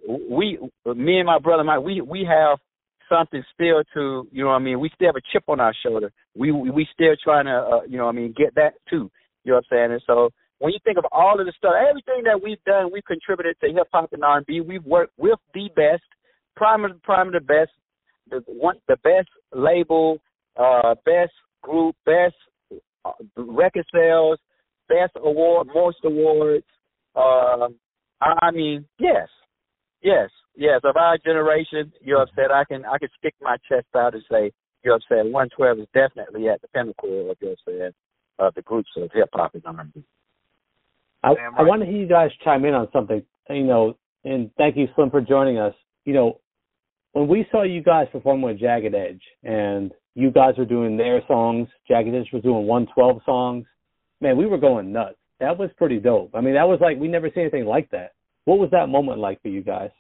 we 0.07 0.59
me 0.85 1.19
and 1.19 1.27
my 1.27 1.39
brother 1.39 1.65
Mike 1.65 1.81
we 1.81 2.01
we 2.03 2.29
have 2.29 2.59
something 3.09 3.43
still 3.55 3.83
to 3.95 4.29
you 4.31 4.45
know 4.45 4.51
what 4.51 4.57
I 4.57 4.65
mean. 4.65 4.81
We 4.81 4.91
still 4.95 5.09
have 5.09 5.17
a 5.17 5.33
chip 5.33 5.45
on 5.49 5.61
our 5.61 5.75
shoulder. 5.85 6.13
We 6.37 6.53
we 6.53 6.87
still 6.93 7.15
trying 7.23 7.47
to 7.47 7.57
uh, 7.57 7.81
you 7.89 7.97
know 7.97 8.05
what 8.05 8.17
I 8.17 8.21
mean 8.21 8.35
get 8.37 8.55
that 8.57 8.75
too. 8.89 9.11
You 9.45 9.53
know 9.53 9.57
what 9.57 9.65
I'm 9.73 9.77
saying? 9.77 9.93
And 9.93 10.03
so 10.07 10.31
when 10.63 10.73
you 10.73 10.79
think 10.85 10.97
of 10.97 11.05
all 11.11 11.41
of 11.41 11.45
the 11.45 11.53
stuff, 11.59 11.73
everything 11.91 12.23
that 12.23 12.41
we've 12.41 12.63
done, 12.65 12.91
we've 12.93 13.05
contributed 13.05 13.57
to 13.61 13.73
hip 13.73 13.89
hop 13.93 14.13
and 14.13 14.23
R&B. 14.23 14.61
We've 14.61 14.85
worked 14.85 15.13
with 15.19 15.41
the 15.55 15.69
best, 15.75 16.05
prime 16.55 16.85
of 16.85 17.03
prime 17.03 17.27
of 17.27 17.33
the 17.33 17.41
best, 17.41 17.73
the 18.31 18.45
one 18.47 18.77
the 18.87 18.97
best 19.03 19.29
label, 19.53 20.19
uh, 20.57 20.95
best 21.05 21.33
group, 21.63 21.97
best 22.07 22.37
uh, 23.05 23.11
record 23.37 23.85
sales, 23.93 24.39
best 24.89 25.11
award, 25.17 25.67
most 25.75 25.97
awards. 26.05 26.65
Uh, 27.17 27.67
I, 28.21 28.53
mean, 28.53 28.87
yes, 29.01 29.27
yes, 30.01 30.31
yes. 30.55 30.81
Of 30.85 30.97
our 30.97 31.19
generation, 31.19 31.93
you 32.01 32.15
know, 32.15 32.25
said 32.37 32.53
I 32.55 32.63
can 32.67 32.85
I 32.85 32.99
can 32.99 33.09
stick 33.19 33.35
my 33.43 33.57
chest 33.69 33.89
out 33.97 34.15
and 34.15 34.23
say, 34.31 34.53
you 34.85 34.93
know, 34.93 34.99
said 35.09 35.25
112 35.25 35.81
is 35.81 35.87
definitely 35.93 36.49
at 36.49 36.63
the 36.63 36.69
pinnacle 36.69 37.33
of 37.33 37.37
you 37.41 37.57
said 37.65 37.95
of 38.39 38.55
the 38.55 38.63
groups 38.63 38.91
of 38.97 39.11
hip 39.13 39.29
hop 39.33 39.57
and 39.57 39.67
R&B. 39.67 40.05
I, 41.23 41.29
right. 41.29 41.53
I 41.59 41.63
want 41.63 41.83
to 41.83 41.87
hear 41.87 41.99
you 41.99 42.09
guys 42.09 42.31
chime 42.45 42.65
in 42.65 42.75
on 42.75 42.89
something. 42.93 43.23
You 43.49 43.65
know, 43.65 43.97
and 44.25 44.51
thank 44.57 44.77
you, 44.77 44.89
Slim, 44.95 45.11
for 45.11 45.21
joining 45.21 45.59
us. 45.59 45.75
You 46.05 46.15
know, 46.15 46.41
when 47.13 47.29
we 47.29 47.47
saw 47.51 47.63
you 47.63 47.83
guys 47.83 48.07
perform 48.11 48.43
with 48.43 48.59
Jagged 48.59 48.95
Edge, 48.95 49.23
and 49.45 49.93
you 50.15 50.31
guys 50.31 50.55
were 50.59 50.65
doing 50.65 50.97
their 50.97 51.23
songs, 51.27 51.69
Jagged 51.89 52.15
Edge 52.15 52.29
was 52.33 52.43
doing 52.43 52.67
112 52.67 53.23
songs. 53.25 53.67
Man, 54.21 54.37
we 54.37 54.47
were 54.47 54.59
going 54.59 54.93
nuts. 54.93 55.17
That 55.41 55.59
was 55.59 55.71
pretty 55.77 55.99
dope. 55.99 56.31
I 56.35 56.41
mean, 56.41 56.55
that 56.55 56.69
was 56.69 56.79
like 56.81 56.99
we 56.99 57.09
never 57.09 57.29
seen 57.29 57.43
anything 57.43 57.67
like 57.67 57.91
that. 57.91 58.13
What 58.45 58.59
was 58.59 58.71
that 58.71 58.89
moment 58.89 59.19
like 59.19 59.41
for 59.43 59.49
you 59.49 59.63
guys? 59.63 59.91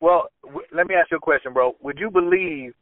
Well, 0.00 0.28
w- 0.42 0.66
let 0.74 0.86
me 0.86 0.94
ask 0.94 1.10
you 1.10 1.18
a 1.18 1.20
question, 1.20 1.52
bro. 1.52 1.76
Would 1.82 1.98
you 1.98 2.10
believe? 2.10 2.72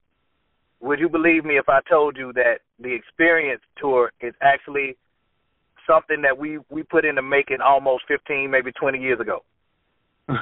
Would 0.80 0.98
you 0.98 1.08
believe 1.08 1.44
me 1.44 1.58
if 1.58 1.68
I 1.68 1.80
told 1.88 2.16
you 2.16 2.32
that 2.34 2.60
the 2.80 2.92
Experience 2.92 3.62
tour 3.78 4.12
is 4.20 4.34
actually 4.42 4.96
something 5.86 6.22
that 6.22 6.36
we 6.36 6.58
we 6.70 6.82
put 6.82 7.04
into 7.04 7.22
making 7.22 7.58
almost 7.64 8.04
15, 8.08 8.50
maybe 8.50 8.72
20 8.72 8.98
years 8.98 9.20
ago. 9.20 9.44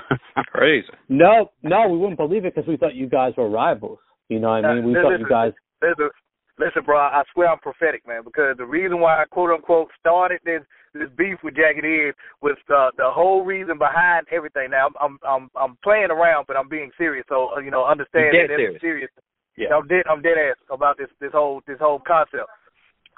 Crazy. 0.53 0.87
No, 1.09 1.51
no, 1.63 1.89
we 1.89 1.99
wouldn't 1.99 2.19
believe 2.19 2.45
it 2.45 2.55
because 2.55 2.69
we 2.69 2.77
thought 2.77 2.95
you 2.95 3.09
guys 3.09 3.33
were 3.37 3.49
rivals. 3.49 3.99
You 4.29 4.39
know 4.39 4.51
what 4.51 4.65
I 4.65 4.75
mean? 4.75 4.87
We 4.87 4.95
thought 4.95 5.19
you 5.19 5.29
guys. 5.29 5.53
Listen, 5.83 6.11
listen, 6.59 6.83
bro. 6.85 6.99
I 6.99 7.23
swear 7.33 7.49
I'm 7.49 7.59
prophetic, 7.59 8.07
man. 8.07 8.23
Because 8.25 8.57
the 8.59 8.67
reason 8.67 9.01
why 9.01 9.21
I 9.21 9.25
quote 9.25 9.51
unquote 9.51 9.89
started 9.99 10.41
this 10.45 10.63
this 10.93 11.09
beef 11.17 11.39
with 11.43 11.55
Jagged 11.55 11.85
Edge 11.85 12.15
was 12.43 12.57
uh, 12.69 12.91
the 12.97 13.11
whole 13.11 13.45
reason 13.45 13.79
behind 13.79 14.27
everything. 14.31 14.71
Now 14.71 14.89
I'm 15.01 15.19
I'm 15.27 15.51
I'm 15.57 15.77
playing 15.83 16.11
around, 16.11 16.47
but 16.47 16.57
I'm 16.57 16.69
being 16.69 16.91
serious. 16.97 17.25
So 17.29 17.51
uh, 17.57 17.61
you 17.61 17.71
know, 17.71 17.85
understand 17.85 18.35
that 18.35 18.49
serious. 18.49 18.81
serious. 18.81 19.11
Yeah. 19.57 19.75
I'm 19.75 19.89
dead. 19.89 20.05
I'm 20.09 20.23
dead 20.23 20.39
ass 20.39 20.57
about 20.71 20.97
this 20.99 21.09
this 21.21 21.33
whole 21.33 21.61
this 21.67 21.79
whole 21.81 22.01
concept. 22.07 22.49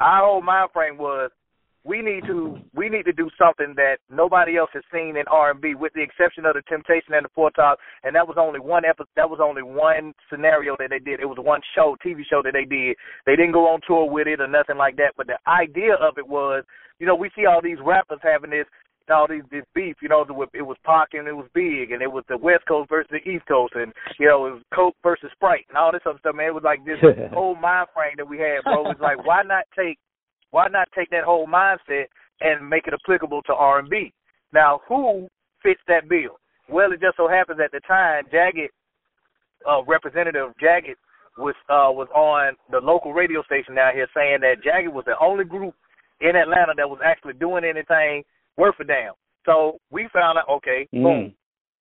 Our 0.00 0.24
whole 0.24 0.42
mind 0.42 0.70
frame 0.72 0.96
was 0.96 1.30
we 1.84 2.00
need 2.00 2.24
to 2.26 2.58
we 2.74 2.88
need 2.88 3.04
to 3.04 3.12
do 3.12 3.28
something 3.36 3.74
that 3.76 3.98
nobody 4.10 4.56
else 4.56 4.70
has 4.72 4.84
seen 4.92 5.16
in 5.16 5.24
R 5.30 5.50
and 5.50 5.60
B, 5.60 5.74
with 5.74 5.92
the 5.94 6.02
exception 6.02 6.46
of 6.46 6.54
the 6.54 6.62
Temptation 6.68 7.14
and 7.14 7.24
the 7.24 7.34
Four 7.34 7.50
Tops, 7.50 7.82
and 8.04 8.14
that 8.14 8.26
was 8.26 8.36
only 8.38 8.60
one 8.60 8.84
episode. 8.84 9.10
That 9.16 9.30
was 9.30 9.40
only 9.42 9.62
one 9.62 10.14
scenario 10.30 10.76
that 10.78 10.90
they 10.90 11.00
did. 11.00 11.20
It 11.20 11.26
was 11.26 11.38
one 11.40 11.60
show, 11.74 11.96
TV 12.04 12.22
show 12.28 12.42
that 12.44 12.52
they 12.54 12.64
did. 12.64 12.96
They 13.26 13.34
didn't 13.34 13.52
go 13.52 13.66
on 13.66 13.80
tour 13.86 14.08
with 14.08 14.28
it 14.28 14.40
or 14.40 14.46
nothing 14.48 14.78
like 14.78 14.96
that. 14.96 15.14
But 15.16 15.26
the 15.26 15.38
idea 15.48 15.94
of 15.94 16.18
it 16.18 16.26
was, 16.26 16.64
you 16.98 17.06
know, 17.06 17.16
we 17.16 17.30
see 17.34 17.46
all 17.46 17.60
these 17.62 17.82
rappers 17.84 18.20
having 18.22 18.50
this 18.50 18.66
all 19.10 19.26
these 19.28 19.42
this 19.50 19.64
beef, 19.74 19.96
you 20.00 20.08
know, 20.08 20.22
it 20.22 20.62
was 20.62 20.76
Pac 20.84 21.08
and 21.12 21.26
it 21.26 21.34
was 21.34 21.48
Big, 21.52 21.90
and 21.90 22.00
it 22.00 22.10
was 22.10 22.24
the 22.28 22.38
West 22.38 22.64
Coast 22.68 22.88
versus 22.88 23.10
the 23.10 23.28
East 23.28 23.44
Coast, 23.46 23.74
and 23.74 23.92
you 24.18 24.28
know, 24.28 24.46
it 24.46 24.50
was 24.54 24.62
Coke 24.72 24.96
versus 25.02 25.28
Sprite, 25.34 25.66
and 25.68 25.76
all 25.76 25.90
this 25.90 26.06
other 26.06 26.18
stuff. 26.20 26.36
Man, 26.36 26.46
it 26.46 26.54
was 26.54 26.62
like 26.62 26.84
this 26.84 27.02
whole 27.34 27.56
mind 27.56 27.88
frame 27.92 28.14
that 28.16 28.28
we 28.28 28.38
had, 28.38 28.62
bro. 28.62 28.86
It 28.86 28.96
was 28.96 29.02
like, 29.02 29.26
why 29.26 29.42
not 29.42 29.66
take 29.76 29.98
why 30.52 30.68
not 30.68 30.88
take 30.94 31.10
that 31.10 31.24
whole 31.24 31.46
mindset 31.46 32.04
and 32.40 32.68
make 32.68 32.86
it 32.86 32.94
applicable 32.94 33.42
to 33.42 33.54
R&B? 33.54 34.12
Now, 34.52 34.80
who 34.88 35.26
fits 35.62 35.80
that 35.88 36.08
bill? 36.08 36.38
Well, 36.68 36.92
it 36.92 37.00
just 37.00 37.16
so 37.16 37.26
happens 37.26 37.58
at 37.62 37.72
the 37.72 37.80
time, 37.80 38.24
Jagged, 38.30 38.70
uh, 39.68 39.82
Representative 39.84 40.50
of 40.50 40.58
Jagged 40.60 40.96
was 41.38 41.54
uh, 41.70 41.88
was 41.88 42.08
on 42.14 42.54
the 42.70 42.78
local 42.78 43.12
radio 43.12 43.42
station 43.44 43.74
down 43.74 43.94
here 43.94 44.06
saying 44.14 44.40
that 44.42 44.62
Jagged 44.62 44.92
was 44.92 45.04
the 45.06 45.14
only 45.20 45.44
group 45.44 45.74
in 46.20 46.36
Atlanta 46.36 46.72
that 46.76 46.88
was 46.88 47.00
actually 47.04 47.32
doing 47.34 47.64
anything 47.64 48.22
worth 48.56 48.74
a 48.80 48.84
damn. 48.84 49.14
So 49.46 49.78
we 49.90 50.08
found 50.12 50.38
out, 50.38 50.48
okay, 50.48 50.86
mm. 50.94 51.02
boom, 51.02 51.34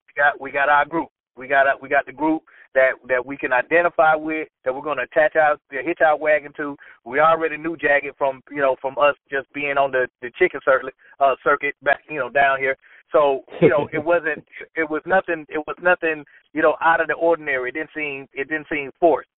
we 0.07 0.13
got 0.15 0.39
we 0.39 0.51
got 0.51 0.69
our 0.69 0.85
group. 0.85 1.09
We 1.35 1.47
got 1.47 1.67
a, 1.67 1.73
we 1.81 1.89
got 1.89 2.05
the 2.05 2.13
group 2.13 2.43
that 2.73 2.91
that 3.07 3.25
we 3.25 3.37
can 3.37 3.51
identify 3.51 4.15
with, 4.15 4.47
that 4.63 4.73
we're 4.73 4.81
going 4.81 4.97
to 4.97 5.03
attach 5.03 5.35
our 5.35 5.57
the 5.69 5.81
hitch 5.83 5.99
our 6.05 6.17
wagon 6.17 6.53
to. 6.57 6.75
We 7.05 7.19
already 7.19 7.57
knew 7.57 7.77
Jagged 7.77 8.15
from 8.17 8.41
you 8.49 8.61
know 8.61 8.75
from 8.81 8.97
us 8.97 9.15
just 9.29 9.51
being 9.53 9.77
on 9.77 9.91
the 9.91 10.07
the 10.21 10.31
chicken 10.39 10.59
circuit 10.63 10.93
uh, 11.19 11.35
circuit 11.43 11.75
back 11.83 12.01
you 12.09 12.19
know 12.19 12.29
down 12.29 12.59
here. 12.59 12.77
So 13.11 13.41
you 13.61 13.69
know 13.69 13.89
it 13.91 14.03
wasn't 14.03 14.45
it 14.75 14.89
was 14.89 15.01
nothing 15.05 15.45
it 15.49 15.63
was 15.67 15.75
nothing 15.81 16.23
you 16.53 16.61
know 16.61 16.75
out 16.81 17.01
of 17.01 17.07
the 17.07 17.13
ordinary. 17.13 17.69
It 17.69 17.73
didn't 17.73 17.91
seem 17.95 18.27
it 18.33 18.49
didn't 18.49 18.67
seem 18.71 18.91
forced. 18.99 19.29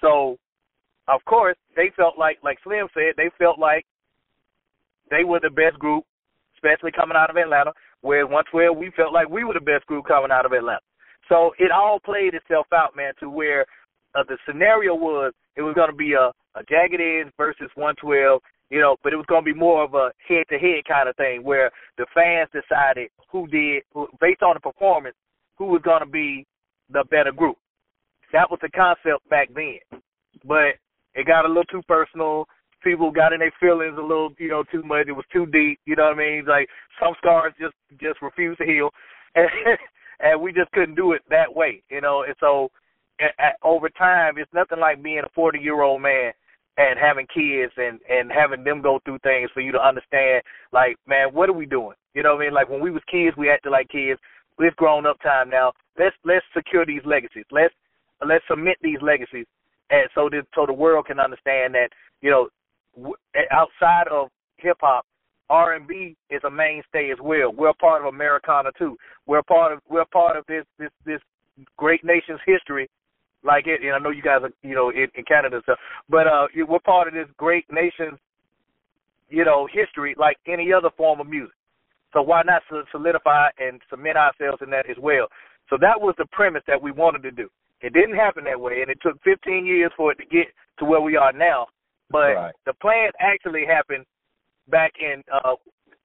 So 0.00 0.36
of 1.08 1.24
course 1.24 1.56
they 1.76 1.90
felt 1.96 2.18
like 2.18 2.38
like 2.42 2.58
Slim 2.62 2.88
said 2.94 3.14
they 3.16 3.30
felt 3.38 3.58
like 3.58 3.86
they 5.10 5.24
were 5.24 5.40
the 5.40 5.50
best 5.50 5.78
group, 5.78 6.04
especially 6.56 6.92
coming 6.92 7.16
out 7.16 7.30
of 7.30 7.36
Atlanta. 7.36 7.72
Whereas 8.02 8.28
112 8.28 8.76
we 8.76 8.90
felt 8.96 9.12
like 9.12 9.28
we 9.28 9.44
were 9.44 9.54
the 9.54 9.60
best 9.60 9.86
group 9.86 10.06
coming 10.06 10.30
out 10.30 10.46
of 10.46 10.52
Atlanta. 10.52 10.80
So 11.32 11.54
it 11.58 11.70
all 11.70 11.98
played 11.98 12.34
itself 12.34 12.66
out, 12.74 12.94
man, 12.94 13.14
to 13.20 13.30
where 13.30 13.64
uh, 14.14 14.22
the 14.28 14.36
scenario 14.46 14.94
was 14.94 15.32
it 15.56 15.62
was 15.62 15.74
going 15.74 15.90
to 15.90 15.96
be 15.96 16.12
a, 16.12 16.30
a 16.54 16.62
Jagged 16.68 17.00
Edge 17.00 17.32
versus 17.38 17.70
112, 17.74 18.42
you 18.68 18.80
know, 18.80 18.96
but 19.02 19.14
it 19.14 19.16
was 19.16 19.24
going 19.28 19.42
to 19.42 19.50
be 19.50 19.58
more 19.58 19.82
of 19.82 19.94
a 19.94 20.12
head 20.28 20.44
to 20.50 20.58
head 20.58 20.84
kind 20.86 21.08
of 21.08 21.16
thing 21.16 21.42
where 21.42 21.70
the 21.96 22.04
fans 22.14 22.50
decided 22.52 23.08
who 23.30 23.46
did, 23.46 23.82
who, 23.94 24.08
based 24.20 24.42
on 24.42 24.56
the 24.56 24.60
performance, 24.60 25.16
who 25.56 25.66
was 25.66 25.80
going 25.82 26.00
to 26.00 26.06
be 26.06 26.44
the 26.90 27.02
better 27.10 27.32
group. 27.32 27.56
That 28.34 28.50
was 28.50 28.58
the 28.60 28.68
concept 28.68 29.26
back 29.30 29.48
then. 29.54 29.80
But 30.44 30.76
it 31.14 31.26
got 31.26 31.46
a 31.46 31.48
little 31.48 31.64
too 31.64 31.82
personal. 31.88 32.44
People 32.84 33.10
got 33.10 33.32
in 33.32 33.38
their 33.40 33.52
feelings 33.58 33.96
a 33.96 34.02
little, 34.02 34.34
you 34.38 34.48
know, 34.48 34.64
too 34.70 34.82
much. 34.82 35.08
It 35.08 35.12
was 35.12 35.24
too 35.32 35.46
deep. 35.46 35.80
You 35.86 35.96
know 35.96 36.04
what 36.04 36.14
I 36.14 36.18
mean? 36.18 36.44
Like 36.46 36.68
some 37.00 37.14
scars 37.16 37.54
just 37.58 37.74
just 38.00 38.20
refuse 38.20 38.58
to 38.58 38.66
heal. 38.66 38.90
And 39.34 39.48
and 40.22 40.40
we 40.40 40.52
just 40.52 40.70
couldn't 40.72 40.94
do 40.94 41.12
it 41.12 41.22
that 41.28 41.54
way, 41.54 41.82
you 41.90 42.00
know. 42.00 42.22
And 42.22 42.34
so, 42.40 42.70
at, 43.20 43.34
at, 43.38 43.56
over 43.62 43.88
time, 43.90 44.34
it's 44.38 44.52
nothing 44.54 44.80
like 44.80 45.02
being 45.02 45.18
a 45.18 45.28
40 45.34 45.58
year 45.58 45.82
old 45.82 46.00
man 46.00 46.32
and 46.78 46.98
having 46.98 47.26
kids 47.26 47.72
and 47.76 48.00
and 48.08 48.30
having 48.32 48.64
them 48.64 48.80
go 48.80 49.00
through 49.04 49.18
things 49.22 49.50
for 49.52 49.60
you 49.60 49.72
to 49.72 49.86
understand. 49.86 50.42
Like, 50.72 50.96
man, 51.06 51.34
what 51.34 51.48
are 51.48 51.54
we 51.54 51.66
doing? 51.66 51.96
You 52.14 52.22
know 52.22 52.34
what 52.34 52.42
I 52.42 52.44
mean? 52.46 52.54
Like 52.54 52.68
when 52.68 52.80
we 52.80 52.90
was 52.90 53.02
kids, 53.10 53.36
we 53.36 53.50
acted 53.50 53.70
like 53.70 53.88
kids. 53.88 54.20
We've 54.58 54.76
grown 54.76 55.06
up 55.06 55.20
time 55.22 55.50
now. 55.50 55.72
Let's 55.98 56.16
let's 56.24 56.44
secure 56.56 56.86
these 56.86 57.02
legacies. 57.04 57.44
Let's 57.50 57.74
let's 58.26 58.44
submit 58.48 58.76
these 58.82 59.00
legacies, 59.02 59.46
and 59.90 60.08
so 60.14 60.28
that 60.30 60.44
so 60.54 60.66
the 60.66 60.72
world 60.72 61.06
can 61.06 61.18
understand 61.18 61.74
that 61.74 61.88
you 62.20 62.30
know 62.30 62.48
w- 62.96 63.16
outside 63.50 64.08
of 64.10 64.28
hip 64.58 64.76
hop, 64.80 65.04
R 65.52 65.74
and 65.74 65.86
B 65.86 66.16
is 66.30 66.40
a 66.44 66.50
mainstay 66.50 67.10
as 67.12 67.18
well. 67.22 67.52
We're 67.52 67.74
part 67.74 68.00
of 68.00 68.06
Americana 68.12 68.70
too. 68.78 68.96
We're 69.26 69.42
part 69.42 69.74
of 69.74 69.80
we're 69.88 70.06
part 70.06 70.34
of 70.34 70.46
this 70.48 70.64
this 70.78 70.88
this 71.04 71.20
great 71.76 72.02
nation's 72.02 72.40
history. 72.46 72.88
Like 73.44 73.66
it, 73.66 73.82
and 73.82 73.92
I 73.92 73.98
know 73.98 74.08
you 74.08 74.22
guys 74.22 74.40
are 74.42 74.50
you 74.62 74.74
know 74.74 74.88
in, 74.88 75.08
in 75.14 75.24
Canada 75.28 75.56
and 75.56 75.62
stuff, 75.64 75.78
but 76.08 76.26
uh, 76.26 76.46
we're 76.66 76.80
part 76.80 77.06
of 77.06 77.12
this 77.12 77.28
great 77.36 77.66
nation's 77.70 78.18
you 79.28 79.44
know 79.44 79.68
history 79.70 80.14
like 80.18 80.38
any 80.48 80.72
other 80.72 80.88
form 80.96 81.20
of 81.20 81.28
music. 81.28 81.54
So 82.14 82.22
why 82.22 82.42
not 82.46 82.62
solidify 82.90 83.48
and 83.58 83.80
submit 83.90 84.16
ourselves 84.16 84.62
in 84.62 84.70
that 84.70 84.88
as 84.88 84.96
well? 84.98 85.26
So 85.68 85.76
that 85.82 86.00
was 86.00 86.14
the 86.16 86.26
premise 86.32 86.62
that 86.66 86.80
we 86.80 86.92
wanted 86.92 87.22
to 87.24 87.30
do. 87.30 87.50
It 87.82 87.92
didn't 87.92 88.16
happen 88.16 88.44
that 88.44 88.60
way, 88.60 88.80
and 88.80 88.90
it 88.90 88.98
took 89.02 89.20
15 89.22 89.66
years 89.66 89.90
for 89.98 90.12
it 90.12 90.18
to 90.18 90.24
get 90.24 90.46
to 90.78 90.84
where 90.86 91.00
we 91.00 91.16
are 91.16 91.32
now. 91.32 91.66
But 92.10 92.36
right. 92.36 92.54
the 92.64 92.74
plan 92.74 93.10
actually 93.20 93.64
happened 93.66 94.04
back 94.72 94.92
in 94.98 95.22
uh 95.28 95.54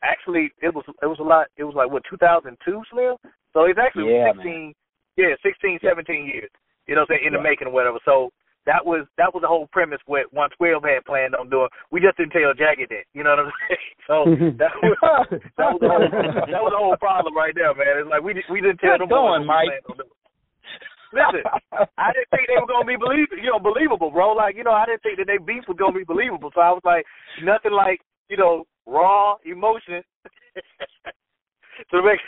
actually 0.03 0.51
it 0.61 0.75
was 0.75 0.85
it 1.01 1.07
was 1.07 1.17
a 1.19 1.23
lot 1.23 1.47
it 1.57 1.63
was 1.63 1.73
like 1.73 1.89
what 1.89 2.03
2002 2.11 2.53
Slim 2.91 3.15
so 3.57 3.65
it's 3.65 3.81
actually 3.81 4.13
Yeah, 4.13 4.29
16, 4.37 4.69
yeah, 5.17 5.33
16, 5.41 5.81
17 5.81 6.29
years. 6.29 6.53
You 6.85 6.93
know, 6.93 7.09
what 7.09 7.17
I'm 7.17 7.25
saying 7.25 7.27
in 7.27 7.33
the 7.33 7.41
making 7.41 7.65
or 7.67 7.73
whatever. 7.73 7.97
So 8.05 8.29
that 8.69 8.85
was 8.85 9.09
that 9.17 9.33
was 9.33 9.41
the 9.41 9.49
whole 9.49 9.65
premise 9.73 9.97
what 10.05 10.29
112 10.29 10.85
had 10.85 11.09
planned 11.09 11.33
on 11.33 11.49
doing. 11.49 11.65
We 11.89 11.97
just 11.97 12.21
didn't 12.21 12.37
tell 12.37 12.53
Jackie 12.53 12.85
that. 12.85 13.09
You 13.17 13.25
know 13.25 13.33
what 13.33 13.49
I'm 13.49 13.53
saying? 13.65 13.97
So 14.05 14.15
that 14.61 14.77
was 14.77 14.93
that 15.57 15.69
was 15.73 15.81
the 15.81 15.89
whole 15.89 16.05
that 16.53 16.61
was 16.61 16.69
the 16.69 16.77
whole 16.77 16.99
problem 17.01 17.33
right 17.33 17.55
there, 17.57 17.73
man. 17.73 18.05
It's 18.05 18.11
like 18.13 18.21
we 18.21 18.37
we 18.45 18.61
didn't 18.61 18.77
tell 18.77 19.01
Good 19.01 19.09
them 19.09 19.17
going, 19.17 19.41
Mike. 19.49 19.73
Listen, 21.15 21.41
I 21.97 22.13
didn't 22.13 22.29
think 22.29 22.45
they 22.45 22.59
were 22.59 22.69
gonna 22.69 22.85
be 22.85 22.99
believable, 22.99 23.41
you 23.41 23.49
know, 23.49 23.63
believable, 23.63 24.11
bro. 24.11 24.35
Like, 24.35 24.59
you 24.59 24.67
know, 24.67 24.75
I 24.75 24.85
didn't 24.85 25.01
think 25.01 25.17
that 25.17 25.25
they 25.25 25.39
beef 25.39 25.63
was 25.65 25.79
gonna 25.79 25.97
be 25.97 26.03
believable. 26.03 26.51
So 26.53 26.59
I 26.59 26.75
was 26.75 26.83
like, 26.83 27.07
nothing 27.41 27.71
like, 27.71 28.03
you 28.29 28.37
know, 28.37 28.65
raw 28.85 29.35
emotion 29.45 30.03
to 31.91 31.97
make 32.03 32.19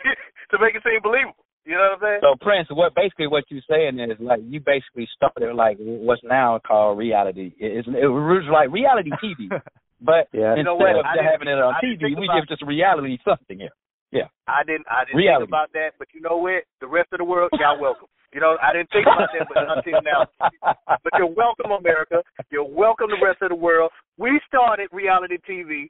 to 0.52 0.58
make 0.60 0.76
it 0.76 0.84
seem 0.84 1.02
believable. 1.04 1.43
You 1.66 1.76
know 1.76 1.93
what 2.00 2.02
I'm 2.02 2.02
saying? 2.02 2.22
So 2.24 2.36
Prince, 2.41 2.68
what 2.72 2.95
basically 2.95 3.28
what 3.28 3.43
you're 3.50 3.66
saying 3.70 4.00
is 4.00 4.18
like 4.20 4.39
you 4.47 4.60
basically 4.60 5.08
started 5.16 5.54
like 5.54 5.78
what's 5.80 6.24
now 6.24 6.60
called 6.66 6.97
reality. 6.97 7.54
It's, 7.60 7.88
it 7.88 8.08
was 8.10 8.45
like 8.52 8.72
reality 8.72 9.12
TV, 9.22 9.50
but 10.02 10.28
Yeah. 10.34 10.56
You 10.56 10.64
know 10.64 10.76
instead 10.80 10.95
what? 10.97 11.04
of 11.04 11.06
I 11.06 11.14
didn't- 11.16 11.32
having 11.32 11.47
it 11.50 11.60
on 11.60 11.76
I 11.76 11.80
TV, 11.84 12.18
we 12.18 12.26
give 12.34 12.47
just 12.47 12.64
reality 12.66 13.18
something 13.28 13.60
here. 13.60 13.76
Yeah, 14.12 14.26
I 14.47 14.64
didn't 14.66 14.89
I 14.89 15.06
didn't 15.06 15.22
Reality. 15.22 15.45
think 15.45 15.50
about 15.54 15.70
that, 15.78 15.93
but 16.00 16.08
you 16.18 16.22
know 16.22 16.38
what? 16.41 16.66
The 16.82 16.88
rest 16.89 17.14
of 17.14 17.20
the 17.20 17.26
world, 17.30 17.52
y'all 17.60 17.80
welcome. 17.80 18.08
You 18.30 18.39
know, 18.39 18.58
I 18.62 18.74
didn't 18.74 18.93
think 18.93 19.08
about 19.10 19.26
that 19.34 19.50
but 19.50 19.66
until 19.74 20.06
now. 20.06 20.30
But 21.02 21.14
you're 21.18 21.34
welcome, 21.34 21.72
America. 21.74 22.22
You're 22.54 22.62
welcome, 22.70 23.10
the 23.10 23.18
rest 23.26 23.41
of 23.41 23.50
the 23.50 23.56
world. 23.58 23.89
We 24.60 24.64
started 24.66 24.89
reality 24.91 25.38
TV, 25.49 25.88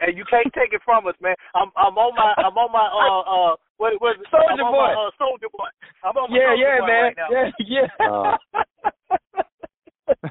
and 0.00 0.16
you 0.16 0.24
can't 0.30 0.46
take 0.54 0.72
it 0.72 0.80
from 0.84 1.06
us, 1.06 1.14
man. 1.20 1.34
I'm 1.54 1.70
I'm 1.76 1.98
on 1.98 2.14
my 2.14 2.34
I'm 2.38 2.56
on 2.56 2.70
my 2.70 2.86
uh 2.86 3.22
uh 3.26 3.56
what 3.76 3.92
was 4.00 4.16
it? 4.20 4.26
Soldier 4.30 4.62
boy. 4.62 4.70
My, 4.70 4.94
uh, 4.94 5.10
soldier 5.18 5.50
boy. 5.50 5.66
I'm 6.04 6.16
on 6.16 6.30
my 6.30 6.36
yeah, 6.38 6.54
soldier 6.54 6.62
yeah, 6.62 6.78
boy 6.78 6.86
man. 6.86 7.02
right 7.02 7.18
now. 7.18 7.28
Yeah, 7.34 7.50
yeah. 7.66 7.88
Uh, 7.98 8.36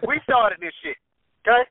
We 0.07 0.21
started 0.23 0.59
this 0.61 0.73
shit. 0.81 0.95
Okay? 1.45 1.63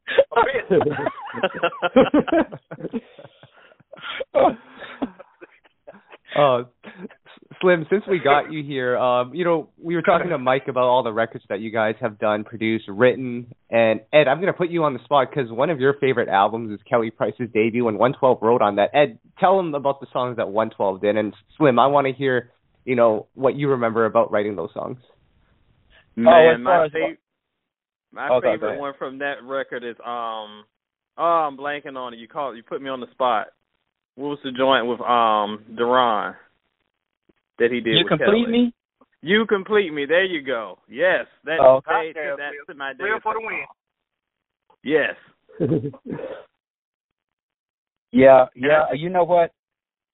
Uh, 6.36 6.64
Slim, 7.62 7.86
since 7.88 8.02
we 8.10 8.18
got 8.18 8.52
you 8.52 8.62
here, 8.64 8.98
um, 8.98 9.32
you 9.32 9.44
know, 9.44 9.68
we 9.80 9.94
were 9.94 10.02
talking 10.02 10.30
to 10.30 10.36
Mike 10.38 10.64
about 10.68 10.82
all 10.82 11.02
the 11.04 11.12
records 11.12 11.44
that 11.48 11.60
you 11.60 11.70
guys 11.70 11.94
have 12.00 12.18
done, 12.18 12.42
produced, 12.44 12.86
written, 12.88 13.54
and 13.70 14.00
Ed, 14.12 14.26
I'm 14.28 14.38
going 14.40 14.52
to 14.52 14.52
put 14.52 14.68
you 14.68 14.82
on 14.84 14.94
the 14.94 15.04
spot 15.04 15.28
because 15.30 15.50
one 15.50 15.70
of 15.70 15.78
your 15.78 15.94
favorite 16.00 16.28
albums 16.28 16.72
is 16.72 16.80
Kelly 16.90 17.10
Price's 17.10 17.48
debut, 17.54 17.86
and 17.88 17.98
112 17.98 18.38
wrote 18.42 18.62
on 18.62 18.76
that. 18.76 18.90
Ed, 18.92 19.18
tell 19.38 19.58
him 19.60 19.72
about 19.74 20.00
the 20.00 20.08
songs 20.12 20.36
that 20.38 20.48
112 20.48 21.00
did, 21.00 21.16
and 21.16 21.32
Slim, 21.56 21.78
I 21.78 21.86
want 21.86 22.08
to 22.08 22.12
hear, 22.12 22.50
you 22.84 22.96
know, 22.96 23.28
what 23.34 23.54
you 23.54 23.68
remember 23.70 24.06
about 24.06 24.32
writing 24.32 24.56
those 24.56 24.70
songs. 24.74 24.98
Man, 26.16 26.54
as 26.56 26.60
my 26.60 26.70
far 26.70 26.84
as- 26.86 26.92
favorite, 26.92 27.18
my 28.12 28.28
Okay, 28.28 28.46
go 28.46 28.52
favorite 28.52 28.68
ahead. 28.70 28.80
one 28.80 28.92
from 28.98 29.18
that 29.20 29.34
record 29.44 29.84
is 29.84 29.96
um, 30.04 30.64
oh, 31.16 31.22
I'm 31.48 31.56
blanking 31.56 31.96
on 31.96 32.12
it. 32.12 32.18
You 32.18 32.28
called, 32.28 32.56
you 32.56 32.62
put 32.62 32.82
me 32.82 32.90
on 32.90 33.00
the 33.00 33.10
spot. 33.12 33.46
What 34.16 34.28
was 34.28 34.38
the 34.44 34.50
joint 34.52 34.86
with 34.86 35.00
um 35.00 35.64
Daron 35.78 36.34
that 37.58 37.70
he 37.70 37.80
did? 37.80 37.94
You 37.94 38.04
with 38.04 38.08
complete 38.08 38.46
Kelly? 38.46 38.46
me? 38.46 38.74
You 39.22 39.46
complete 39.46 39.92
me. 39.92 40.04
There 40.06 40.24
you 40.24 40.42
go. 40.42 40.78
Yes, 40.88 41.26
that 41.44 41.60
Oh, 41.60 41.80
paid 41.86 42.16
okay. 42.16 42.34
that's 42.36 42.56
to 42.68 42.74
my 42.74 42.92
day. 42.92 43.04
Real 43.04 43.20
for 43.22 43.34
the 43.34 43.40
win. 43.40 43.64
Yes. 44.82 45.14
Yeah, 48.12 48.46
yeah. 48.54 48.92
You 48.94 49.08
know 49.08 49.24
what? 49.24 49.52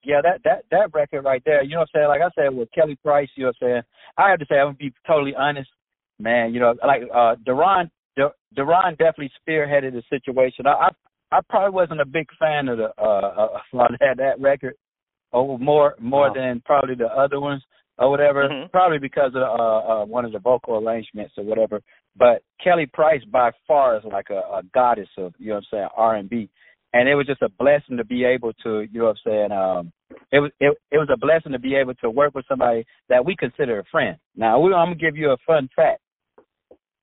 Yeah, 0.03 0.21
that 0.23 0.41
that 0.45 0.63
that 0.71 0.93
record 0.93 1.25
right 1.25 1.41
there. 1.45 1.61
You 1.63 1.71
know 1.71 1.79
what 1.79 1.89
I'm 1.93 1.99
saying? 1.99 2.07
Like 2.07 2.21
I 2.21 2.29
said 2.33 2.55
with 2.55 2.71
Kelly 2.71 2.97
Price. 3.03 3.27
You 3.35 3.43
know 3.43 3.51
what 3.59 3.67
I'm 3.67 3.73
saying? 3.73 3.81
I 4.17 4.29
have 4.29 4.39
to 4.39 4.45
say, 4.49 4.55
I'm 4.55 4.67
gonna 4.67 4.77
be 4.77 4.93
totally 5.05 5.35
honest, 5.35 5.69
man. 6.19 6.53
You 6.53 6.61
know, 6.61 6.75
like 6.85 7.01
uh, 7.13 7.35
Daron, 7.45 7.89
Du- 8.15 8.31
Daron 8.57 8.97
definitely 8.97 9.31
spearheaded 9.45 9.91
the 9.91 10.03
situation. 10.09 10.65
I, 10.65 10.71
I 10.71 10.89
I 11.31 11.39
probably 11.49 11.75
wasn't 11.75 11.99
a 11.99 12.05
big 12.05 12.27
fan 12.39 12.69
of 12.69 12.77
the 12.77 12.93
uh, 12.97 13.59
uh 13.73 13.87
that 13.99 14.17
that 14.17 14.39
record, 14.39 14.75
or 15.31 15.59
more 15.59 15.95
more 15.99 16.27
Wow. 16.27 16.33
than 16.33 16.61
probably 16.65 16.95
the 16.95 17.07
other 17.07 17.39
ones 17.39 17.63
or 17.97 18.09
whatever. 18.09 18.47
Mhm. 18.47 18.71
Probably 18.71 18.99
because 18.99 19.35
of 19.35 19.41
uh, 19.43 20.01
uh 20.01 20.05
one 20.05 20.25
of 20.25 20.31
the 20.31 20.39
vocal 20.39 20.75
arrangements 20.77 21.33
or 21.37 21.43
whatever. 21.43 21.81
But 22.15 22.43
Kelly 22.63 22.85
Price 22.85 23.23
by 23.25 23.51
far 23.67 23.97
is 23.97 24.03
like 24.05 24.29
a, 24.29 24.39
a 24.39 24.61
goddess 24.73 25.09
of 25.17 25.33
you 25.37 25.49
know 25.49 25.55
what 25.55 25.65
I'm 25.71 25.77
saying 25.77 25.89
R 25.95 26.15
and 26.15 26.29
B 26.29 26.49
and 26.93 27.07
it 27.07 27.15
was 27.15 27.27
just 27.27 27.41
a 27.41 27.49
blessing 27.49 27.97
to 27.97 28.05
be 28.05 28.23
able 28.23 28.53
to 28.63 28.81
you 28.91 28.99
know 28.99 29.05
what 29.05 29.17
I'm 29.25 29.31
saying 29.31 29.51
um 29.51 29.91
it 30.31 30.39
was 30.39 30.51
it, 30.59 30.75
it 30.91 30.97
was 30.97 31.09
a 31.13 31.17
blessing 31.17 31.51
to 31.51 31.59
be 31.59 31.75
able 31.75 31.93
to 31.95 32.09
work 32.09 32.33
with 32.33 32.45
somebody 32.47 32.85
that 33.09 33.23
we 33.23 33.35
consider 33.35 33.79
a 33.79 33.83
friend 33.85 34.17
now 34.35 34.59
we, 34.59 34.73
i'm 34.73 34.89
to 34.89 34.95
give 34.95 35.15
you 35.15 35.31
a 35.31 35.37
fun 35.45 35.69
fact 35.75 36.01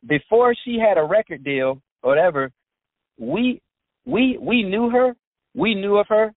before 0.06 0.54
she 0.64 0.78
had 0.78 0.98
a 0.98 1.04
record 1.04 1.44
deal 1.44 1.80
or 2.02 2.10
whatever 2.10 2.50
we 3.18 3.60
we 4.04 4.38
we 4.40 4.62
knew 4.62 4.90
her 4.90 5.14
we 5.54 5.74
knew 5.74 5.96
of 5.96 6.06
her 6.08 6.32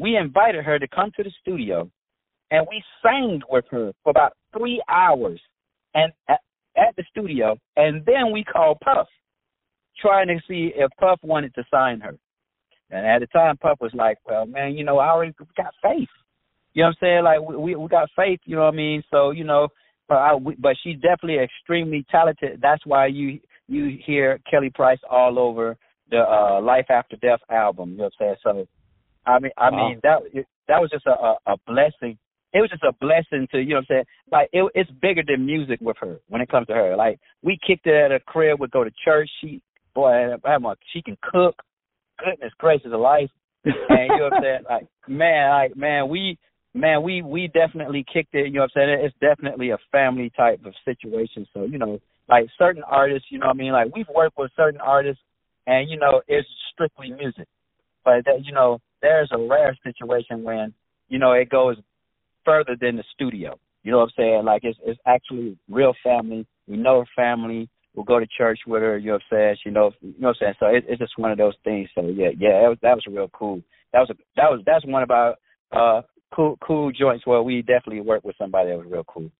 we 0.00 0.16
invited 0.16 0.64
her 0.64 0.78
to 0.78 0.88
come 0.88 1.10
to 1.16 1.22
the 1.22 1.32
studio 1.40 1.90
and 2.50 2.66
we 2.68 2.82
sang 3.02 3.40
with 3.50 3.64
her 3.70 3.92
for 4.02 4.10
about 4.10 4.32
three 4.56 4.82
hours 4.88 5.40
and 5.94 6.12
at, 6.28 6.40
at 6.76 6.96
the 6.96 7.04
studio 7.10 7.56
and 7.76 8.04
then 8.06 8.32
we 8.32 8.44
called 8.44 8.78
puff 8.80 9.08
trying 10.00 10.28
to 10.28 10.38
see 10.48 10.72
if 10.76 10.90
puff 10.98 11.18
wanted 11.22 11.54
to 11.54 11.64
sign 11.70 12.00
her 12.00 12.16
and 12.90 13.06
at 13.06 13.20
the 13.20 13.26
time, 13.26 13.56
Puff 13.58 13.78
was 13.80 13.92
like, 13.94 14.18
"Well, 14.24 14.46
man, 14.46 14.74
you 14.74 14.84
know, 14.84 14.98
I 14.98 15.10
already 15.10 15.34
got 15.56 15.74
faith. 15.82 16.08
You 16.72 16.82
know 16.82 16.88
what 16.88 16.88
I'm 16.88 16.96
saying? 17.00 17.24
Like 17.24 17.40
we 17.40 17.76
we, 17.76 17.88
got 17.88 18.08
faith. 18.16 18.40
You 18.44 18.56
know 18.56 18.62
what 18.62 18.74
I 18.74 18.76
mean? 18.76 19.02
So 19.10 19.30
you 19.30 19.44
know, 19.44 19.68
but 20.08 20.16
I, 20.16 20.38
but 20.58 20.76
she's 20.82 20.96
definitely 20.96 21.38
extremely 21.38 22.06
talented. 22.10 22.60
That's 22.62 22.84
why 22.86 23.06
you 23.06 23.40
you 23.68 23.98
hear 24.04 24.40
Kelly 24.50 24.70
Price 24.70 25.00
all 25.10 25.38
over 25.38 25.76
the 26.10 26.18
uh 26.18 26.60
Life 26.62 26.86
After 26.88 27.16
Death 27.16 27.40
album. 27.50 27.92
You 27.92 27.96
know 27.98 28.04
what 28.04 28.26
I'm 28.26 28.36
saying? 28.44 28.66
So, 28.66 28.68
I 29.28 29.38
mean, 29.40 29.52
I 29.58 29.70
Wow. 29.70 29.88
mean 29.88 30.00
that 30.02 30.20
that 30.68 30.80
was 30.80 30.90
just 30.90 31.06
a, 31.06 31.10
a 31.10 31.36
a 31.54 31.56
blessing. 31.66 32.18
It 32.52 32.60
was 32.60 32.70
just 32.70 32.82
a 32.82 32.92
blessing 32.92 33.46
to 33.52 33.60
you 33.60 33.70
know 33.70 33.76
what 33.76 33.80
I'm 33.80 33.86
saying. 33.88 34.04
Like 34.32 34.48
it, 34.52 34.72
it's 34.74 34.90
bigger 35.02 35.22
than 35.26 35.46
music 35.46 35.80
with 35.80 35.96
her 36.00 36.18
when 36.28 36.40
it 36.40 36.48
comes 36.48 36.66
to 36.68 36.74
her. 36.74 36.96
Like 36.96 37.20
we 37.42 37.58
kicked 37.64 37.86
it 37.86 37.94
at 37.94 38.10
her 38.10 38.20
crib, 38.20 38.60
would 38.60 38.70
go 38.70 38.84
to 38.84 38.90
church. 39.04 39.28
She 39.40 39.62
boy, 39.94 40.34
I'm 40.44 40.64
a, 40.64 40.76
she 40.92 41.02
can 41.02 41.16
cook 41.22 41.56
goodness 42.18 42.52
gracious 42.58 42.90
a 42.92 42.96
life. 42.96 43.30
And 43.64 44.12
you 44.12 44.18
know 44.20 44.24
what 44.24 44.34
I'm 44.34 44.42
saying? 44.42 44.64
Like 44.68 44.86
man, 45.08 45.50
like 45.50 45.76
man, 45.76 46.08
we 46.08 46.38
man, 46.74 47.02
we 47.02 47.22
we 47.22 47.48
definitely 47.48 48.04
kicked 48.12 48.34
it, 48.34 48.46
you 48.46 48.54
know 48.54 48.60
what 48.62 48.70
I'm 48.76 48.88
saying? 48.88 49.00
It's 49.04 49.16
definitely 49.20 49.70
a 49.70 49.78
family 49.92 50.30
type 50.36 50.64
of 50.64 50.74
situation. 50.84 51.46
So, 51.52 51.64
you 51.64 51.78
know, 51.78 51.98
like 52.28 52.46
certain 52.58 52.82
artists, 52.82 53.28
you 53.30 53.38
know 53.38 53.46
what 53.46 53.56
I 53.56 53.58
mean, 53.58 53.72
like 53.72 53.94
we've 53.94 54.08
worked 54.14 54.38
with 54.38 54.50
certain 54.56 54.80
artists 54.80 55.22
and, 55.66 55.90
you 55.90 55.98
know, 55.98 56.22
it's 56.28 56.48
strictly 56.72 57.10
music. 57.10 57.46
But 58.04 58.24
that 58.24 58.44
you 58.44 58.52
know, 58.52 58.78
there's 59.02 59.30
a 59.32 59.38
rare 59.38 59.76
situation 59.84 60.42
when, 60.42 60.72
you 61.08 61.18
know, 61.18 61.32
it 61.32 61.50
goes 61.50 61.76
further 62.44 62.76
than 62.80 62.96
the 62.96 63.04
studio. 63.14 63.58
You 63.82 63.92
know 63.92 63.98
what 63.98 64.04
I'm 64.04 64.10
saying? 64.16 64.44
Like 64.44 64.62
it's 64.64 64.78
it's 64.84 65.00
actually 65.06 65.56
real 65.68 65.94
family. 66.04 66.46
We 66.66 66.76
know 66.76 67.00
her 67.00 67.06
family 67.16 67.70
we'll 67.98 68.04
go 68.04 68.20
to 68.20 68.26
church 68.26 68.60
with 68.64 68.80
her, 68.80 68.96
you 68.96 69.08
know 69.08 69.14
what 69.14 69.22
I'm 69.32 69.36
saying? 69.36 69.56
She 69.64 69.70
knows 69.70 69.92
you 70.00 70.14
know 70.18 70.28
what 70.28 70.36
I'm 70.40 70.40
saying? 70.40 70.54
So 70.60 70.66
it, 70.66 70.84
it's 70.88 71.00
just 71.00 71.18
one 71.18 71.32
of 71.32 71.38
those 71.38 71.54
things. 71.64 71.88
So 71.94 72.02
yeah, 72.02 72.28
yeah, 72.38 72.62
that 72.62 72.68
was 72.68 72.78
that 72.82 72.94
was 72.94 73.04
real 73.08 73.28
cool. 73.32 73.60
That 73.92 74.00
was 74.00 74.10
a 74.10 74.14
that 74.36 74.50
was 74.50 74.62
that's 74.64 74.86
one 74.86 75.02
of 75.02 75.10
our 75.10 75.34
uh 75.72 76.02
cool 76.34 76.56
cool 76.64 76.92
joints 76.92 77.26
where 77.26 77.42
we 77.42 77.60
definitely 77.62 78.00
worked 78.00 78.24
with 78.24 78.36
somebody 78.38 78.70
that 78.70 78.78
was 78.78 78.86
real 78.88 79.04
cool. 79.04 79.30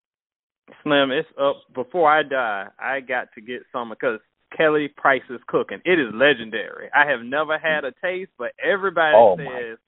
Slim, 0.83 1.13
it's 1.13 1.29
up 1.41 1.63
before 1.75 2.11
I 2.11 2.23
die. 2.25 2.67
I 2.79 3.01
got 3.01 3.29
to 3.37 3.41
get 3.41 3.63
some 3.73 3.91
because 3.91 4.19
Kelly 4.57 4.89
Price 4.97 5.23
is 5.31 5.41
cooking. 5.47 5.79
It 5.85 5.99
is 6.01 6.09
legendary. 6.15 6.89
I 6.95 7.09
have 7.09 7.21
never 7.25 7.59
had 7.59 7.85
a 7.85 7.93
taste, 8.03 8.31
but 8.39 8.53
everybody 8.65 9.15
Oh, 9.17 9.37
says 9.37 9.79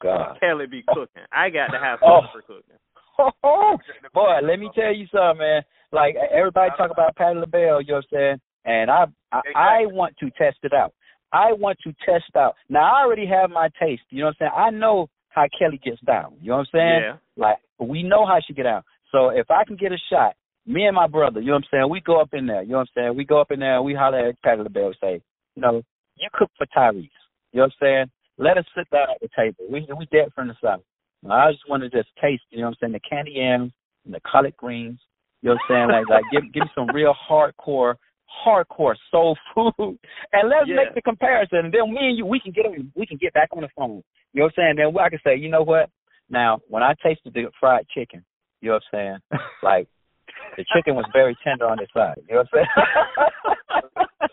Kelly 0.41 0.67
be 0.67 0.83
cooking. 0.89 1.23
I 1.33 1.51
got 1.51 1.69
to 1.69 1.79
have 1.79 1.99
Oh. 2.03 2.21
some 2.23 2.29
for 2.33 2.43
cooking. 2.43 2.77
Oh, 3.45 3.77
Boy, 4.15 4.39
let 4.43 4.59
me 4.59 4.71
tell 4.75 4.95
you 4.95 5.07
something, 5.13 5.39
man. 5.39 5.63
Like 5.93 6.15
everybody 6.33 6.71
talk 6.77 6.91
about 6.91 7.17
Patti 7.17 7.39
LaBelle, 7.39 7.81
you 7.83 7.89
know 7.89 7.95
what 7.97 8.05
I'm 8.13 8.17
saying? 8.19 8.41
And 8.65 8.91
I 8.91 9.05
I, 9.33 9.41
I 9.55 9.87
want 9.87 10.17
to 10.19 10.31
test 10.31 10.59
it 10.63 10.73
out. 10.73 10.93
I 11.33 11.53
want 11.53 11.79
to 11.85 11.93
test 12.05 12.35
out. 12.37 12.55
Now 12.69 12.93
I 12.95 13.03
already 13.05 13.27
have 13.27 13.51
my 13.51 13.69
taste, 13.81 14.03
you 14.11 14.21
know 14.21 14.27
what 14.27 14.37
I'm 14.41 14.51
saying? 14.51 14.53
I 14.57 14.71
know 14.71 15.09
how 15.31 15.47
Kelly 15.59 15.81
gets 15.83 16.01
down. 16.03 16.35
You 16.41 16.51
know 16.51 16.57
what 16.59 16.69
I'm 16.73 16.79
saying? 16.79 17.01
Yeah. 17.05 17.17
Like 17.37 17.59
we 17.79 18.03
know 18.03 18.27
how 18.27 18.39
she 18.47 18.53
get 18.55 18.65
down. 18.65 18.83
So 19.13 19.31
if 19.31 19.51
I 19.51 19.65
can 19.65 19.77
get 19.77 19.93
a 19.93 19.99
shot, 20.11 20.35
me 20.67 20.85
and 20.87 20.95
my 20.95 21.07
brother, 21.07 21.41
you 21.41 21.49
know 21.49 21.55
what 21.55 21.65
I'm 21.65 21.69
saying, 21.81 21.91
we 21.91 22.01
go 22.01 22.21
up 22.21 22.33
in 22.33 22.47
there, 22.47 22.63
you 22.63 22.71
know 22.71 22.79
what 22.79 22.89
I'm 22.97 23.03
saying? 23.03 23.17
We 23.17 23.25
go 23.25 23.41
up 23.41 23.51
in 23.51 23.61
there 23.61 23.77
and 23.77 23.85
we 23.85 23.95
holler 23.95 24.29
at 24.29 24.43
Patti 24.43 24.63
LaBelle 24.63 24.87
and 24.87 24.97
say, 25.01 25.21
you 25.57 25.63
know, 25.63 25.83
you 26.17 26.29
cook 26.33 26.51
for 26.57 26.67
Tyrese. 26.67 27.09
You 27.53 27.59
know 27.59 27.63
what 27.65 27.65
I'm 27.65 27.71
saying? 27.81 28.11
Let 28.39 28.59
us 28.59 28.65
sit 28.77 28.89
down 28.91 29.09
at 29.15 29.21
the 29.21 29.29
table. 29.37 29.65
We 29.71 29.87
we 29.99 30.07
dead 30.13 30.29
from 30.35 30.49
the 30.49 30.55
south. 30.63 30.83
I 31.29 31.53
just 31.53 31.69
want 31.69 31.83
to 31.83 31.91
just 31.91 32.09
taste, 32.21 32.43
you 32.51 32.59
know 32.59 32.65
what 32.65 32.71
I'm 32.71 32.77
saying, 32.81 32.93
the 32.93 33.01
candy 33.01 33.33
yams 33.33 33.73
and 34.05 34.15
the 34.15 34.21
collard 34.21 34.57
greens. 34.57 34.99
You 35.43 35.51
know 35.51 35.55
what 35.57 35.77
I'm 35.77 35.91
saying? 35.91 35.91
Like 35.91 36.09
like 36.09 36.25
give 36.31 36.53
give 36.53 36.65
me 36.65 36.71
some 36.75 36.91
real 36.93 37.15
hardcore 37.29 37.97
hardcore 38.47 38.95
soul 39.11 39.37
food 39.55 39.73
and 40.33 40.49
let's 40.49 40.69
Yeah. 40.69 40.77
make 40.77 40.95
the 40.95 41.03
comparison 41.03 41.59
and 41.59 41.75
then 41.75 41.93
me 41.93 42.09
and 42.09 42.19
you 42.19 42.25
we 42.27 42.41
can 42.41 42.53
get 42.53 42.67
on 42.67 42.93
we 42.95 43.07
can 43.07 43.19
get 43.19 43.33
back 43.35 43.49
on 43.53 43.63
the 43.63 43.69
phone. 43.77 44.03
You 44.33 44.41
know 44.41 44.45
what 44.45 44.53
I'm 44.59 44.77
saying? 44.77 44.93
Then 44.93 44.99
I 44.99 45.11
can 45.11 45.19
say, 45.25 45.37
you 45.37 45.49
know 45.49 45.63
what? 45.63 45.91
Now 46.29 46.61
when 46.69 46.83
I 46.83 46.95
tasted 47.03 47.35
the 47.35 47.51
fried 47.59 47.87
chicken, 47.89 48.25
You 48.61 48.71
know 48.71 48.75
what 48.75 48.99
I'm 48.99 49.21
saying? 49.31 49.41
Like 49.63 49.89
the 50.57 50.65
chicken 50.75 50.95
was 50.95 51.07
very 51.13 51.37
tender 51.45 51.67
on 51.67 51.79
the 51.79 51.87
side. 51.93 52.21
You 52.29 52.37
know 52.37 52.45
what 52.51 52.55
I'm 52.55 52.67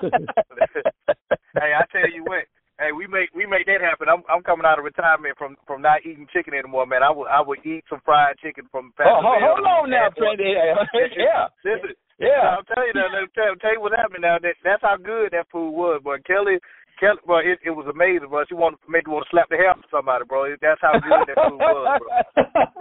saying? 0.02 0.12
hey, 1.62 1.72
I 1.74 1.84
tell 1.92 2.10
you 2.10 2.24
what. 2.24 2.46
Hey, 2.78 2.94
we 2.94 3.10
make 3.10 3.34
we 3.34 3.50
make 3.50 3.66
that 3.66 3.82
happen. 3.82 4.06
I'm 4.06 4.22
I'm 4.30 4.46
coming 4.46 4.66
out 4.66 4.78
of 4.78 4.86
retirement 4.86 5.34
from 5.38 5.58
from 5.66 5.82
not 5.82 6.06
eating 6.06 6.30
chicken 6.30 6.54
anymore, 6.54 6.86
man. 6.86 7.02
I 7.02 7.10
will 7.10 7.26
I 7.26 7.42
will 7.42 7.58
eat 7.66 7.82
some 7.90 8.02
fried 8.06 8.38
chicken 8.38 8.70
from. 8.70 8.94
Oh, 9.02 9.18
hold, 9.18 9.42
hold 9.42 9.66
on 9.66 9.90
now, 9.90 10.14
Fred. 10.14 10.38
Yeah, 10.38 11.50
listen. 11.66 11.98
Yeah, 12.20 12.58
I'll 12.58 12.66
tell 12.66 12.86
you 12.86 12.94
that. 12.94 13.14
Me 13.14 13.26
tell, 13.34 13.54
tell 13.62 13.74
you 13.74 13.82
what 13.82 13.94
happened 13.94 14.22
now. 14.22 14.38
That 14.42 14.58
that's 14.64 14.82
how 14.82 14.98
good 14.98 15.34
that 15.34 15.50
food 15.52 15.70
was, 15.74 16.02
But 16.04 16.26
Kelly, 16.26 16.58
Kelly, 17.00 17.22
bro, 17.26 17.38
it, 17.46 17.62
it 17.62 17.70
was 17.70 17.86
amazing, 17.86 18.30
bro. 18.30 18.42
She 18.50 18.58
wanted 18.58 18.82
to 18.82 18.90
make 18.90 19.06
me 19.06 19.14
want 19.14 19.26
to 19.26 19.34
slap 19.34 19.50
the 19.50 19.58
hell 19.58 19.78
out 19.78 19.86
of 19.86 19.90
somebody, 19.94 20.26
bro. 20.26 20.50
That's 20.58 20.82
how 20.82 20.98
good 20.98 21.30
that 21.30 21.38
food 21.38 21.62
was, 21.62 21.86
bro. 22.02 22.10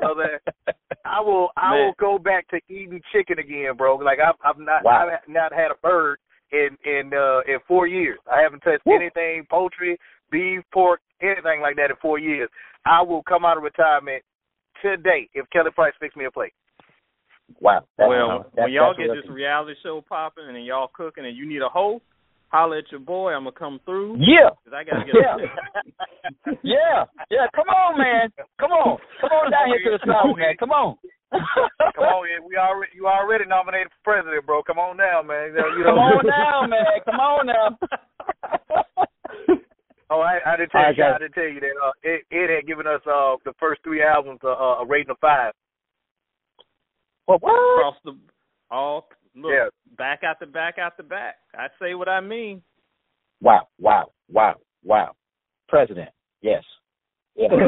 So 0.01 0.09
that 0.17 0.41
I 1.17 1.21
will 1.21 1.49
I 1.57 1.71
Man. 1.71 1.87
will 1.87 1.95
go 1.99 2.19
back 2.19 2.49
to 2.49 2.61
eating 2.69 3.01
chicken 3.13 3.39
again, 3.39 3.77
bro. 3.77 3.97
Like 3.97 4.19
I've 4.21 4.35
I've 4.45 4.59
not 4.59 4.85
Wow. 4.85 5.09
I've 5.09 5.29
not 5.29 5.53
had 5.53 5.71
a 5.71 5.77
bird 5.83 6.19
in 6.53 6.77
in 6.85 7.13
uh 7.15 7.41
in 7.47 7.59
four 7.67 7.87
years. 7.87 8.19
I 8.31 8.41
haven't 8.41 8.61
touched 8.61 8.85
Woo. 8.85 8.97
anything 8.97 9.47
poultry, 9.49 9.99
beef, 10.31 10.63
pork, 10.73 11.01
anything 11.23 11.61
like 11.61 11.77
that 11.77 11.91
in 11.91 11.97
four 12.03 12.19
years. 12.19 12.49
I 12.85 13.03
will 13.03 13.23
come 13.23 13.45
out 13.45 13.57
of 13.57 13.63
retirement 13.63 14.23
today 14.83 15.29
if 15.35 15.49
Kelly 15.51 15.71
Price 15.75 15.95
fix 15.99 16.15
me 16.17 16.27
a 16.27 16.31
plate. 16.31 16.53
Wow. 17.61 17.85
That's, 17.97 18.09
well, 18.09 18.45
that's, 18.55 18.67
when 18.67 18.73
y'all 18.73 18.95
that's 18.97 19.09
get 19.09 19.15
this 19.23 19.31
reality 19.31 19.75
show 19.83 20.05
popping 20.07 20.45
and 20.49 20.67
y'all 20.67 20.91
cooking 20.93 21.25
and 21.25 21.37
you 21.37 21.49
need 21.49 21.63
a 21.63 21.69
host, 21.69 22.05
holler 22.57 22.79
at 22.79 22.91
your 22.91 23.01
boy. 23.01 23.33
I'm 23.33 23.45
gonna 23.45 23.53
come 23.53 23.81
through. 23.85 24.17
Yeah. 24.19 24.51
'cause 24.65 24.73
I 24.73 24.83
gotta 24.85 25.05
get. 25.05 25.15
Yeah. 25.15 25.37
yeah, 26.63 27.05
yeah. 27.31 27.47
Come 27.55 27.69
on, 27.69 27.99
man. 27.99 28.33
Come 28.59 28.73
on, 28.73 28.97
come 29.21 29.31
on 29.31 29.51
down 29.51 29.69
here 29.69 29.85
to 29.93 29.99
the 29.99 30.07
south, 30.09 30.37
man. 30.37 30.57
Come 30.59 30.71
on. 30.73 30.97
Come 31.33 32.05
on, 32.07 32.23
yeah, 32.31 32.41
we 32.47 32.57
already 32.57 32.93
you 32.95 33.07
already 33.07 33.45
nominated 33.47 33.89
for 33.93 34.15
president, 34.15 34.47
bro. 34.47 34.63
Come 34.63 34.79
on 34.79 34.97
now, 34.97 35.21
man. 35.23 35.53
You 35.53 35.85
know, 35.85 35.93
Come 35.93 35.99
on 35.99 36.25
now, 36.27 36.67
man. 36.67 37.01
Come 37.05 37.21
on 37.21 37.47
now. 37.47 37.67
Oh, 40.09 40.21
I, 40.21 40.39
I 40.47 40.57
didn't 40.57 40.71
tell 40.71 40.83
All 40.83 40.93
you. 40.95 41.03
I 41.03 41.19
didn't 41.19 41.33
tell 41.35 41.49
you 41.51 41.59
that. 41.59 41.75
Uh, 41.83 41.91
it, 42.05 42.23
it 42.31 42.49
had 42.55 42.65
given 42.69 42.87
us 42.87 43.01
uh 43.11 43.35
the 43.45 43.53
first 43.59 43.83
three 43.83 44.05
albums 44.05 44.39
uh, 44.45 44.53
uh, 44.53 44.79
a 44.79 44.87
rating 44.87 45.11
of 45.11 45.19
five. 45.21 45.53
Well, 47.27 47.39
what? 47.41 47.51
Across 47.51 47.97
the 48.05 48.13
all 48.71 49.09
look 49.37 49.53
Yeah. 49.53 49.69
back 49.97 50.21
out 50.25 50.41
the 50.41 50.47
back 50.47 50.79
out 50.79 50.97
the 50.97 51.03
back. 51.03 51.37
I 51.55 51.67
say 51.81 51.95
what 51.95 52.09
I 52.09 52.21
mean. 52.21 52.63
Wow, 53.41 53.69
wow, 53.79 54.11
wow, 54.31 54.57
wow. 54.83 55.13
President, 55.69 56.09
yes. 56.43 56.63
Yeah. 57.37 57.49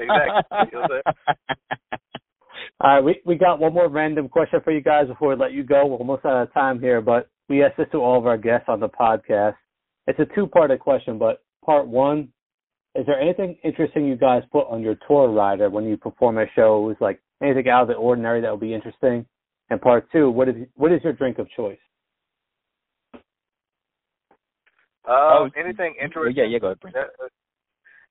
Exactly. 0.00 0.58
You 0.72 0.80
know 0.80 0.86
what 0.88 1.14
All 2.80 2.94
right, 2.94 3.04
we 3.04 3.20
we 3.26 3.34
got 3.36 3.58
one 3.60 3.74
more 3.74 3.88
random 3.88 4.28
question 4.28 4.60
for 4.64 4.72
you 4.72 4.80
guys 4.80 5.06
before 5.06 5.28
we 5.30 5.36
let 5.36 5.52
you 5.52 5.62
go. 5.62 5.86
We're 5.86 5.96
almost 5.98 6.24
out 6.24 6.42
of 6.42 6.52
time 6.54 6.80
here, 6.80 7.00
but 7.00 7.28
we 7.48 7.62
ask 7.62 7.76
this 7.76 7.86
to 7.92 7.98
all 7.98 8.18
of 8.18 8.26
our 8.26 8.38
guests 8.38 8.66
on 8.68 8.80
the 8.80 8.88
podcast. 8.88 9.54
It's 10.06 10.18
a 10.18 10.26
two-parted 10.34 10.80
question, 10.80 11.18
but 11.18 11.42
part 11.64 11.86
one: 11.86 12.28
Is 12.94 13.04
there 13.06 13.20
anything 13.20 13.58
interesting 13.62 14.06
you 14.06 14.16
guys 14.16 14.42
put 14.50 14.66
on 14.68 14.80
your 14.82 14.96
tour 15.06 15.28
rider 15.30 15.68
when 15.70 15.84
you 15.84 15.96
perform 15.96 16.38
at 16.38 16.48
shows? 16.56 16.96
Like 17.00 17.20
anything 17.42 17.68
out 17.68 17.82
of 17.82 17.88
the 17.88 17.94
ordinary 17.94 18.40
that 18.40 18.50
would 18.50 18.60
be 18.60 18.74
interesting? 18.74 19.26
And 19.70 19.80
part 19.80 20.10
two: 20.12 20.30
What 20.30 20.48
is 20.48 20.56
what 20.74 20.92
is 20.92 21.00
your 21.02 21.12
drink 21.12 21.38
of 21.38 21.48
choice? 21.50 21.78
Uh, 25.04 25.10
Oh, 25.10 25.50
anything 25.56 25.94
interesting? 26.02 26.36
yeah, 26.36 26.44
yeah, 26.44 26.58
go 26.58 26.68
ahead, 26.68 26.80
Brent. 26.80 26.96
Uh, 26.96 27.28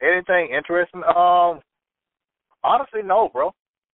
anything 0.01 0.53
interesting? 0.53 1.03
Um, 1.03 1.61
honestly, 2.63 3.01
no, 3.03 3.29
bro. 3.31 3.53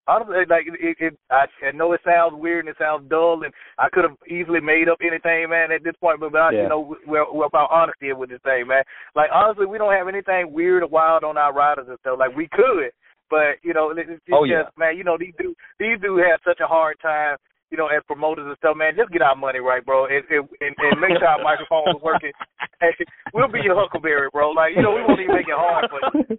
Honestly, 0.10 0.38
like 0.50 0.66
it, 0.68 0.80
it, 0.80 0.98
it 1.00 1.20
I, 1.30 1.46
I 1.68 1.72
know 1.74 1.92
it 1.92 2.00
sounds 2.06 2.34
weird 2.34 2.66
and 2.66 2.70
it 2.70 2.78
sounds 2.80 3.10
dull, 3.10 3.44
and 3.44 3.54
I 3.78 3.90
could 3.92 4.06
have 4.06 4.16
easily 4.30 4.62
made 4.62 4.88
up 4.88 5.00
anything, 5.02 5.50
man, 5.50 5.72
at 5.74 5.84
this 5.84 5.96
point. 6.00 6.22
But, 6.22 6.32
but 6.32 6.54
Yeah. 6.54 6.64
you 6.64 6.70
know, 6.70 6.96
we're, 7.06 7.32
we're 7.32 7.46
about 7.46 7.72
honesty 7.72 8.14
with 8.14 8.30
this 8.30 8.40
thing, 8.44 8.68
man. 8.68 8.84
Like 9.16 9.30
honestly, 9.34 9.66
we 9.66 9.78
don't 9.78 9.92
have 9.94 10.08
anything 10.08 10.54
weird 10.54 10.84
or 10.84 10.88
wild 10.88 11.26
on 11.26 11.38
our 11.38 11.54
riders 11.54 11.88
and 11.90 12.00
stuff. 12.00 12.18
Like 12.20 12.34
we 12.36 12.48
could, 12.48 12.92
but 13.30 13.58
you 13.64 13.74
know, 13.74 13.92
it, 13.92 13.98
it's 14.10 14.22
Oh, 14.32 14.46
just, 14.46 14.52
yeah. 14.52 14.70
man. 14.78 14.98
You 14.98 15.04
know, 15.04 15.18
these 15.20 15.34
dudes, 15.38 15.58
these 15.80 16.00
dudes 16.02 16.24
have 16.30 16.40
such 16.46 16.60
a 16.64 16.68
hard 16.68 16.98
time. 17.02 17.38
You 17.70 17.78
know, 17.78 17.88
as 17.88 18.00
promoters 18.08 18.48
and 18.48 18.56
stuff, 18.64 18.78
man, 18.80 18.96
just 18.96 19.12
get 19.12 19.22
our 19.22 19.36
money 19.36 19.60
right, 19.60 19.84
bro, 19.86 20.06
and 20.08 20.24
and, 20.32 20.48
and, 20.64 20.72
and 20.78 21.02
make 21.04 21.20
sure 21.20 21.28
our 21.28 21.44
microphone 21.44 21.96
is 21.96 22.02
working. 22.02 22.32
Hey, 22.80 22.94
we'll 23.34 23.48
be 23.50 23.58
your 23.66 23.74
Huckleberry, 23.74 24.30
bro. 24.32 24.52
Like, 24.52 24.74
you 24.78 24.84
know, 24.84 24.94
we 24.94 25.02
won't 25.02 25.20
even 25.20 25.34
make 25.34 25.48
it 25.50 25.58
hard 25.58 25.90
for 25.90 25.98
you. 26.30 26.38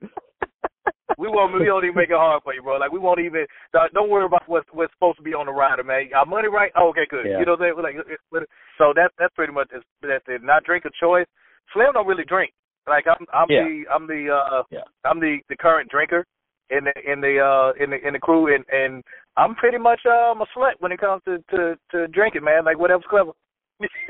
We 1.19 1.27
won't. 1.27 1.51
We 1.59 1.67
don't 1.67 1.83
even 1.83 1.97
make 1.97 2.11
it 2.11 2.17
hard 2.17 2.45
for 2.45 2.55
you, 2.55 2.63
bro. 2.63 2.77
Like, 2.79 2.93
we 2.93 3.01
won't 3.01 3.19
even. 3.19 3.45
don't- 3.73 4.09
worry 4.09 4.25
about 4.25 4.47
what's 4.47 4.69
what's 4.71 4.93
supposed 4.95 5.17
to 5.19 5.23
be 5.25 5.35
on 5.35 5.47
the 5.47 5.53
rider, 5.53 5.83
man. 5.83 6.09
Our 6.15 6.25
money 6.27 6.47
right? 6.47 6.71
Oh, 6.79 6.91
okay, 6.91 7.07
good. 7.11 7.27
Yeah. 7.27 7.41
You 7.41 7.45
know 7.47 7.57
what 7.59 7.67
I'm 7.67 7.75
saying? 7.83 8.07
Like, 8.31 8.47
so 8.79 8.93
that's 8.95 9.13
that's 9.19 9.35
pretty 9.35 9.53
much 9.53 9.67
it. 9.75 9.83
that's 10.01 10.23
it. 10.29 10.45
Not 10.45 10.63
drink 10.63 10.85
of 10.85 10.93
choice. 10.95 11.27
Slim 11.75 11.91
don't 11.93 12.07
really 12.07 12.25
drink. 12.25 12.53
Like, 12.87 13.07
I'm 13.11 13.27
I'm 13.35 13.51
Yeah. 13.51 13.65
the 13.65 13.85
I'm 13.93 14.07
the 14.07 14.31
uh 14.31 14.63
Yeah. 14.71 14.87
I'm 15.05 15.19
the 15.19 15.39
the 15.49 15.57
current 15.57 15.91
drinker 15.91 16.25
in 16.71 16.85
the 16.85 16.93
in 17.13 17.21
the 17.21 17.39
uh 17.41 17.73
in 17.83 17.91
the 17.91 18.07
in 18.07 18.13
the 18.15 18.19
crew, 18.19 18.55
and 18.55 18.65
and 18.71 19.03
I'm 19.37 19.55
pretty 19.55 19.79
much 19.79 20.01
um 20.07 20.41
a 20.43 20.47
slut 20.57 20.73
when 20.81 20.93
it 20.93 21.01
comes 21.01 21.23
to 21.25 21.39
to 21.51 21.77
to 21.93 22.07
drinking, 22.09 22.45
man. 22.45 22.65
Like 22.65 22.79
whatever's 22.79 23.05
clever. 23.09 23.33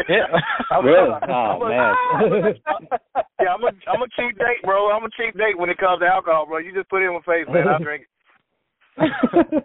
Yeah. 0.08 0.24
I'm 0.70 0.84
Really? 0.88 1.08
a- 1.10 1.20
Oh, 1.28 1.60
I'm 1.60 1.62
a- 1.62 1.68
man. 1.68 2.54
yeah, 3.40 3.54
I'm 3.54 3.62
a 3.64 3.70
I'm 3.90 4.02
a 4.02 4.08
cheap 4.16 4.38
date, 4.38 4.62
bro. 4.64 4.90
I'm 4.90 5.04
a 5.04 5.10
cheap 5.16 5.36
date 5.36 5.58
when 5.58 5.70
it 5.70 5.78
comes 5.78 6.00
to 6.00 6.06
alcohol, 6.06 6.46
bro. 6.46 6.58
You 6.58 6.72
just 6.74 6.88
put 6.88 7.02
it 7.02 7.06
in 7.06 7.12
my 7.14 7.20
face, 7.26 7.46
man. 7.52 7.68
I 7.68 7.78
drink 7.82 8.04
it. 8.98 9.64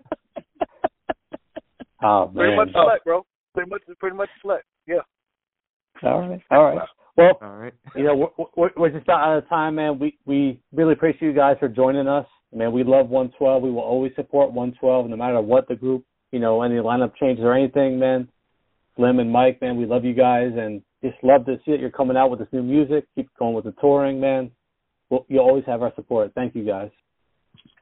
oh 2.03 2.31
Pretty 2.35 2.55
much 2.55 2.69
a 2.69 2.77
slut, 2.77 3.03
bro. 3.05 3.25
Pretty 3.53 3.69
much 3.69 3.81
pretty 3.99 4.15
much 4.15 4.29
a 4.43 4.47
slut. 4.47 4.59
Yeah. 4.87 4.97
All 6.03 6.19
right, 6.27 6.41
all 6.51 6.63
right. 6.75 6.87
Well, 7.15 7.37
All 7.43 7.49
right. 7.57 7.73
you 7.95 8.03
know, 8.03 8.15
we're, 8.37 8.45
we're, 8.57 8.69
we're 8.75 8.89
just 8.89 9.07
out 9.07 9.37
of 9.37 9.47
time, 9.47 9.75
man. 9.75 9.99
We 9.99 10.17
we 10.25 10.59
really 10.73 10.93
appreciate 10.93 11.21
you 11.21 11.33
guys 11.33 11.57
for 11.59 11.67
joining 11.69 12.07
us. 12.07 12.25
Man, 12.55 12.71
we 12.71 12.83
love 12.83 13.09
112. 13.09 13.63
We 13.63 13.71
will 13.71 13.79
always 13.81 14.11
support 14.15 14.51
112, 14.51 15.09
no 15.09 15.15
matter 15.15 15.41
what 15.41 15.67
the 15.67 15.75
group, 15.75 16.03
you 16.31 16.39
know, 16.39 16.61
any 16.61 16.75
lineup 16.75 17.15
changes 17.19 17.43
or 17.43 17.53
anything, 17.53 17.99
man. 17.99 18.27
Slim 18.95 19.19
and 19.19 19.31
Mike, 19.31 19.59
man, 19.61 19.77
we 19.77 19.85
love 19.85 20.05
you 20.05 20.13
guys, 20.13 20.51
and 20.55 20.81
just 21.03 21.15
love 21.23 21.45
to 21.47 21.57
see 21.65 21.71
that 21.71 21.79
you're 21.79 21.89
coming 21.89 22.15
out 22.15 22.29
with 22.29 22.39
this 22.39 22.47
new 22.51 22.61
music. 22.63 23.05
Keep 23.15 23.29
going 23.39 23.55
with 23.55 23.65
the 23.65 23.73
touring, 23.81 24.19
man. 24.19 24.51
Well, 25.09 25.25
you 25.29 25.39
always 25.39 25.63
have 25.65 25.81
our 25.81 25.91
support. 25.95 26.31
Thank 26.35 26.55
you, 26.55 26.63
guys. 26.65 26.91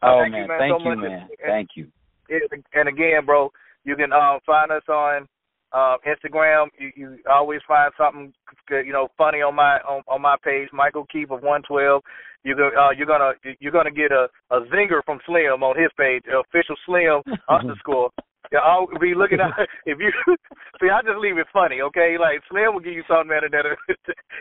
Oh 0.04 0.22
Thank 0.24 0.34
you, 0.34 0.40
man, 0.40 0.48
man, 0.48 0.60
thank 0.60 0.72
so 0.72 0.90
you, 0.90 0.96
much. 0.96 1.10
man. 1.10 1.28
Thank 1.46 1.70
you. 1.76 1.88
And- 2.30 2.64
And 2.74 2.90
again, 2.90 3.26
bro, 3.26 3.52
you 3.84 3.96
can 3.96 4.12
um 4.14 4.40
find 4.46 4.72
us 4.72 4.88
on 4.88 5.28
uh 5.74 5.98
Instagram. 6.08 6.68
You 6.80 6.92
you 6.96 7.18
always 7.30 7.62
find 7.68 7.92
something 7.98 8.34
you 8.70 8.94
know 8.94 9.08
funny 9.18 9.42
on 9.42 9.56
my 9.56 9.78
on, 9.88 10.04
on 10.08 10.22
my 10.22 10.36
page, 10.44 10.70
Michael 10.74 11.06
Keith 11.12 11.32
of 11.32 11.42
one 11.44 11.62
twelve. 11.68 12.02
You 12.44 12.56
go 12.56 12.70
uh 12.78 12.92
you're 12.98 13.08
gonna 13.08 13.34
you're 13.60 13.72
gonna 13.72 13.92
get 13.92 14.12
a, 14.12 14.28
a 14.50 14.62
zinger 14.74 15.02
from 15.06 15.20
Slim 15.26 15.64
on 15.64 15.78
his 15.80 15.92
page, 15.98 16.24
official 16.28 16.76
Slim 16.86 17.22
underscore. 17.50 18.10
Yeah, 18.52 18.60
I'll 18.68 18.88
be 19.00 19.14
looking 19.16 19.40
at 19.40 19.54
if 19.86 19.96
you 20.00 20.12
see. 20.82 20.90
I 20.92 21.00
just 21.08 21.22
leave 21.24 21.38
it 21.38 21.48
funny, 21.54 21.80
okay? 21.88 22.18
Like 22.20 22.42
Slim 22.50 22.74
will 22.74 22.84
give 22.84 22.98
you 22.98 23.04
something 23.08 23.30
that 23.32 23.48
that 23.48 23.64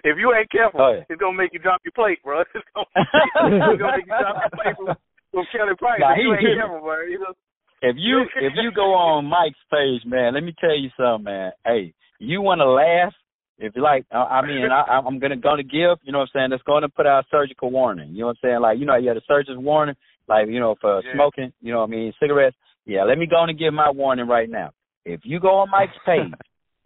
if 0.03 0.19
you 0.19 0.35
ain't 0.35 0.51
careful, 0.51 0.81
Oh, 0.83 0.93
yeah. 0.99 1.05
it's 1.09 1.21
gonna 1.21 1.37
make 1.37 1.53
you 1.53 1.61
drop 1.63 1.79
your 1.85 1.93
plate, 1.95 2.19
bro. 2.25 2.41
It's 2.43 2.67
gonna, 2.75 2.91
it's 2.97 3.79
gonna 3.79 3.95
make 3.95 4.07
you 4.09 4.17
drop 4.19 4.35
your 4.43 4.55
plate 4.59 4.75
from, 4.75 4.97
from 5.31 5.45
Kelly 5.55 5.77
Price. 5.79 6.01
Nah, 6.03 6.19
if 6.19 6.27
you 6.27 6.33
ain't 6.35 6.59
careful, 6.59 6.81
bro. 6.83 7.07
You 7.07 7.21
know. 7.23 7.33
If 7.83 7.97
you 7.99 8.27
if 8.37 8.53
you 8.57 8.71
go 8.73 8.95
on 8.95 9.25
Mike's 9.27 9.59
page, 9.71 10.03
man, 10.05 10.35
let 10.35 10.43
me 10.43 10.55
tell 10.61 10.77
you 10.77 10.91
something, 10.97 11.25
man. 11.25 11.53
Hey, 11.65 11.95
you 12.19 12.43
want 12.43 12.61
to 12.61 12.71
laugh? 12.71 13.13
If 13.59 13.77
you 13.77 13.83
like, 13.83 14.07
I, 14.11 14.17
I 14.17 14.47
mean, 14.47 14.71
I, 14.71 15.01
I'm 15.07 15.19
gonna 15.19 15.37
gonna 15.37 15.63
give, 15.63 15.99
you 16.03 16.13
know 16.13 16.21
what 16.21 16.31
I'm 16.35 16.51
saying? 16.51 16.61
Going 16.67 16.83
to 16.83 16.89
put 16.89 17.07
out 17.07 17.25
a 17.25 17.29
surgical 17.31 17.71
warning. 17.71 18.11
You 18.13 18.21
know 18.21 18.27
what 18.29 18.39
I'm 18.43 18.49
saying? 18.49 18.61
Like, 18.61 18.79
you 18.79 18.87
know, 18.87 18.97
you 18.97 19.09
have 19.09 19.19
a 19.19 19.23
surgeon's 19.29 19.59
warning, 19.59 19.97
like 20.29 20.49
you 20.49 20.61
know, 20.61 20.77
for 20.81 21.03
Yeah. 21.05 21.13
smoking. 21.15 21.53
You 21.61 21.73
know 21.73 21.81
what 21.81 21.89
I 21.89 21.91
mean? 21.91 22.13
Cigarettes. 22.21 22.57
Yeah, 22.87 23.05
let 23.05 23.19
me 23.19 23.27
go 23.27 23.37
on 23.37 23.51
and 23.51 23.59
give 23.59 23.75
my 23.75 23.91
warning 23.91 24.27
right 24.27 24.49
now. 24.49 24.71
If 25.05 25.21
you 25.25 25.41
go 25.41 25.57
on 25.61 25.71
Mike's 25.71 25.93
page, 26.07 26.33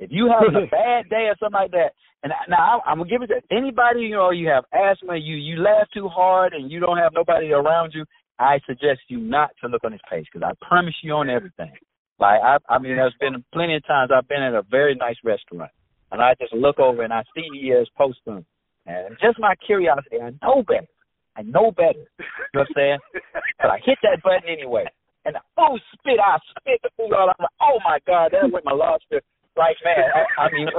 if 0.01 0.11
you 0.11 0.29
having 0.29 0.57
a 0.57 0.67
bad 0.67 1.09
day 1.09 1.27
or 1.31 1.37
something 1.39 1.61
like 1.61 1.71
that, 1.71 1.93
and 2.25 2.33
I- 2.33 2.47
now 2.49 2.59
I'm, 2.59 2.81
I'm 2.87 2.99
gonna 2.99 3.11
give 3.11 3.23
it 3.23 3.29
to 3.29 3.41
anybody. 3.57 4.01
You 4.01 4.17
know, 4.17 4.31
you 4.31 4.49
have 4.49 4.65
asthma, 4.73 5.17
you 5.17 5.37
you 5.37 5.63
laugh 5.63 5.87
too 5.95 6.09
hard, 6.09 6.55
and 6.55 6.71
you 6.73 6.81
don't 6.81 6.99
have 6.99 7.13
nobody 7.15 7.53
around 7.53 7.93
you. 7.95 8.05
I 8.39 8.59
suggest 8.67 9.01
you 9.09 9.19
not 9.19 9.51
to 9.61 9.69
look 9.69 9.85
on 9.85 9.93
his 9.93 10.01
page 10.11 10.27
because 10.33 10.49
I 10.49 10.67
promise 10.67 10.95
you 11.03 11.13
on 11.13 11.31
everything. 11.31 11.73
Like 12.19 12.41
I, 12.43 12.59
I 12.69 12.79
mean, 12.79 12.97
there's 12.97 13.15
been 13.21 13.45
plenty 13.53 13.77
of 13.77 13.87
times 13.87 14.11
I've 14.15 14.29
been 14.29 14.43
at 14.43 14.55
a 14.55 14.63
very 14.71 14.95
nice 14.95 15.17
restaurant, 15.25 15.71
and 16.13 16.21
I 16.21 16.35
just 16.41 16.53
look 16.53 16.79
over 16.79 17.03
and 17.03 17.13
I 17.13 17.23
see 17.35 17.43
he 17.53 17.69
is 17.69 17.89
posting, 17.97 18.45
and 18.87 19.17
just 19.21 19.39
my 19.39 19.55
curiosity, 19.67 20.21
I 20.23 20.31
know 20.43 20.63
better. 20.63 20.87
I 21.37 21.43
know 21.43 21.73
better. 21.73 22.07
You 22.19 22.25
know 22.55 22.61
what 22.61 22.69
I'm 22.69 22.75
saying? 22.77 22.99
But 23.59 23.71
I 23.71 23.79
hit 23.85 23.99
that 24.03 24.23
button 24.23 24.49
anyway, 24.49 24.85
and 25.25 25.37
oh 25.59 25.79
spit! 25.93 26.21
I 26.23 26.39
spit 26.51 26.81
the 26.83 26.91
food 26.97 27.13
all. 27.13 27.31
I'm 27.31 27.35
like, 27.39 27.49
oh 27.61 27.79
my 27.85 27.99
god, 28.07 28.33
that 28.33 28.51
went 28.51 28.65
my 28.65 28.73
lobster. 28.73 29.21
Like 29.57 29.77
man, 29.85 30.11
I, 30.15 30.25
I 30.43 30.53
mean, 30.53 30.69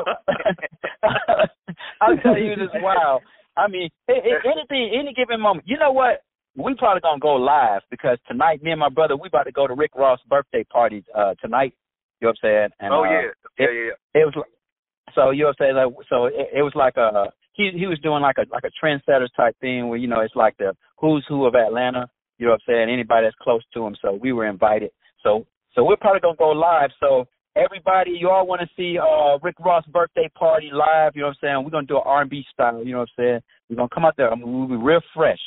I'll 2.01 2.17
tell 2.17 2.37
you 2.37 2.55
this. 2.55 2.69
Wow. 2.75 3.21
I 3.57 3.69
mean, 3.69 3.89
anything, 4.09 4.91
any 4.99 5.13
given 5.15 5.39
moment. 5.39 5.65
You 5.67 5.79
know 5.79 5.91
what? 5.91 6.23
We 6.55 6.73
probably 6.75 7.01
gonna 7.01 7.19
go 7.19 7.35
live 7.35 7.81
because 7.91 8.17
tonight, 8.27 8.63
me 8.63 8.71
and 8.71 8.79
my 8.79 8.89
brother, 8.89 9.15
we 9.15 9.27
about 9.27 9.43
to 9.43 9.51
go 9.51 9.67
to 9.67 9.73
Rick 9.73 9.95
Ross' 9.95 10.19
birthday 10.29 10.63
party 10.63 11.03
uh 11.13 11.35
tonight. 11.41 11.73
You 12.21 12.27
know 12.27 12.33
what 12.41 12.47
I'm 12.47 12.49
saying? 12.49 12.69
And, 12.79 12.93
oh 12.93 13.03
uh, 13.03 13.09
yeah, 13.09 13.21
yeah, 13.59 13.65
yeah. 13.71 14.21
It 14.21 14.25
was 14.25 14.33
like, 14.35 15.13
so 15.13 15.31
you 15.31 15.43
know 15.43 15.47
what 15.47 15.57
I'm 15.59 15.65
saying. 15.65 15.75
Like, 15.75 16.07
so 16.09 16.25
it, 16.25 16.59
it 16.59 16.61
was 16.61 16.73
like 16.75 16.97
a 16.97 17.31
he 17.53 17.71
he 17.75 17.87
was 17.87 17.99
doing 17.99 18.21
like 18.21 18.37
a 18.37 18.45
like 18.51 18.63
a 18.63 18.85
trendsetter 18.85 19.27
type 19.35 19.55
thing 19.59 19.89
where 19.89 19.97
you 19.97 20.07
know 20.07 20.21
it's 20.21 20.35
like 20.35 20.55
the 20.57 20.75
who's 20.97 21.25
who 21.27 21.45
of 21.45 21.55
Atlanta. 21.55 22.07
You 22.37 22.47
know 22.47 22.51
what 22.53 22.61
I'm 22.67 22.73
saying? 22.73 22.89
Anybody 22.89 23.27
that's 23.27 23.35
close 23.41 23.63
to 23.73 23.85
him. 23.85 23.95
So 24.01 24.17
we 24.21 24.33
were 24.33 24.47
invited. 24.47 24.91
So 25.23 25.45
so 25.73 25.83
we're 25.83 25.97
probably 25.97 26.21
gonna 26.21 26.35
go 26.37 26.49
live. 26.49 26.89
So 26.99 27.25
everybody, 27.55 28.11
you 28.11 28.29
all 28.29 28.47
want 28.47 28.61
to 28.61 28.67
see 28.75 28.97
uh 28.97 29.37
Rick 29.41 29.55
Ross 29.59 29.85
birthday 29.87 30.29
party 30.37 30.69
live? 30.71 31.13
You 31.15 31.21
know 31.21 31.27
what 31.27 31.37
I'm 31.43 31.47
saying? 31.55 31.63
We're 31.63 31.71
gonna 31.71 31.87
do 31.87 31.97
an 31.97 32.03
R&B 32.05 32.45
style. 32.51 32.83
You 32.83 32.93
know 32.93 32.99
what 32.99 33.09
I'm 33.17 33.23
saying? 33.23 33.39
We're 33.69 33.77
gonna 33.77 33.89
come 33.93 34.05
out 34.05 34.15
there. 34.17 34.31
I 34.31 34.35
mean, 34.35 34.51
we'll 34.51 34.77
be 34.77 34.83
real 34.83 35.01
fresh. 35.13 35.39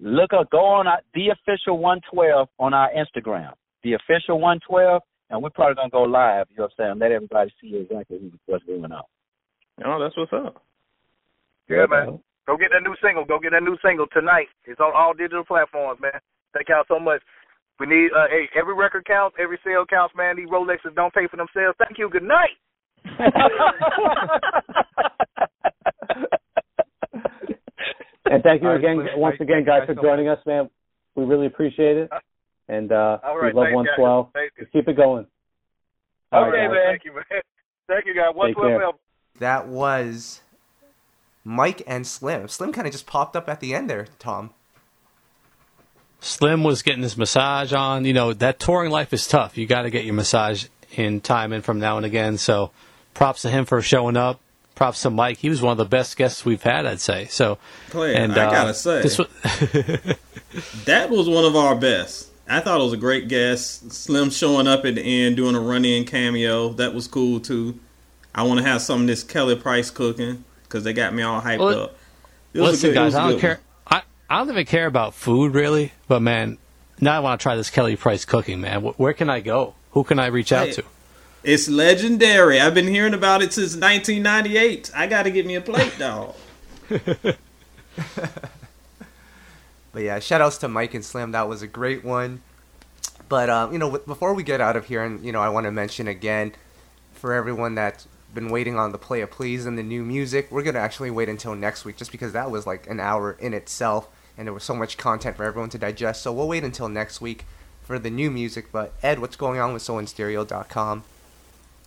Look 0.00 0.32
up, 0.32 0.50
go 0.50 0.64
on 0.64 0.86
our, 0.86 1.00
the 1.14 1.30
official 1.30 1.78
112 1.78 2.48
on 2.58 2.74
our 2.74 2.90
Instagram. 2.92 3.52
The 3.82 3.94
official 3.94 4.40
112, 4.40 5.02
and 5.30 5.42
we're 5.42 5.50
probably 5.50 5.74
gonna 5.74 5.90
go 5.90 6.02
live. 6.02 6.46
You 6.50 6.58
know 6.58 6.64
what 6.64 6.84
I'm 6.84 6.92
saying? 6.92 6.98
Let 7.00 7.12
everybody 7.12 7.52
see 7.60 7.76
exactly 7.76 8.30
what's 8.46 8.64
going 8.64 8.92
on. 8.92 9.02
Oh, 9.84 10.00
that's 10.00 10.16
what's 10.16 10.32
up. 10.32 10.62
Yeah, 11.68 11.86
man. 11.88 12.20
Go 12.46 12.56
get 12.56 12.70
that 12.72 12.82
new 12.82 12.96
single. 13.02 13.24
Go 13.24 13.38
get 13.38 13.52
that 13.52 13.62
new 13.62 13.76
single 13.84 14.06
tonight. 14.12 14.48
It's 14.64 14.80
on 14.80 14.92
all 14.96 15.14
digital 15.14 15.44
platforms, 15.44 16.00
man. 16.00 16.18
Thank 16.54 16.70
y'all 16.70 16.84
so 16.88 16.98
much. 16.98 17.20
We 17.78 17.86
need 17.86 18.08
uh 18.16 18.26
hey, 18.30 18.48
every 18.58 18.74
record 18.74 19.04
counts, 19.04 19.36
every 19.38 19.58
sale 19.64 19.84
counts, 19.84 20.14
man. 20.16 20.36
These 20.36 20.48
Rolexes 20.48 20.94
don't 20.94 21.12
pay 21.12 21.26
for 21.30 21.36
themselves. 21.36 21.76
Thank 21.78 21.98
you. 21.98 22.08
Good 22.08 22.22
night. 22.22 22.56
and 28.30 28.42
thank 28.42 28.62
you 28.62 28.70
again, 28.70 28.96
Slim, 28.96 29.20
once 29.20 29.36
again, 29.40 29.64
thank 29.64 29.66
guys, 29.66 29.86
for 29.86 29.94
so 29.94 30.02
joining 30.02 30.28
us, 30.28 30.38
man. 30.46 30.68
We 31.14 31.24
really 31.24 31.46
appreciate 31.46 31.96
it, 31.96 32.10
and 32.68 32.92
uh, 32.92 33.18
All 33.24 33.38
right, 33.38 33.54
we 33.54 33.58
love 33.60 33.64
thank 33.66 33.70
you, 33.70 34.02
112. 34.02 34.26
guys. 34.26 34.32
Thank 34.34 34.52
you. 34.56 34.64
Just 34.64 34.72
keep 34.72 34.88
it 34.88 34.96
going. 34.96 35.26
All 36.32 36.42
right, 36.42 36.48
Okay, 36.48 36.66
guys. 36.66 36.70
man. 36.72 36.84
Thank 36.92 37.04
you, 37.04 37.12
man. 37.14 37.24
Thank 37.88 38.06
you, 38.06 38.14
guys. 38.14 38.34
One 38.34 38.48
Take 38.48 38.56
care. 38.56 38.90
That 39.40 39.66
was 39.68 40.42
Mike 41.44 41.82
and 41.86 42.06
Slim. 42.06 42.48
Slim 42.48 42.72
kind 42.72 42.86
of 42.86 42.92
just 42.92 43.06
popped 43.06 43.34
up 43.34 43.48
at 43.48 43.60
the 43.60 43.74
end 43.74 43.88
there, 43.88 44.06
Tom. 44.18 44.50
Slim 46.20 46.64
was 46.64 46.82
getting 46.82 47.02
his 47.02 47.16
massage 47.16 47.72
on. 47.72 48.04
You 48.04 48.12
know, 48.12 48.32
that 48.34 48.58
touring 48.58 48.90
life 48.90 49.12
is 49.12 49.26
tough. 49.26 49.56
You 49.56 49.66
got 49.66 49.82
to 49.82 49.90
get 49.90 50.04
your 50.04 50.14
massage 50.14 50.66
in 50.96 51.20
time 51.20 51.52
and 51.52 51.64
from 51.64 51.78
now 51.78 51.96
and 51.96 52.04
again. 52.04 52.36
So 52.38 52.72
props 53.14 53.42
to 53.42 53.50
him 53.50 53.64
for 53.64 53.80
showing 53.80 54.16
up. 54.16 54.40
Props 54.78 55.02
to 55.02 55.10
Mike. 55.10 55.38
He 55.38 55.50
was 55.50 55.60
one 55.60 55.72
of 55.72 55.78
the 55.78 55.84
best 55.84 56.16
guests 56.16 56.44
we've 56.44 56.62
had, 56.62 56.86
I'd 56.86 57.00
say. 57.00 57.26
So, 57.26 57.58
Player, 57.90 58.14
and 58.14 58.32
I 58.32 58.46
uh, 58.46 58.50
gotta 58.50 58.74
say, 58.74 59.02
was, 59.02 59.16
that 60.84 61.10
was 61.10 61.28
one 61.28 61.44
of 61.44 61.56
our 61.56 61.74
best. 61.74 62.30
I 62.48 62.60
thought 62.60 62.80
it 62.80 62.84
was 62.84 62.92
a 62.92 62.96
great 62.98 63.26
guest. 63.26 63.90
Slim 63.90 64.30
showing 64.30 64.68
up 64.68 64.84
at 64.84 64.94
the 64.94 65.02
end, 65.02 65.36
doing 65.36 65.56
a 65.56 65.60
run-in 65.60 66.04
cameo. 66.04 66.68
That 66.70 66.94
was 66.94 67.08
cool 67.08 67.40
too. 67.40 67.80
I 68.32 68.44
want 68.44 68.60
to 68.60 68.66
have 68.66 68.80
some 68.80 69.00
of 69.00 69.06
this 69.08 69.24
Kelly 69.24 69.56
Price 69.56 69.90
cooking 69.90 70.44
because 70.62 70.84
they 70.84 70.92
got 70.92 71.12
me 71.12 71.24
all 71.24 71.40
hyped 71.42 71.58
Well, 71.58 71.82
up. 71.82 71.96
It 72.54 72.60
listen, 72.62 72.90
good- 72.90 72.94
guys, 72.94 73.16
I 73.16 73.30
don't 73.30 73.40
care. 73.40 73.58
I, 73.84 74.02
I 74.30 74.38
don't 74.38 74.50
even 74.50 74.64
care 74.64 74.86
about 74.86 75.12
food 75.12 75.54
really, 75.54 75.92
but 76.06 76.22
man, 76.22 76.56
now 77.00 77.16
I 77.16 77.18
want 77.18 77.40
to 77.40 77.42
try 77.42 77.56
this 77.56 77.68
Kelly 77.68 77.96
Price 77.96 78.24
cooking, 78.24 78.60
man. 78.60 78.82
Where 78.82 79.12
can 79.12 79.28
I 79.28 79.40
go? 79.40 79.74
Who 79.90 80.04
can 80.04 80.20
I 80.20 80.26
reach 80.26 80.52
out 80.52 80.68
Hey, 80.68 80.72
to? 80.74 80.84
It's 81.44 81.68
legendary. 81.68 82.60
I've 82.60 82.74
been 82.74 82.88
hearing 82.88 83.14
about 83.14 83.42
it 83.42 83.52
since 83.52 83.74
1998. 83.74 84.90
I 84.94 85.06
got 85.06 85.22
to 85.22 85.30
get 85.30 85.46
me 85.46 85.54
a 85.54 85.60
plate, 85.60 85.94
dog. 85.98 86.34
But 89.98 90.04
yeah, 90.04 90.20
shout 90.20 90.40
outs 90.40 90.58
to 90.58 90.68
Mike 90.68 90.94
and 90.94 91.04
Slim. 91.04 91.32
That 91.32 91.48
was 91.48 91.60
a 91.60 91.66
great 91.66 92.04
one. 92.04 92.42
But 93.28 93.50
um, 93.50 93.72
you 93.72 93.80
know, 93.80 93.98
before 93.98 94.32
we 94.32 94.44
get 94.44 94.60
out 94.60 94.76
of 94.76 94.86
here, 94.86 95.02
and 95.02 95.24
you 95.24 95.32
know, 95.32 95.40
I 95.40 95.48
want 95.48 95.64
to 95.64 95.72
mention 95.72 96.06
again 96.06 96.52
for 97.14 97.32
everyone 97.32 97.74
that's 97.74 98.06
been 98.32 98.48
waiting 98.48 98.78
on 98.78 98.92
the 98.92 98.98
play 98.98 99.22
of 99.22 99.30
please 99.32 99.66
and 99.66 99.76
the 99.76 99.82
new 99.82 100.04
music, 100.04 100.52
we're 100.52 100.62
gonna 100.62 100.78
actually 100.78 101.10
wait 101.10 101.28
until 101.28 101.54
next 101.56 101.84
week, 101.84 101.96
just 101.96 102.12
because 102.12 102.32
that 102.32 102.50
was 102.50 102.64
like 102.66 102.86
an 102.88 103.00
hour 103.00 103.32
in 103.40 103.54
itself, 103.54 104.08
and 104.36 104.46
there 104.46 104.54
was 104.54 104.62
so 104.62 104.74
much 104.74 104.98
content 104.98 105.36
for 105.36 105.42
everyone 105.44 105.70
to 105.70 105.78
digest. 105.78 106.22
So 106.22 106.32
we'll 106.32 106.46
wait 106.46 106.62
until 106.62 106.88
next 106.88 107.20
week 107.20 107.44
for 107.82 107.98
the 107.98 108.10
new 108.10 108.30
music. 108.30 108.70
But 108.70 108.92
Ed, 109.02 109.18
what's 109.18 109.34
going 109.36 109.58
on 109.58 109.72
with 109.72 109.82
SoulandStereo.com? 109.82 111.02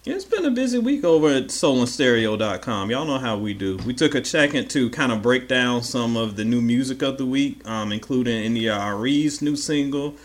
It's 0.04 0.26
been 0.26 0.46
a 0.46 0.50
busy 0.50 0.80
week 0.80 1.04
over 1.04 1.30
at 1.30 1.50
soulandstereo.com. 1.50 2.90
Y'all 2.90 3.06
know 3.06 3.20
how 3.20 3.38
we 3.38 3.54
do. 3.54 3.78
We 3.86 3.94
took 3.94 4.16
a 4.16 4.26
second 4.26 4.68
to 4.72 4.90
kind 4.90 5.12
of 5.12 5.22
break 5.22 5.48
down 5.48 5.84
some 5.84 6.18
of 6.18 6.38
the 6.38 6.44
new 6.44 6.60
music 6.60 7.04
of 7.04 7.20
the 7.20 7.26
week, 7.28 7.62
um, 7.68 7.92
including 7.92 8.44
India 8.44 8.76
Arie's 8.76 9.44
new 9.44 9.56
single, 9.56 10.16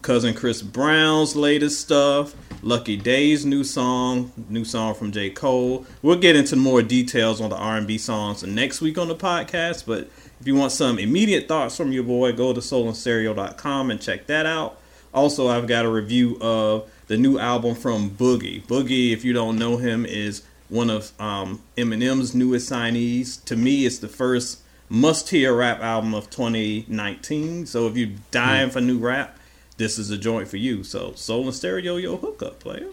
cousin 0.00 0.32
Chris 0.32 0.62
Brown's 0.62 1.36
latest 1.36 1.78
stuff, 1.78 2.34
Lucky 2.62 2.96
Daye's 2.96 3.44
new 3.44 3.64
song, 3.64 4.32
new 4.48 4.64
song 4.64 4.94
from 4.94 5.12
J. 5.12 5.28
Cole. 5.28 5.84
We'll 6.00 6.18
get 6.18 6.34
into 6.34 6.56
more 6.56 6.80
details 6.80 7.38
on 7.38 7.50
the 7.50 7.56
R&B 7.56 7.98
songs 7.98 8.42
next 8.44 8.80
week 8.80 8.96
on 8.96 9.08
the 9.08 9.14
podcast, 9.14 9.84
but 9.86 10.08
if 10.40 10.46
you 10.46 10.54
want 10.54 10.72
some 10.72 10.98
immediate 10.98 11.48
thoughts 11.48 11.76
from 11.76 11.92
your 11.92 12.04
boy, 12.04 12.32
go 12.32 12.54
to 12.54 12.60
soulandstereo.com 12.60 13.90
and 13.90 14.00
check 14.00 14.26
that 14.28 14.46
out. 14.46 14.80
Also, 15.12 15.48
I've 15.48 15.66
got 15.66 15.84
a 15.84 15.90
review 15.90 16.38
of 16.40 16.90
the 17.08 17.16
new 17.16 17.38
album 17.38 17.74
from 17.74 18.10
Boogie. 18.10 18.62
Boogie, 18.62 19.12
if 19.12 19.24
you 19.24 19.32
don't 19.32 19.58
know 19.58 19.78
him, 19.78 20.06
is 20.06 20.42
one 20.68 20.90
of 20.90 21.12
um, 21.20 21.62
Eminem's 21.76 22.34
newest 22.34 22.70
signees. 22.70 23.42
To 23.46 23.56
me, 23.56 23.86
it's 23.86 23.98
the 23.98 24.08
first 24.08 24.60
must-hear 24.88 25.54
rap 25.54 25.80
album 25.80 26.14
of 26.14 26.30
2019. 26.30 27.66
So 27.66 27.86
if 27.86 27.96
you're 27.96 28.16
dying 28.30 28.70
for 28.70 28.80
new 28.80 28.98
rap, 28.98 29.38
this 29.78 29.98
is 29.98 30.10
a 30.10 30.18
joint 30.18 30.48
for 30.48 30.58
you. 30.58 30.84
So 30.84 31.12
Soul 31.14 31.44
and 31.44 31.54
Stereo, 31.54 31.96
your 31.96 32.18
hookup 32.18 32.60
player. 32.60 32.88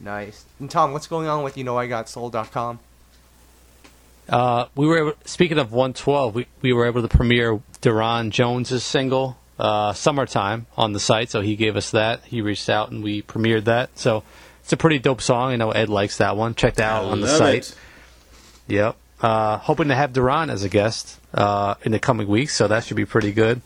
Nice. 0.00 0.44
And 0.60 0.70
Tom, 0.70 0.92
what's 0.92 1.06
going 1.06 1.26
on 1.26 1.44
with 1.44 1.56
you 1.56 1.64
know 1.64 1.78
I 1.78 1.86
got 1.86 2.08
soul.com? 2.08 2.78
Uh, 4.28 4.66
we 4.74 4.86
were 4.86 4.98
able, 4.98 5.12
speaking 5.24 5.58
of 5.58 5.72
112. 5.72 6.34
We 6.34 6.46
we 6.62 6.72
were 6.72 6.86
able 6.86 7.02
to 7.02 7.08
premiere 7.08 7.60
Daron 7.82 8.30
Jones's 8.30 8.82
single 8.82 9.38
uh, 9.58 9.92
"Summertime" 9.92 10.66
on 10.76 10.92
the 10.92 11.00
site, 11.00 11.30
so 11.30 11.40
he 11.40 11.56
gave 11.56 11.76
us 11.76 11.90
that. 11.90 12.24
He 12.24 12.40
reached 12.40 12.68
out 12.68 12.90
and 12.90 13.02
we 13.02 13.22
premiered 13.22 13.64
that. 13.64 13.98
So 13.98 14.22
it's 14.62 14.72
a 14.72 14.76
pretty 14.76 14.98
dope 14.98 15.20
song. 15.20 15.52
I 15.52 15.56
know 15.56 15.70
Ed 15.70 15.88
likes 15.88 16.18
that 16.18 16.36
one. 16.36 16.54
Check 16.54 16.74
that 16.76 16.90
out 16.90 17.04
I 17.04 17.10
on 17.10 17.20
the 17.20 17.28
site. 17.28 17.70
it. 17.70 17.76
Yep. 18.68 18.96
Uh, 19.20 19.58
hoping 19.58 19.88
to 19.88 19.94
have 19.94 20.12
Daron 20.12 20.50
as 20.50 20.64
a 20.64 20.68
guest 20.68 21.18
uh, 21.32 21.74
in 21.82 21.92
the 21.92 21.98
coming 21.98 22.28
weeks, 22.28 22.54
so 22.54 22.68
that 22.68 22.84
should 22.84 22.96
be 22.96 23.04
pretty 23.06 23.32
good. 23.32 23.62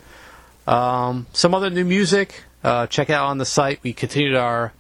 Um, 0.66 1.26
some 1.32 1.54
other 1.54 1.70
new 1.70 1.84
music. 1.84 2.44
Uh, 2.62 2.86
check 2.86 3.10
out 3.10 3.26
on 3.26 3.38
the 3.38 3.44
site. 3.46 3.80
We 3.82 3.92
continued 3.92 4.36
our 4.36 4.72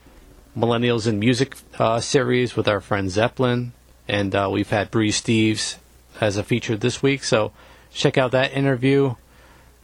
Millennials 0.56 1.06
in 1.06 1.18
Music 1.18 1.56
uh, 1.78 2.00
series 2.00 2.56
with 2.56 2.68
our 2.68 2.80
friend 2.80 3.10
Zeppelin, 3.10 3.72
and 4.08 4.34
uh, 4.34 4.48
we've 4.52 4.70
had 4.70 4.90
Bri 4.90 5.10
Steves 5.10 5.76
as 6.20 6.36
a 6.36 6.42
feature 6.42 6.76
this 6.76 7.02
week. 7.02 7.22
So 7.22 7.52
check 7.92 8.18
out 8.18 8.32
that 8.32 8.52
interview. 8.52 9.14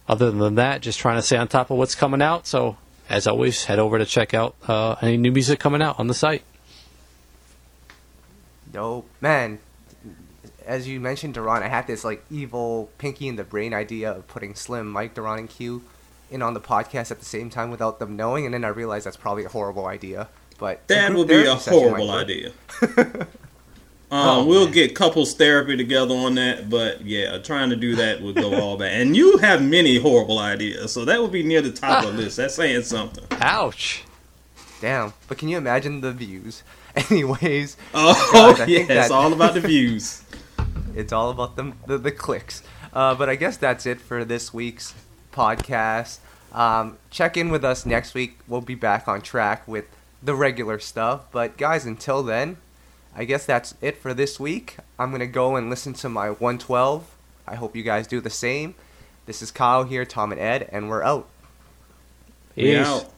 Other 0.07 0.31
than 0.31 0.57
that, 0.57 0.83
just 0.83 0.99
trying 0.99 1.17
to 1.17 1.23
stay 1.23 1.37
on 1.37 1.49
top 1.49 1.71
of 1.71 1.79
what's 1.79 1.95
coming 1.95 2.21
out. 2.21 2.47
So 2.47 2.77
as 3.09 3.27
always, 3.27 3.65
head 3.65 3.79
over 3.79 3.99
to 3.99 4.07
check 4.07 4.35
out 4.35 4.55
uh, 4.67 4.97
any 5.03 5.17
new 5.17 5.33
music 5.33 5.59
coming 5.59 5.83
out 5.83 5.99
on 5.99 6.07
the 6.07 6.15
site. 6.15 6.43
Dope. 8.73 9.09
Man, 9.21 9.59
as 10.67 10.89
you 10.89 11.01
mentioned, 11.01 11.35
Daron, 11.35 11.63
I 11.63 11.69
had 11.69 11.87
this 11.87 12.05
like 12.05 12.25
evil 12.31 12.91
Pinky 12.99 13.29
in 13.29 13.37
the 13.37 13.45
Brain 13.45 13.73
idea 13.75 14.11
of 14.11 14.27
putting 14.27 14.55
Slim, 14.55 14.91
Mike, 14.91 15.15
Daron, 15.15 15.39
and 15.39 15.51
Q 15.51 15.83
in 16.31 16.43
on 16.43 16.55
the 16.55 16.61
podcast 16.61 17.11
at 17.11 17.19
the 17.19 17.25
same 17.25 17.51
time 17.51 17.71
without 17.71 17.99
them 17.99 18.17
knowing, 18.17 18.45
and 18.45 18.55
then 18.55 18.65
I 18.65 18.69
realized 18.69 19.07
that's 19.07 19.17
probably 19.17 19.45
a 19.45 19.49
horrible 19.49 19.87
idea. 19.87 20.29
But 20.59 20.87
That 20.89 21.09
group 21.09 21.19
would 21.19 21.29
be 21.29 21.35
a 21.35 21.57
therapy 21.57 21.61
session 21.61 21.81
might 21.81 21.89
horrible 21.89 22.11
idea. 22.11 22.53
um, 24.11 24.29
Oh, 24.29 24.45
we'll 24.45 24.65
man. 24.67 24.73
get 24.75 24.95
couples 24.95 25.35
therapy 25.35 25.77
together 25.77 26.15
on 26.15 26.35
that, 26.37 26.69
but 26.71 27.05
yeah, 27.05 27.39
trying 27.39 27.71
to 27.71 27.77
do 27.77 27.97
that 27.97 28.21
would 28.23 28.37
go 28.37 28.55
all 28.61 28.77
bad. 28.77 29.01
And 29.01 29.17
you 29.17 29.39
have 29.39 29.63
many 29.63 29.99
horrible 29.99 30.39
ideas, 30.39 30.93
so 30.93 31.05
that 31.05 31.21
would 31.21 31.33
be 31.33 31.43
near 31.43 31.61
the 31.63 31.73
top 31.73 32.05
of 32.05 32.17
the 32.17 32.23
list. 32.23 32.37
That's 32.37 32.55
saying 32.55 32.83
something. 32.83 33.25
Ouch. 33.41 34.05
Damn. 34.81 35.15
But 35.29 35.39
can 35.39 35.49
you 35.49 35.57
imagine 35.59 36.01
the 36.01 36.13
views? 36.13 36.63
Anyways, 37.11 37.77
Oh, 37.95 38.31
God, 38.33 38.61
I 38.61 38.65
yeah, 38.67 38.79
think 38.79 38.91
it's 38.91 39.11
all 39.11 39.33
about 39.33 39.55
the 39.55 39.61
views. 39.61 40.23
it's 40.95 41.13
all 41.13 41.31
about 41.31 41.57
the 41.57 41.73
the, 41.87 41.99
the 41.99 42.13
clicks. 42.13 42.63
Uh, 42.93 43.15
but 43.15 43.29
I 43.29 43.35
guess 43.35 43.57
that's 43.57 43.87
it 43.87 44.01
for 44.01 44.25
this 44.25 44.55
week's 44.55 44.95
podcast. 45.33 46.19
Um, 46.53 46.99
check 47.11 47.37
in 47.37 47.51
with 47.51 47.65
us 47.65 47.85
next 47.85 48.15
week. 48.15 48.39
We'll 48.47 48.61
be 48.61 48.77
back 48.77 49.09
on 49.09 49.21
track 49.23 49.67
with 49.67 49.87
the 50.23 50.35
regular 50.37 50.79
stuff. 50.79 51.27
But 51.33 51.57
guys, 51.57 51.85
until 51.85 52.23
then, 52.23 52.59
I 53.15 53.25
guess 53.25 53.47
that's 53.47 53.75
it 53.81 53.97
for 53.97 54.13
this 54.13 54.41
week. 54.41 54.77
I'm 54.99 55.11
gonna 55.13 55.27
go 55.27 55.57
and 55.57 55.71
listen 55.71 55.93
to 55.95 56.09
my 56.09 56.31
112. 56.31 57.17
I 57.47 57.55
hope 57.55 57.77
you 57.77 57.83
guys 57.83 58.07
do 58.07 58.21
the 58.21 58.31
same. 58.31 58.75
This 59.27 59.41
is 59.41 59.51
Kyle 59.51 59.85
here, 59.85 60.05
Tom 60.05 60.33
and 60.33 60.41
Ed, 60.41 60.69
and 60.73 60.89
we're 60.89 61.03
out. 61.03 61.29
We 62.57 62.65
Peace. 62.65 62.87
out. 62.87 63.14